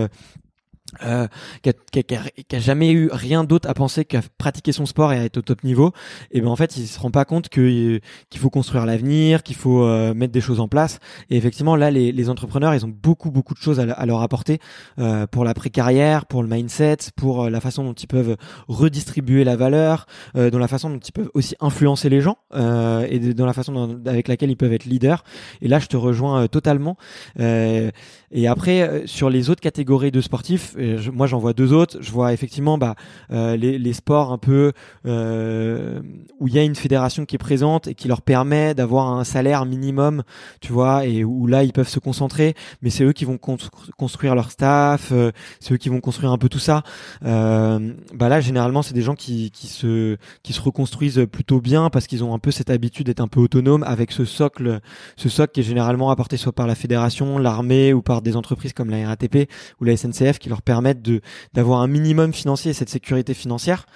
euh, 1.05 1.19
euh, 1.19 1.27
qui, 1.63 1.71
a, 1.99 2.03
qui, 2.03 2.57
a, 2.57 2.59
jamais 2.59 2.91
eu 2.93 3.09
rien 3.13 3.45
d'autre 3.45 3.69
à 3.69 3.75
penser 3.75 4.05
qu'à 4.05 4.21
pratiquer 4.39 4.73
son 4.73 4.87
sport 4.87 5.13
et 5.13 5.19
à 5.19 5.25
être 5.25 5.39
au 5.39 5.43
top 5.43 5.65
niveau, 5.65 5.93
et 6.31 6.41
ben 6.41 6.49
en 6.49 6.57
fait 6.57 6.77
il 6.77 6.87
se 6.87 6.99
rend 6.99 7.11
pas 7.11 7.25
compte 7.25 7.49
que 7.49 8.01
qu'il 8.31 8.41
faut 8.41 8.51
construire 8.51 8.87
l'avenir, 8.87 9.43
qu'il 9.43 9.57
faut 9.57 9.83
euh, 9.83 10.15
mettre 10.15 10.33
des 10.33 10.41
choses 10.41 10.61
en 10.61 10.69
place. 10.69 10.99
Et 11.31 11.37
effectivement 11.37 11.77
là 11.77 11.91
les, 11.91 12.13
les 12.13 12.31
entrepreneurs 12.31 12.75
ils 12.75 12.85
ont 12.85 12.95
beaucoup 12.95 13.31
beaucoup 13.31 13.55
de 13.55 13.59
choses 13.59 13.81
à, 13.81 14.07
leur 14.07 14.23
apporter 14.23 14.59
euh, 14.99 15.27
pour 15.27 15.45
l'après 15.45 15.71
carrière, 15.71 16.27
pour 16.27 16.43
le 16.43 16.49
mindset, 16.49 16.99
pour 17.17 17.45
euh, 17.45 17.51
la 17.51 17.61
façon 17.61 17.85
dont 17.85 17.93
ils 17.93 18.07
peuvent 18.07 18.37
redistribuer 18.69 19.45
la 19.45 19.57
valeur, 19.57 20.07
euh, 20.37 20.51
dans 20.51 20.59
la 20.59 20.69
façon 20.69 20.91
dont 20.91 20.99
ils 20.99 21.13
peuvent 21.13 21.31
aussi 21.35 21.55
influencer 21.61 22.09
les 22.09 22.21
gens 22.21 22.39
euh, 22.55 23.07
et 23.09 23.19
dans 23.35 23.47
la 23.47 23.53
façon 23.53 23.73
dont, 23.73 24.01
avec 24.07 24.29
laquelle 24.29 24.51
ils 24.51 24.57
peuvent 24.57 24.73
être 24.73 24.85
leaders. 24.85 25.25
Et 25.61 25.69
là 25.69 25.79
je 25.79 25.87
te 25.87 25.97
rejoins 25.97 26.45
euh, 26.45 26.47
totalement. 26.47 26.97
Euh, 27.41 27.91
et 28.31 28.47
après 28.47 28.83
euh, 28.83 29.07
sur 29.07 29.31
les 29.31 29.51
autres 29.51 29.61
catégories 29.61 30.11
de 30.11 30.21
sportifs 30.21 30.77
je, 30.79 31.11
moi 31.11 31.27
j'en 31.27 31.39
vois 31.39 31.53
deux 31.53 31.73
autres. 31.73 31.99
Je 32.01 32.11
vois 32.11 32.33
effectivement 32.33 32.79
bah, 32.79 32.95
euh, 33.31 33.57
les, 33.57 33.79
les, 33.79 33.93
sports 33.93 34.33
un 34.33 34.39
peu 34.39 34.73
euh, 35.07 36.01
où 36.41 36.49
il 36.49 36.55
y 36.55 36.59
a 36.59 36.63
une 36.63 36.75
fédération 36.75 37.25
qui 37.25 37.35
est 37.37 37.39
présente 37.39 37.89
et 37.89 37.95
qui 37.95 38.09
leur 38.09 38.23
permet 38.23 38.75
d'avoir 38.75 39.13
un 39.13 39.25
salaire 39.25 39.65
minimum, 39.67 40.23
tu 40.61 40.73
vois, 40.73 41.07
et 41.07 41.25
où 41.25 41.47
là 41.47 41.65
ils 41.65 41.73
peuvent 41.73 41.89
se 41.89 41.99
concentrer. 41.99 42.55
Mais 42.83 42.91
c'est 42.91 43.05
eux 43.05 43.13
qui 43.13 43.25
vont 43.25 43.39
construire 43.39 44.35
leur 44.35 44.51
staff, 44.51 45.11
euh, 45.13 45.33
c'est 45.61 45.75
eux 45.75 45.79
qui 45.79 45.89
vont 45.89 46.01
construire 46.01 46.33
un 46.33 46.39
peu 46.39 46.49
tout 46.49 46.59
ça. 46.59 46.83
Euh, 47.25 47.93
bah 48.15 48.29
là 48.29 48.41
généralement 48.41 48.83
c'est 48.83 48.95
des 48.95 49.03
gens 49.03 49.15
qui, 49.15 49.51
qui 49.51 49.67
se 49.67 50.17
qui 50.43 50.53
se 50.53 50.61
reconstruisent 50.61 51.27
plutôt 51.31 51.61
bien 51.61 51.91
parce 51.91 52.07
qu'ils 52.07 52.25
ont 52.25 52.35
un 52.35 52.39
peu 52.39 52.51
cette 52.51 52.71
habitude 52.71 53.07
d'être 53.07 53.21
un 53.21 53.29
peu 53.29 53.41
autonome 53.41 53.83
avec 53.83 54.13
ce 54.13 54.25
socle, 54.25 54.81
ce 55.17 55.29
socle 55.29 55.53
qui 55.53 55.61
est 55.61 55.65
généralement 55.65 56.11
apporté 56.11 56.37
soit 56.37 56.53
par 56.53 56.67
la 56.67 56.75
fédération, 56.75 57.39
l'armée 57.39 57.93
ou 57.93 58.03
par 58.03 58.23
des 58.23 58.37
entreprises 58.37 58.73
comme 58.73 58.91
la 58.91 59.09
RATP 59.09 59.49
ou 59.81 59.85
la 59.85 59.97
SNCF 59.97 60.39
qui 60.39 60.49
leur 60.49 60.63
permettent 60.69 61.01
de 61.01 61.23
d'avoir 61.55 61.81
un 61.81 61.87
minimum 61.87 62.35
financier 62.35 62.73
et 62.73 62.75
cette 62.75 62.91
sécurité 62.91 63.33
financière. 63.33 63.87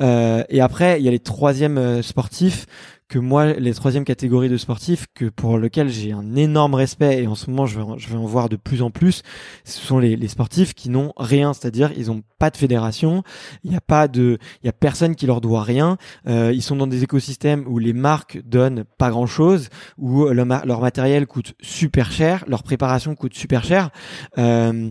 Euh, 0.00 0.42
et 0.48 0.62
après, 0.62 0.98
il 0.98 1.04
y 1.04 1.08
a 1.08 1.10
les 1.10 1.18
troisièmes 1.18 1.76
euh, 1.76 2.00
sportifs 2.00 2.64
que 3.08 3.18
moi, 3.18 3.52
les 3.52 3.74
troisièmes 3.74 4.04
catégories 4.04 4.48
de 4.48 4.56
sportifs 4.56 5.04
que 5.14 5.26
pour 5.26 5.58
lequel 5.58 5.90
j'ai 5.90 6.12
un 6.12 6.36
énorme 6.36 6.74
respect 6.74 7.22
et 7.22 7.26
en 7.26 7.34
ce 7.34 7.50
moment 7.50 7.66
je 7.66 7.76
vais 7.76 7.84
en, 7.84 7.98
je 7.98 8.08
vais 8.08 8.16
en 8.16 8.24
voir 8.24 8.48
de 8.48 8.56
plus 8.56 8.80
en 8.80 8.90
plus, 8.90 9.22
ce 9.64 9.78
sont 9.78 9.98
les, 9.98 10.16
les 10.16 10.28
sportifs 10.28 10.72
qui 10.74 10.88
n'ont 10.88 11.12
rien, 11.18 11.52
c'est-à-dire 11.52 11.92
ils 11.96 12.10
ont 12.10 12.22
pas 12.38 12.50
de 12.50 12.56
fédération, 12.56 13.22
il 13.62 13.70
n'y 13.70 13.76
a 13.76 13.82
pas 13.82 14.08
de, 14.08 14.38
il 14.62 14.66
y 14.66 14.68
a 14.70 14.72
personne 14.72 15.14
qui 15.14 15.26
leur 15.26 15.42
doit 15.42 15.62
rien, 15.62 15.98
euh, 16.26 16.50
ils 16.54 16.62
sont 16.62 16.76
dans 16.76 16.86
des 16.86 17.02
écosystèmes 17.02 17.64
où 17.68 17.78
les 17.78 17.92
marques 17.92 18.40
donnent 18.46 18.84
pas 18.98 19.10
grand-chose, 19.10 19.68
où 19.98 20.24
le, 20.24 20.44
leur 20.64 20.80
matériel 20.80 21.26
coûte 21.26 21.52
super 21.60 22.10
cher, 22.10 22.44
leur 22.48 22.62
préparation 22.62 23.14
coûte 23.14 23.34
super 23.34 23.64
cher. 23.64 23.90
Euh, 24.38 24.90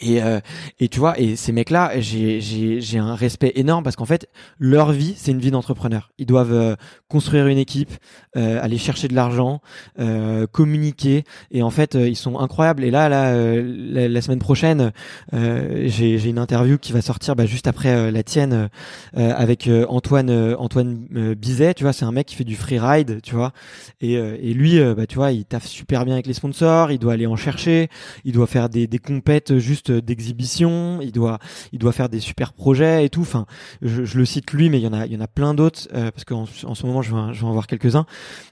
et, 0.00 0.22
euh, 0.22 0.40
et 0.78 0.88
tu 0.88 0.98
vois, 0.98 1.18
et 1.18 1.36
ces 1.36 1.52
mecs-là, 1.52 1.92
j'ai, 2.00 2.98
un 2.98 3.14
respect 3.14 3.52
énorme 3.56 3.84
parce 3.84 3.96
qu'en 3.96 4.04
fait, 4.04 4.28
leur 4.58 4.92
vie, 4.92 5.14
c'est 5.16 5.30
une 5.30 5.38
vie 5.38 5.50
d'entrepreneur. 5.50 6.10
Ils 6.18 6.26
doivent 6.26 6.52
euh, 6.52 6.76
construire 7.08 7.46
une 7.46 7.58
équipe, 7.58 7.92
euh, 8.36 8.62
aller 8.62 8.78
chercher 8.78 9.08
de 9.08 9.14
l'argent, 9.14 9.60
euh, 9.98 10.46
communiquer, 10.46 11.24
et 11.50 11.62
en 11.62 11.70
fait, 11.70 11.94
euh, 11.94 12.08
ils 12.08 12.16
sont 12.16 12.38
incroyables. 12.38 12.84
Et 12.84 12.90
là, 12.90 13.08
là, 13.08 13.32
euh, 13.32 13.62
la, 13.92 14.08
la, 14.08 14.20
semaine 14.20 14.38
prochaine, 14.38 14.92
j'ai, 15.32 16.28
une 16.28 16.38
interview 16.38 16.78
qui 16.78 16.92
va 16.92 17.02
sortir 17.02 17.36
bah, 17.36 17.46
juste 17.46 17.66
après 17.66 18.10
la 18.10 18.22
tienne 18.22 18.68
avec 19.14 19.70
Antoine, 19.88 20.54
Antoine 20.58 21.06
Bizet. 21.36 21.74
Tu 21.74 21.84
vois, 21.84 21.92
c'est 21.92 22.04
un 22.04 22.12
mec 22.12 22.26
qui 22.26 22.34
fait 22.34 22.44
du 22.44 22.56
freeride, 22.56 23.20
tu 23.22 23.34
vois, 23.34 23.52
et, 24.00 24.14
et 24.14 24.54
lui, 24.54 24.80
bah, 24.94 25.06
tu 25.06 25.16
vois, 25.16 25.32
il 25.32 25.44
taffe 25.44 25.66
super 25.66 26.04
bien 26.04 26.14
avec 26.14 26.26
les 26.26 26.32
sponsors. 26.32 26.90
Il 26.90 26.98
doit 26.98 27.12
aller 27.12 27.26
en 27.26 27.36
chercher, 27.36 27.88
il 28.24 28.32
doit 28.32 28.46
faire 28.46 28.68
des, 28.68 28.86
des 28.86 28.98
compètes 28.98 29.58
juste 29.58 29.85
d'exhibition. 29.90 31.00
Il 31.00 31.12
doit, 31.12 31.38
il 31.72 31.78
doit 31.78 31.92
faire 31.92 32.08
des 32.08 32.20
super 32.20 32.52
projets 32.52 33.04
et 33.04 33.08
tout. 33.08 33.22
Enfin, 33.22 33.46
je, 33.82 34.04
je 34.04 34.18
le 34.18 34.24
cite 34.24 34.52
lui, 34.52 34.70
mais 34.70 34.78
il 34.78 34.84
y 34.84 34.86
en 34.86 34.92
a, 34.92 35.06
il 35.06 35.12
y 35.12 35.16
en 35.16 35.20
a 35.20 35.28
plein 35.28 35.54
d'autres 35.54 35.88
euh, 35.94 36.10
parce 36.10 36.24
qu'en 36.24 36.44
en 36.64 36.74
ce 36.74 36.86
moment, 36.86 37.02
je 37.02 37.14
vais, 37.14 37.34
je 37.34 37.40
vais 37.40 37.46
en 37.46 37.52
voir 37.52 37.66
quelques-uns. 37.66 38.06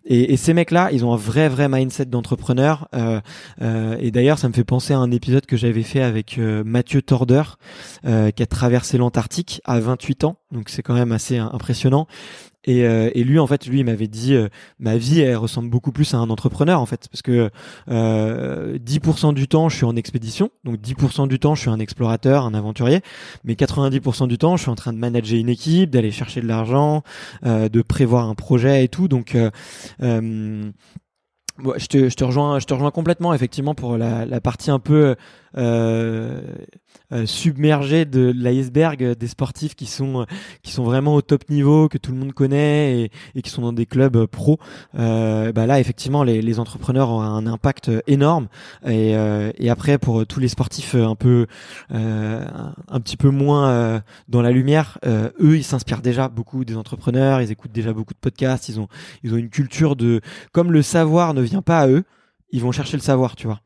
Et, 0.04 0.32
et, 0.32 0.36
ces 0.36 0.54
mecs-là, 0.54 0.90
ils 0.92 1.04
ont 1.04 1.12
un 1.12 1.16
vrai, 1.16 1.48
vrai 1.48 1.68
mindset 1.68 2.06
d'entrepreneur. 2.06 2.88
Euh, 2.94 3.20
euh, 3.62 3.96
et 4.00 4.10
d'ailleurs, 4.10 4.38
ça 4.38 4.48
me 4.48 4.52
fait 4.52 4.64
penser 4.64 4.92
à 4.92 4.98
un 4.98 5.10
épisode 5.10 5.46
que 5.46 5.56
j'avais 5.56 5.82
fait 5.82 6.02
avec 6.02 6.38
Mathieu 6.38 7.02
Torder, 7.02 7.42
qui 8.02 8.42
a 8.42 8.46
traversé 8.46 8.98
l'Antarctique 8.98 9.60
à 9.64 9.80
28 9.80 10.24
ans. 10.24 10.36
Donc 10.52 10.68
c'est 10.68 10.82
quand 10.82 10.94
même 10.94 11.12
assez 11.12 11.38
impressionnant. 11.38 12.06
Et, 12.64 12.84
euh, 12.84 13.10
et, 13.14 13.24
lui, 13.24 13.38
en 13.38 13.46
fait, 13.46 13.66
lui, 13.66 13.80
il 13.80 13.84
m'avait 13.84 14.08
dit, 14.08 14.34
euh, 14.34 14.48
ma 14.78 14.96
vie, 14.96 15.20
elle 15.20 15.36
ressemble 15.36 15.68
beaucoup 15.68 15.92
plus 15.92 16.14
à 16.14 16.18
un 16.18 16.30
entrepreneur, 16.30 16.80
en 16.80 16.86
fait, 16.86 17.08
parce 17.10 17.22
que 17.22 17.50
euh, 17.90 18.78
10% 18.78 19.34
du 19.34 19.48
temps, 19.48 19.68
je 19.68 19.76
suis 19.76 19.84
en 19.84 19.96
expédition, 19.96 20.50
donc 20.64 20.80
10% 20.80 21.28
du 21.28 21.38
temps, 21.38 21.54
je 21.54 21.60
suis 21.60 21.70
un 21.70 21.78
explorateur, 21.78 22.44
un 22.44 22.54
aventurier, 22.54 23.00
mais 23.44 23.54
90% 23.54 24.28
du 24.28 24.38
temps, 24.38 24.56
je 24.56 24.62
suis 24.62 24.70
en 24.70 24.74
train 24.76 24.92
de 24.92 24.98
manager 24.98 25.38
une 25.38 25.50
équipe, 25.50 25.90
d'aller 25.90 26.10
chercher 26.10 26.40
de 26.40 26.46
l'argent, 26.46 27.02
euh, 27.44 27.68
de 27.68 27.82
prévoir 27.82 28.28
un 28.28 28.34
projet 28.34 28.84
et 28.84 28.88
tout. 28.88 29.08
Donc, 29.08 29.34
euh, 29.34 29.50
je, 31.76 31.86
te, 31.86 32.08
je 32.08 32.16
te 32.16 32.24
rejoins, 32.24 32.58
je 32.58 32.66
te 32.66 32.74
rejoins 32.74 32.90
complètement, 32.90 33.34
effectivement, 33.34 33.74
pour 33.74 33.96
la, 33.96 34.26
la 34.26 34.40
partie 34.40 34.70
un 34.70 34.78
peu 34.78 34.94
euh, 34.94 35.14
euh, 35.14 35.14
submergé 37.26 38.04
de 38.04 38.32
l'iceberg 38.34 39.16
des 39.16 39.28
sportifs 39.28 39.74
qui 39.74 39.86
sont 39.86 40.26
qui 40.62 40.72
sont 40.72 40.84
vraiment 40.84 41.14
au 41.14 41.22
top 41.22 41.48
niveau 41.50 41.88
que 41.88 41.98
tout 41.98 42.12
le 42.12 42.18
monde 42.18 42.32
connaît 42.32 43.00
et, 43.00 43.10
et 43.34 43.42
qui 43.42 43.50
sont 43.50 43.62
dans 43.62 43.72
des 43.72 43.86
clubs 43.86 44.26
pro. 44.26 44.58
Euh, 44.98 45.52
bah 45.52 45.66
là 45.66 45.80
effectivement 45.80 46.22
les, 46.22 46.42
les, 46.42 46.60
entrepreneurs 46.60 47.10
ont 47.10 47.20
un 47.20 47.46
impact 47.46 47.90
énorme. 48.06 48.48
Et, 48.84 49.16
euh, 49.16 49.50
et 49.58 49.70
après 49.70 49.98
pour 49.98 50.26
tous 50.26 50.40
les 50.40 50.48
sportifs 50.48 50.94
un 50.94 51.14
peu 51.14 51.46
euh, 51.92 52.44
un 52.88 53.00
petit 53.00 53.16
peu 53.16 53.30
moins 53.30 54.02
dans 54.28 54.42
la 54.42 54.50
lumière 54.50 54.98
eux 55.06 55.56
ils 55.56 55.64
s'inspirent 55.64 56.02
déjà 56.02 56.28
beaucoup 56.28 56.64
des 56.64 56.76
entrepreneurs 56.76 57.40
ils 57.40 57.50
écoutent 57.50 57.72
déjà 57.72 57.92
beaucoup 57.92 58.14
de 58.14 58.18
podcasts 58.18 58.68
ils 58.68 58.80
ont 58.80 58.88
ils 59.22 59.34
ont 59.34 59.36
une 59.36 59.50
culture 59.50 59.96
de 59.96 60.20
comme 60.52 60.72
le 60.72 60.82
savoir 60.82 61.34
ne 61.34 61.42
vient 61.42 61.62
pas 61.62 61.80
à 61.80 61.88
eux 61.88 62.04
ils 62.50 62.60
vont 62.60 62.72
chercher 62.72 62.96
le 62.96 63.02
savoir 63.02 63.36
tu 63.36 63.46
vois 63.46 63.60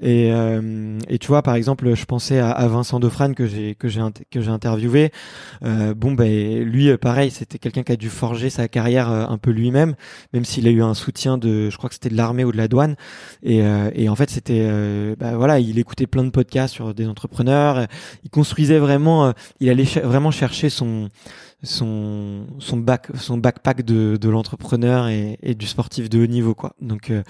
et, 0.00 0.30
euh, 0.30 0.98
tu 1.20 1.26
vois, 1.26 1.42
par 1.42 1.54
exemple, 1.54 1.94
je 1.94 2.04
pensais 2.04 2.38
à, 2.38 2.66
Vincent 2.68 3.00
Defrane 3.00 3.34
que 3.34 3.46
j'ai 3.46 3.74
que 3.74 3.88
j'ai 3.88 4.02
que 4.30 4.40
j'ai 4.40 4.50
interviewé. 4.50 5.10
Euh, 5.64 5.94
bon, 5.94 6.12
ben 6.12 6.62
lui, 6.64 6.90
euh, 6.90 6.98
pareil, 6.98 7.30
c'était 7.30 7.58
quelqu'un 7.58 7.82
qui 7.82 7.92
a 7.92 7.96
dû 7.96 8.10
forger 8.10 8.50
sa 8.50 8.68
carrière 8.68 9.10
euh, 9.10 9.24
un 9.26 9.38
peu 9.38 9.50
lui-même, 9.50 9.94
même 10.34 10.44
s'il 10.44 10.68
a 10.68 10.70
eu 10.70 10.82
un 10.82 10.94
soutien 10.94 11.38
de, 11.38 11.70
je 11.70 11.76
crois 11.78 11.88
que 11.88 11.94
c'était 11.94 12.10
de 12.10 12.16
l'armée 12.16 12.44
ou 12.44 12.52
de 12.52 12.58
la 12.58 12.68
douane. 12.68 12.96
Et, 13.42 13.62
et 13.94 14.08
en 14.08 14.16
fait, 14.16 14.30
c'était, 14.30 14.68
bah, 15.18 15.36
voilà, 15.36 15.60
il 15.60 15.78
écoutait 15.78 16.06
plein 16.06 16.24
de 16.24 16.30
podcasts 16.30 16.74
sur 16.74 16.94
des 16.94 17.06
entrepreneurs. 17.06 17.86
Il 18.24 18.30
construisait 18.30 18.78
vraiment, 18.78 19.32
il 19.60 19.70
allait 19.70 19.84
vraiment 19.84 20.30
chercher 20.30 20.68
son 20.68 21.08
son 21.62 22.46
son 22.58 22.76
bac 22.76 23.08
son 23.16 23.38
backpack 23.38 23.82
de, 23.82 24.16
de 24.16 24.28
l'entrepreneur 24.28 25.08
et, 25.08 25.54
du 25.54 25.66
sportif 25.66 26.08
de 26.10 26.22
haut 26.22 26.26
niveau 26.26 26.54
quoi. 26.54 26.74
Donc 26.80 27.10
euh, 27.10 27.22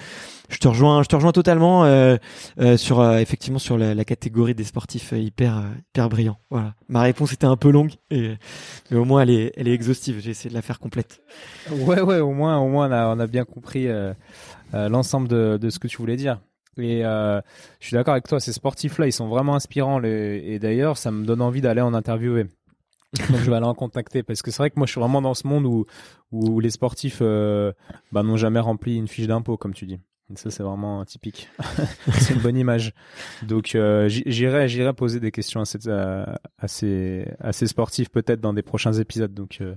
je 0.48 0.58
te 0.58 0.66
rejoins 0.68 1.02
je 1.02 1.08
te 1.08 1.14
rejoins 1.14 1.32
totalement 1.32 1.84
euh, 1.84 2.16
euh, 2.60 2.76
sur 2.76 3.04
effectivement 3.16 3.58
sur 3.58 3.78
la, 3.78 4.04
catégorie 4.04 4.54
des 4.54 4.64
sportifs 4.64 5.12
hyper 5.12 5.62
hyper 5.90 6.08
brillants. 6.08 6.38
Voilà. 6.50 6.74
Ma 6.88 7.02
réponse 7.02 7.32
était 7.32 7.46
un 7.46 7.56
peu 7.56 7.70
longue 7.70 7.92
mais 8.10 8.36
au 8.92 9.04
moins 9.04 9.22
elle 9.22 9.30
est 9.30 9.52
elle 9.56 9.68
est 9.68 9.74
exhaustive. 9.74 10.20
J'ai 10.20 10.30
essayé 10.30 10.50
de 10.50 10.54
la 10.54 10.62
faire 10.62 10.80
complète. 10.80 11.20
Ouais 11.70 12.00
ouais 12.00 12.18
au 12.18 12.32
moins 12.32 12.58
au 12.58 12.68
moins 12.68 12.88
on 12.88 12.92
a 12.92 13.14
on 13.14 13.20
a 13.20 13.26
bien 13.26 13.44
compris 13.44 13.88
l'ensemble 14.72 15.28
de, 15.28 15.58
de 15.60 15.70
ce 15.70 15.78
que 15.78 15.88
tu 15.88 15.98
voulais 15.98 16.16
dire. 16.16 16.40
Et 16.78 17.02
je 17.02 17.42
suis 17.80 17.94
d'accord 17.94 18.12
avec 18.12 18.28
toi, 18.28 18.38
ces 18.38 18.52
sportifs-là, 18.52 19.06
ils 19.06 19.12
sont 19.12 19.28
vraiment 19.28 19.54
inspirants. 19.54 20.02
Et 20.02 20.58
d'ailleurs, 20.58 20.98
ça 20.98 21.10
me 21.10 21.24
donne 21.24 21.40
envie 21.40 21.62
d'aller 21.62 21.80
en 21.80 21.94
interviewer. 21.94 22.46
Donc 23.30 23.38
je 23.38 23.50
vais 23.50 23.56
aller 23.56 23.66
en 23.66 23.74
contacter 23.74 24.22
parce 24.22 24.42
que 24.42 24.50
c'est 24.50 24.58
vrai 24.58 24.70
que 24.70 24.78
moi 24.78 24.86
je 24.86 24.92
suis 24.92 25.00
vraiment 25.00 25.22
dans 25.22 25.34
ce 25.34 25.46
monde 25.46 25.64
où 25.64 25.86
où 26.32 26.60
les 26.60 26.70
sportifs 26.70 27.18
euh, 27.20 27.72
bah, 28.12 28.22
n'ont 28.22 28.36
jamais 28.36 28.60
rempli 28.60 28.96
une 28.96 29.08
fiche 29.08 29.26
d'impôt 29.26 29.56
comme 29.56 29.74
tu 29.74 29.86
dis. 29.86 30.00
Et 30.32 30.36
ça 30.36 30.50
c'est 30.50 30.62
vraiment 30.62 31.04
typique. 31.04 31.48
c'est 32.18 32.34
une 32.34 32.40
bonne 32.40 32.56
image. 32.56 32.92
Donc 33.42 33.74
euh, 33.74 34.08
j'irai 34.08 34.68
j'irai 34.68 34.92
poser 34.92 35.20
des 35.20 35.30
questions 35.30 35.60
à, 35.60 35.64
cette, 35.64 35.86
à, 35.86 36.68
ces 36.68 37.26
à 37.40 37.52
ces 37.52 37.68
sportifs 37.68 38.10
peut-être 38.10 38.40
dans 38.40 38.52
des 38.52 38.62
prochains 38.62 38.92
épisodes. 38.94 39.32
Donc 39.32 39.58
euh, 39.60 39.76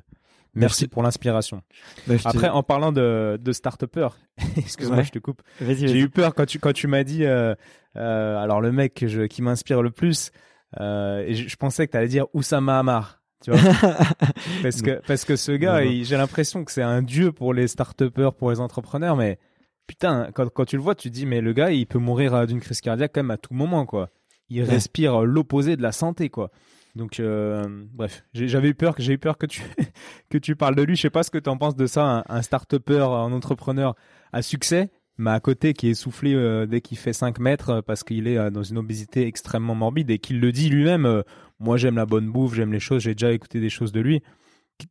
Merci, 0.55 0.87
pour 0.87 1.03
l'inspiration. 1.03 1.61
Bah, 2.07 2.15
Après, 2.25 2.49
en 2.49 2.63
parlant 2.63 2.91
de, 2.91 3.39
de 3.41 3.51
start-upper, 3.51 4.09
excuse-moi, 4.57 5.03
je 5.03 5.11
te 5.11 5.19
coupe. 5.19 5.41
J'ai 5.61 5.99
eu 5.99 6.09
peur 6.09 6.33
quand 6.33 6.45
tu 6.45 6.59
quand 6.59 6.73
tu 6.73 6.87
m'as 6.87 7.03
dit, 7.03 7.23
euh, 7.23 7.53
euh, 7.95 8.37
alors 8.37 8.61
le 8.61 8.71
mec 8.71 8.93
que 8.95 9.07
je, 9.07 9.21
qui 9.23 9.41
m'inspire 9.41 9.81
le 9.81 9.91
plus, 9.91 10.31
euh, 10.79 11.23
et 11.25 11.35
je, 11.35 11.47
je, 11.47 11.55
pensais 11.55 11.85
que 11.87 11.91
tu 11.91 11.97
allais 11.97 12.07
dire 12.07 12.25
Oussama 12.33 12.79
Hamar 12.79 13.18
tu 13.43 13.51
vois. 13.51 13.59
Parce 14.61 14.81
que 14.81 15.01
parce 15.07 15.25
que 15.25 15.35
ce 15.35 15.51
gars 15.53 15.83
j'ai 15.83 16.17
l'impression 16.17 16.63
que 16.63 16.71
c'est 16.71 16.81
un 16.81 17.01
dieu 17.01 17.31
pour 17.31 17.53
les 17.53 17.67
start 17.67 18.09
pour 18.37 18.51
les 18.51 18.59
entrepreneurs 18.59 19.15
mais 19.15 19.39
putain 19.87 20.29
quand 20.33 20.49
quand 20.49 20.65
tu 20.65 20.75
le 20.75 20.81
vois 20.81 20.95
tu 20.95 21.09
te 21.09 21.13
dis 21.13 21.25
mais 21.25 21.41
le 21.41 21.53
gars 21.53 21.71
il 21.71 21.85
peut 21.87 21.99
mourir 21.99 22.33
euh, 22.33 22.45
d'une 22.45 22.59
crise 22.59 22.81
cardiaque 22.81 23.11
quand 23.13 23.23
même 23.23 23.31
à 23.31 23.37
tout 23.37 23.53
moment 23.53 23.85
quoi. 23.85 24.09
Il 24.49 24.63
respire 24.63 25.21
l'opposé 25.21 25.77
de 25.77 25.81
la 25.81 25.91
santé 25.91 26.29
quoi. 26.29 26.51
Donc 26.95 27.19
euh, 27.19 27.63
bref 27.93 28.23
j'avais 28.33 28.69
eu 28.69 28.75
peur 28.75 28.95
que 28.95 29.01
j'ai 29.01 29.13
eu 29.13 29.17
peur 29.17 29.37
que 29.37 29.45
tu 29.45 29.63
que 30.29 30.37
tu 30.37 30.55
parles 30.55 30.75
de 30.75 30.83
lui. 30.83 30.95
Je 30.95 31.01
sais 31.03 31.09
pas 31.09 31.23
ce 31.23 31.31
que 31.31 31.37
tu 31.37 31.49
en 31.49 31.57
penses 31.57 31.75
de 31.75 31.85
ça 31.85 32.03
un, 32.03 32.23
un 32.27 32.41
start 32.41 32.73
un 32.89 33.31
entrepreneur 33.31 33.95
à 34.33 34.41
succès 34.41 34.89
mais 35.19 35.31
à 35.31 35.39
côté 35.39 35.73
qui 35.73 35.87
est 35.87 35.91
essoufflé 35.91 36.33
euh, 36.33 36.65
dès 36.65 36.81
qu'il 36.81 36.97
fait 36.97 37.13
5 37.13 37.39
mètres 37.39 37.81
parce 37.81 38.03
qu'il 38.03 38.27
est 38.27 38.49
dans 38.49 38.63
une 38.63 38.79
obésité 38.79 39.27
extrêmement 39.27 39.75
morbide 39.75 40.09
et 40.09 40.17
qu'il 40.17 40.39
le 40.39 40.51
dit 40.51 40.69
lui-même 40.69 41.23
moi 41.59 41.77
j'aime 41.77 41.95
la 41.95 42.05
bonne 42.05 42.29
bouffe, 42.29 42.55
j'aime 42.55 42.71
les 42.71 42.79
choses, 42.79 43.03
j'ai 43.03 43.13
déjà 43.13 43.31
écouté 43.31 43.59
des 43.59 43.69
choses 43.69 43.91
de 43.91 43.99
lui. 43.99 44.23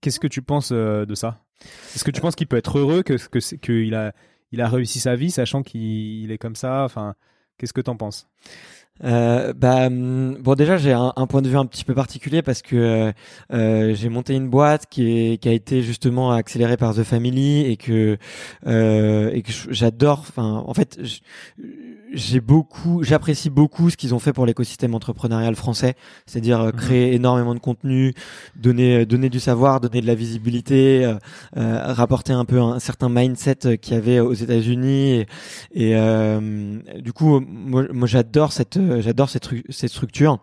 Qu'est-ce 0.01 0.21
que 0.21 0.27
tu 0.27 0.43
penses 0.43 0.71
euh, 0.73 1.07
de 1.07 1.15
ça? 1.15 1.43
Est-ce 1.95 2.05
que 2.05 2.11
tu 2.11 2.21
penses 2.21 2.37
qu'il 2.37 2.47
peut 2.47 2.59
être 2.59 2.79
heureux, 2.79 3.03
qu'il 3.03 3.95
a 3.95 4.13
il 4.51 4.61
a 4.63 4.69
réussi 4.69 5.01
sa 5.01 5.17
vie, 5.17 5.31
sachant 5.31 5.63
qu'il 5.63 6.31
est 6.31 6.39
comme 6.39 6.57
ça? 6.57 6.85
Enfin, 6.85 7.15
qu'est-ce 7.57 7.73
que 7.73 7.81
tu 7.81 7.91
en 7.91 7.97
penses? 7.97 8.29
Euh, 9.05 9.53
bah 9.53 9.87
hum, 9.87 10.37
bon 10.41 10.55
déjà 10.55 10.77
j'ai 10.77 10.93
un, 10.93 11.13
point 11.29 11.43
de 11.43 11.49
vue 11.49 11.57
un 11.57 11.67
petit 11.67 11.85
peu 11.85 11.95
particulier 11.95 12.43
parce 12.43 12.63
que 12.63 12.77
euh, 12.77 13.13
euh, 13.53 13.95
j'ai 13.95 14.09
monté 14.09 14.35
une 14.35 14.49
boîte 14.49 14.87
qui 14.91 15.33
est 15.33 15.39
qui 15.39 15.49
a 15.49 15.53
été 15.53 15.83
justement 15.83 16.33
accélérée 16.33 16.77
par 16.77 16.95
The 16.95 17.05
Family 17.05 17.65
et 17.67 17.77
que 17.77 18.19
euh, 18.67 19.31
et 19.33 19.43
que 19.43 19.53
j'adore 19.71 20.25
enfin 20.29 20.65
en 20.67 20.75
fait 20.75 20.99
j'ai 22.13 22.41
beaucoup 22.41 23.05
j'apprécie 23.05 23.51
beaucoup 23.51 23.91
ce 23.91 23.97
qu'ils 23.97 24.15
ont 24.15 24.19
fait 24.19 24.33
pour 24.33 24.47
l'écosystème 24.47 24.95
entrepreneurial 24.95 25.55
français 25.55 25.95
c'est-à-dire 26.27 26.65
mhm. 26.65 26.73
créer 26.73 27.15
énormément 27.15 27.55
de 27.55 27.61
contenu 27.61 28.15
donner 28.57 29.07
donner 29.07 29.29
du 29.29 29.39
savoir 29.39 29.81
donner 29.81 30.01
de 30.01 30.07
la 30.07 30.17
visibilité 30.17 31.15
rapporter 31.55 32.33
un 32.33 32.45
peu 32.45 32.61
un, 32.61 32.81
certain 32.81 33.09
mindset 33.09 33.79
qu'il 33.81 33.95
y 33.95 33.97
avait 33.97 34.19
aux 34.19 34.35
États-Unis 34.35 35.25
et, 35.75 35.91
et 35.93 37.01
du 37.01 37.13
coup 37.13 37.41
moi, 37.41 37.85
moi 37.93 38.09
j'adore 38.09 38.53
cette 38.53 38.79
euh, 38.89 39.01
j'adore 39.01 39.31
cette, 39.31 39.49
cette 39.71 39.91
structure 39.91 40.39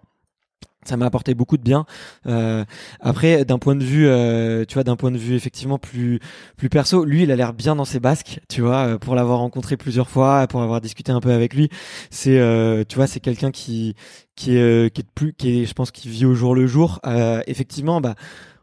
ça 0.88 0.98
m'a 0.98 1.08
apporté 1.08 1.34
beaucoup 1.34 1.58
de 1.58 1.64
bien. 1.64 1.88
Euh, 2.28 2.64
après, 3.00 3.44
d'un 3.44 3.58
point 3.58 3.76
de 3.76 3.84
vue, 3.84 4.06
euh, 4.08 4.66
tu 4.66 4.76
vois, 4.76 4.84
d'un 4.84 4.96
point 4.96 5.10
de 5.10 5.18
vue 5.18 5.34
effectivement 5.34 5.80
plus 5.80 6.20
plus 6.58 6.70
perso, 6.70 7.04
lui, 7.06 7.24
il 7.24 7.32
a 7.32 7.36
l'air 7.36 7.54
bien 7.54 7.76
dans 7.76 7.86
ses 7.86 8.00
basques, 8.00 8.40
tu 8.50 8.62
vois, 8.62 9.00
pour 9.00 9.16
l'avoir 9.16 9.40
rencontré 9.40 9.78
plusieurs 9.78 10.12
fois, 10.12 10.46
pour 10.46 10.62
avoir 10.62 10.82
discuté 10.82 11.12
un 11.12 11.22
peu 11.22 11.32
avec 11.32 11.56
lui. 11.56 11.70
C'est, 12.12 12.40
tu 12.88 12.96
vois, 12.98 13.08
c'est 13.08 13.20
quelqu'un 13.20 13.50
qui 13.50 13.96
qui 14.36 14.56
est 14.58 14.94
qui 14.94 15.02
est 15.02 15.10
plus, 15.16 15.34
qui 15.34 15.64
est, 15.64 15.66
je 15.66 15.74
pense, 15.74 15.90
qui 15.90 16.08
vit 16.08 16.26
au 16.26 16.36
jour 16.36 16.54
le 16.54 16.68
jour. 16.68 17.00
effectivement, 17.48 18.00
bah 18.00 18.14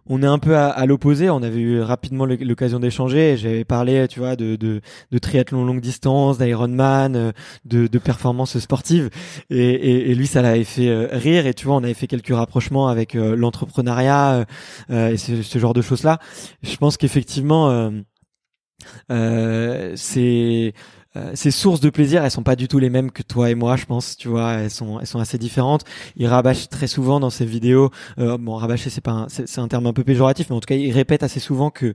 on 0.06 0.22
est 0.22 0.26
un 0.26 0.38
peu 0.38 0.56
à, 0.56 0.84
l'opposé. 0.86 1.30
On 1.30 1.42
avait 1.42 1.60
eu 1.60 1.80
rapidement 1.80 2.26
l'occasion 2.26 2.80
d'échanger. 2.80 3.36
J'avais 3.36 3.64
parlé, 3.64 4.08
tu 4.08 4.18
vois, 4.20 4.36
de, 4.36 4.56
de, 4.56 4.80
de 5.10 5.18
triathlon 5.18 5.64
longue 5.64 5.80
distance, 5.80 6.38
d'Ironman, 6.38 7.14
euh, 7.14 7.32
de, 7.64 7.86
de 7.86 7.98
performances 7.98 8.58
sportives. 8.58 9.10
Et, 9.50 10.10
et, 10.10 10.14
lui, 10.14 10.26
ça 10.26 10.42
l'avait 10.42 10.64
fait 10.64 10.88
euh, 10.88 11.08
rire. 11.12 11.46
Et 11.46 11.54
tu 11.54 11.66
vois, 11.66 11.76
on 11.76 11.84
avait 11.84 11.94
fait 11.94 12.08
quelques 12.08 12.34
rapprochements 12.34 12.88
avec 12.88 13.14
euh, 13.14 13.36
l'entrepreneuriat 13.36 14.44
et 14.90 15.16
ce, 15.16 15.42
ce, 15.42 15.58
genre 15.58 15.74
de 15.74 15.82
choses-là. 15.82 16.18
Je 16.62 16.76
pense 16.76 16.96
qu'effectivement, 16.96 17.92
c'est 19.08 20.72
euh, 21.14 21.32
ces 21.34 21.50
sources 21.50 21.80
de 21.80 21.90
plaisir, 21.90 22.24
elles 22.24 22.30
sont 22.30 22.42
pas 22.42 22.56
du 22.56 22.68
tout 22.68 22.78
les 22.78 22.88
mêmes 22.88 23.10
que 23.10 23.22
toi 23.22 23.50
et 23.50 23.54
moi, 23.54 23.76
je 23.76 23.84
pense. 23.84 24.16
Tu 24.16 24.28
vois, 24.28 24.52
elles 24.54 24.70
sont, 24.70 24.98
elles 24.98 25.06
sont 25.06 25.18
assez 25.18 25.36
différentes. 25.36 25.84
Il 26.16 26.26
rabâche 26.26 26.68
très 26.70 26.86
souvent 26.86 27.20
dans 27.20 27.28
ses 27.28 27.44
vidéos. 27.44 27.90
Euh, 28.18 28.38
bon, 28.38 28.54
rabâcher, 28.54 28.88
c'est 28.88 29.02
pas, 29.02 29.26
c'est 29.28 29.58
un 29.58 29.68
terme 29.68 29.86
un 29.86 29.92
peu 29.92 30.04
péjoratif, 30.04 30.48
mais 30.48 30.56
en 30.56 30.60
tout 30.60 30.66
cas, 30.66 30.74
il 30.74 30.90
répète 30.90 31.22
assez 31.22 31.40
souvent 31.40 31.70
que, 31.70 31.92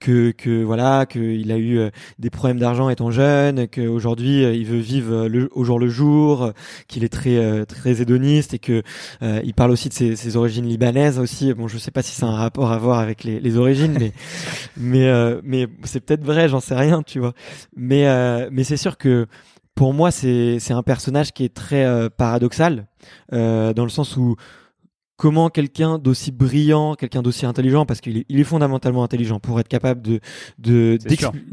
que, 0.00 0.32
que 0.32 0.64
voilà, 0.64 1.06
qu'il 1.06 1.52
a 1.52 1.56
eu 1.56 1.78
euh, 1.78 1.90
des 2.18 2.30
problèmes 2.30 2.58
d'argent 2.58 2.88
étant 2.88 3.10
jeune, 3.10 3.68
qu'aujourd'hui 3.68 4.42
il 4.42 4.66
veut 4.66 4.78
vivre 4.78 5.28
le, 5.28 5.48
au 5.52 5.64
jour 5.64 5.78
le 5.78 5.88
jour, 5.88 6.52
qu'il 6.88 7.04
est 7.04 7.08
très, 7.08 7.66
très 7.66 8.00
hédoniste 8.00 8.54
et 8.54 8.58
que 8.58 8.82
il 9.22 9.54
parle 9.54 9.70
aussi 9.70 9.88
de 9.88 9.94
ses, 9.94 10.16
ses, 10.16 10.36
origines 10.36 10.66
libanaises 10.66 11.18
aussi. 11.18 11.54
Bon, 11.54 11.68
je 11.68 11.78
sais 11.78 11.90
pas 11.90 12.02
si 12.02 12.12
c'est 12.12 12.24
un 12.24 12.34
rapport 12.34 12.72
à 12.72 12.78
voir 12.78 12.98
avec 12.98 13.24
les, 13.24 13.40
les 13.40 13.56
origines, 13.56 13.96
mais, 13.98 14.12
mais, 14.76 15.40
mais 15.42 15.68
c'est 15.84 16.00
peut-être 16.00 16.24
vrai, 16.24 16.48
j'en 16.48 16.60
sais 16.60 16.74
rien, 16.74 17.02
tu 17.02 17.20
vois. 17.20 17.32
Mais 17.76 18.06
mais 18.55 18.55
c'est 18.64 18.76
sûr 18.76 18.96
que 18.96 19.26
pour 19.74 19.92
moi, 19.92 20.10
c'est 20.10 20.58
c'est 20.58 20.72
un 20.72 20.82
personnage 20.82 21.32
qui 21.32 21.44
est 21.44 21.54
très 21.54 21.84
euh, 21.84 22.08
paradoxal 22.08 22.86
euh, 23.32 23.72
dans 23.72 23.84
le 23.84 23.90
sens 23.90 24.16
où 24.16 24.36
comment 25.16 25.48
quelqu'un 25.50 25.98
d'aussi 25.98 26.30
brillant, 26.30 26.94
quelqu'un 26.94 27.22
d'aussi 27.22 27.46
intelligent, 27.46 27.86
parce 27.86 28.00
qu'il 28.00 28.18
est, 28.18 28.26
il 28.28 28.38
est 28.38 28.44
fondamentalement 28.44 29.02
intelligent 29.02 29.40
pour 29.40 29.58
être 29.60 29.68
capable 29.68 30.02
de 30.02 30.20
de 30.58 30.98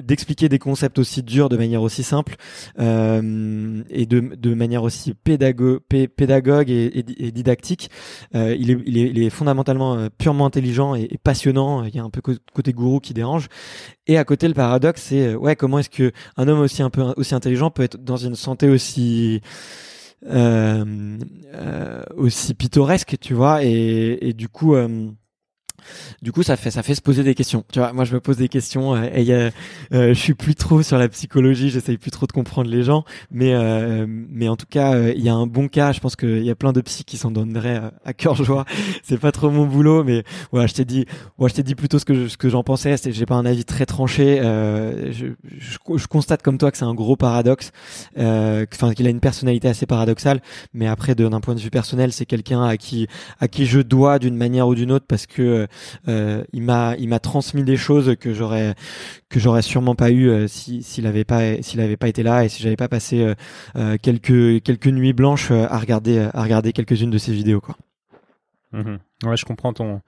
d'expliquer 0.04 0.50
des 0.50 0.60
concepts 0.60 1.00
aussi 1.00 1.24
durs 1.24 1.48
de 1.50 1.56
manière 1.58 1.82
aussi 1.82 2.04
simple 2.04 2.36
euh, 2.80 3.82
et 3.90 4.06
de 4.06 4.20
de 4.36 4.54
manière 4.54 4.84
aussi 4.84 5.14
pédago, 5.14 5.80
pé- 5.88 6.08
pédagogue 6.08 6.70
et, 6.70 6.86
et- 7.00 7.28
et 7.28 7.32
didactique. 7.32 7.90
Euh, 8.36 8.56
il, 8.60 8.72
est, 8.72 8.78
il 8.86 8.98
est 8.98 9.10
il 9.10 9.24
est 9.24 9.30
fondamentalement 9.30 9.96
euh, 9.96 10.10
purement 10.18 10.46
intelligent 10.46 10.96
et, 10.96 11.08
et 11.10 11.18
passionnant. 11.18 11.84
Il 11.84 11.96
y 11.96 12.00
a 12.00 12.04
un 12.04 12.10
peu 12.10 12.22
co- 12.22 12.34
côté 12.54 12.74
gourou 12.74 13.00
qui 13.00 13.14
dérange. 13.14 13.48
Et 14.08 14.18
à 14.18 14.26
côté, 14.26 14.48
le 14.50 14.54
paradoxe, 14.54 15.02
c'est 15.04 15.28
euh, 15.28 15.36
ouais, 15.36 15.56
comment 15.56 15.80
est-ce 15.80 15.90
que 15.90 16.12
un 16.36 16.48
homme 16.48 16.60
aussi 16.60 16.82
un 16.84 16.90
peu 16.90 17.02
aussi 17.16 17.34
intelligent 17.36 17.70
peut 17.72 17.84
être 17.84 17.98
dans 18.04 18.18
une 18.18 18.36
santé 18.36 18.68
aussi 18.70 19.42
aussi 22.16 22.54
pittoresque, 22.54 23.18
tu 23.20 23.34
vois, 23.34 23.64
et, 23.64 24.18
et 24.22 24.34
du 24.34 24.50
coup. 24.50 24.76
euh, 24.76 25.12
du 26.22 26.32
coup, 26.32 26.44
ça 26.44 26.56
fait 26.58 26.72
ça 26.72 26.84
fait 26.84 26.96
se 26.96 27.02
poser 27.02 27.24
des 27.24 27.36
questions. 27.36 27.64
Tu 27.72 27.80
vois, 27.80 27.94
moi, 27.94 28.06
je 28.06 28.14
me 28.14 28.20
pose 28.20 28.38
des 28.38 28.50
questions. 28.50 28.96
euh, 28.96 29.10
et 29.14 29.34
a, 29.34 29.38
euh, 29.94 30.10
je 30.10 30.14
suis 30.14 30.34
plus 30.34 30.56
trop 30.56 30.82
sur 30.84 30.98
la 30.98 31.08
psychologie. 31.10 31.70
J'essaye 31.70 31.98
plus 31.98 32.12
trop 32.12 32.26
de 32.28 32.32
comprendre 32.32 32.70
les 32.70 32.84
gens. 32.84 33.04
Mais 33.32 33.54
euh, 33.54 34.06
mais 34.08 34.48
en 34.50 34.56
tout 34.56 34.66
cas, 34.70 34.96
euh, 34.96 35.14
il 35.16 35.24
y 35.24 35.30
a 35.30 35.34
un 35.34 35.48
bon 35.48 35.68
cas. 35.68 35.92
Je 35.92 36.00
pense 36.00 36.16
qu'il 36.16 36.44
y 36.44 36.50
a 36.50 36.56
plein 36.56 36.74
de 36.74 36.82
psys 36.82 37.04
qui 37.06 37.18
s'en 37.18 37.32
donneraient 37.32 37.78
euh, 37.84 37.90
à 38.06 38.14
cœur 38.14 38.36
joie. 38.36 38.66
C'est 39.04 39.20
pas 39.20 39.32
trop 39.32 39.50
mon 39.50 39.66
boulot, 39.66 40.04
mais 40.04 40.24
voilà, 40.52 40.68
je 40.68 40.74
t'ai 40.74 40.86
dit, 40.86 41.06
ouais, 41.38 41.50
je 41.50 41.56
t'ai 41.56 41.64
dit 41.64 41.76
plutôt 41.76 42.00
ce 42.00 42.06
que 42.06 42.14
je- 42.14 42.28
ce 42.28 42.38
que 42.38 42.50
j'en 42.50 42.64
pensais. 42.64 42.96
J'ai 43.06 43.26
pas 43.26 43.36
un 43.36 43.46
avis 43.46 43.66
très 43.66 43.86
tranché. 43.86 44.40
Euh, 44.42 45.12
je, 45.12 45.28
je, 45.58 45.78
je 45.98 46.08
constate 46.08 46.42
comme 46.42 46.58
toi 46.58 46.72
que 46.72 46.78
c'est 46.78 46.86
un 46.86 46.94
gros 46.94 47.16
paradoxe. 47.16 47.72
euh, 48.18 48.66
Enfin, 48.74 48.94
qu'il 48.94 49.06
a 49.08 49.10
une 49.10 49.20
personnalité 49.20 49.68
assez 49.68 49.86
paradoxale. 49.86 50.42
Mais 50.74 50.88
après, 50.88 51.16
d'un 51.16 51.40
point 51.42 51.56
de 51.56 51.60
vue 51.60 51.70
personnel, 51.70 52.12
c'est 52.12 52.26
quelqu'un 52.26 52.64
à 52.64 52.78
qui 52.78 53.08
à 53.40 53.48
qui 53.48 53.66
je 53.66 53.80
dois 53.80 54.20
d'une 54.20 54.36
manière 54.36 54.68
ou 54.68 54.76
d'une 54.76 54.92
autre 54.92 55.06
parce 55.08 55.26
que 55.28 55.68
euh, 56.08 56.44
il 56.54 56.64
m'a 56.64 56.96
il 56.98 57.10
m'a 57.10 57.20
transmis 57.20 57.64
des 57.64 57.78
choses 57.78 58.16
que 58.20 58.34
j'aurais 58.34 58.76
que 59.30 59.40
j'aurais 59.40 59.62
sûrement 59.62 59.96
pas 59.96 60.12
eu 60.12 60.30
euh, 60.30 60.48
si 60.48 60.84
s'il 60.84 61.08
avait 61.08 61.24
pas 61.26 61.62
s'il 61.62 61.80
avait 61.82 61.98
pas 61.98 62.08
été 62.08 62.24
là 62.24 62.46
et 62.46 62.50
si 62.50 62.62
j'avais 62.64 62.76
pas 62.76 62.88
passé 62.90 63.34
euh, 63.76 63.98
quelques 64.02 64.62
quelques 64.64 64.88
nuits 64.88 65.14
blanches 65.14 65.52
à 65.52 65.78
regarder 65.80 66.20
à 66.34 66.44
regarder 66.44 66.74
quelques-unes 66.74 67.12
de 67.12 67.18
ses 67.18 67.34
vidéos 67.34 67.62
quoi. 67.62 67.76
Mhm. 68.72 68.98
Ouais, 69.26 69.38
je 69.38 69.46
comprends 69.46 69.72
ton 69.72 70.02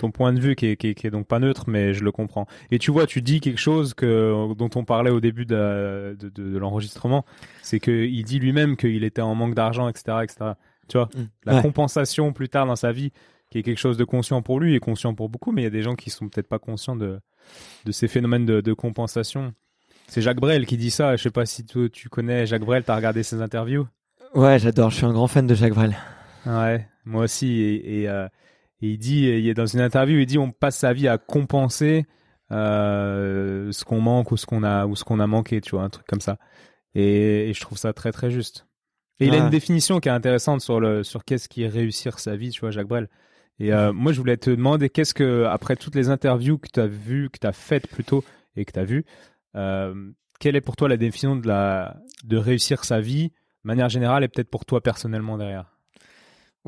ton 0.00 0.10
point 0.10 0.32
de 0.32 0.40
vue 0.40 0.56
qui 0.56 0.66
est, 0.66 0.76
qui, 0.76 0.88
est, 0.88 0.94
qui 0.94 1.06
est 1.06 1.10
donc 1.10 1.28
pas 1.28 1.38
neutre, 1.38 1.64
mais 1.68 1.94
je 1.94 2.02
le 2.02 2.10
comprends. 2.10 2.46
Et 2.72 2.78
tu 2.80 2.90
vois, 2.90 3.06
tu 3.06 3.22
dis 3.22 3.38
quelque 3.38 3.60
chose 3.60 3.94
que 3.94 4.52
dont 4.54 4.70
on 4.74 4.84
parlait 4.84 5.10
au 5.10 5.20
début 5.20 5.46
de, 5.46 6.16
de, 6.18 6.28
de, 6.28 6.50
de 6.52 6.58
l'enregistrement, 6.58 7.24
c'est 7.62 7.78
que 7.78 7.92
il 7.92 8.24
dit 8.24 8.40
lui-même 8.40 8.76
qu'il 8.76 9.04
était 9.04 9.22
en 9.22 9.36
manque 9.36 9.54
d'argent, 9.54 9.88
etc., 9.88 10.18
etc. 10.24 10.52
Tu 10.88 10.96
vois, 10.96 11.08
la 11.44 11.56
Ouais. 11.56 11.62
compensation 11.62 12.32
plus 12.32 12.48
tard 12.48 12.66
dans 12.66 12.74
sa 12.76 12.90
vie, 12.90 13.12
qui 13.50 13.58
est 13.58 13.62
quelque 13.62 13.78
chose 13.78 13.96
de 13.96 14.04
conscient 14.04 14.42
pour 14.42 14.60
lui 14.60 14.74
et 14.74 14.80
conscient 14.80 15.14
pour 15.14 15.28
beaucoup, 15.28 15.52
mais 15.52 15.62
il 15.62 15.64
y 15.64 15.68
a 15.68 15.70
des 15.70 15.82
gens 15.82 15.94
qui 15.94 16.10
sont 16.10 16.28
peut-être 16.28 16.48
pas 16.48 16.58
conscients 16.58 16.96
de 16.96 17.20
de 17.86 17.92
ces 17.92 18.08
phénomènes 18.08 18.44
de, 18.44 18.60
de 18.60 18.72
compensation. 18.74 19.54
C'est 20.06 20.20
Jacques 20.20 20.40
Brel 20.40 20.66
qui 20.66 20.76
dit 20.76 20.90
ça. 20.90 21.16
Je 21.16 21.22
sais 21.22 21.30
pas 21.30 21.46
si 21.46 21.64
tu, 21.64 21.90
tu 21.90 22.08
connais 22.10 22.46
Jacques 22.46 22.64
Brel, 22.64 22.84
t'as 22.84 22.96
regardé 22.96 23.22
ses 23.22 23.40
interviews? 23.40 23.86
Ouais, 24.34 24.58
j'adore, 24.58 24.90
je 24.90 24.96
suis 24.96 25.06
un 25.06 25.12
grand 25.12 25.28
fan 25.28 25.46
de 25.46 25.54
Jacques 25.54 25.72
Brel. 25.72 25.96
Ouais, 26.44 26.86
moi 27.06 27.24
aussi. 27.24 27.60
Et, 27.60 28.02
et, 28.02 28.08
euh, 28.08 28.26
et 28.82 28.88
il 28.90 28.98
dit, 28.98 29.22
il 29.22 29.48
est 29.48 29.54
dans 29.54 29.66
une 29.66 29.80
interview, 29.80 30.18
il 30.18 30.26
dit, 30.26 30.38
on 30.38 30.50
passe 30.50 30.76
sa 30.76 30.92
vie 30.92 31.08
à 31.08 31.16
compenser 31.16 32.06
euh, 32.50 33.72
ce 33.72 33.84
qu'on 33.84 34.00
manque 34.00 34.30
ou 34.30 34.36
ce 34.36 34.44
qu'on 34.44 34.62
a 34.62 34.86
ou 34.86 34.94
ce 34.94 35.04
qu'on 35.04 35.20
a 35.20 35.26
manqué, 35.26 35.62
tu 35.62 35.70
vois, 35.70 35.84
un 35.84 35.90
truc 35.90 36.06
comme 36.06 36.20
ça. 36.20 36.38
Et, 36.94 37.48
et 37.48 37.54
je 37.54 37.60
trouve 37.60 37.78
ça 37.78 37.94
très 37.94 38.12
très 38.12 38.30
juste. 38.30 38.66
Et 39.20 39.26
il 39.26 39.34
a 39.34 39.38
une 39.38 39.50
définition 39.50 40.00
qui 40.00 40.08
est 40.08 40.12
intéressante 40.12 40.60
sur 40.60 40.80
le 40.80 41.02
sur 41.02 41.24
qu'est-ce 41.24 41.48
qui 41.48 41.62
est 41.62 41.68
réussir 41.68 42.18
sa 42.18 42.36
vie, 42.36 42.50
tu 42.50 42.60
vois, 42.60 42.70
Jacques 42.70 42.88
Brel. 42.88 43.08
Et 43.60 43.72
euh, 43.72 43.92
moi, 43.92 44.12
je 44.12 44.18
voulais 44.18 44.36
te 44.36 44.50
demander 44.50 44.88
qu'est-ce 44.88 45.14
que 45.14 45.44
après 45.44 45.76
toutes 45.76 45.94
les 45.94 46.10
interviews 46.10 46.58
que 46.58 46.68
tu 46.72 46.80
as 46.80 46.86
vues, 46.86 47.28
que 47.30 47.38
tu 47.38 47.46
as 47.46 47.52
faites 47.52 47.88
plutôt 47.88 48.24
et 48.56 48.64
que 48.64 48.72
tu 48.72 48.78
as 48.78 48.84
vues, 48.84 49.04
euh, 49.56 50.10
quelle 50.38 50.56
est 50.56 50.60
pour 50.60 50.76
toi 50.76 50.88
la 50.88 50.96
définition 50.96 51.36
de 51.36 51.46
la 51.48 51.96
de 52.24 52.36
réussir 52.36 52.84
sa 52.84 53.00
vie, 53.00 53.28
de 53.28 53.32
manière 53.64 53.88
générale 53.88 54.24
et 54.24 54.28
peut-être 54.28 54.50
pour 54.50 54.64
toi 54.64 54.80
personnellement 54.80 55.38
derrière? 55.38 55.78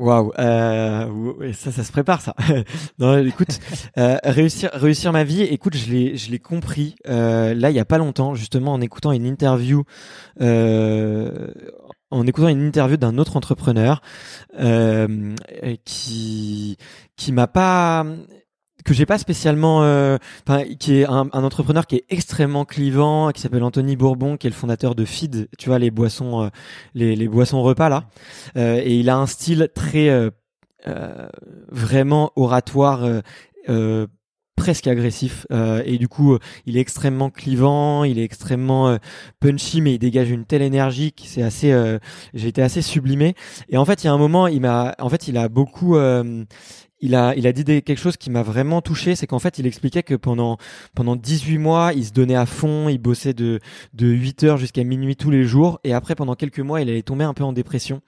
Waouh, 0.01 0.31
euh, 0.39 1.53
ça, 1.53 1.71
ça 1.71 1.83
se 1.83 1.91
prépare, 1.91 2.21
ça. 2.21 2.33
non, 2.99 3.19
écoute, 3.19 3.59
euh, 3.99 4.17
réussir, 4.23 4.71
réussir 4.73 5.11
ma 5.11 5.23
vie. 5.23 5.43
Écoute, 5.43 5.75
je 5.75 5.91
l'ai, 5.91 6.17
je 6.17 6.31
l'ai 6.31 6.39
compris. 6.39 6.95
Euh, 7.07 7.53
là, 7.53 7.69
il 7.69 7.75
y 7.75 7.79
a 7.79 7.85
pas 7.85 7.99
longtemps, 7.99 8.33
justement, 8.33 8.73
en 8.73 8.81
écoutant 8.81 9.11
une 9.11 9.27
interview, 9.27 9.83
euh, 10.41 11.49
en 12.11 12.27
écoutant 12.27 12.49
une 12.49 12.67
interview 12.67 12.97
d'un 12.97 13.17
autre 13.17 13.37
entrepreneur 13.37 14.01
euh, 14.59 15.33
qui, 15.85 16.77
qui 17.15 17.31
m'a 17.31 17.47
pas 17.47 18.05
que 18.83 18.93
j'ai 18.93 19.05
pas 19.05 19.17
spécialement 19.17 19.83
euh, 19.83 20.17
qui 20.79 20.99
est 20.99 21.05
un, 21.05 21.29
entrepreneur 21.33 21.85
qui 21.85 21.97
est 21.97 22.05
extrêmement 22.09 22.65
clivant 22.65 23.31
qui 23.31 23.41
s'appelle 23.41 23.63
Anthony 23.63 23.95
Bourbon 23.95 24.37
qui 24.37 24.47
est 24.47 24.49
le 24.49 24.55
fondateur 24.55 24.95
de 24.95 25.05
Feed 25.05 25.49
tu 25.57 25.69
vois 25.69 25.79
les 25.79 25.91
boissons 25.91 26.43
euh, 26.43 26.49
les, 26.95 27.27
boissons 27.27 27.61
repas 27.61 27.89
là. 27.89 28.05
Euh, 28.57 28.81
et 28.83 28.95
il 28.95 29.09
a 29.09 29.17
un 29.17 29.27
style 29.27 29.69
très 29.73 30.09
vraiment 31.69 32.31
oratoire 32.35 33.07
presque 34.61 34.85
agressif 34.85 35.47
euh, 35.51 35.81
et 35.87 35.97
du 35.97 36.07
coup 36.07 36.33
euh, 36.33 36.39
il 36.67 36.77
est 36.77 36.79
extrêmement 36.81 37.31
clivant 37.31 38.03
il 38.03 38.19
est 38.19 38.23
extrêmement 38.23 38.89
euh, 38.89 38.97
punchy 39.39 39.81
mais 39.81 39.95
il 39.95 39.97
dégage 39.97 40.29
une 40.29 40.45
telle 40.45 40.61
énergie 40.61 41.13
que 41.13 41.23
c'est 41.25 41.41
assez 41.41 41.71
euh, 41.71 41.97
j'ai 42.35 42.49
été 42.49 42.61
assez 42.61 42.83
sublimé. 42.83 43.33
Et 43.69 43.77
en 43.77 43.85
fait 43.85 44.03
il 44.03 44.07
y 44.07 44.09
a 44.11 44.13
un 44.13 44.19
moment 44.19 44.45
il 44.45 44.61
m'a 44.61 44.93
en 44.99 45.09
fait 45.09 45.27
il 45.27 45.35
a 45.37 45.49
beaucoup 45.49 45.97
il 47.01 47.15
a, 47.15 47.35
il 47.35 47.47
a 47.47 47.51
dit 47.53 47.63
des- 47.63 47.81
quelque 47.81 47.99
chose 47.99 48.17
qui 48.17 48.29
m'a 48.29 48.43
vraiment 48.43 48.81
touché, 48.81 49.15
c'est 49.15 49.27
qu'en 49.27 49.39
fait, 49.39 49.57
il 49.59 49.65
expliquait 49.67 50.03
que 50.03 50.15
pendant, 50.15 50.57
pendant 50.95 51.15
18 51.15 51.57
mois, 51.57 51.91
il 51.95 52.05
se 52.05 52.11
donnait 52.11 52.35
à 52.35 52.45
fond, 52.45 52.89
il 52.89 52.97
bossait 52.99 53.33
de, 53.33 53.59
de 53.93 54.07
8 54.07 54.43
heures 54.43 54.57
jusqu'à 54.57 54.83
minuit 54.83 55.15
tous 55.15 55.31
les 55.31 55.43
jours, 55.43 55.79
et 55.83 55.93
après, 55.93 56.15
pendant 56.15 56.35
quelques 56.35 56.59
mois, 56.59 56.81
il 56.81 56.89
allait 56.89 57.01
tomber 57.01 57.23
un 57.25 57.33
peu 57.33 57.43
en 57.43 57.53
dépression, 57.53 58.01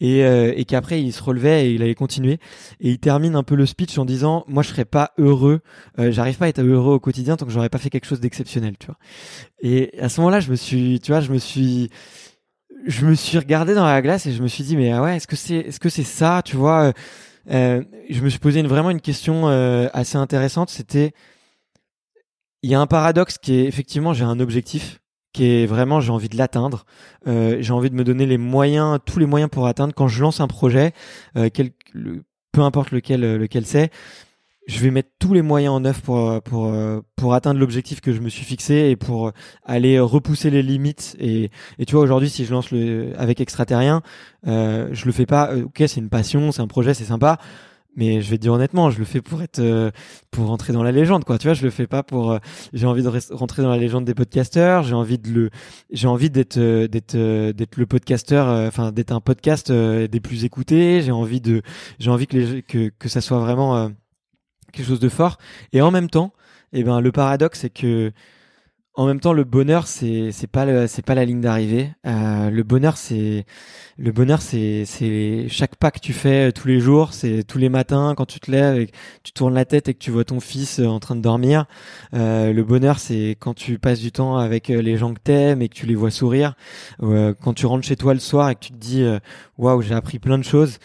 et, 0.00 0.24
euh, 0.24 0.52
et 0.56 0.64
qu'après, 0.64 1.00
il 1.02 1.12
se 1.12 1.22
relevait 1.22 1.66
et 1.68 1.72
il 1.74 1.82
allait 1.82 1.94
continuer, 1.94 2.38
et 2.80 2.90
il 2.90 2.98
termine 2.98 3.36
un 3.36 3.42
peu 3.42 3.54
le 3.54 3.66
speech 3.66 3.96
en 3.98 4.04
disant, 4.04 4.44
moi, 4.48 4.62
je 4.62 4.68
serais 4.68 4.84
pas 4.84 5.12
heureux, 5.18 5.60
euh, 5.98 6.10
j'arrive 6.12 6.36
pas 6.38 6.46
à 6.46 6.48
être 6.48 6.60
heureux 6.62 6.94
au 6.94 7.00
quotidien 7.00 7.36
tant 7.36 7.46
que 7.46 7.52
j'aurais 7.52 7.68
pas 7.68 7.78
fait 7.78 7.90
quelque 7.90 8.06
chose 8.06 8.20
d'exceptionnel, 8.20 8.74
tu 8.78 8.86
vois. 8.86 8.96
Et 9.62 9.92
à 10.00 10.08
ce 10.08 10.20
moment-là, 10.20 10.40
je 10.40 10.50
me 10.50 10.56
suis, 10.56 11.00
tu 11.00 11.12
vois, 11.12 11.20
je 11.20 11.32
me 11.32 11.38
suis, 11.38 11.90
je 12.86 13.06
me 13.06 13.14
suis 13.14 13.38
regardé 13.38 13.74
dans 13.74 13.84
la 13.86 14.02
glace 14.02 14.26
et 14.26 14.32
je 14.32 14.42
me 14.42 14.48
suis 14.48 14.64
dit, 14.64 14.76
mais 14.76 14.90
ah 14.92 15.02
ouais, 15.02 15.16
est-ce 15.16 15.26
que 15.26 15.36
c'est, 15.36 15.56
est-ce 15.56 15.78
que 15.80 15.88
c'est 15.88 16.02
ça, 16.02 16.42
tu 16.44 16.56
vois? 16.56 16.92
Euh, 17.50 17.82
je 18.08 18.20
me 18.22 18.28
suis 18.28 18.38
posé 18.38 18.60
une, 18.60 18.68
vraiment 18.68 18.90
une 18.90 19.00
question 19.00 19.48
euh, 19.48 19.88
assez 19.92 20.16
intéressante. 20.16 20.70
C'était, 20.70 21.12
il 22.62 22.70
y 22.70 22.74
a 22.74 22.80
un 22.80 22.86
paradoxe 22.86 23.38
qui 23.38 23.54
est 23.54 23.64
effectivement, 23.64 24.12
j'ai 24.12 24.24
un 24.24 24.40
objectif 24.40 25.02
qui 25.32 25.46
est 25.46 25.66
vraiment, 25.66 26.00
j'ai 26.00 26.12
envie 26.12 26.28
de 26.28 26.36
l'atteindre. 26.36 26.84
Euh, 27.26 27.56
j'ai 27.60 27.72
envie 27.72 27.90
de 27.90 27.94
me 27.94 28.04
donner 28.04 28.26
les 28.26 28.38
moyens, 28.38 28.98
tous 29.04 29.18
les 29.18 29.26
moyens 29.26 29.50
pour 29.50 29.66
atteindre. 29.66 29.94
Quand 29.94 30.08
je 30.08 30.20
lance 30.20 30.40
un 30.40 30.46
projet, 30.46 30.92
euh, 31.36 31.48
quel, 31.52 31.70
peu 32.52 32.60
importe 32.60 32.90
lequel, 32.90 33.24
euh, 33.24 33.38
lequel 33.38 33.64
c'est, 33.66 33.90
je 34.66 34.78
vais 34.80 34.90
mettre 34.90 35.10
tous 35.18 35.34
les 35.34 35.42
moyens 35.42 35.74
en 35.74 35.84
œuvre 35.84 36.00
pour 36.02 36.30
euh, 36.30 36.40
pour 36.40 36.66
euh, 36.66 37.00
pour 37.16 37.34
atteindre 37.34 37.58
l'objectif 37.58 38.00
que 38.00 38.12
je 38.12 38.20
me 38.20 38.28
suis 38.28 38.44
fixé 38.44 38.90
et 38.90 38.96
pour 38.96 39.28
euh, 39.28 39.30
aller 39.64 39.98
repousser 39.98 40.50
les 40.50 40.62
limites. 40.62 41.16
Et 41.18 41.50
et 41.78 41.86
tu 41.86 41.94
vois 41.94 42.02
aujourd'hui 42.04 42.30
si 42.30 42.44
je 42.44 42.52
lance 42.52 42.70
le 42.70 43.12
avec 43.18 43.40
extraterrien 43.40 44.02
euh, 44.46 44.88
je 44.92 45.06
le 45.06 45.12
fais 45.12 45.26
pas 45.26 45.54
ok 45.56 45.82
c'est 45.86 45.98
une 45.98 46.08
passion 46.08 46.52
c'est 46.52 46.62
un 46.62 46.66
projet 46.66 46.94
c'est 46.94 47.04
sympa 47.04 47.38
mais 47.94 48.22
je 48.22 48.30
vais 48.30 48.38
te 48.38 48.42
dire 48.42 48.52
honnêtement 48.54 48.90
je 48.90 48.98
le 48.98 49.04
fais 49.04 49.20
pour 49.20 49.42
être 49.42 49.92
pour 50.30 50.46
rentrer 50.46 50.72
dans 50.72 50.82
la 50.82 50.92
légende 50.92 51.24
quoi. 51.24 51.38
Tu 51.38 51.46
vois 51.46 51.54
je 51.54 51.62
le 51.62 51.70
fais 51.70 51.86
pas 51.86 52.02
pour 52.02 52.38
j'ai 52.72 52.86
envie 52.86 53.02
de 53.02 53.10
rentrer 53.34 53.62
dans 53.62 53.68
la 53.68 53.76
légende 53.76 54.04
des 54.06 54.14
podcasteurs 54.14 54.82
j'ai 54.84 54.94
envie 54.94 55.18
de 55.18 55.28
le 55.30 55.50
j'ai 55.90 56.08
envie 56.08 56.30
d'être 56.30 56.58
d'être 56.58 57.16
d'être 57.52 57.76
le 57.76 57.86
podcasteur 57.86 58.46
enfin 58.66 58.92
d'être 58.92 59.12
un 59.12 59.20
podcast 59.20 59.70
des 59.70 60.20
plus 60.20 60.44
écoutés 60.44 61.02
j'ai 61.02 61.12
envie 61.12 61.42
de 61.42 61.62
j'ai 61.98 62.10
envie 62.10 62.26
que 62.26 62.36
les 62.36 62.62
que 62.62 62.90
que 62.98 63.08
ça 63.10 63.20
soit 63.20 63.40
vraiment 63.40 63.90
quelque 64.72 64.86
chose 64.86 65.00
de 65.00 65.08
fort. 65.08 65.38
Et 65.72 65.80
en 65.80 65.90
même 65.90 66.10
temps 66.10 66.32
eh 66.72 66.84
ben 66.84 67.00
le 67.00 67.12
paradoxe 67.12 67.60
c'est 67.60 67.70
que 67.70 68.12
en 68.94 69.06
même 69.06 69.20
temps 69.20 69.32
le 69.32 69.44
bonheur 69.44 69.86
c'est 69.86 70.32
c'est 70.32 70.46
pas 70.46 70.86
c'est 70.86 71.04
pas 71.04 71.14
la 71.14 71.24
ligne 71.24 71.40
d'arrivée. 71.40 71.92
Euh, 72.06 72.50
le 72.50 72.62
bonheur 72.62 72.96
c'est 72.96 73.46
le 73.98 74.12
bonheur 74.12 74.42
c'est 74.42 74.84
c'est 74.84 75.46
chaque 75.48 75.76
pas 75.76 75.90
que 75.90 75.98
tu 75.98 76.12
fais 76.12 76.48
euh, 76.48 76.52
tous 76.52 76.68
les 76.68 76.80
jours 76.80 77.14
c'est 77.14 77.42
tous 77.44 77.58
les 77.58 77.68
matins 77.68 78.14
quand 78.16 78.26
tu 78.26 78.40
te 78.40 78.50
lèves 78.50 78.78
et 78.78 78.90
tu 79.22 79.32
tournes 79.32 79.54
la 79.54 79.64
tête 79.64 79.88
et 79.88 79.94
que 79.94 79.98
tu 79.98 80.10
vois 80.10 80.24
ton 80.24 80.40
fils 80.40 80.78
euh, 80.78 80.86
en 80.86 81.00
train 81.00 81.16
de 81.16 81.22
dormir. 81.22 81.66
Le 82.12 82.62
bonheur 82.62 82.98
c'est 82.98 83.36
quand 83.40 83.54
tu 83.54 83.78
passes 83.78 84.00
du 84.00 84.12
temps 84.12 84.36
avec 84.36 84.68
les 84.68 84.96
gens 84.96 85.14
que 85.14 85.20
t'aimes 85.20 85.62
et 85.62 85.68
que 85.68 85.74
tu 85.74 85.86
les 85.86 85.94
vois 85.94 86.10
sourire. 86.10 86.54
Quand 87.00 87.54
tu 87.54 87.66
rentres 87.66 87.86
chez 87.86 87.96
toi 87.96 88.14
le 88.14 88.20
soir 88.20 88.50
et 88.50 88.54
que 88.54 88.60
tu 88.60 88.72
te 88.72 88.76
dis 88.78 89.04
waouh 89.58 89.82
j'ai 89.82 89.94
appris 89.94 90.18
plein 90.18 90.38
de 90.38 90.44
choses 90.44 90.78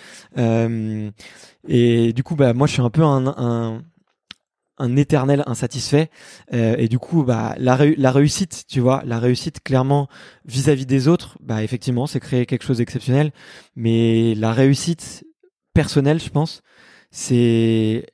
et 1.68 2.14
du 2.14 2.24
coup, 2.24 2.36
bah, 2.36 2.54
moi, 2.54 2.68
je 2.68 2.74
suis 2.74 2.82
un 2.82 2.90
peu 2.90 3.04
un, 3.04 3.84
un 4.78 4.96
éternel 4.96 5.44
insatisfait. 5.48 6.10
Euh, 6.54 6.76
et 6.78 6.88
du 6.88 7.00
coup 7.00 7.24
bah 7.24 7.56
la, 7.58 7.78
la 7.98 8.12
réussite 8.12 8.66
tu 8.68 8.80
vois 8.80 9.02
la 9.06 9.20
réussite 9.20 9.62
clairement 9.64 10.08
vis-à-vis 10.46 10.86
des 10.86 11.08
autres 11.08 11.38
bah 11.42 11.64
effectivement 11.64 12.08
c'est 12.08 12.20
créer 12.20 12.46
quelque 12.46 12.64
chose 12.64 12.78
d'exceptionnel. 12.78 13.32
Mais 13.76 14.36
la 14.36 14.54
réussite 14.54 15.26
personnelle 15.74 16.20
je 16.20 16.30
pense 16.30 16.62
c'est 17.12 18.06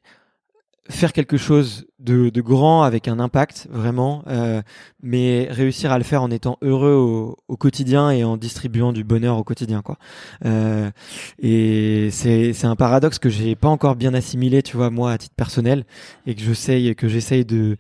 faire 0.90 1.14
quelque 1.14 1.38
chose 1.38 1.86
de, 2.00 2.30
de, 2.30 2.42
grand 2.42 2.84
avec 2.84 3.08
un 3.08 3.20
impact 3.20 3.68
vraiment, 3.72 4.24
euh, 4.28 4.62
mais 5.02 5.48
réussir 5.50 5.92
à 5.92 5.98
le 5.98 6.04
faire 6.04 6.22
en 6.22 6.30
étant 6.30 6.58
heureux 6.62 6.94
au, 6.94 7.38
au, 7.48 7.58
quotidien 7.58 8.12
et 8.12 8.24
en 8.26 8.36
distribuant 8.36 8.92
du 8.92 9.04
bonheur 9.04 9.38
au 9.38 9.44
quotidien 9.44 9.82
quoi. 9.82 9.98
Euh, 10.46 10.92
et 11.40 12.10
c'est 12.12 12.52
c'est 12.54 12.68
un 12.68 12.76
paradoxe 12.76 13.18
que 13.18 13.30
j'ai 13.30 13.56
pas 13.56 13.70
encore 13.70 13.96
bien 13.96 14.14
assimilé, 14.14 14.62
tu 14.62 14.76
vois, 14.76 14.90
moi 14.90 15.14
à 15.14 15.18
titre 15.18 15.36
personnel 15.36 15.86
et 16.26 16.36
que 16.36 16.42
j'essaye 16.42 16.96
que 16.96 17.08
j'essaye 17.08 17.46
de, 17.46 17.78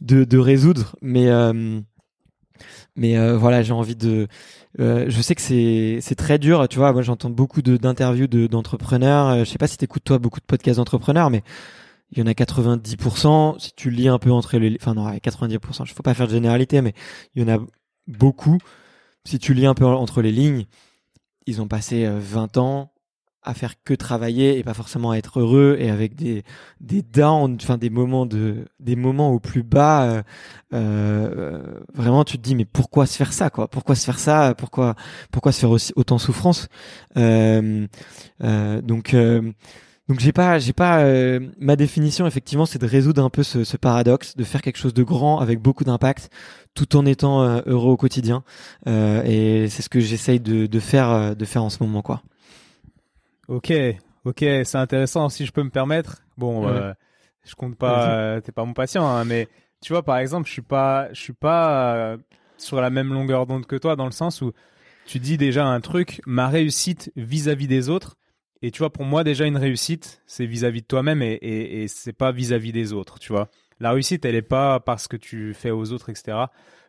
de 0.00 0.24
de 0.24 0.38
résoudre, 0.38 0.96
mais 1.02 1.28
euh, 1.28 1.80
mais 2.96 3.16
euh, 3.16 3.36
voilà, 3.36 3.62
j'ai 3.62 3.72
envie 3.72 3.96
de 3.96 4.28
euh, 4.78 5.06
je 5.08 5.20
sais 5.22 5.34
que 5.34 5.40
c'est 5.40 5.98
c'est 6.00 6.14
très 6.14 6.38
dur, 6.38 6.68
tu 6.68 6.78
vois. 6.78 6.92
Moi, 6.92 7.02
j'entends 7.02 7.30
beaucoup 7.30 7.62
d'interviews 7.62 8.26
de 8.26 8.46
d'entrepreneurs. 8.46 9.28
Euh, 9.28 9.38
je 9.40 9.44
sais 9.44 9.58
pas 9.58 9.66
si 9.66 9.76
t'écoutes 9.78 10.04
toi 10.04 10.18
beaucoup 10.18 10.40
de 10.40 10.44
podcasts 10.44 10.78
d'entrepreneurs, 10.78 11.30
mais 11.30 11.42
il 12.12 12.18
y 12.18 12.22
en 12.22 12.26
a 12.26 12.32
90%. 12.32 13.58
Si 13.58 13.72
tu 13.74 13.90
lis 13.90 14.08
un 14.08 14.18
peu 14.18 14.30
entre 14.30 14.58
les, 14.58 14.76
enfin 14.80 14.94
non, 14.94 15.08
90%. 15.10 15.84
Il 15.84 15.92
faut 15.92 16.02
pas 16.02 16.14
faire 16.14 16.26
de 16.26 16.32
généralité, 16.32 16.82
mais 16.82 16.94
il 17.34 17.42
y 17.42 17.50
en 17.50 17.56
a 17.56 17.60
beaucoup. 18.06 18.58
Si 19.24 19.38
tu 19.38 19.54
lis 19.54 19.66
un 19.66 19.74
peu 19.74 19.84
entre 19.84 20.22
les 20.22 20.32
lignes, 20.32 20.66
ils 21.46 21.60
ont 21.60 21.68
passé 21.68 22.06
20 22.08 22.56
euh, 22.56 22.60
ans 22.60 22.92
à 23.42 23.54
faire 23.54 23.82
que 23.82 23.94
travailler 23.94 24.58
et 24.58 24.62
pas 24.62 24.74
forcément 24.74 25.12
à 25.12 25.16
être 25.16 25.40
heureux 25.40 25.76
et 25.78 25.90
avec 25.90 26.14
des 26.14 26.42
des 26.80 27.02
downs, 27.02 27.56
enfin 27.60 27.78
des 27.78 27.88
moments 27.88 28.26
de 28.26 28.66
des 28.80 28.96
moments 28.96 29.32
au 29.32 29.40
plus 29.40 29.62
bas. 29.62 30.04
Euh, 30.04 30.22
euh, 30.74 31.80
vraiment, 31.94 32.24
tu 32.24 32.36
te 32.36 32.42
dis 32.42 32.54
mais 32.54 32.66
pourquoi 32.66 33.06
se 33.06 33.16
faire 33.16 33.32
ça 33.32 33.48
quoi? 33.48 33.68
Pourquoi 33.68 33.94
se 33.94 34.04
faire 34.04 34.18
ça? 34.18 34.54
Pourquoi 34.56 34.94
pourquoi 35.32 35.52
se 35.52 35.60
faire 35.60 35.70
aussi 35.70 35.92
autant 35.96 36.18
souffrance? 36.18 36.68
Euh, 37.16 37.86
euh 38.42 38.82
Donc 38.82 39.14
donc 40.10 40.18
j'ai 40.18 40.32
pas, 40.32 40.58
j'ai 40.58 40.72
pas 40.72 41.04
euh, 41.04 41.38
ma 41.60 41.76
définition 41.76 42.26
effectivement, 42.26 42.66
c'est 42.66 42.80
de 42.80 42.86
résoudre 42.86 43.22
un 43.22 43.30
peu 43.30 43.44
ce, 43.44 43.62
ce, 43.62 43.76
paradoxe, 43.76 44.34
de 44.36 44.42
faire 44.42 44.60
quelque 44.60 44.76
chose 44.76 44.92
de 44.92 45.04
grand 45.04 45.38
avec 45.38 45.60
beaucoup 45.60 45.84
d'impact, 45.84 46.30
tout 46.74 46.96
en 46.96 47.06
étant 47.06 47.44
euh, 47.44 47.60
heureux 47.66 47.92
au 47.92 47.96
quotidien. 47.96 48.42
Euh, 48.88 49.22
et 49.22 49.68
c'est 49.68 49.82
ce 49.82 49.88
que 49.88 50.00
j'essaye 50.00 50.40
de, 50.40 50.66
de 50.66 50.80
faire, 50.80 51.10
euh, 51.10 51.34
de 51.36 51.44
faire 51.44 51.62
en 51.62 51.70
ce 51.70 51.80
moment, 51.80 52.02
quoi. 52.02 52.24
Ok, 53.46 53.72
ok, 54.24 54.38
c'est 54.40 54.78
intéressant 54.78 55.28
si 55.28 55.46
je 55.46 55.52
peux 55.52 55.62
me 55.62 55.70
permettre. 55.70 56.24
Bon, 56.36 56.66
je 57.44 57.54
compte 57.54 57.76
pas, 57.76 58.40
t'es 58.40 58.50
pas 58.50 58.64
mon 58.64 58.74
patient, 58.74 59.06
hein, 59.06 59.24
mais 59.24 59.46
tu 59.80 59.92
vois 59.92 60.02
par 60.02 60.18
exemple, 60.18 60.48
je 60.48 60.52
suis 60.54 60.60
pas, 60.60 61.06
je 61.12 61.20
suis 61.20 61.34
pas 61.34 62.16
sur 62.58 62.80
la 62.80 62.90
même 62.90 63.12
longueur 63.12 63.46
d'onde 63.46 63.64
que 63.64 63.76
toi 63.76 63.94
dans 63.94 64.06
le 64.06 64.10
sens 64.10 64.42
où 64.42 64.50
tu 65.06 65.20
dis 65.20 65.36
déjà 65.36 65.66
un 65.66 65.80
truc, 65.80 66.20
ma 66.26 66.48
réussite 66.48 67.12
vis-à-vis 67.14 67.66
-vis 67.66 67.68
des 67.68 67.88
autres 67.88 68.16
et 68.62 68.70
tu 68.70 68.80
vois, 68.80 68.92
pour 68.92 69.04
moi, 69.04 69.24
déjà, 69.24 69.46
une 69.46 69.56
réussite, 69.56 70.22
c'est 70.26 70.44
vis-à-vis 70.44 70.82
de 70.82 70.86
toi-même 70.86 71.22
et, 71.22 71.86
c'est 71.88 72.12
pas 72.12 72.30
vis-à-vis 72.30 72.72
des 72.72 72.92
autres, 72.92 73.18
tu 73.18 73.32
vois. 73.32 73.48
La 73.78 73.92
réussite, 73.92 74.24
elle 74.26 74.34
est 74.34 74.42
pas 74.42 74.80
parce 74.80 75.08
que 75.08 75.16
tu 75.16 75.54
fais 75.54 75.70
aux 75.70 75.92
autres, 75.92 76.10
etc. 76.10 76.36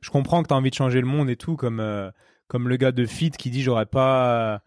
Je 0.02 0.10
comprends 0.10 0.43
que 0.43 0.49
tu 0.49 0.53
as 0.53 0.57
envie 0.57 0.69
de 0.69 0.76
changer 0.76 0.99
le 0.99 1.07
monde 1.07 1.30
et 1.30 1.38
tout, 1.38 1.56
comme, 1.56 1.80
euh, 1.80 2.11
comme 2.48 2.68
le 2.68 2.76
gars 2.76 2.91
de 2.91 3.06
Fit 3.06 3.31
qui 3.31 3.49
dit 3.49 3.61
j'aurais 3.61 3.85
pas 3.85 4.56
euh, 4.56 4.60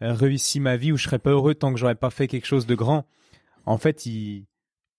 réussi 0.00 0.58
ma 0.58 0.76
vie 0.76 0.90
ou 0.90 0.96
je 0.96 1.04
serais 1.04 1.20
pas 1.20 1.30
heureux 1.30 1.54
tant 1.54 1.72
que 1.72 1.78
j'aurais 1.78 1.94
pas 1.94 2.10
fait 2.10 2.26
quelque 2.26 2.46
chose 2.46 2.66
de 2.66 2.74
grand. 2.74 3.06
En 3.64 3.78
fait, 3.78 4.02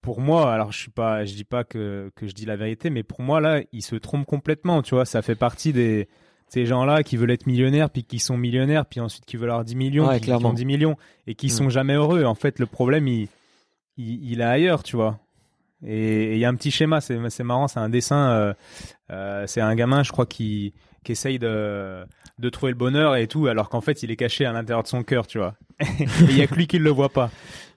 pour 0.01 0.21
moi, 0.21 0.53
alors 0.53 0.71
je 0.71 0.79
suis 0.79 0.91
pas, 0.91 1.25
je 1.25 1.33
dis 1.33 1.43
pas 1.43 1.65
que, 1.65 2.09
que 2.15 2.27
je 2.27 2.33
dis 2.33 2.45
la 2.45 2.55
vérité, 2.55 2.89
mais 2.89 3.03
pour 3.03 3.21
moi, 3.21 3.41
là, 3.41 3.61
il 3.73 3.81
se 3.81 3.97
trompe 3.97 4.25
complètement, 4.25 4.81
tu 4.81 4.95
vois. 4.95 5.05
Ça 5.05 5.21
fait 5.21 5.35
partie 5.35 5.73
des, 5.73 6.07
ces 6.49 6.65
gens-là 6.65 7.03
qui 7.03 7.15
veulent 7.15 7.31
être 7.31 7.45
millionnaires, 7.45 7.89
puis 7.89 8.03
qui 8.03 8.19
sont 8.19 8.37
millionnaires, 8.37 8.85
puis 8.85 8.99
ensuite 8.99 9.25
qui 9.25 9.37
veulent 9.37 9.51
avoir 9.51 9.63
10 9.63 9.75
millions, 9.75 10.09
puis 10.09 10.19
qui 10.19 10.31
ont 10.31 10.53
10 10.53 10.65
millions, 10.65 10.97
et 11.27 11.35
qui 11.35 11.47
mm. 11.47 11.51
sont 11.51 11.69
jamais 11.69 11.93
heureux. 11.93 12.25
En 12.25 12.35
fait, 12.35 12.59
le 12.59 12.65
problème, 12.65 13.07
il, 13.07 13.27
il, 13.97 14.31
il 14.31 14.41
est 14.41 14.45
ailleurs, 14.45 14.83
tu 14.83 14.95
vois. 14.95 15.19
Et 15.85 16.33
il 16.33 16.39
y 16.39 16.45
a 16.45 16.49
un 16.49 16.55
petit 16.55 16.71
schéma, 16.71 16.99
c'est, 17.01 17.43
marrant, 17.43 17.67
c'est 17.67 17.79
un 17.79 17.87
dessin, 17.87 18.31
euh, 18.31 18.53
euh, 19.11 19.45
c'est 19.47 19.61
un 19.61 19.75
gamin, 19.75 20.03
je 20.03 20.11
crois, 20.11 20.25
qui, 20.25 20.73
qui 21.03 21.13
essaye 21.13 21.39
de, 21.39 22.03
de 22.39 22.49
trouver 22.49 22.71
le 22.71 22.77
bonheur 22.77 23.15
et 23.15 23.27
tout, 23.27 23.47
alors 23.47 23.69
qu'en 23.69 23.81
fait, 23.81 24.03
il 24.03 24.11
est 24.11 24.17
caché 24.17 24.45
à 24.45 24.51
l'intérieur 24.51 24.83
de 24.83 24.89
son 24.89 25.03
cœur, 25.03 25.27
tu 25.27 25.37
vois. 25.37 25.55
il 26.21 26.37
y 26.37 26.41
a 26.41 26.47
que 26.47 26.55
lui 26.55 26.67
qui 26.67 26.79
le 26.79 26.89
voit 26.89 27.09
pas. 27.09 27.29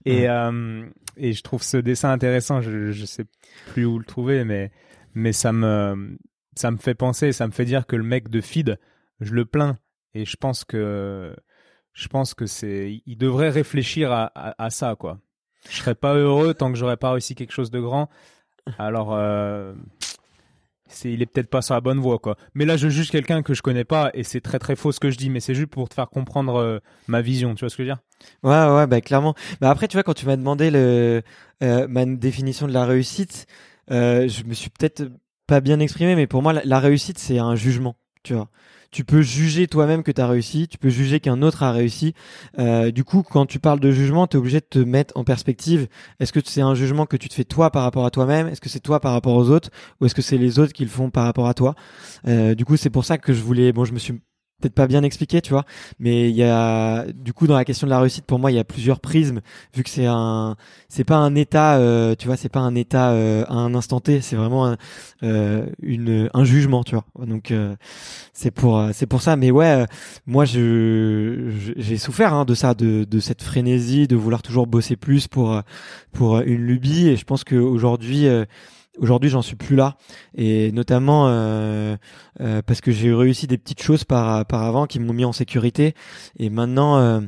Et, 0.05 0.28
euh, 0.28 0.85
et 1.16 1.32
je 1.32 1.43
trouve 1.43 1.62
ce 1.62 1.77
dessin 1.77 2.11
intéressant, 2.11 2.61
je, 2.61 2.90
je 2.90 3.05
sais 3.05 3.27
plus 3.73 3.85
où 3.85 3.99
le 3.99 4.05
trouver, 4.05 4.44
mais, 4.44 4.73
mais 5.15 5.32
ça 5.32 5.53
me, 5.53 6.16
ça 6.57 6.70
me 6.70 6.77
fait 6.77 6.95
penser, 6.95 7.33
ça 7.33 7.47
me 7.47 7.53
fait 7.53 7.65
dire 7.65 7.87
que 7.87 7.97
le 7.97 8.03
mec 8.03 8.29
de 8.29 8.41
feed, 8.41 8.79
je 9.20 9.35
le 9.35 9.45
plains 9.45 9.79
et 10.15 10.24
je 10.24 10.37
pense 10.37 10.65
que 10.65 11.35
je 11.93 12.09
pense 12.09 12.35
que 12.35 12.47
c'est 12.47 13.03
il 13.07 13.16
devrait 13.16 13.51
réfléchir 13.51 14.12
à, 14.12 14.70
ça 14.70 14.97
quoi. 14.97 15.19
Je 15.69 15.77
serais 15.77 15.95
pas 15.95 16.15
heureux 16.15 16.55
tant 16.55 16.73
que 16.73 16.79
j'aurais 16.79 16.97
pas 16.97 17.12
réussi 17.12 17.35
quelque 17.35 17.53
chose 17.53 17.70
de 17.70 17.81
grand. 17.81 18.09
Alors 18.79 19.15
euh, 19.15 19.74
c'est 20.87 21.12
il 21.12 21.23
est 21.23 21.27
peut-être 21.27 21.51
pas 21.51 21.62
sur 21.62 21.74
la 21.74 21.81
bonne 21.81 21.99
voie 21.99 22.19
quoi. 22.19 22.37
Mais 22.55 22.65
là 22.65 22.77
je 22.77 22.89
juge 22.89 23.11
quelqu'un 23.11 23.43
que 23.43 23.55
je 23.55 23.62
connais 23.62 23.85
pas 23.85 24.11
et 24.15 24.24
c'est 24.24 24.41
très 24.41 24.59
très 24.59 24.77
faux 24.77 24.93
ce 24.93 25.01
que 25.01 25.11
je 25.11 25.16
dis 25.16 25.31
mais 25.31 25.41
c'est 25.41 25.55
juste 25.55 25.70
pour 25.70 25.89
te 25.89 25.95
faire 25.95 26.09
comprendre 26.09 26.57
euh, 26.57 26.79
ma 27.09 27.20
vision, 27.23 27.55
tu 27.55 27.61
vois 27.61 27.70
ce 27.70 27.77
que 27.77 27.85
je 27.85 27.89
veux 27.89 27.95
dire? 27.95 28.03
Ouais 28.43 28.74
ouais 28.74 28.87
bah 28.87 29.01
clairement. 29.01 29.35
Bah 29.61 29.70
après 29.70 29.89
tu 29.89 29.97
vois 29.97 30.03
quand 30.03 30.15
tu 30.15 30.27
m'as 30.27 30.37
demandé 30.37 30.70
euh, 30.74 31.23
ma 31.89 32.05
définition 32.07 32.66
de 32.66 32.73
la 32.73 32.87
réussite, 32.87 33.47
je 33.89 34.45
me 34.45 34.55
suis 34.55 34.70
peut-être 34.70 35.05
pas 35.47 35.60
bien 35.60 35.81
exprimé, 35.81 36.16
mais 36.16 36.27
pour 36.27 36.43
moi, 36.43 36.52
la, 36.52 36.81
réussite, 36.81 37.19
c'est 37.19 37.39
un 37.39 37.55
jugement, 37.55 37.97
tu 38.23 38.35
vois. 38.35 38.48
Tu 38.90 39.05
peux 39.05 39.23
juger 39.23 39.69
toi-même 39.69 40.02
que 40.02 40.12
tu 40.12 40.20
as 40.20 40.27
réussi, 40.27 40.69
tu 40.69 40.77
peux 40.77 40.90
juger 40.90 41.19
qu'un 41.19 41.40
autre 41.40 41.62
a 41.62 41.73
réussi. 41.73 42.12
Euh, 42.59 42.90
du 42.90 43.05
coup, 43.05 43.23
quand 43.23 43.47
tu 43.47 43.59
parles 43.59 43.81
de 43.81 43.90
jugement, 43.90 44.27
tu 44.27 44.36
es 44.36 44.39
obligé 44.39 44.60
de 44.60 44.66
te 44.69 44.78
mettre 44.78 45.16
en 45.16 45.24
perspective. 45.24 45.89
Est-ce 46.20 46.32
que 46.32 46.40
c'est 46.44 46.60
un 46.60 46.74
jugement 46.74 47.06
que 47.06 47.16
tu 47.16 47.31
te 47.31 47.35
fais 47.35 47.44
toi 47.44 47.70
par 47.70 47.85
rapport 47.85 48.05
à 48.05 48.10
toi-même? 48.10 48.48
Est-ce 48.48 48.60
que 48.60 48.69
c'est 48.69 48.81
toi 48.81 49.01
par 49.01 49.12
rapport 49.12 49.35
aux 49.35 49.48
autres? 49.48 49.70
Ou 50.01 50.06
est-ce 50.06 50.14
que 50.14 50.20
c'est 50.20 50.36
les 50.36 50.59
autres 50.59 50.74
qui 50.74 50.85
le 50.85 50.90
font 50.90 51.10
par 51.10 51.24
rapport 51.24 51.48
à 51.48 51.55
toi? 51.55 51.74
Euh, 52.28 52.55
Du 52.55 52.66
coup, 52.66 52.77
c'est 52.77 52.90
pour 52.90 53.06
ça 53.06 53.16
que 53.16 53.32
je 53.32 53.40
voulais... 53.43 53.73
Bon, 53.73 53.86
je 53.86 53.94
me 53.94 53.98
suis 53.98 54.20
peut-être 54.62 54.74
pas 54.74 54.86
bien 54.86 55.02
expliqué, 55.02 55.40
tu 55.43 55.51
vois. 55.51 55.64
Mais 55.98 56.30
il 56.30 56.36
y 56.36 56.44
a, 56.44 57.05
du 57.12 57.32
coup, 57.32 57.47
dans 57.47 57.56
la 57.56 57.64
question 57.64 57.86
de 57.86 57.90
la 57.90 58.01
réussite, 58.01 58.24
pour 58.24 58.39
moi, 58.39 58.51
il 58.51 58.55
y 58.55 58.59
a 58.59 58.64
plusieurs 58.64 59.01
prismes, 59.01 59.40
vu 59.74 59.82
que 59.82 59.90
c'est 59.90 60.06
un, 60.06 60.56
c'est 60.89 61.05
pas 61.05 61.16
un 61.16 61.34
état, 61.34 61.76
euh, 61.76 62.14
tu 62.18 62.26
vois, 62.26 62.36
c'est 62.36 62.48
pas 62.48 62.60
un 62.60 62.74
état 62.74 63.10
euh, 63.10 63.44
à 63.48 63.55
un 63.55 63.74
instant 63.74 64.01
T, 64.01 64.20
c'est 64.20 64.36
vraiment 64.36 64.66
un, 64.66 64.76
euh, 65.22 65.66
une, 65.82 66.30
un 66.32 66.44
jugement, 66.44 66.84
tu 66.84 66.94
vois. 66.94 67.05
Donc, 67.26 67.52
c'est 68.32 68.51
pour, 68.51 68.89
c'est 68.93 69.06
pour 69.06 69.20
ça. 69.22 69.36
Mais 69.36 69.51
ouais, 69.51 69.86
moi, 70.26 70.44
je, 70.44 71.51
j'ai 71.76 71.98
souffert 71.98 72.32
hein, 72.34 72.44
de 72.44 72.55
ça, 72.55 72.74
de, 72.74 73.05
de 73.05 73.20
cette 73.20 73.43
frénésie, 73.43 74.06
de 74.06 74.16
vouloir 74.16 74.43
toujours 74.43 74.66
bosser 74.66 74.97
plus 74.97 75.28
pour, 75.28 75.60
pour 76.12 76.40
une 76.40 76.62
lubie. 76.66 77.09
Et 77.09 77.16
je 77.16 77.24
pense 77.24 77.44
qu'aujourd'hui, 77.44 77.82
Aujourd'hui, 77.82 78.28
j'en 79.01 79.43
suis 79.43 79.56
plus 79.56 79.77
là, 79.77 79.97
et 80.35 80.73
notamment 80.73 81.28
euh, 81.28 81.97
euh, 82.40 82.62
parce 82.62 82.81
que 82.81 82.93
j'ai 82.93 83.12
réussi 83.12 83.47
des 83.47 83.59
petites 83.59 83.82
choses 83.82 84.05
par, 84.05 84.44
par 84.47 84.62
avant 84.62 84.86
qui 84.86 85.01
m'ont 85.01 85.12
mis 85.12 85.24
en 85.24 85.32
sécurité, 85.32 85.94
et 86.39 86.51
maintenant, 86.51 86.98
euh, 86.98 87.20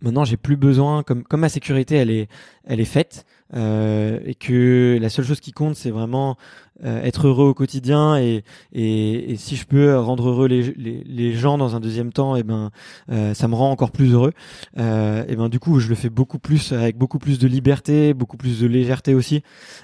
maintenant, 0.00 0.24
j'ai 0.24 0.36
plus 0.36 0.56
besoin, 0.56 1.02
comme 1.02 1.24
comme 1.24 1.40
ma 1.40 1.48
sécurité, 1.48 1.96
elle 1.96 2.10
est, 2.10 2.28
elle 2.64 2.80
est 2.80 2.84
faite, 2.84 3.24
et 3.54 4.34
que 4.38 4.98
la 5.00 5.08
seule 5.08 5.24
chose 5.24 5.40
qui 5.40 5.52
compte, 5.52 5.74
c'est 5.74 5.90
vraiment 5.90 6.36
euh, 6.84 7.02
être 7.02 7.26
heureux 7.26 7.48
au 7.48 7.54
quotidien 7.54 8.16
et, 8.16 8.44
et, 8.72 9.32
et, 9.32 9.36
si 9.36 9.56
je 9.56 9.66
peux 9.66 9.98
rendre 9.98 10.28
heureux 10.28 10.46
les, 10.46 10.62
les, 10.76 11.02
les 11.04 11.32
gens 11.32 11.58
dans 11.58 11.74
un 11.74 11.80
deuxième 11.80 12.12
temps 12.12 12.36
et 12.36 12.40
eh 12.40 12.42
ben 12.44 12.70
euh, 13.10 13.34
ça 13.34 13.48
me 13.48 13.54
rend 13.54 13.70
encore 13.70 13.90
plus 13.90 14.12
heureux. 14.12 14.32
Euh, 14.78 15.24
et 15.28 15.34
ben 15.34 15.48
du 15.48 15.58
coup 15.58 15.80
je 15.80 15.88
le 15.88 15.94
fais 15.94 16.08
beaucoup 16.08 16.38
plus 16.38 16.72
avec 16.72 16.96
beaucoup 16.96 17.18
plus 17.18 17.38
de 17.38 17.48
liberté 17.48 18.14
beaucoup 18.14 18.36
plus 18.36 18.60
de 18.60 18.66
légèreté 18.66 19.14
aussi. 19.14 19.42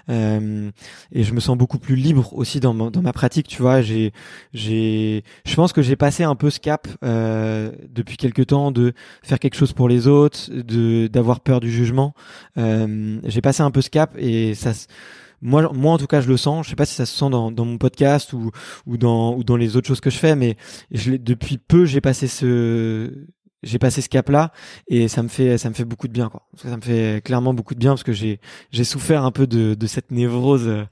Euh, 0.08 0.70
et 1.12 1.24
je 1.24 1.34
me 1.34 1.40
sens 1.40 1.58
beaucoup 1.58 1.78
plus 1.78 1.96
libre 1.96 2.32
aussi 2.34 2.60
dans 2.60 2.74
ma, 2.74 2.90
dans 2.90 3.02
ma 3.02 3.12
pratique 3.12 3.48
tu 3.48 3.60
vois. 3.60 3.82
J'ai 3.82 4.12
j'ai 4.52 5.24
je 5.44 5.54
pense 5.56 5.72
que 5.72 5.82
j'ai 5.82 5.96
passé 5.96 6.22
un 6.22 6.36
peu 6.36 6.50
ce 6.50 6.60
cap 6.60 6.86
euh, 7.02 7.72
depuis 7.92 8.16
quelques 8.16 8.46
temps 8.46 8.70
de 8.70 8.92
faire 9.22 9.40
quelque 9.40 9.56
chose 9.56 9.72
pour 9.72 9.88
les 9.88 10.06
autres 10.06 10.50
de 10.52 11.08
d'avoir 11.08 11.40
peur 11.40 11.60
du 11.60 11.70
jugement. 11.70 12.14
J'ai 12.56 13.40
passé 13.40 13.62
un 13.62 13.70
peu 13.70 13.80
ce 13.80 13.90
cap 13.90 14.14
et 14.16 14.54
ça 14.54 14.72
moi, 15.44 15.70
moi 15.72 15.92
en 15.92 15.98
tout 15.98 16.06
cas, 16.06 16.20
je 16.20 16.28
le 16.28 16.36
sens. 16.36 16.64
Je 16.64 16.70
sais 16.70 16.76
pas 16.76 16.86
si 16.86 16.94
ça 16.94 17.06
se 17.06 17.16
sent 17.16 17.30
dans, 17.30 17.52
dans 17.52 17.66
mon 17.66 17.78
podcast 17.78 18.32
ou, 18.32 18.50
ou 18.86 18.96
dans 18.96 19.36
ou 19.36 19.44
dans 19.44 19.56
les 19.56 19.76
autres 19.76 19.86
choses 19.86 20.00
que 20.00 20.10
je 20.10 20.18
fais, 20.18 20.34
mais 20.34 20.56
je 20.90 21.12
depuis 21.12 21.58
peu, 21.58 21.84
j'ai 21.84 22.00
passé 22.00 22.26
ce 22.26 23.12
j'ai 23.62 23.78
passé 23.78 24.02
ce 24.02 24.10
cap 24.10 24.28
là 24.28 24.52
et 24.88 25.08
ça 25.08 25.22
me 25.22 25.28
fait 25.28 25.56
ça 25.56 25.70
me 25.70 25.74
fait 25.74 25.86
beaucoup 25.86 26.06
de 26.06 26.12
bien 26.12 26.28
quoi 26.28 26.42
ça 26.54 26.76
me 26.76 26.82
fait 26.82 27.24
clairement 27.24 27.54
beaucoup 27.54 27.72
de 27.72 27.78
bien 27.78 27.92
parce 27.92 28.02
que 28.02 28.12
j'ai 28.12 28.38
j'ai 28.70 28.84
souffert 28.84 29.24
un 29.24 29.30
peu 29.30 29.46
de 29.46 29.72
de 29.72 29.86
cette 29.86 30.10
névrose 30.10 30.68
euh, 30.68 30.84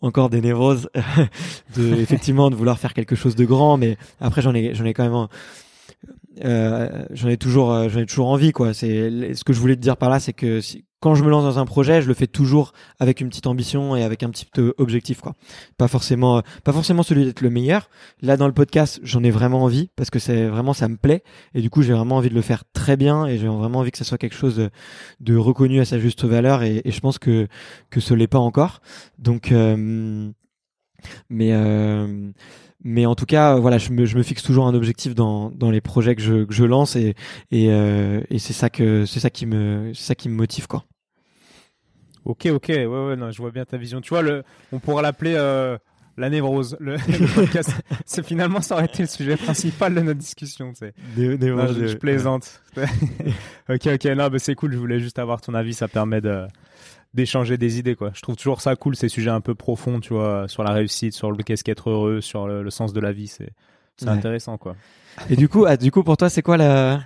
encore 0.00 0.28
des 0.28 0.40
névroses 0.40 0.90
de 1.76 1.94
effectivement 1.94 2.50
de 2.50 2.56
vouloir 2.56 2.76
faire 2.80 2.92
quelque 2.92 3.14
chose 3.14 3.36
de 3.36 3.44
grand 3.44 3.76
mais 3.76 3.98
après 4.20 4.42
j'en 4.42 4.52
ai 4.52 4.74
j'en 4.74 4.84
ai 4.84 4.94
quand 4.94 5.04
même 5.04 5.28
euh, 6.44 7.04
j'en 7.10 7.28
ai 7.28 7.36
toujours, 7.36 7.72
euh, 7.72 7.88
j'en 7.88 8.00
ai 8.00 8.06
toujours 8.06 8.28
envie, 8.28 8.52
quoi. 8.52 8.74
C'est 8.74 9.34
ce 9.34 9.44
que 9.44 9.52
je 9.52 9.60
voulais 9.60 9.76
te 9.76 9.80
dire 9.80 9.96
par 9.96 10.10
là, 10.10 10.20
c'est 10.20 10.32
que 10.32 10.60
si, 10.60 10.84
quand 11.00 11.14
je 11.14 11.22
me 11.22 11.30
lance 11.30 11.44
dans 11.44 11.58
un 11.58 11.64
projet, 11.64 12.02
je 12.02 12.08
le 12.08 12.14
fais 12.14 12.26
toujours 12.26 12.72
avec 12.98 13.20
une 13.20 13.28
petite 13.28 13.46
ambition 13.46 13.94
et 13.94 14.02
avec 14.02 14.22
un 14.22 14.30
petit 14.30 14.46
objectif, 14.78 15.20
quoi. 15.20 15.34
Pas 15.76 15.88
forcément, 15.88 16.42
pas 16.64 16.72
forcément 16.72 17.02
celui 17.02 17.24
d'être 17.24 17.40
le 17.40 17.50
meilleur. 17.50 17.88
Là, 18.20 18.36
dans 18.36 18.46
le 18.46 18.52
podcast, 18.52 18.98
j'en 19.02 19.22
ai 19.22 19.30
vraiment 19.30 19.62
envie 19.62 19.90
parce 19.96 20.10
que 20.10 20.18
c'est 20.18 20.46
vraiment, 20.46 20.72
ça 20.72 20.88
me 20.88 20.96
plaît 20.96 21.22
et 21.54 21.60
du 21.60 21.70
coup, 21.70 21.82
j'ai 21.82 21.92
vraiment 21.92 22.16
envie 22.16 22.30
de 22.30 22.34
le 22.34 22.42
faire 22.42 22.64
très 22.72 22.96
bien 22.96 23.26
et 23.26 23.38
j'ai 23.38 23.46
vraiment 23.46 23.80
envie 23.80 23.90
que 23.90 23.98
ça 23.98 24.04
soit 24.04 24.18
quelque 24.18 24.36
chose 24.36 24.70
de, 25.20 25.36
reconnu 25.36 25.80
à 25.80 25.84
sa 25.84 25.98
juste 25.98 26.24
valeur 26.24 26.62
et, 26.62 26.82
je 26.84 27.00
pense 27.00 27.18
que 27.18 27.46
que 27.90 28.00
ce 28.00 28.14
l'est 28.14 28.26
pas 28.26 28.38
encore. 28.38 28.80
Donc, 29.18 29.52
euh, 29.52 30.30
mais 31.28 31.52
euh, 31.52 32.30
mais 32.84 33.06
en 33.06 33.14
tout 33.14 33.26
cas, 33.26 33.56
voilà, 33.56 33.78
je 33.78 33.90
me, 33.90 34.04
je 34.04 34.16
me 34.16 34.22
fixe 34.22 34.42
toujours 34.42 34.66
un 34.66 34.74
objectif 34.74 35.14
dans, 35.14 35.50
dans 35.50 35.70
les 35.70 35.80
projets 35.80 36.14
que 36.14 36.22
je, 36.22 36.44
que 36.44 36.54
je 36.54 36.64
lance 36.64 36.94
et, 36.94 37.14
et, 37.50 37.70
euh, 37.70 38.20
et 38.30 38.38
c'est 38.38 38.52
ça 38.52 38.70
que 38.70 39.04
c'est 39.04 39.20
ça 39.20 39.30
qui 39.30 39.46
me 39.46 39.92
c'est 39.94 40.04
ça 40.04 40.14
qui 40.14 40.28
me 40.28 40.34
motive 40.34 40.68
quoi. 40.68 40.84
Ok, 42.24 42.46
ok, 42.46 42.68
ouais, 42.68 42.86
ouais, 42.86 43.16
non, 43.16 43.30
je 43.30 43.38
vois 43.38 43.50
bien 43.50 43.64
ta 43.64 43.78
vision. 43.78 44.00
Tu 44.00 44.10
vois, 44.10 44.22
le, 44.22 44.44
on 44.70 44.78
pourra 44.78 45.00
l'appeler 45.02 45.34
euh, 45.34 45.78
la 46.18 46.30
névrose. 46.30 46.76
Le, 46.78 46.92
le 47.08 47.34
podcast, 47.34 47.72
c'est 48.04 48.24
finalement 48.24 48.60
ça 48.60 48.74
aurait 48.74 48.84
été 48.84 49.02
le 49.02 49.08
sujet 49.08 49.36
principal 49.36 49.94
de 49.94 50.00
notre 50.00 50.20
discussion. 50.20 50.72
Tu 50.72 50.78
sais. 50.78 50.94
je, 51.16 51.96
plaisante. 51.96 52.62
ok, 52.76 53.88
ok, 53.94 54.04
non, 54.16 54.28
mais 54.30 54.38
c'est 54.38 54.54
cool. 54.54 54.72
Je 54.72 54.78
voulais 54.78 55.00
juste 55.00 55.18
avoir 55.18 55.40
ton 55.40 55.54
avis. 55.54 55.74
Ça 55.74 55.88
permet 55.88 56.20
de 56.20 56.46
d'échanger 57.14 57.56
des 57.56 57.78
idées 57.78 57.94
quoi. 57.94 58.10
Je 58.14 58.20
trouve 58.20 58.36
toujours 58.36 58.60
ça 58.60 58.76
cool 58.76 58.96
ces 58.96 59.08
sujets 59.08 59.30
un 59.30 59.40
peu 59.40 59.54
profonds, 59.54 60.00
tu 60.00 60.14
vois, 60.14 60.46
sur 60.48 60.62
la 60.62 60.72
réussite, 60.72 61.14
sur 61.14 61.30
le 61.30 61.42
qu'est-ce 61.42 61.64
qu'être 61.64 61.90
heureux, 61.90 62.20
sur 62.20 62.46
le, 62.46 62.70
sens 62.70 62.92
de 62.92 63.00
la 63.00 63.12
vie, 63.12 63.28
c'est 63.28 63.50
c'est 63.96 64.08
intéressant 64.08 64.58
quoi. 64.58 64.76
Et 65.28 65.36
du 65.36 65.48
coup, 65.48 65.64
ah, 65.66 65.76
du 65.76 65.90
coup 65.90 66.04
pour 66.04 66.16
toi, 66.16 66.28
c'est 66.28 66.42
quoi 66.42 66.56
la 66.56 67.00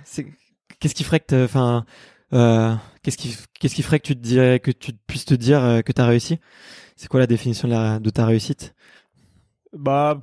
qu'est-ce 0.79 0.95
qui 0.95 1.03
ferait 1.03 1.19
que 1.19 1.45
enfin 1.45 1.85
euh, 2.33 2.73
qu'est-ce 3.01 3.17
qui 3.17 3.35
qu'est-ce 3.59 3.75
qui 3.75 3.83
ferait 3.83 3.99
que 3.99 4.07
tu 4.07 4.15
te 4.15 4.21
dirais 4.21 4.59
que 4.59 4.71
tu 4.71 4.91
puisses 5.07 5.25
te 5.25 5.33
dire 5.33 5.63
euh, 5.63 5.81
que 5.81 5.91
tu 5.91 6.01
as 6.01 6.05
réussi? 6.05 6.39
C'est 6.95 7.07
quoi 7.07 7.19
la 7.19 7.27
définition 7.27 7.67
de, 7.67 7.73
la, 7.73 7.99
de 7.99 8.09
ta 8.09 8.25
réussite? 8.25 8.75
Bah 9.71 10.21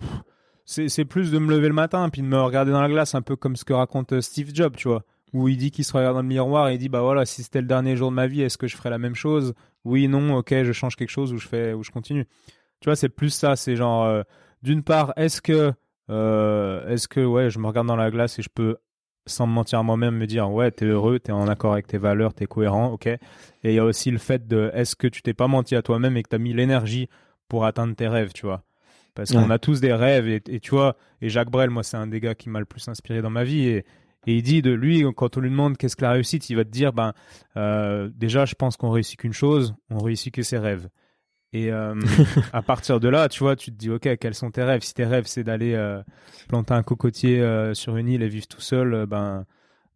c'est 0.65 0.89
c'est 0.89 1.05
plus 1.05 1.33
de 1.33 1.39
me 1.39 1.51
lever 1.51 1.69
le 1.69 1.75
matin 1.75 2.09
puis 2.11 2.23
de 2.23 2.27
me 2.27 2.41
regarder 2.41 2.71
dans 2.71 2.81
la 2.81 2.89
glace 2.89 3.15
un 3.15 3.23
peu 3.23 3.37
comme 3.37 3.57
ce 3.57 3.65
que 3.65 3.73
raconte 3.73 4.13
euh, 4.13 4.21
Steve 4.21 4.51
Jobs, 4.55 4.77
tu 4.77 4.89
vois 4.89 5.05
où 5.33 5.49
il 5.49 5.57
dit 5.57 5.71
qu'il 5.71 5.85
se 5.85 5.93
regarde 5.93 6.15
dans 6.15 6.23
le 6.23 6.29
miroir 6.29 6.69
et 6.69 6.75
il 6.75 6.79
dit 6.79 6.89
bah 6.89 7.03
voilà 7.03 7.25
si 7.25 7.43
c'était 7.43 7.61
le 7.61 7.67
dernier 7.67 7.97
jour 7.97 8.11
de 8.11 8.15
ma 8.17 8.27
vie 8.27 8.43
est-ce 8.43 8.59
que 8.59 8.67
je 8.67 8.77
ferais 8.77 8.91
la 8.91 8.99
même 8.99 9.15
chose? 9.15 9.55
Oui 9.85 10.09
non 10.09 10.35
ok 10.37 10.63
je 10.65 10.73
change 10.73 10.97
quelque 10.97 11.11
chose 11.11 11.33
ou 11.33 11.39
je 11.39 11.49
fais 11.49 11.73
ou 11.73 11.83
je 11.83 11.91
continue. 11.91 12.27
Tu 12.81 12.87
vois 12.87 12.97
c'est 12.97 13.09
plus 13.09 13.31
ça 13.31 13.57
c'est 13.57 13.77
genre 13.77 14.05
euh, 14.05 14.23
d'une 14.63 14.83
part 14.83 15.13
est-ce 15.17 15.41
que 15.41 15.73
euh, 16.11 16.89
est-ce 16.89 17.07
que 17.09 17.21
ouais 17.21 17.51
je 17.51 17.59
me 17.59 17.67
regarde 17.67 17.87
dans 17.87 17.97
la 17.97 18.11
glace 18.11 18.39
et 18.39 18.43
je 18.43 18.49
peux 18.53 18.77
sans 19.27 19.47
me 19.47 19.53
mentir 19.53 19.79
à 19.79 19.83
moi-même 19.83 20.17
me 20.17 20.27
dire 20.27 20.51
ouais 20.51 20.71
t'es 20.71 20.87
heureux 20.87 21.21
t'es 21.21 21.33
en 21.33 21.47
accord 21.47 21.75
avec 21.75 21.87
tes 21.87 21.99
valeurs 21.99 22.35
t'es 22.35 22.47
cohérent 22.47 22.89
ok? 22.93 23.07
Et 23.07 23.19
il 23.63 23.75
y 23.75 23.79
a 23.79 23.85
aussi 23.85 24.11
le 24.11 24.19
fait 24.19 24.49
de 24.49 24.71
est-ce 24.75 24.97
que 24.97 25.07
tu 25.07 25.23
t'es 25.23 25.35
pas 25.35 25.47
menti 25.47 25.77
à 25.77 25.83
toi-même 25.83 26.17
et 26.17 26.23
que 26.23 26.29
t'as 26.29 26.39
mis 26.39 26.53
l'énergie 26.53 27.09
pour 27.49 27.65
atteindre 27.65 27.95
tes 27.95 28.09
rêves 28.09 28.33
tu 28.33 28.47
vois? 28.47 28.65
Parce 29.15 29.33
qu'on 29.33 29.51
a 29.51 29.59
tous 29.59 29.81
des 29.81 29.93
rêves 29.93 30.29
et, 30.29 30.41
et, 30.49 30.61
tu 30.61 30.71
vois 30.71 30.97
et 31.21 31.29
Jacques 31.29 31.51
Brel 31.51 31.69
moi 31.71 31.83
c'est 31.83 31.97
un 31.97 32.07
des 32.07 32.21
gars 32.21 32.35
qui 32.35 32.49
m'a 32.49 32.59
le 32.59 32.65
plus 32.65 32.89
inspiré 32.89 33.23
dans 33.23 33.31
ma 33.31 33.45
vie 33.45 33.67
et 33.67 33.85
et 34.27 34.37
il 34.37 34.43
dit 34.43 34.63
de 34.63 34.73
lui, 34.73 35.05
quand 35.17 35.37
on 35.37 35.41
lui 35.41 35.51
demande 35.51 35.77
qu'est-ce 35.77 35.97
que 35.97 36.03
la 36.03 36.13
réussite, 36.13 36.51
il 36.51 36.57
va 36.57 36.65
te 36.65 36.71
dire, 36.71 36.93
ben, 36.93 37.15
euh, 37.57 38.11
déjà, 38.15 38.45
je 38.45 38.55
pense 38.55 38.77
qu'on 38.77 38.91
réussit 38.91 39.19
qu'une 39.19 39.33
chose, 39.33 39.75
on 39.89 39.99
réussit 39.99 40.33
que 40.33 40.43
ses 40.43 40.59
rêves. 40.59 40.89
Et 41.53 41.73
euh, 41.73 41.95
à 42.53 42.63
partir 42.63 43.01
de 43.01 43.09
là, 43.09 43.29
tu 43.29 43.41
vois, 43.41 43.57
tu 43.57 43.73
te 43.73 43.77
dis, 43.77 43.91
ok, 43.91 44.19
quels 44.19 44.35
sont 44.35 44.51
tes 44.51 44.63
rêves? 44.63 44.83
Si 44.83 44.93
tes 44.93 45.07
rêves, 45.07 45.27
c'est 45.27 45.43
d'aller 45.43 45.75
euh, 45.75 46.03
planter 46.49 46.75
un 46.75 46.83
cocotier 46.83 47.43
sur 47.75 47.97
une 47.97 48.09
île 48.09 48.23
et 48.23 48.29
vivre 48.29 48.47
tout 48.47 48.61
seul, 48.61 49.07
ben, 49.07 49.47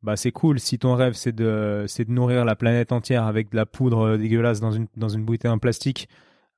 bah 0.02 0.16
c'est 0.16 0.32
cool. 0.32 0.58
Si 0.58 0.78
ton 0.78 0.94
rêve, 0.94 1.14
c'est 1.14 1.32
de, 1.32 1.84
c'est 1.86 2.06
de 2.06 2.12
nourrir 2.12 2.44
la 2.44 2.56
planète 2.56 2.92
entière 2.92 3.24
avec 3.24 3.50
de 3.50 3.56
la 3.56 3.66
poudre 3.66 4.16
dégueulasse 4.16 4.60
dans 4.60 4.72
une, 4.72 4.86
dans 4.96 5.08
une 5.08 5.24
bouteille 5.24 5.50
en 5.50 5.58
plastique, 5.58 6.08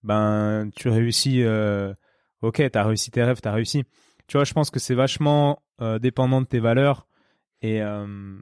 ben, 0.04 0.70
tu 0.76 0.88
réussis. 0.88 1.44
ok, 2.42 2.70
t'as 2.70 2.84
réussi 2.84 3.10
tes 3.10 3.24
rêves, 3.24 3.40
t'as 3.40 3.52
réussi. 3.52 3.82
Tu 4.28 4.36
vois, 4.36 4.44
je 4.44 4.52
pense 4.52 4.70
que 4.70 4.78
c'est 4.78 4.94
vachement 4.94 5.62
dépendant 6.00 6.40
de 6.40 6.46
tes 6.46 6.60
valeurs 6.60 7.06
et, 7.62 7.82
euh, 7.82 8.36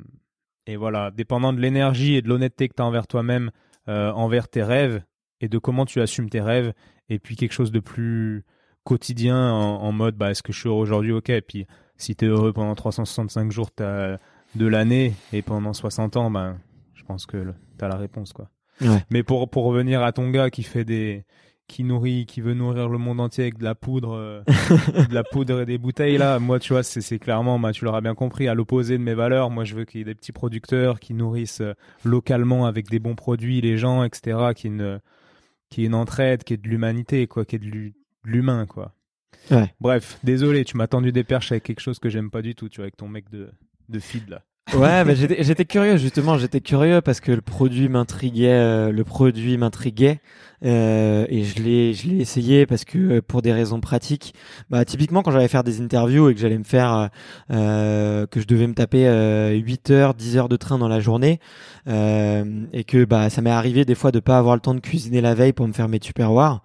et 0.67 0.77
voilà, 0.77 1.11
dépendant 1.11 1.53
de 1.53 1.61
l'énergie 1.61 2.15
et 2.15 2.23
de 2.23 2.29
l'honnêteté 2.29 2.69
que 2.69 2.75
tu 2.75 2.83
as 2.83 2.87
envers 2.87 3.07
toi-même, 3.07 3.51
euh, 3.89 4.11
envers 4.13 4.49
tes 4.49 4.63
rêves 4.63 5.03
et 5.41 5.49
de 5.49 5.59
comment 5.59 5.85
tu 5.85 6.01
assumes 6.01 6.31
tes 6.31 6.41
rêves, 6.41 6.73
et 7.09 7.19
puis 7.19 7.37
quelque 7.37 7.53
chose 7.53 7.73
de 7.73 7.81
plus 7.81 8.45
quotidien 8.85 9.51
en, 9.51 9.93
mode 9.93 10.17
bah, 10.17 10.31
est-ce 10.31 10.43
que 10.43 10.53
je 10.53 10.61
suis 10.61 10.69
heureux 10.69 10.83
aujourd'hui? 10.83 11.13
Ok, 11.13 11.31
et 11.31 11.41
puis 11.41 11.67
si 11.97 12.17
tu 12.17 12.25
es 12.25 12.29
heureux 12.29 12.53
pendant 12.53 12.75
365 12.75 13.51
jours 13.51 13.71
de 13.77 14.67
l'année 14.67 15.15
et 15.33 15.43
pendant 15.43 15.73
60 15.73 16.17
ans, 16.17 16.31
ben, 16.31 16.59
je 16.95 17.03
pense 17.03 17.27
que 17.27 17.53
tu 17.79 17.85
as 17.85 17.89
la 17.89 17.97
réponse. 17.97 18.33
quoi. 18.33 18.49
Mais 19.11 19.23
pour, 19.23 19.49
pour 19.49 19.65
revenir 19.65 20.03
à 20.03 20.13
ton 20.13 20.31
gars 20.31 20.51
qui 20.51 20.63
fait 20.63 20.85
des, 20.85 21.25
qui 21.67 21.85
nourrit, 21.85 22.27
qui 22.27 22.41
veut 22.41 22.55
nourrir 22.55 22.89
le 22.89 22.99
monde 22.99 23.21
entier 23.21 23.45
avec 23.45 23.59
de 23.59 23.65
la 23.65 23.75
poudre, 23.75 24.15
euh, 24.15 24.43
de 25.09 25.15
la 25.15 25.25
poudre 25.25 25.63
et 25.63 25.67
des 25.67 25.79
bouteilles 25.79 26.19
là. 26.19 26.39
Moi, 26.39 26.59
tu 26.59 26.73
vois, 26.73 26.83
c'est 26.83 27.19
clairement, 27.19 27.59
bah, 27.59 27.73
tu 27.73 27.85
l'auras 27.85 28.01
bien 28.01 28.15
compris, 28.15 28.49
à 28.49 28.55
l'opposé 28.55 28.99
de 28.99 29.03
mes 29.03 29.15
valeurs. 29.15 29.51
Moi, 29.51 29.65
je 29.65 29.75
veux 29.75 29.85
qu'il 29.85 29.99
y 29.99 30.03
ait 30.03 30.05
des 30.05 30.15
petits 30.15 30.33
producteurs 30.33 31.01
qui 31.01 31.15
nourrissent 31.15 31.63
euh, 31.63 31.75
localement 32.05 32.67
avec 32.67 32.89
des 32.91 32.99
bons 32.99 33.15
produits 33.15 33.61
les 33.61 33.77
gens, 33.79 34.05
etc. 34.05 34.53
Qui 34.55 34.69
une, 34.69 35.01
qui 35.71 35.85
une 35.85 35.95
entraide, 35.95 36.45
qui 36.45 36.55
est 36.55 36.59
de 36.59 36.69
l'humanité, 36.69 37.27
quoi, 37.27 37.45
qui 37.45 37.57
est 37.57 37.59
de 37.61 37.93
l'humain, 38.25 38.67
quoi. 38.67 38.95
Bref, 39.81 40.19
désolé, 40.25 40.65
tu 40.65 40.77
m'as 40.77 40.87
tendu 40.87 41.13
des 41.13 41.25
perches 41.25 41.53
avec 41.53 41.65
quelque 41.65 41.81
chose 41.81 41.99
que 41.99 42.09
j'aime 42.09 42.31
pas 42.31 42.41
du 42.41 42.55
tout, 42.55 42.69
tu 42.69 42.77
vois, 42.77 42.85
avec 42.85 42.97
ton 42.97 43.09
mec 43.09 43.29
de 43.31 43.51
de 43.89 43.99
feed 43.99 44.29
là. 44.29 44.43
Ouais, 44.73 45.05
mais 45.05 45.15
j'étais 45.15 45.67
curieux 45.67 45.99
justement, 45.99 46.37
j'étais 46.39 46.61
curieux 46.61 47.01
parce 47.01 47.21
que 47.21 47.31
le 47.31 47.43
produit 47.43 47.89
m'intriguait, 47.89 48.49
euh, 48.49 48.91
le 48.91 49.05
produit 49.05 49.57
m'intriguait 49.57 50.21
euh, 50.65 51.27
et 51.29 51.45
je 51.45 51.63
l'ai 51.63 51.93
je 51.93 52.09
l'ai 52.09 52.17
essayé 52.17 52.65
parce 52.67 52.85
que 52.85 52.99
euh, 52.99 53.23
pour 53.23 53.43
des 53.43 53.53
raisons 53.53 53.79
pratiques, 53.81 54.35
bah 54.71 54.85
typiquement 54.85 55.23
quand 55.23 55.31
j'allais 55.31 55.49
faire 55.49 55.63
des 55.63 55.81
interviews 55.81 56.29
et 56.29 56.35
que 56.35 56.41
j'allais 56.41 56.59
me 56.59 56.65
faire 56.65 57.11
euh, 57.53 58.27
que 58.27 58.41
je 58.41 58.47
devais 58.47 58.67
me 58.67 58.75
taper 58.75 59.05
8 59.63 59.91
heures, 59.91 60.15
10 60.15 60.39
heures 60.39 60.49
de 60.49 60.57
train 60.57 60.79
dans 60.79 60.89
la 60.89 60.99
journée 60.99 61.41
et 61.87 62.85
que 62.85 63.05
bah 63.05 63.31
ça 63.31 63.43
m'est 63.43 63.51
arrivé 63.51 63.85
des 63.85 63.95
fois 63.95 64.11
de 64.13 64.19
pas 64.19 64.39
avoir 64.39 64.55
le 64.57 64.61
temps 64.61 64.75
de 64.75 64.81
cuisiner 64.81 65.21
la 65.21 65.35
veille 65.35 65.53
pour 65.53 65.69
me 65.69 65.73
faire 65.73 65.89
mes 65.89 66.01
tupperwares, 66.01 66.63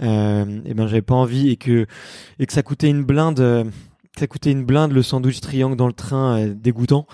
et 0.00 0.04
ben 0.04 0.86
j'avais 0.86 1.02
pas 1.02 1.14
envie 1.14 1.50
et 1.50 1.56
que 1.56 1.86
et 2.38 2.46
que 2.46 2.52
ça 2.52 2.62
coûtait 2.62 2.88
une 2.88 3.02
blinde 3.02 3.70
ça 4.18 4.26
coûtait 4.26 4.50
une 4.50 4.64
blinde 4.64 4.92
le 4.92 5.02
sandwich 5.02 5.40
triangle 5.40 5.76
dans 5.76 5.86
le 5.86 5.92
train 5.92 6.38
euh, 6.38 6.54
dégoûtant. 6.54 7.06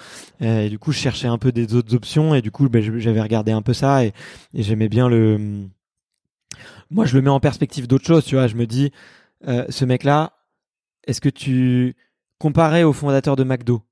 Euh, 0.42 0.62
et 0.62 0.70
du 0.70 0.78
coup 0.78 0.92
je 0.92 0.98
cherchais 0.98 1.28
un 1.28 1.38
peu 1.38 1.52
des 1.52 1.74
autres 1.74 1.94
options. 1.94 2.34
Et 2.34 2.42
du 2.42 2.50
coup 2.50 2.68
ben, 2.68 2.82
j'avais 2.98 3.20
regardé 3.20 3.52
un 3.52 3.62
peu 3.62 3.72
ça 3.74 4.04
et, 4.04 4.12
j'aimais 4.54 4.88
bien 4.88 5.08
le 5.08 5.66
moi 6.90 7.04
je 7.04 7.14
le 7.16 7.22
mets 7.22 7.30
en 7.30 7.40
perspective 7.40 7.86
d'autres 7.86 8.06
choses 8.06 8.24
tu 8.24 8.34
vois. 8.36 8.46
Je 8.46 8.56
me 8.56 8.66
dis 8.66 8.90
euh, 9.46 9.64
ce 9.68 9.84
mec 9.84 10.04
là 10.04 10.32
est-ce 11.06 11.20
que 11.20 11.28
tu 11.28 11.94
comparé 12.38 12.84
au 12.84 12.92
fondateur 12.92 13.36
de 13.36 13.44
McDo? 13.44 13.85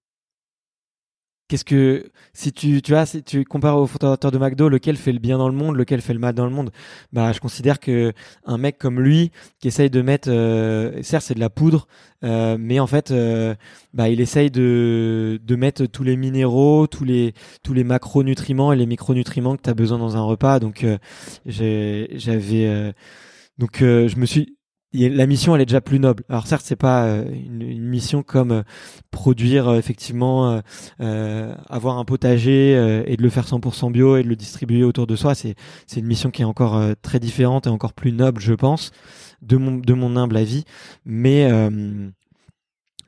Qu'est-ce 1.47 1.65
que 1.67 2.11
si 2.33 2.53
tu 2.53 2.81
tu 2.81 2.95
si 3.05 3.23
tu 3.23 3.45
compares 3.45 3.77
au 3.79 3.87
fondateur 3.87 4.31
de 4.31 4.39
McDo 4.39 4.71
lequel 4.71 4.97
fait 4.97 5.13
le 5.13 5.19
bien 5.19 5.37
dans 5.37 5.49
le 5.49 5.55
monde 5.55 5.77
lequel 5.77 6.01
fait 6.01 6.15
le 6.15 6.19
mal 6.19 6.35
dans 6.35 6.47
le 6.47 6.51
monde? 6.51 6.71
Bah 7.13 7.33
je 7.33 7.41
considère 7.41 7.81
que 7.81 8.15
un 8.47 8.57
mec 8.57 8.79
comme 8.79 8.99
lui 8.99 9.31
qui 9.61 9.69
essaye 9.69 9.91
de 9.91 10.01
mettre 10.01 10.31
euh, 10.31 11.03
certes 11.03 11.25
c'est 11.27 11.35
de 11.35 11.41
la 11.41 11.51
poudre 11.51 11.87
euh, 12.25 12.57
mais 12.59 12.81
en 12.81 12.87
fait 12.87 13.11
euh, 13.11 13.55
bah 13.93 14.09
il 14.09 14.23
essaye 14.23 14.51
de 14.51 15.39
de 15.45 15.57
mettre 15.57 15.85
tous 15.85 16.03
les 16.03 16.17
minéraux 16.17 16.87
tous 16.87 17.05
les 17.05 17.35
tous 17.63 17.75
les 17.75 17.85
macronutriments 17.85 18.73
et 18.73 18.77
les 18.77 18.87
micronutriments 18.87 19.57
que 19.57 19.63
tu 19.63 19.71
as 19.71 19.75
besoin 19.75 19.99
dans 19.99 20.17
un 20.17 20.23
repas. 20.23 20.61
Donc 20.61 20.87
j'avais 21.45 22.95
donc 23.59 23.77
je 23.81 24.17
me 24.17 24.25
suis 24.25 24.57
la 24.95 25.27
mission 25.27 25.55
elle 25.55 25.63
est 25.63 25.67
déjà 25.67 25.81
plus 25.81 25.99
noble. 25.99 26.25
Alors 26.29 26.47
certes 26.47 26.63
c'est 26.65 26.77
pas 26.77 27.05
euh, 27.05 27.25
une, 27.31 27.83
mission 27.83 28.23
comme 28.23 28.53
euh, 28.53 28.63
produire 29.11 29.69
euh, 29.69 29.79
effectivement 29.79 30.63
avoir 30.99 31.99
un 31.99 32.05
potager 32.05 32.73
et 33.07 33.17
de 33.17 33.23
le 33.23 33.31
faire 33.31 33.47
100% 33.47 33.93
bio 33.93 34.17
et 34.17 34.23
de 34.23 34.29
le 34.29 34.37
distribuer 34.37 34.85
autour 34.85 35.07
de 35.07 35.17
soi. 35.17 35.35
C'est 35.35 35.55
c'est 35.87 36.01
une 36.01 36.07
mission 36.07 36.31
qui 36.31 36.43
est 36.43 36.47
encore 36.47 36.81
très 37.03 37.21
différente 37.21 37.67
et 37.67 37.71
encore 37.71 37.93
plus 37.93 38.13
noble 38.13 38.41
je 38.41 38.55
pense 38.55 38.93
de 39.43 39.57
mon 39.57 39.79
de 39.79 39.95
mon 39.95 40.17
humble 40.17 40.37
avis. 40.37 40.65
Mais 41.05 41.49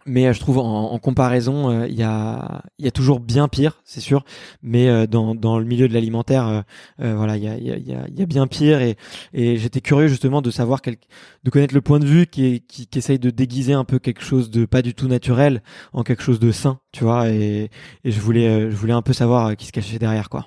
mais 0.07 0.27
euh, 0.27 0.33
je 0.33 0.41
trouve 0.41 0.59
en, 0.59 0.99
comparaison, 0.99 1.71
euh, 1.71 1.87
il 1.89 1.99
y, 1.99 2.03
a, 2.03 2.63
toujours 2.95 3.21
bien 3.21 3.49
pire, 3.49 3.83
c'est 3.85 4.01
sûr. 4.01 4.25
Mais 4.63 4.89
euh, 4.89 5.07
dans, 5.07 5.59
le 5.59 5.65
milieu 5.65 5.89
de 5.89 5.95
l'alimentaire, 5.95 6.65
voilà, 6.99 7.37
il 7.37 7.43
y 7.45 8.23
a, 8.23 8.27
bien 8.27 8.47
pire. 8.47 8.81
Et, 8.81 8.97
j'étais 9.35 9.81
curieux 9.81 10.09
justement 10.09 10.43
de 10.43 10.51
savoir, 10.51 10.81
quel, 10.81 10.97
de 11.45 11.51
connaître 11.51 11.75
le 11.75 11.81
point 11.81 11.99
de 11.99 12.07
vue 12.07 12.27
qui, 12.27 12.63
essaye 12.95 13.19
de 13.19 13.31
déguiser 13.31 13.73
un 13.73 13.85
peu 13.85 13.99
quelque 13.99 14.23
chose 14.23 14.51
de 14.51 14.65
pas 14.65 14.83
du 14.83 14.95
tout 14.95 15.09
naturel 15.09 15.63
en 15.93 16.03
quelque 16.03 16.23
chose 16.23 16.41
de 16.41 16.53
sain, 16.53 16.81
tu 16.93 17.05
vois. 17.05 17.29
Et, 17.29 17.71
et 18.05 18.11
je 18.11 18.21
voulais, 18.21 18.71
je 18.71 18.77
voulais 18.77 18.93
un 18.93 19.03
peu 19.03 19.13
savoir 19.13 19.57
qui 19.57 19.67
se 19.67 19.73
cachait 19.73 19.99
derrière, 19.99 20.31
quoi. 20.31 20.47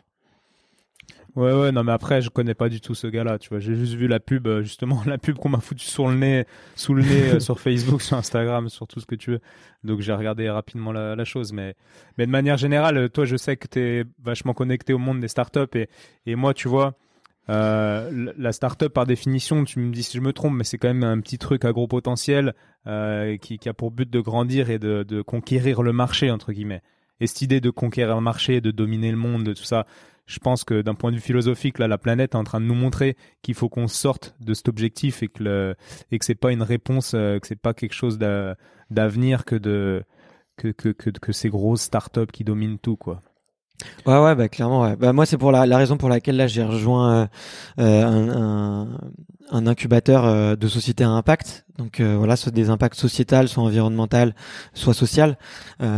Ouais, 1.36 1.54
ouais, 1.54 1.72
non, 1.72 1.84
mais 1.84 1.92
après, 1.92 2.22
je 2.22 2.30
connais 2.30 2.56
pas 2.56 2.70
du 2.70 2.82
tout 2.82 2.96
ce 2.96 3.08
gars-là, 3.08 3.38
tu 3.38 3.50
vois. 3.50 3.60
J'ai 3.60 3.76
juste 3.76 3.94
vu 3.94 4.08
la 4.08 4.20
pub, 4.20 4.48
euh, 4.48 4.64
justement, 4.64 5.02
la 5.06 5.18
pub 5.18 5.38
qu'on 5.38 5.50
m'a 5.50 5.60
foutu 5.60 5.86
sur 5.86 6.08
le 6.08 6.16
nez, 6.16 6.46
sous 6.76 6.94
le 6.94 7.04
nez, 7.04 7.34
euh, 7.34 7.40
sur 7.40 7.60
Facebook, 7.60 8.02
sur 8.02 8.18
Instagram, 8.18 8.70
sur 8.70 8.88
tout 8.88 9.00
ce 9.00 9.06
que 9.06 9.16
tu 9.16 9.32
veux. 9.32 9.42
Donc, 9.84 10.02
j'ai 10.02 10.14
regardé 10.14 10.50
rapidement 10.50 10.92
la, 10.92 11.16
la, 11.16 11.26
chose. 11.26 11.54
Mais, 11.54 11.76
mais 12.18 12.26
de 12.26 12.32
manière 12.32 12.58
générale, 12.58 13.10
toi, 13.10 13.26
je 13.26 13.38
sais 13.38 13.58
que 13.58 13.68
tu 13.68 13.80
es 13.80 14.04
vachement 14.24 14.54
connecté 14.54 14.94
au 14.94 14.98
monde 14.98 15.20
des 15.20 15.28
startups. 15.28 15.76
Et, 15.76 15.90
et 16.26 16.36
moi, 16.36 16.54
tu 16.54 16.68
vois, 16.68 16.96
euh, 17.50 18.32
la 18.38 18.52
startup, 18.52 18.90
par 18.90 19.08
définition, 19.08 19.64
tu 19.66 19.80
me 19.80 19.92
dis 19.92 20.04
si 20.04 20.18
je 20.18 20.22
me 20.22 20.34
trompe, 20.34 20.54
mais 20.54 20.64
c'est 20.64 20.78
quand 20.78 20.88
même 20.88 21.04
un 21.04 21.20
petit 21.20 21.40
truc 21.40 21.66
à 21.66 21.72
gros 21.72 21.88
potentiel 21.88 22.54
euh, 22.86 23.38
qui, 23.38 23.58
qui, 23.58 23.70
a 23.70 23.74
pour 23.74 23.90
but 23.92 24.10
de 24.10 24.20
grandir 24.20 24.70
et 24.70 24.78
de, 24.78 25.04
de 25.04 25.22
conquérir 25.22 25.82
le 25.82 25.92
marché, 25.92 26.30
entre 26.30 26.52
guillemets. 26.52 26.84
Et 27.20 27.28
cette 27.28 27.42
idée 27.42 27.60
de 27.60 27.72
conquérir 27.72 28.16
le 28.16 28.22
marché, 28.22 28.62
de 28.62 28.72
dominer 28.72 29.10
le 29.10 29.18
monde, 29.18 29.44
de 29.44 29.54
tout 29.54 29.64
ça, 29.64 29.88
je 30.30 30.38
pense 30.38 30.64
que 30.64 30.84
d'un 30.84 30.94
point 30.94 31.10
de 31.10 31.16
vue 31.16 31.22
philosophique, 31.22 31.80
là, 31.80 31.88
la 31.88 31.98
planète 31.98 32.36
est 32.36 32.38
en 32.38 32.44
train 32.44 32.62
de 32.62 32.66
nous 32.66 32.76
montrer 32.76 33.18
qu'il 33.42 33.56
faut 33.56 33.68
qu'on 33.68 33.88
sorte 33.88 34.36
de 34.40 34.54
cet 34.54 34.70
objectif 34.70 35.24
et 35.24 35.28
que 35.28 35.44
le, 35.44 35.76
et 36.12 36.20
que 36.20 36.26
c'est 36.26 36.36
pas 36.36 36.52
une 36.52 36.62
réponse, 36.62 37.14
euh, 37.16 37.40
que 37.40 37.48
c'est 37.48 37.60
pas 37.60 37.74
quelque 37.74 37.96
chose 37.96 38.20
d'avenir 38.20 39.44
que 39.44 39.56
de 39.56 40.04
que, 40.56 40.68
que, 40.68 40.92
que, 40.92 41.32
ces 41.32 41.50
grosses 41.50 41.82
startups 41.82 42.28
qui 42.32 42.44
dominent 42.44 42.78
tout, 42.78 42.98
quoi. 42.98 43.22
Ouais, 44.06 44.20
ouais, 44.20 44.36
bah 44.36 44.50
clairement. 44.50 44.82
Ouais. 44.82 44.98
Bah 44.98 45.14
moi, 45.14 45.26
c'est 45.26 45.38
pour 45.38 45.54
la, 45.54 45.64
raison 45.78 45.96
pour 45.96 46.10
laquelle 46.10 46.36
là 46.36 46.48
j'ai 46.48 46.64
rejoint 46.64 47.22
euh, 47.22 47.28
euh 47.80 48.86
un, 49.52 49.66
incubateur 49.66 50.58
de 50.58 50.68
sociétés 50.68 51.06
à 51.06 51.10
impact. 51.10 51.66
Donc 51.80 52.02
voilà, 52.02 52.36
soit 52.36 52.52
des 52.52 52.70
impacts 52.70 53.00
sociétals, 53.00 53.48
soit 53.48 53.64
environnemental, 53.64 54.36
soit 54.74 54.94
social. 54.94 55.40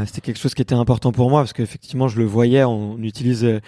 C'était 0.06 0.22
quelque 0.22 0.40
chose 0.40 0.54
qui 0.54 0.62
était 0.62 0.76
important 0.76 1.12
pour 1.12 1.30
moi 1.30 1.42
parce 1.42 1.52
qu'effectivement, 1.52 2.08
je 2.08 2.20
le 2.20 2.26
voyais. 2.26 2.64
On, 2.64 2.98
utilise 3.00 3.60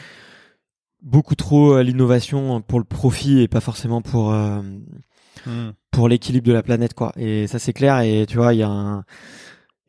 beaucoup 1.03 1.35
trop 1.35 1.81
l'innovation 1.81 2.61
pour 2.61 2.79
le 2.79 2.85
profit 2.85 3.41
et 3.41 3.47
pas 3.47 3.61
forcément 3.61 4.01
pour 4.01 4.31
hmm. 4.31 5.71
pour 5.91 6.07
l'équilibre 6.09 6.47
de 6.47 6.53
la 6.53 6.63
planète, 6.63 6.93
quoi. 6.93 7.11
Et 7.17 7.47
ça, 7.47 7.59
c'est 7.59 7.73
clair. 7.73 7.99
Et 7.99 8.25
tu 8.27 8.37
vois, 8.37 8.53
il 8.53 8.59
y 8.59 8.63
a 8.63 8.69
un 8.69 9.03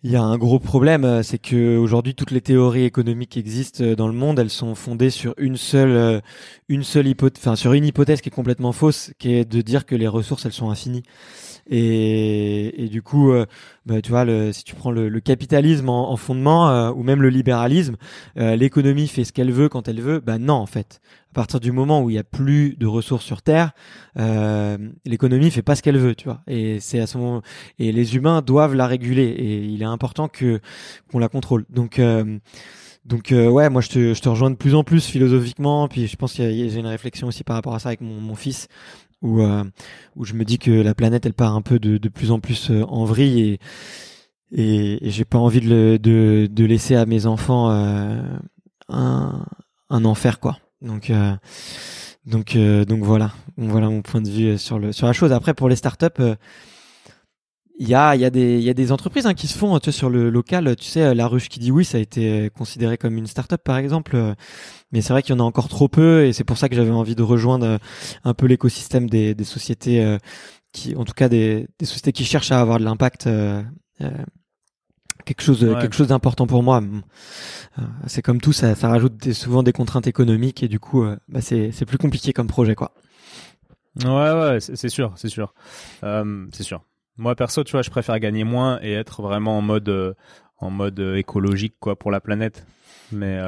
il 0.04 0.10
y 0.10 0.16
a 0.16 0.22
un 0.22 0.36
gros 0.36 0.58
problème, 0.58 1.04
euh, 1.06 1.22
c'est 1.22 1.38
que 1.38 1.78
aujourd'hui 1.78 2.14
toutes 2.14 2.30
les 2.30 2.42
théories 2.42 2.84
économiques 2.84 3.30
qui 3.30 3.38
existent 3.38 3.82
euh, 3.82 3.96
dans 3.96 4.06
le 4.06 4.12
monde, 4.12 4.38
elles 4.38 4.50
sont 4.50 4.74
fondées 4.74 5.08
sur 5.08 5.34
une 5.38 5.56
seule, 5.56 5.96
euh, 5.96 6.20
une 6.68 6.82
seule 6.82 7.06
hypothèse, 7.08 7.42
enfin 7.42 7.56
sur 7.56 7.72
une 7.72 7.86
hypothèse 7.86 8.20
qui 8.20 8.28
est 8.28 8.32
complètement 8.32 8.72
fausse, 8.72 9.12
qui 9.18 9.32
est 9.32 9.46
de 9.46 9.62
dire 9.62 9.86
que 9.86 9.94
les 9.94 10.06
ressources 10.06 10.44
elles 10.44 10.52
sont 10.52 10.68
infinies. 10.68 11.04
Et, 11.70 12.84
et 12.84 12.88
du 12.88 13.02
coup, 13.02 13.32
bah, 13.86 14.00
tu 14.02 14.10
vois, 14.10 14.24
le, 14.24 14.52
si 14.52 14.64
tu 14.64 14.74
prends 14.74 14.90
le, 14.90 15.08
le 15.08 15.20
capitalisme 15.20 15.88
en, 15.88 16.10
en 16.10 16.16
fondement 16.16 16.90
ou 16.90 17.02
même 17.02 17.22
le 17.22 17.28
libéralisme, 17.28 17.96
l'économie 18.36 19.08
fait 19.08 19.24
ce 19.24 19.32
qu'elle 19.32 19.52
veut 19.52 19.68
quand 19.68 19.88
elle 19.88 20.00
veut. 20.00 20.20
Ben 20.20 20.38
non, 20.38 20.54
en 20.54 20.66
fait, 20.66 21.00
à 21.30 21.34
partir 21.34 21.58
du 21.60 21.72
moment 21.72 22.02
où 22.02 22.10
il 22.10 22.16
y 22.16 22.18
a 22.18 22.24
plus 22.24 22.76
de 22.78 22.86
ressources 22.86 23.24
sur 23.24 23.42
Terre, 23.42 23.72
euh, 24.18 24.78
l'économie 25.04 25.50
fait 25.50 25.62
pas 25.62 25.74
ce 25.74 25.82
qu'elle 25.82 25.98
veut, 25.98 26.14
tu 26.14 26.26
vois. 26.26 26.42
Et 26.46 26.78
c'est 26.80 27.00
à 27.00 27.06
ce 27.06 27.18
moment 27.18 27.42
et 27.78 27.90
les 27.92 28.14
humains 28.14 28.40
doivent 28.40 28.74
la 28.74 28.86
réguler 28.86 29.24
et 29.24 29.64
il 29.64 29.82
est 29.82 29.86
important 29.86 30.28
que 30.28 30.60
qu'on 31.10 31.18
la 31.18 31.28
contrôle. 31.28 31.64
Donc 31.70 31.98
euh, 31.98 32.38
donc 33.04 33.32
euh, 33.32 33.48
ouais, 33.48 33.68
moi 33.68 33.82
je 33.82 33.88
te, 33.88 34.14
je 34.14 34.20
te 34.20 34.28
rejoins 34.28 34.50
de 34.50 34.56
plus 34.56 34.74
en 34.74 34.84
plus 34.84 35.04
philosophiquement, 35.06 35.88
puis 35.88 36.06
je 36.06 36.16
pense 36.16 36.32
qu'il 36.34 36.50
y 36.50 36.64
a, 36.64 36.68
j'ai 36.68 36.78
une 36.78 36.86
réflexion 36.86 37.26
aussi 37.26 37.44
par 37.44 37.56
rapport 37.56 37.74
à 37.74 37.78
ça 37.78 37.88
avec 37.88 38.00
mon, 38.00 38.20
mon 38.20 38.34
fils, 38.34 38.68
où 39.24 39.40
euh, 39.40 39.64
où 40.14 40.24
je 40.24 40.34
me 40.34 40.44
dis 40.44 40.58
que 40.58 40.70
la 40.70 40.94
planète 40.94 41.26
elle 41.26 41.34
part 41.34 41.56
un 41.56 41.62
peu 41.62 41.78
de, 41.80 41.98
de 41.98 42.08
plus 42.08 42.30
en 42.30 42.38
plus 42.38 42.70
euh, 42.70 42.84
en 42.84 43.04
vrille 43.04 43.40
et 43.40 43.58
et, 44.52 45.06
et 45.06 45.10
j'ai 45.10 45.24
pas 45.24 45.38
envie 45.38 45.60
de, 45.60 45.68
le, 45.68 45.98
de, 45.98 46.48
de 46.48 46.64
laisser 46.64 46.94
à 46.94 47.06
mes 47.06 47.26
enfants 47.26 47.70
euh, 47.70 48.22
un, 48.88 49.44
un 49.90 50.04
enfer 50.04 50.38
quoi. 50.38 50.58
Donc 50.80 51.10
euh, 51.10 51.34
donc 52.26 52.54
euh, 52.54 52.84
donc 52.84 53.02
voilà, 53.02 53.32
voilà 53.56 53.88
mon 53.88 54.02
point 54.02 54.20
de 54.22 54.30
vue 54.30 54.58
sur 54.58 54.78
le 54.78 54.92
sur 54.92 55.06
la 55.06 55.12
chose. 55.12 55.32
Après 55.32 55.54
pour 55.54 55.68
les 55.68 55.76
startups 55.76 56.20
euh, 56.20 56.36
il 57.78 57.88
y 57.88 57.94
a 57.94 58.14
il 58.14 58.20
y 58.20 58.24
a 58.24 58.30
des 58.30 58.58
il 58.58 58.62
y 58.62 58.70
a 58.70 58.74
des 58.74 58.92
entreprises 58.92 59.26
hein, 59.26 59.34
qui 59.34 59.46
se 59.48 59.58
font 59.58 59.78
tu 59.78 59.86
sais, 59.86 59.92
sur 59.92 60.10
le 60.10 60.30
local. 60.30 60.76
Tu 60.76 60.86
sais 60.86 61.14
la 61.14 61.26
ruche 61.26 61.48
qui 61.48 61.58
dit 61.58 61.70
oui 61.70 61.84
ça 61.84 61.98
a 61.98 62.00
été 62.00 62.50
considéré 62.56 62.96
comme 62.98 63.16
une 63.16 63.26
startup 63.26 63.62
par 63.62 63.78
exemple 63.78 64.34
mais 64.92 65.00
c'est 65.00 65.12
vrai 65.12 65.22
qu'il 65.22 65.34
y 65.34 65.38
en 65.38 65.40
a 65.40 65.46
encore 65.46 65.68
trop 65.68 65.88
peu 65.88 66.24
et 66.26 66.32
c'est 66.32 66.44
pour 66.44 66.56
ça 66.56 66.68
que 66.68 66.76
j'avais 66.76 66.90
envie 66.90 67.16
de 67.16 67.22
rejoindre 67.22 67.78
un 68.24 68.34
peu 68.34 68.46
l'écosystème 68.46 69.10
des, 69.10 69.34
des 69.34 69.44
sociétés 69.44 70.18
qui 70.72 70.94
en 70.96 71.04
tout 71.04 71.14
cas 71.14 71.28
des, 71.28 71.66
des 71.78 71.86
sociétés 71.86 72.12
qui 72.12 72.24
cherchent 72.24 72.52
à 72.52 72.60
avoir 72.60 72.78
de 72.78 72.84
l'impact 72.84 73.28
quelque 75.24 75.42
chose 75.42 75.60
quelque 75.80 75.94
chose 75.94 76.08
d'important 76.08 76.46
pour 76.46 76.62
moi. 76.62 76.82
Euh, 77.78 77.82
c'est 78.06 78.22
comme 78.22 78.40
tout 78.40 78.52
ça 78.52 78.74
ça 78.74 78.88
rajoute 78.88 79.32
souvent 79.32 79.62
des 79.62 79.72
contraintes 79.72 80.06
économiques 80.06 80.62
et 80.62 80.68
du 80.68 80.78
coup 80.78 81.02
euh, 81.04 81.16
bah 81.28 81.40
c'est 81.40 81.72
c'est 81.72 81.86
plus 81.86 81.98
compliqué 81.98 82.32
comme 82.32 82.46
projet 82.46 82.74
quoi. 82.74 82.92
Ouais 84.04 84.10
ouais 84.10 84.58
c'est 84.60 84.88
sûr 84.88 85.12
c'est 85.16 85.28
sûr. 85.28 85.54
Euh, 86.02 86.46
c'est 86.52 86.62
sûr 86.62 86.82
moi 87.16 87.34
perso 87.34 87.64
tu 87.64 87.72
vois 87.72 87.82
je 87.82 87.90
préfère 87.90 88.18
gagner 88.18 88.44
moins 88.44 88.78
et 88.82 88.92
être 88.92 89.22
vraiment 89.22 89.58
en 89.58 89.62
mode 89.62 90.16
en 90.58 90.70
mode 90.70 90.98
écologique 91.16 91.76
quoi 91.80 91.96
pour 91.96 92.10
la 92.10 92.20
planète. 92.20 92.66
Mais 93.12 93.38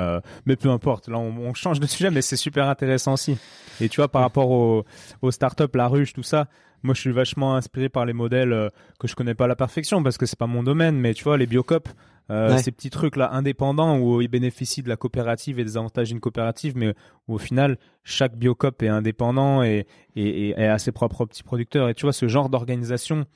mais 0.44 0.56
peu 0.56 0.70
importe. 0.70 1.08
Là 1.08 1.18
on, 1.18 1.34
on, 1.38 1.54
change 1.54 1.80
de 1.80 1.86
sujet 1.86 2.10
mais 2.10 2.22
c'est 2.22 2.36
super 2.36 2.68
intéressant 2.68 3.14
aussi. 3.14 3.38
Et 3.80 3.88
tu 3.88 3.96
vois 3.96 4.08
par 4.08 4.22
rapport 4.22 4.50
aux, 4.50 4.84
aux 5.22 5.30
startups 5.30 5.64
la 5.74 5.88
ruche 5.88 6.12
tout 6.12 6.22
ça 6.22 6.48
moi, 6.82 6.94
je 6.94 7.00
suis 7.00 7.12
vachement 7.12 7.56
inspiré 7.56 7.88
par 7.88 8.06
les 8.06 8.12
modèles 8.12 8.52
euh, 8.52 8.68
que 8.98 9.08
je 9.08 9.14
connais 9.14 9.34
pas 9.34 9.44
à 9.44 9.48
la 9.48 9.56
perfection 9.56 10.02
parce 10.02 10.18
que 10.18 10.26
c'est 10.26 10.38
pas 10.38 10.46
mon 10.46 10.62
domaine, 10.62 10.98
mais 10.98 11.14
tu 11.14 11.24
vois, 11.24 11.36
les 11.36 11.46
biocop, 11.46 11.88
euh, 12.30 12.56
ces 12.58 12.72
petits 12.72 12.90
trucs 12.90 13.16
là 13.16 13.30
indépendants 13.32 13.98
où 13.98 14.20
ils 14.20 14.28
bénéficient 14.28 14.82
de 14.82 14.88
la 14.88 14.96
coopérative 14.96 15.58
et 15.58 15.64
des 15.64 15.76
avantages 15.76 16.08
d'une 16.08 16.20
coopérative, 16.20 16.76
mais 16.76 16.94
où 17.28 17.34
au 17.34 17.38
final 17.38 17.78
chaque 18.04 18.36
biocop 18.36 18.82
est 18.82 18.88
indépendant 18.88 19.62
et, 19.62 19.86
et, 20.16 20.48
et, 20.48 20.66
a 20.66 20.78
ses 20.78 20.92
propres 20.92 21.24
petits 21.24 21.42
producteurs. 21.42 21.88
Et 21.88 21.94
tu 21.94 22.02
vois 22.02 22.12
ce 22.12 22.28
genre 22.28 22.48
d'organisation 22.48 23.26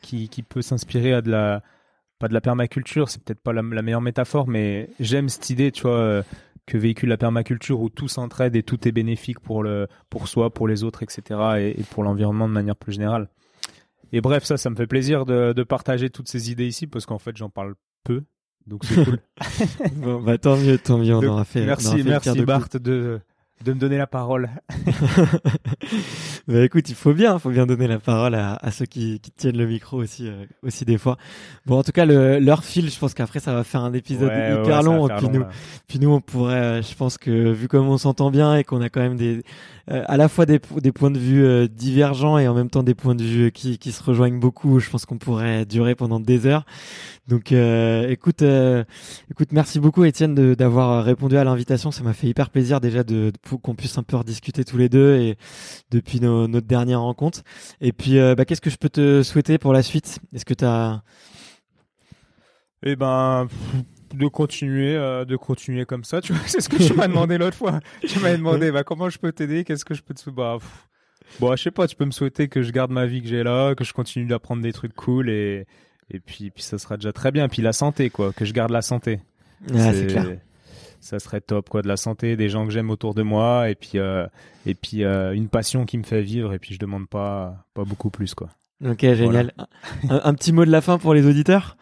qui, 0.00 0.28
qui 0.28 0.42
peut 0.42 0.62
s'inspirer 0.62 1.12
à 1.12 1.22
de 1.22 1.30
la 1.30 1.62
pas 2.18 2.28
de 2.28 2.34
la 2.34 2.42
permaculture, 2.42 3.08
c'est 3.08 3.22
peut-être 3.24 3.40
pas 3.40 3.54
la, 3.54 3.62
la, 3.62 3.80
meilleure 3.80 4.02
métaphore, 4.02 4.46
mais 4.46 4.90
j'aime 5.00 5.30
cette 5.30 5.48
idée, 5.48 5.72
tu 5.72 5.82
vois, 5.82 5.96
euh, 5.96 6.22
que 6.66 6.76
véhicule 6.76 7.08
la 7.08 7.16
permaculture 7.16 7.80
où 7.80 7.88
tout 7.88 8.08
s'entraide 8.08 8.54
et 8.56 8.62
tout 8.62 8.86
est 8.86 8.92
bénéfique 8.92 9.40
pour 9.40 9.62
le 9.62 9.88
pour 10.10 10.28
soi, 10.28 10.52
pour 10.52 10.68
les 10.68 10.84
autres, 10.84 11.02
etc. 11.02 11.40
et, 11.58 11.80
et 11.80 11.84
pour 11.84 12.04
l'environnement 12.04 12.46
de 12.46 12.52
manière 12.52 12.76
plus 12.76 12.92
générale. 12.92 13.28
Et 14.12 14.20
bref, 14.20 14.44
ça, 14.44 14.56
ça 14.58 14.68
me 14.70 14.76
fait 14.76 14.86
plaisir 14.86 15.24
de, 15.24 15.52
de 15.54 15.62
partager 15.62 16.10
toutes 16.10 16.28
ces 16.28 16.50
idées 16.50 16.66
ici 16.66 16.86
parce 16.86 17.06
qu'en 17.06 17.18
fait, 17.18 17.36
j'en 17.36 17.48
parle 17.48 17.74
peu, 18.04 18.22
donc 18.66 18.84
c'est 18.84 19.02
cool. 19.04 19.18
bon, 19.96 20.20
bah 20.20 20.36
tant 20.36 20.56
mieux, 20.56 20.78
tant 20.78 20.98
mieux, 20.98 21.14
on 21.14 21.22
aura 21.22 21.44
fait. 21.44 21.64
Merci, 21.64 21.86
aura 21.86 21.96
fait 21.96 22.04
merci 22.04 22.44
Bart 22.44 22.68
de 22.74 23.20
de 23.64 23.72
me 23.72 23.78
donner 23.78 23.98
la 23.98 24.06
parole. 24.06 24.48
bah 26.48 26.64
écoute, 26.64 26.88
il 26.88 26.94
faut 26.94 27.12
bien, 27.12 27.38
faut 27.38 27.50
bien 27.50 27.66
donner 27.66 27.86
la 27.86 27.98
parole 27.98 28.34
à, 28.34 28.54
à 28.54 28.70
ceux 28.70 28.86
qui, 28.86 29.20
qui, 29.20 29.30
tiennent 29.30 29.58
le 29.58 29.66
micro 29.66 29.98
aussi, 29.98 30.28
euh, 30.28 30.44
aussi 30.62 30.84
des 30.84 30.98
fois. 30.98 31.18
Bon, 31.66 31.78
en 31.78 31.82
tout 31.82 31.92
cas, 31.92 32.06
le, 32.06 32.38
leur 32.38 32.64
fil, 32.64 32.90
je 32.90 32.98
pense 32.98 33.12
qu'après 33.12 33.40
ça 33.40 33.52
va 33.52 33.64
faire 33.64 33.82
un 33.82 33.92
épisode 33.92 34.30
ouais, 34.30 34.52
hyper 34.52 34.78
ouais, 34.78 34.84
long. 34.84 35.08
Puis 35.08 35.26
long, 35.26 35.32
nous, 35.32 35.40
là. 35.40 35.48
puis 35.86 35.98
nous, 35.98 36.10
on 36.10 36.20
pourrait, 36.20 36.54
euh, 36.54 36.82
je 36.82 36.94
pense 36.94 37.18
que 37.18 37.52
vu 37.52 37.68
comme 37.68 37.88
on 37.88 37.98
s'entend 37.98 38.30
bien 38.30 38.56
et 38.56 38.64
qu'on 38.64 38.80
a 38.80 38.88
quand 38.88 39.00
même 39.00 39.16
des, 39.16 39.42
euh, 39.90 40.02
à 40.06 40.16
la 40.16 40.28
fois 40.28 40.46
des, 40.46 40.60
des 40.82 40.92
points 40.92 41.10
de 41.10 41.18
vue 41.18 41.44
euh, 41.44 41.68
divergents 41.68 42.38
et 42.38 42.46
en 42.48 42.54
même 42.54 42.70
temps 42.70 42.82
des 42.82 42.94
points 42.94 43.14
de 43.14 43.22
vue 43.22 43.52
qui, 43.52 43.78
qui 43.78 43.92
se 43.92 44.02
rejoignent 44.02 44.38
beaucoup, 44.38 44.80
je 44.80 44.90
pense 44.90 45.06
qu'on 45.06 45.18
pourrait 45.18 45.64
durer 45.64 45.94
pendant 45.94 46.20
des 46.20 46.46
heures. 46.46 46.64
Donc, 47.28 47.52
euh, 47.52 48.08
écoute, 48.08 48.42
écoute, 49.30 49.52
merci 49.52 49.78
beaucoup 49.78 50.04
Étienne 50.04 50.54
d'avoir 50.54 51.04
répondu 51.04 51.36
à 51.36 51.44
l'invitation. 51.44 51.90
Ça 51.90 52.02
m'a 52.02 52.12
fait 52.12 52.26
hyper 52.26 52.50
plaisir 52.50 52.80
déjà 52.80 53.04
de, 53.04 53.30
de 53.30 53.56
qu'on 53.56 53.74
puisse 53.74 53.96
un 53.98 54.02
peu 54.02 54.16
rediscuter 54.16 54.64
tous 54.64 54.76
les 54.76 54.88
deux 54.88 55.16
et 55.16 55.36
depuis 55.90 56.20
nos, 56.20 56.48
notre 56.48 56.66
dernière 56.66 57.00
rencontre. 57.00 57.42
Et 57.80 57.92
puis, 57.92 58.18
bah, 58.36 58.44
qu'est-ce 58.44 58.60
que 58.60 58.70
je 58.70 58.78
peux 58.78 58.88
te 58.90 59.22
souhaiter 59.22 59.58
pour 59.58 59.72
la 59.72 59.82
suite? 59.82 60.18
Est-ce 60.34 60.44
que 60.44 60.54
tu 60.54 60.64
as 60.64 61.02
Eh 62.84 62.96
ben, 62.96 63.46
de 64.14 64.26
continuer, 64.28 64.96
euh, 64.96 65.24
de 65.24 65.36
continuer 65.36 65.84
comme 65.84 66.04
ça. 66.04 66.20
Tu 66.20 66.32
vois, 66.32 66.42
c'est 66.46 66.60
ce 66.60 66.68
que 66.68 66.76
tu 66.76 66.94
m'as 66.94 67.08
demandé 67.08 67.38
l'autre 67.38 67.56
fois. 67.56 67.80
Tu 68.06 68.18
m'avais 68.20 68.36
demandé, 68.36 68.70
bah, 68.70 68.84
comment 68.84 69.08
je 69.08 69.18
peux 69.18 69.32
t'aider 69.32 69.64
Qu'est-ce 69.64 69.84
que 69.84 69.94
je 69.94 70.02
peux 70.02 70.14
te 70.14 70.30
bah, 70.30 70.58
bon, 71.38 71.56
je 71.56 71.62
sais 71.62 71.70
pas. 71.70 71.86
Tu 71.86 71.96
peux 71.96 72.04
me 72.04 72.10
souhaiter 72.10 72.48
que 72.48 72.62
je 72.62 72.72
garde 72.72 72.90
ma 72.90 73.06
vie 73.06 73.22
que 73.22 73.28
j'ai 73.28 73.42
là, 73.42 73.74
que 73.74 73.84
je 73.84 73.92
continue 73.92 74.26
d'apprendre 74.26 74.62
des 74.62 74.72
trucs 74.72 74.94
cool 74.94 75.30
et 75.30 75.66
et 76.12 76.18
puis 76.18 76.50
puis 76.50 76.62
ça 76.62 76.78
sera 76.78 76.96
déjà 76.96 77.12
très 77.12 77.30
bien. 77.30 77.48
Puis 77.48 77.62
la 77.62 77.72
santé, 77.72 78.10
quoi, 78.10 78.32
que 78.32 78.44
je 78.44 78.52
garde 78.52 78.70
la 78.70 78.82
santé. 78.82 79.20
Ah, 79.74 79.92
c'est 79.92 80.06
clair. 80.06 80.38
Ça 81.00 81.18
serait 81.18 81.40
top, 81.40 81.70
quoi, 81.70 81.80
de 81.80 81.88
la 81.88 81.96
santé, 81.96 82.36
des 82.36 82.50
gens 82.50 82.66
que 82.66 82.72
j'aime 82.72 82.90
autour 82.90 83.14
de 83.14 83.22
moi 83.22 83.70
et 83.70 83.74
puis 83.74 83.92
euh, 83.94 84.26
et 84.66 84.74
puis 84.74 85.02
euh, 85.02 85.32
une 85.32 85.48
passion 85.48 85.86
qui 85.86 85.96
me 85.96 86.02
fait 86.02 86.20
vivre 86.20 86.52
et 86.52 86.58
puis 86.58 86.74
je 86.74 86.78
demande 86.78 87.08
pas 87.08 87.64
pas 87.74 87.84
beaucoup 87.84 88.10
plus, 88.10 88.34
quoi. 88.34 88.50
Ok, 88.84 89.00
génial. 89.00 89.52
Voilà. 89.56 89.68
un, 90.10 90.30
un 90.30 90.34
petit 90.34 90.52
mot 90.52 90.64
de 90.64 90.70
la 90.70 90.80
fin 90.80 90.98
pour 90.98 91.14
les 91.14 91.26
auditeurs? 91.26 91.76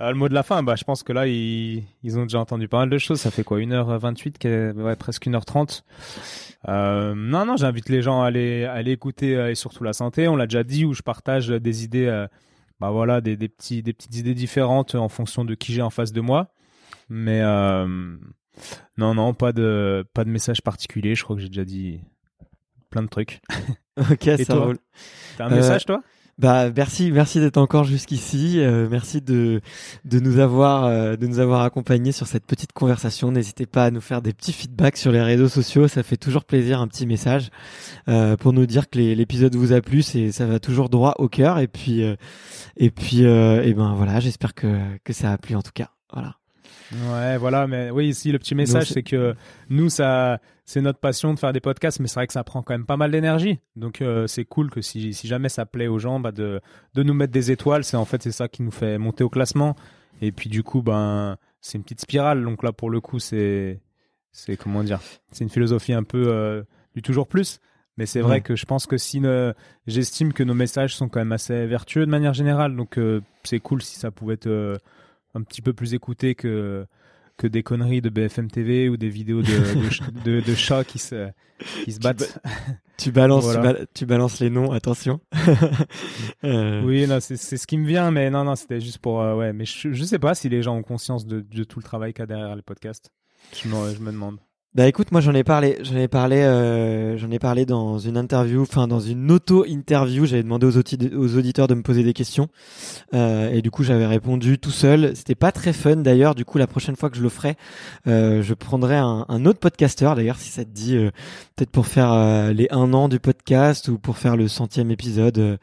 Euh, 0.00 0.08
le 0.08 0.14
mot 0.14 0.28
de 0.28 0.34
la 0.34 0.42
fin, 0.42 0.62
bah, 0.62 0.74
je 0.74 0.84
pense 0.84 1.02
que 1.02 1.12
là, 1.12 1.26
ils, 1.26 1.84
ils 2.02 2.18
ont 2.18 2.22
déjà 2.22 2.40
entendu 2.40 2.66
pas 2.66 2.78
mal 2.78 2.90
de 2.90 2.98
choses. 2.98 3.20
Ça 3.20 3.30
fait 3.30 3.44
quoi, 3.44 3.58
1h28, 3.58 4.72
ouais, 4.80 4.96
presque 4.96 5.26
1h30. 5.26 5.82
Euh, 6.68 7.14
non, 7.14 7.44
non, 7.44 7.56
j'invite 7.56 7.88
les 7.88 8.02
gens 8.02 8.22
à 8.22 8.26
aller, 8.28 8.64
à 8.64 8.72
aller 8.72 8.92
écouter 8.92 9.36
euh, 9.36 9.50
et 9.50 9.54
surtout 9.54 9.84
la 9.84 9.92
santé. 9.92 10.28
On 10.28 10.36
l'a 10.36 10.46
déjà 10.46 10.64
dit 10.64 10.84
où 10.84 10.94
je 10.94 11.02
partage 11.02 11.48
des 11.48 11.84
idées, 11.84 12.06
euh, 12.06 12.26
bah 12.80 12.90
voilà, 12.90 13.20
des, 13.20 13.36
des, 13.36 13.48
petits, 13.48 13.82
des 13.82 13.92
petites 13.92 14.16
idées 14.16 14.34
différentes 14.34 14.94
en 14.94 15.08
fonction 15.08 15.44
de 15.44 15.54
qui 15.54 15.72
j'ai 15.72 15.82
en 15.82 15.90
face 15.90 16.12
de 16.12 16.20
moi. 16.20 16.54
Mais, 17.08 17.40
euh, 17.42 18.16
Non, 18.96 19.14
non, 19.14 19.34
pas 19.34 19.52
de, 19.52 20.04
pas 20.14 20.24
de 20.24 20.30
message 20.30 20.62
particulier. 20.62 21.14
Je 21.14 21.24
crois 21.24 21.36
que 21.36 21.42
j'ai 21.42 21.48
déjà 21.48 21.64
dit 21.64 22.00
plein 22.90 23.02
de 23.02 23.08
trucs. 23.08 23.40
ok, 24.10 24.26
Et 24.26 24.44
ça 24.44 24.54
roule. 24.54 24.78
T'as 25.36 25.46
un 25.46 25.50
message, 25.50 25.84
toi? 25.84 26.02
Bah 26.38 26.70
merci, 26.74 27.12
merci 27.12 27.40
d'être 27.40 27.58
encore 27.58 27.84
jusqu'ici. 27.84 28.58
euh, 28.58 28.88
merci 28.90 29.20
de 29.20 29.60
de 30.04 30.18
nous 30.18 30.38
avoir 30.38 30.84
euh, 30.86 31.14
de 31.16 31.26
nous 31.26 31.38
avoir 31.40 31.62
accompagnés 31.62 32.10
sur 32.10 32.26
cette 32.26 32.46
petite 32.46 32.72
conversation. 32.72 33.30
N'hésitez 33.30 33.66
pas 33.66 33.84
à 33.84 33.90
nous 33.90 34.00
faire 34.00 34.22
des 34.22 34.32
petits 34.32 34.52
feedbacks 34.52 34.96
sur 34.96 35.12
les 35.12 35.22
réseaux 35.22 35.48
sociaux. 35.48 35.88
Ça 35.88 36.02
fait 36.02 36.16
toujours 36.16 36.44
plaisir 36.44 36.80
un 36.80 36.88
petit 36.88 37.06
message 37.06 37.50
euh, 38.08 38.36
pour 38.36 38.52
nous 38.54 38.66
dire 38.66 38.88
que 38.88 38.98
l'épisode 38.98 39.54
vous 39.54 39.72
a 39.72 39.80
plu. 39.82 40.02
C'est 40.02 40.32
ça 40.32 40.46
va 40.46 40.58
toujours 40.58 40.88
droit 40.88 41.14
au 41.18 41.28
cœur. 41.28 41.58
Et 41.58 41.68
puis 41.68 42.02
euh, 42.02 42.16
et 42.76 42.90
puis 42.90 43.24
euh, 43.26 43.62
et 43.62 43.74
ben 43.74 43.94
voilà. 43.94 44.18
J'espère 44.18 44.54
que 44.54 44.78
que 45.04 45.12
ça 45.12 45.32
a 45.32 45.38
plu 45.38 45.54
en 45.54 45.62
tout 45.62 45.72
cas. 45.74 45.90
Voilà. 46.12 46.36
Ouais, 47.10 47.38
voilà, 47.38 47.66
mais 47.66 47.90
oui, 47.90 48.08
ici 48.08 48.32
le 48.32 48.38
petit 48.38 48.54
message, 48.54 48.88
c'est- 48.88 49.02
que 49.02 49.34
nous, 49.70 49.88
ça, 49.88 50.40
c'est 50.64 50.80
notre 50.80 50.98
passion 50.98 51.32
de 51.32 51.38
faire 51.38 51.52
des 51.52 51.60
podcasts, 51.60 52.00
mais 52.00 52.06
c'est 52.08 52.16
vrai 52.16 52.26
que 52.26 52.32
ça 52.32 52.44
prend 52.44 52.62
quand 52.62 52.74
même 52.74 52.84
pas 52.86 52.96
mal 52.96 53.10
d'énergie. 53.10 53.60
Donc 53.76 54.02
euh, 54.02 54.26
c'est 54.26 54.44
cool 54.44 54.70
que 54.70 54.80
si, 54.82 55.14
si 55.14 55.26
jamais 55.26 55.48
ça 55.48 55.64
plaît 55.64 55.86
aux 55.86 55.98
gens, 55.98 56.20
bah, 56.20 56.32
de, 56.32 56.60
de 56.94 57.02
nous 57.02 57.14
mettre 57.14 57.32
des 57.32 57.50
étoiles. 57.50 57.84
C'est 57.84 57.96
en 57.96 58.04
fait 58.04 58.22
c'est 58.22 58.32
ça 58.32 58.48
qui 58.48 58.62
nous 58.62 58.70
fait 58.70 58.98
monter 58.98 59.24
au 59.24 59.30
classement. 59.30 59.74
Et 60.20 60.32
puis 60.32 60.50
du 60.50 60.62
coup, 60.62 60.82
ben, 60.82 61.36
c'est 61.60 61.78
une 61.78 61.82
petite 61.84 62.00
spirale. 62.02 62.44
Donc 62.44 62.62
là, 62.62 62.72
pour 62.72 62.90
le 62.90 63.00
coup, 63.00 63.18
c'est, 63.18 63.80
c'est 64.32 64.56
comment 64.56 64.82
dire, 64.84 65.00
c'est 65.30 65.44
une 65.44 65.50
philosophie 65.50 65.94
un 65.94 66.04
peu 66.04 66.24
euh, 66.28 66.62
du 66.94 67.00
toujours 67.02 67.26
plus. 67.26 67.58
Mais 67.98 68.06
c'est 68.06 68.20
vrai 68.20 68.36
Ouais. 68.36 68.40
que 68.40 68.54
je 68.56 68.64
pense 68.64 68.86
que 68.86 68.96
si 68.96 69.20
ne- 69.20 69.52
j'estime 69.86 70.32
que 70.32 70.42
nos 70.42 70.54
messages 70.54 70.94
sont 70.96 71.08
quand 71.08 71.20
même 71.20 71.32
assez 71.32 71.66
vertueux 71.66 72.06
de 72.06 72.10
manière 72.10 72.32
générale. 72.34 72.76
Donc 72.76 72.98
euh, 72.98 73.20
c'est 73.44 73.60
cool 73.60 73.82
si 73.82 73.98
ça 73.98 74.10
pouvait 74.10 74.38
euh, 74.46 74.76
un 75.34 75.42
petit 75.42 75.62
peu 75.62 75.72
plus 75.72 75.94
écouté 75.94 76.34
que 76.34 76.86
que 77.38 77.46
des 77.46 77.62
conneries 77.62 78.02
de 78.02 78.10
BFM 78.10 78.50
TV 78.50 78.88
ou 78.90 78.96
des 78.98 79.08
vidéos 79.08 79.40
de, 79.40 79.46
de, 79.48 79.90
ch- 79.90 80.02
de- 80.24 80.40
de 80.40 80.54
chats 80.54 80.84
qui 80.84 80.98
se, 80.98 81.30
qui 81.84 81.92
se 81.92 81.98
battent. 81.98 82.38
Tu 82.98 83.10
balances, 83.10 83.44
Voilà. 83.44 83.60
tu, 83.60 83.64
bal- 83.78 83.86
tu 83.94 84.06
balances 84.06 84.38
les 84.38 84.50
noms. 84.50 84.70
Attention. 84.70 85.20
Euh, 86.44 86.82
Oui, 86.82 87.06
c'est 87.20 87.36
c'est 87.36 87.56
ce 87.56 87.66
qui 87.66 87.78
me 87.78 87.86
vient, 87.86 88.10
mais 88.10 88.30
non, 88.30 88.44
non, 88.44 88.54
c'était 88.54 88.80
juste 88.80 88.98
pour. 88.98 89.20
euh, 89.22 89.34
ouais, 89.36 89.52
mais 89.52 89.64
je, 89.64 89.92
je 89.92 90.04
sais 90.04 90.18
pas 90.18 90.34
si 90.34 90.48
les 90.48 90.62
gens 90.62 90.76
ont 90.76 90.82
conscience 90.82 91.26
de, 91.26 91.40
de 91.40 91.64
tout 91.64 91.78
le 91.78 91.84
travail 91.84 92.12
qu'il 92.12 92.20
y 92.20 92.24
a 92.24 92.26
derrière 92.26 92.54
les 92.54 92.62
podcasts. 92.62 93.10
Je 93.54 93.68
me, 93.68 93.94
je 93.94 94.00
me 94.00 94.12
demande. 94.12 94.38
Bah 94.74 94.88
écoute, 94.88 95.12
moi 95.12 95.20
j'en 95.20 95.34
ai 95.34 95.44
parlé, 95.44 95.76
j'en 95.82 95.96
ai 95.98 96.08
parlé, 96.08 96.36
euh, 96.36 97.18
j'en 97.18 97.30
ai 97.30 97.38
parlé 97.38 97.66
dans 97.66 97.98
une 97.98 98.16
interview, 98.16 98.62
enfin 98.62 98.88
dans 98.88 99.00
une 99.00 99.30
auto-interview. 99.30 100.24
J'avais 100.24 100.42
demandé 100.42 100.64
aux, 100.66 100.78
audi- 100.78 101.14
aux 101.14 101.36
auditeurs 101.36 101.68
de 101.68 101.74
me 101.74 101.82
poser 101.82 102.02
des 102.02 102.14
questions 102.14 102.48
euh, 103.12 103.50
et 103.50 103.60
du 103.60 103.70
coup 103.70 103.82
j'avais 103.82 104.06
répondu 104.06 104.58
tout 104.58 104.70
seul. 104.70 105.14
C'était 105.14 105.34
pas 105.34 105.52
très 105.52 105.74
fun 105.74 105.96
d'ailleurs. 105.96 106.34
Du 106.34 106.46
coup 106.46 106.56
la 106.56 106.66
prochaine 106.66 106.96
fois 106.96 107.10
que 107.10 107.18
je 107.18 107.22
le 107.22 107.28
ferai, 107.28 107.56
euh, 108.06 108.42
je 108.42 108.54
prendrai 108.54 108.96
un, 108.96 109.26
un 109.28 109.44
autre 109.44 109.58
podcasteur 109.58 110.16
d'ailleurs 110.16 110.38
si 110.38 110.48
ça 110.48 110.64
te 110.64 110.70
dit, 110.70 110.96
euh, 110.96 111.10
peut-être 111.54 111.70
pour 111.70 111.86
faire 111.86 112.10
euh, 112.10 112.54
les 112.54 112.68
un 112.70 112.94
an 112.94 113.10
du 113.10 113.20
podcast 113.20 113.88
ou 113.88 113.98
pour 113.98 114.16
faire 114.16 114.38
le 114.38 114.48
centième 114.48 114.90
épisode, 114.90 115.58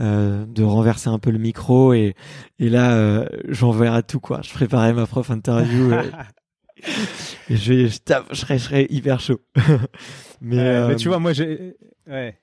de 0.00 0.62
renverser 0.64 1.08
un 1.10 1.20
peu 1.20 1.30
le 1.30 1.38
micro 1.38 1.92
et 1.92 2.16
et 2.58 2.68
là 2.70 2.90
euh, 2.94 3.24
j'enverrai 3.48 4.02
tout 4.02 4.18
quoi. 4.18 4.40
Je 4.42 4.52
préparais 4.52 4.92
ma 4.94 5.06
propre 5.06 5.30
interview. 5.30 5.92
je, 7.50 7.86
je, 7.88 7.98
tape, 7.98 8.26
je, 8.30 8.36
serais, 8.36 8.58
je 8.58 8.64
serais 8.64 8.86
hyper 8.90 9.20
chaud. 9.20 9.40
mais, 10.40 10.58
Euh, 10.58 10.84
euh, 10.84 10.88
mais 10.88 10.96
tu 10.96 11.08
vois, 11.08 11.18
moi, 11.18 11.32
j'ai. 11.32 11.76
Ouais. 12.06 12.38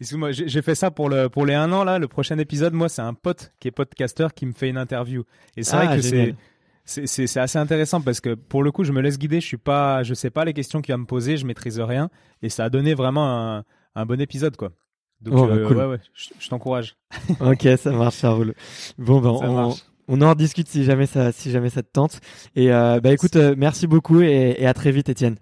Excuse-moi, 0.00 0.32
j'ai 0.32 0.60
fait 0.62 0.74
ça 0.74 0.90
pour, 0.90 1.08
le, 1.08 1.28
pour 1.28 1.46
les 1.46 1.54
un 1.54 1.70
an, 1.72 1.84
là. 1.84 1.98
Le 2.00 2.08
prochain 2.08 2.36
épisode, 2.38 2.72
moi, 2.74 2.88
c'est 2.88 3.02
un 3.02 3.14
pote 3.14 3.52
qui 3.60 3.68
est 3.68 3.70
podcasteur 3.70 4.34
qui 4.34 4.44
me 4.44 4.52
fait 4.52 4.68
une 4.68 4.76
interview. 4.76 5.22
Et 5.56 5.62
c'est 5.62 5.76
Ah, 5.76 5.84
vrai 5.86 5.96
que 5.96 6.02
génial. 6.02 6.34
c'est. 6.84 7.06
C'est, 7.06 7.38
assez 7.40 7.58
intéressant 7.58 8.02
parce 8.02 8.20
que 8.20 8.34
pour 8.34 8.62
le 8.62 8.70
coup, 8.70 8.84
je 8.84 8.92
me 8.92 9.00
laisse 9.00 9.18
guider. 9.18 9.40
Je 9.40 9.46
suis 9.46 9.56
pas, 9.56 10.02
je 10.02 10.12
sais 10.12 10.28
pas 10.28 10.44
les 10.44 10.52
questions 10.52 10.82
qu'il 10.82 10.92
va 10.92 10.98
me 10.98 11.06
poser, 11.06 11.38
je 11.38 11.46
maîtrise 11.46 11.80
rien, 11.80 12.10
et 12.42 12.50
ça 12.50 12.64
a 12.64 12.68
donné 12.70 12.92
vraiment 12.92 13.56
un, 13.56 13.64
un 13.94 14.04
bon 14.04 14.20
épisode, 14.20 14.54
quoi. 14.58 14.72
Donc, 15.22 15.34
Oh, 15.38 15.46
bah, 15.46 15.54
euh, 15.54 15.66
cool. 15.66 15.76
ouais, 15.78 15.86
ouais, 15.86 16.00
je, 16.12 16.28
je 16.38 16.48
t'encourage. 16.50 16.96
ok, 17.40 17.66
ça 17.78 17.90
marche, 17.92 18.16
ça 18.16 18.30
roule. 18.32 18.52
Bon, 18.98 19.20
ben, 19.22 19.38
Ça 19.38 19.48
on, 19.50 19.54
marche. 19.54 19.80
On 20.08 20.20
en 20.22 20.30
rediscute 20.30 20.68
si 20.68 20.84
jamais 20.84 21.06
ça, 21.06 21.32
si 21.32 21.50
jamais 21.50 21.70
ça 21.70 21.82
te 21.82 21.90
tente. 21.92 22.20
Et 22.56 22.72
euh, 22.72 23.00
bah 23.00 23.12
écoute, 23.12 23.36
euh, 23.36 23.54
merci 23.56 23.86
beaucoup 23.86 24.20
et, 24.20 24.56
et 24.58 24.66
à 24.66 24.74
très 24.74 24.90
vite, 24.92 25.08
Étienne. 25.08 25.36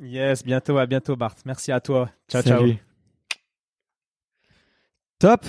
Yes, 0.00 0.44
bientôt, 0.44 0.78
à 0.78 0.86
bientôt, 0.86 1.16
Bart. 1.16 1.34
Merci 1.46 1.72
à 1.72 1.80
toi. 1.80 2.10
Ciao, 2.28 2.42
Salut. 2.42 2.72
ciao. 2.72 2.78
Top. 5.18 5.46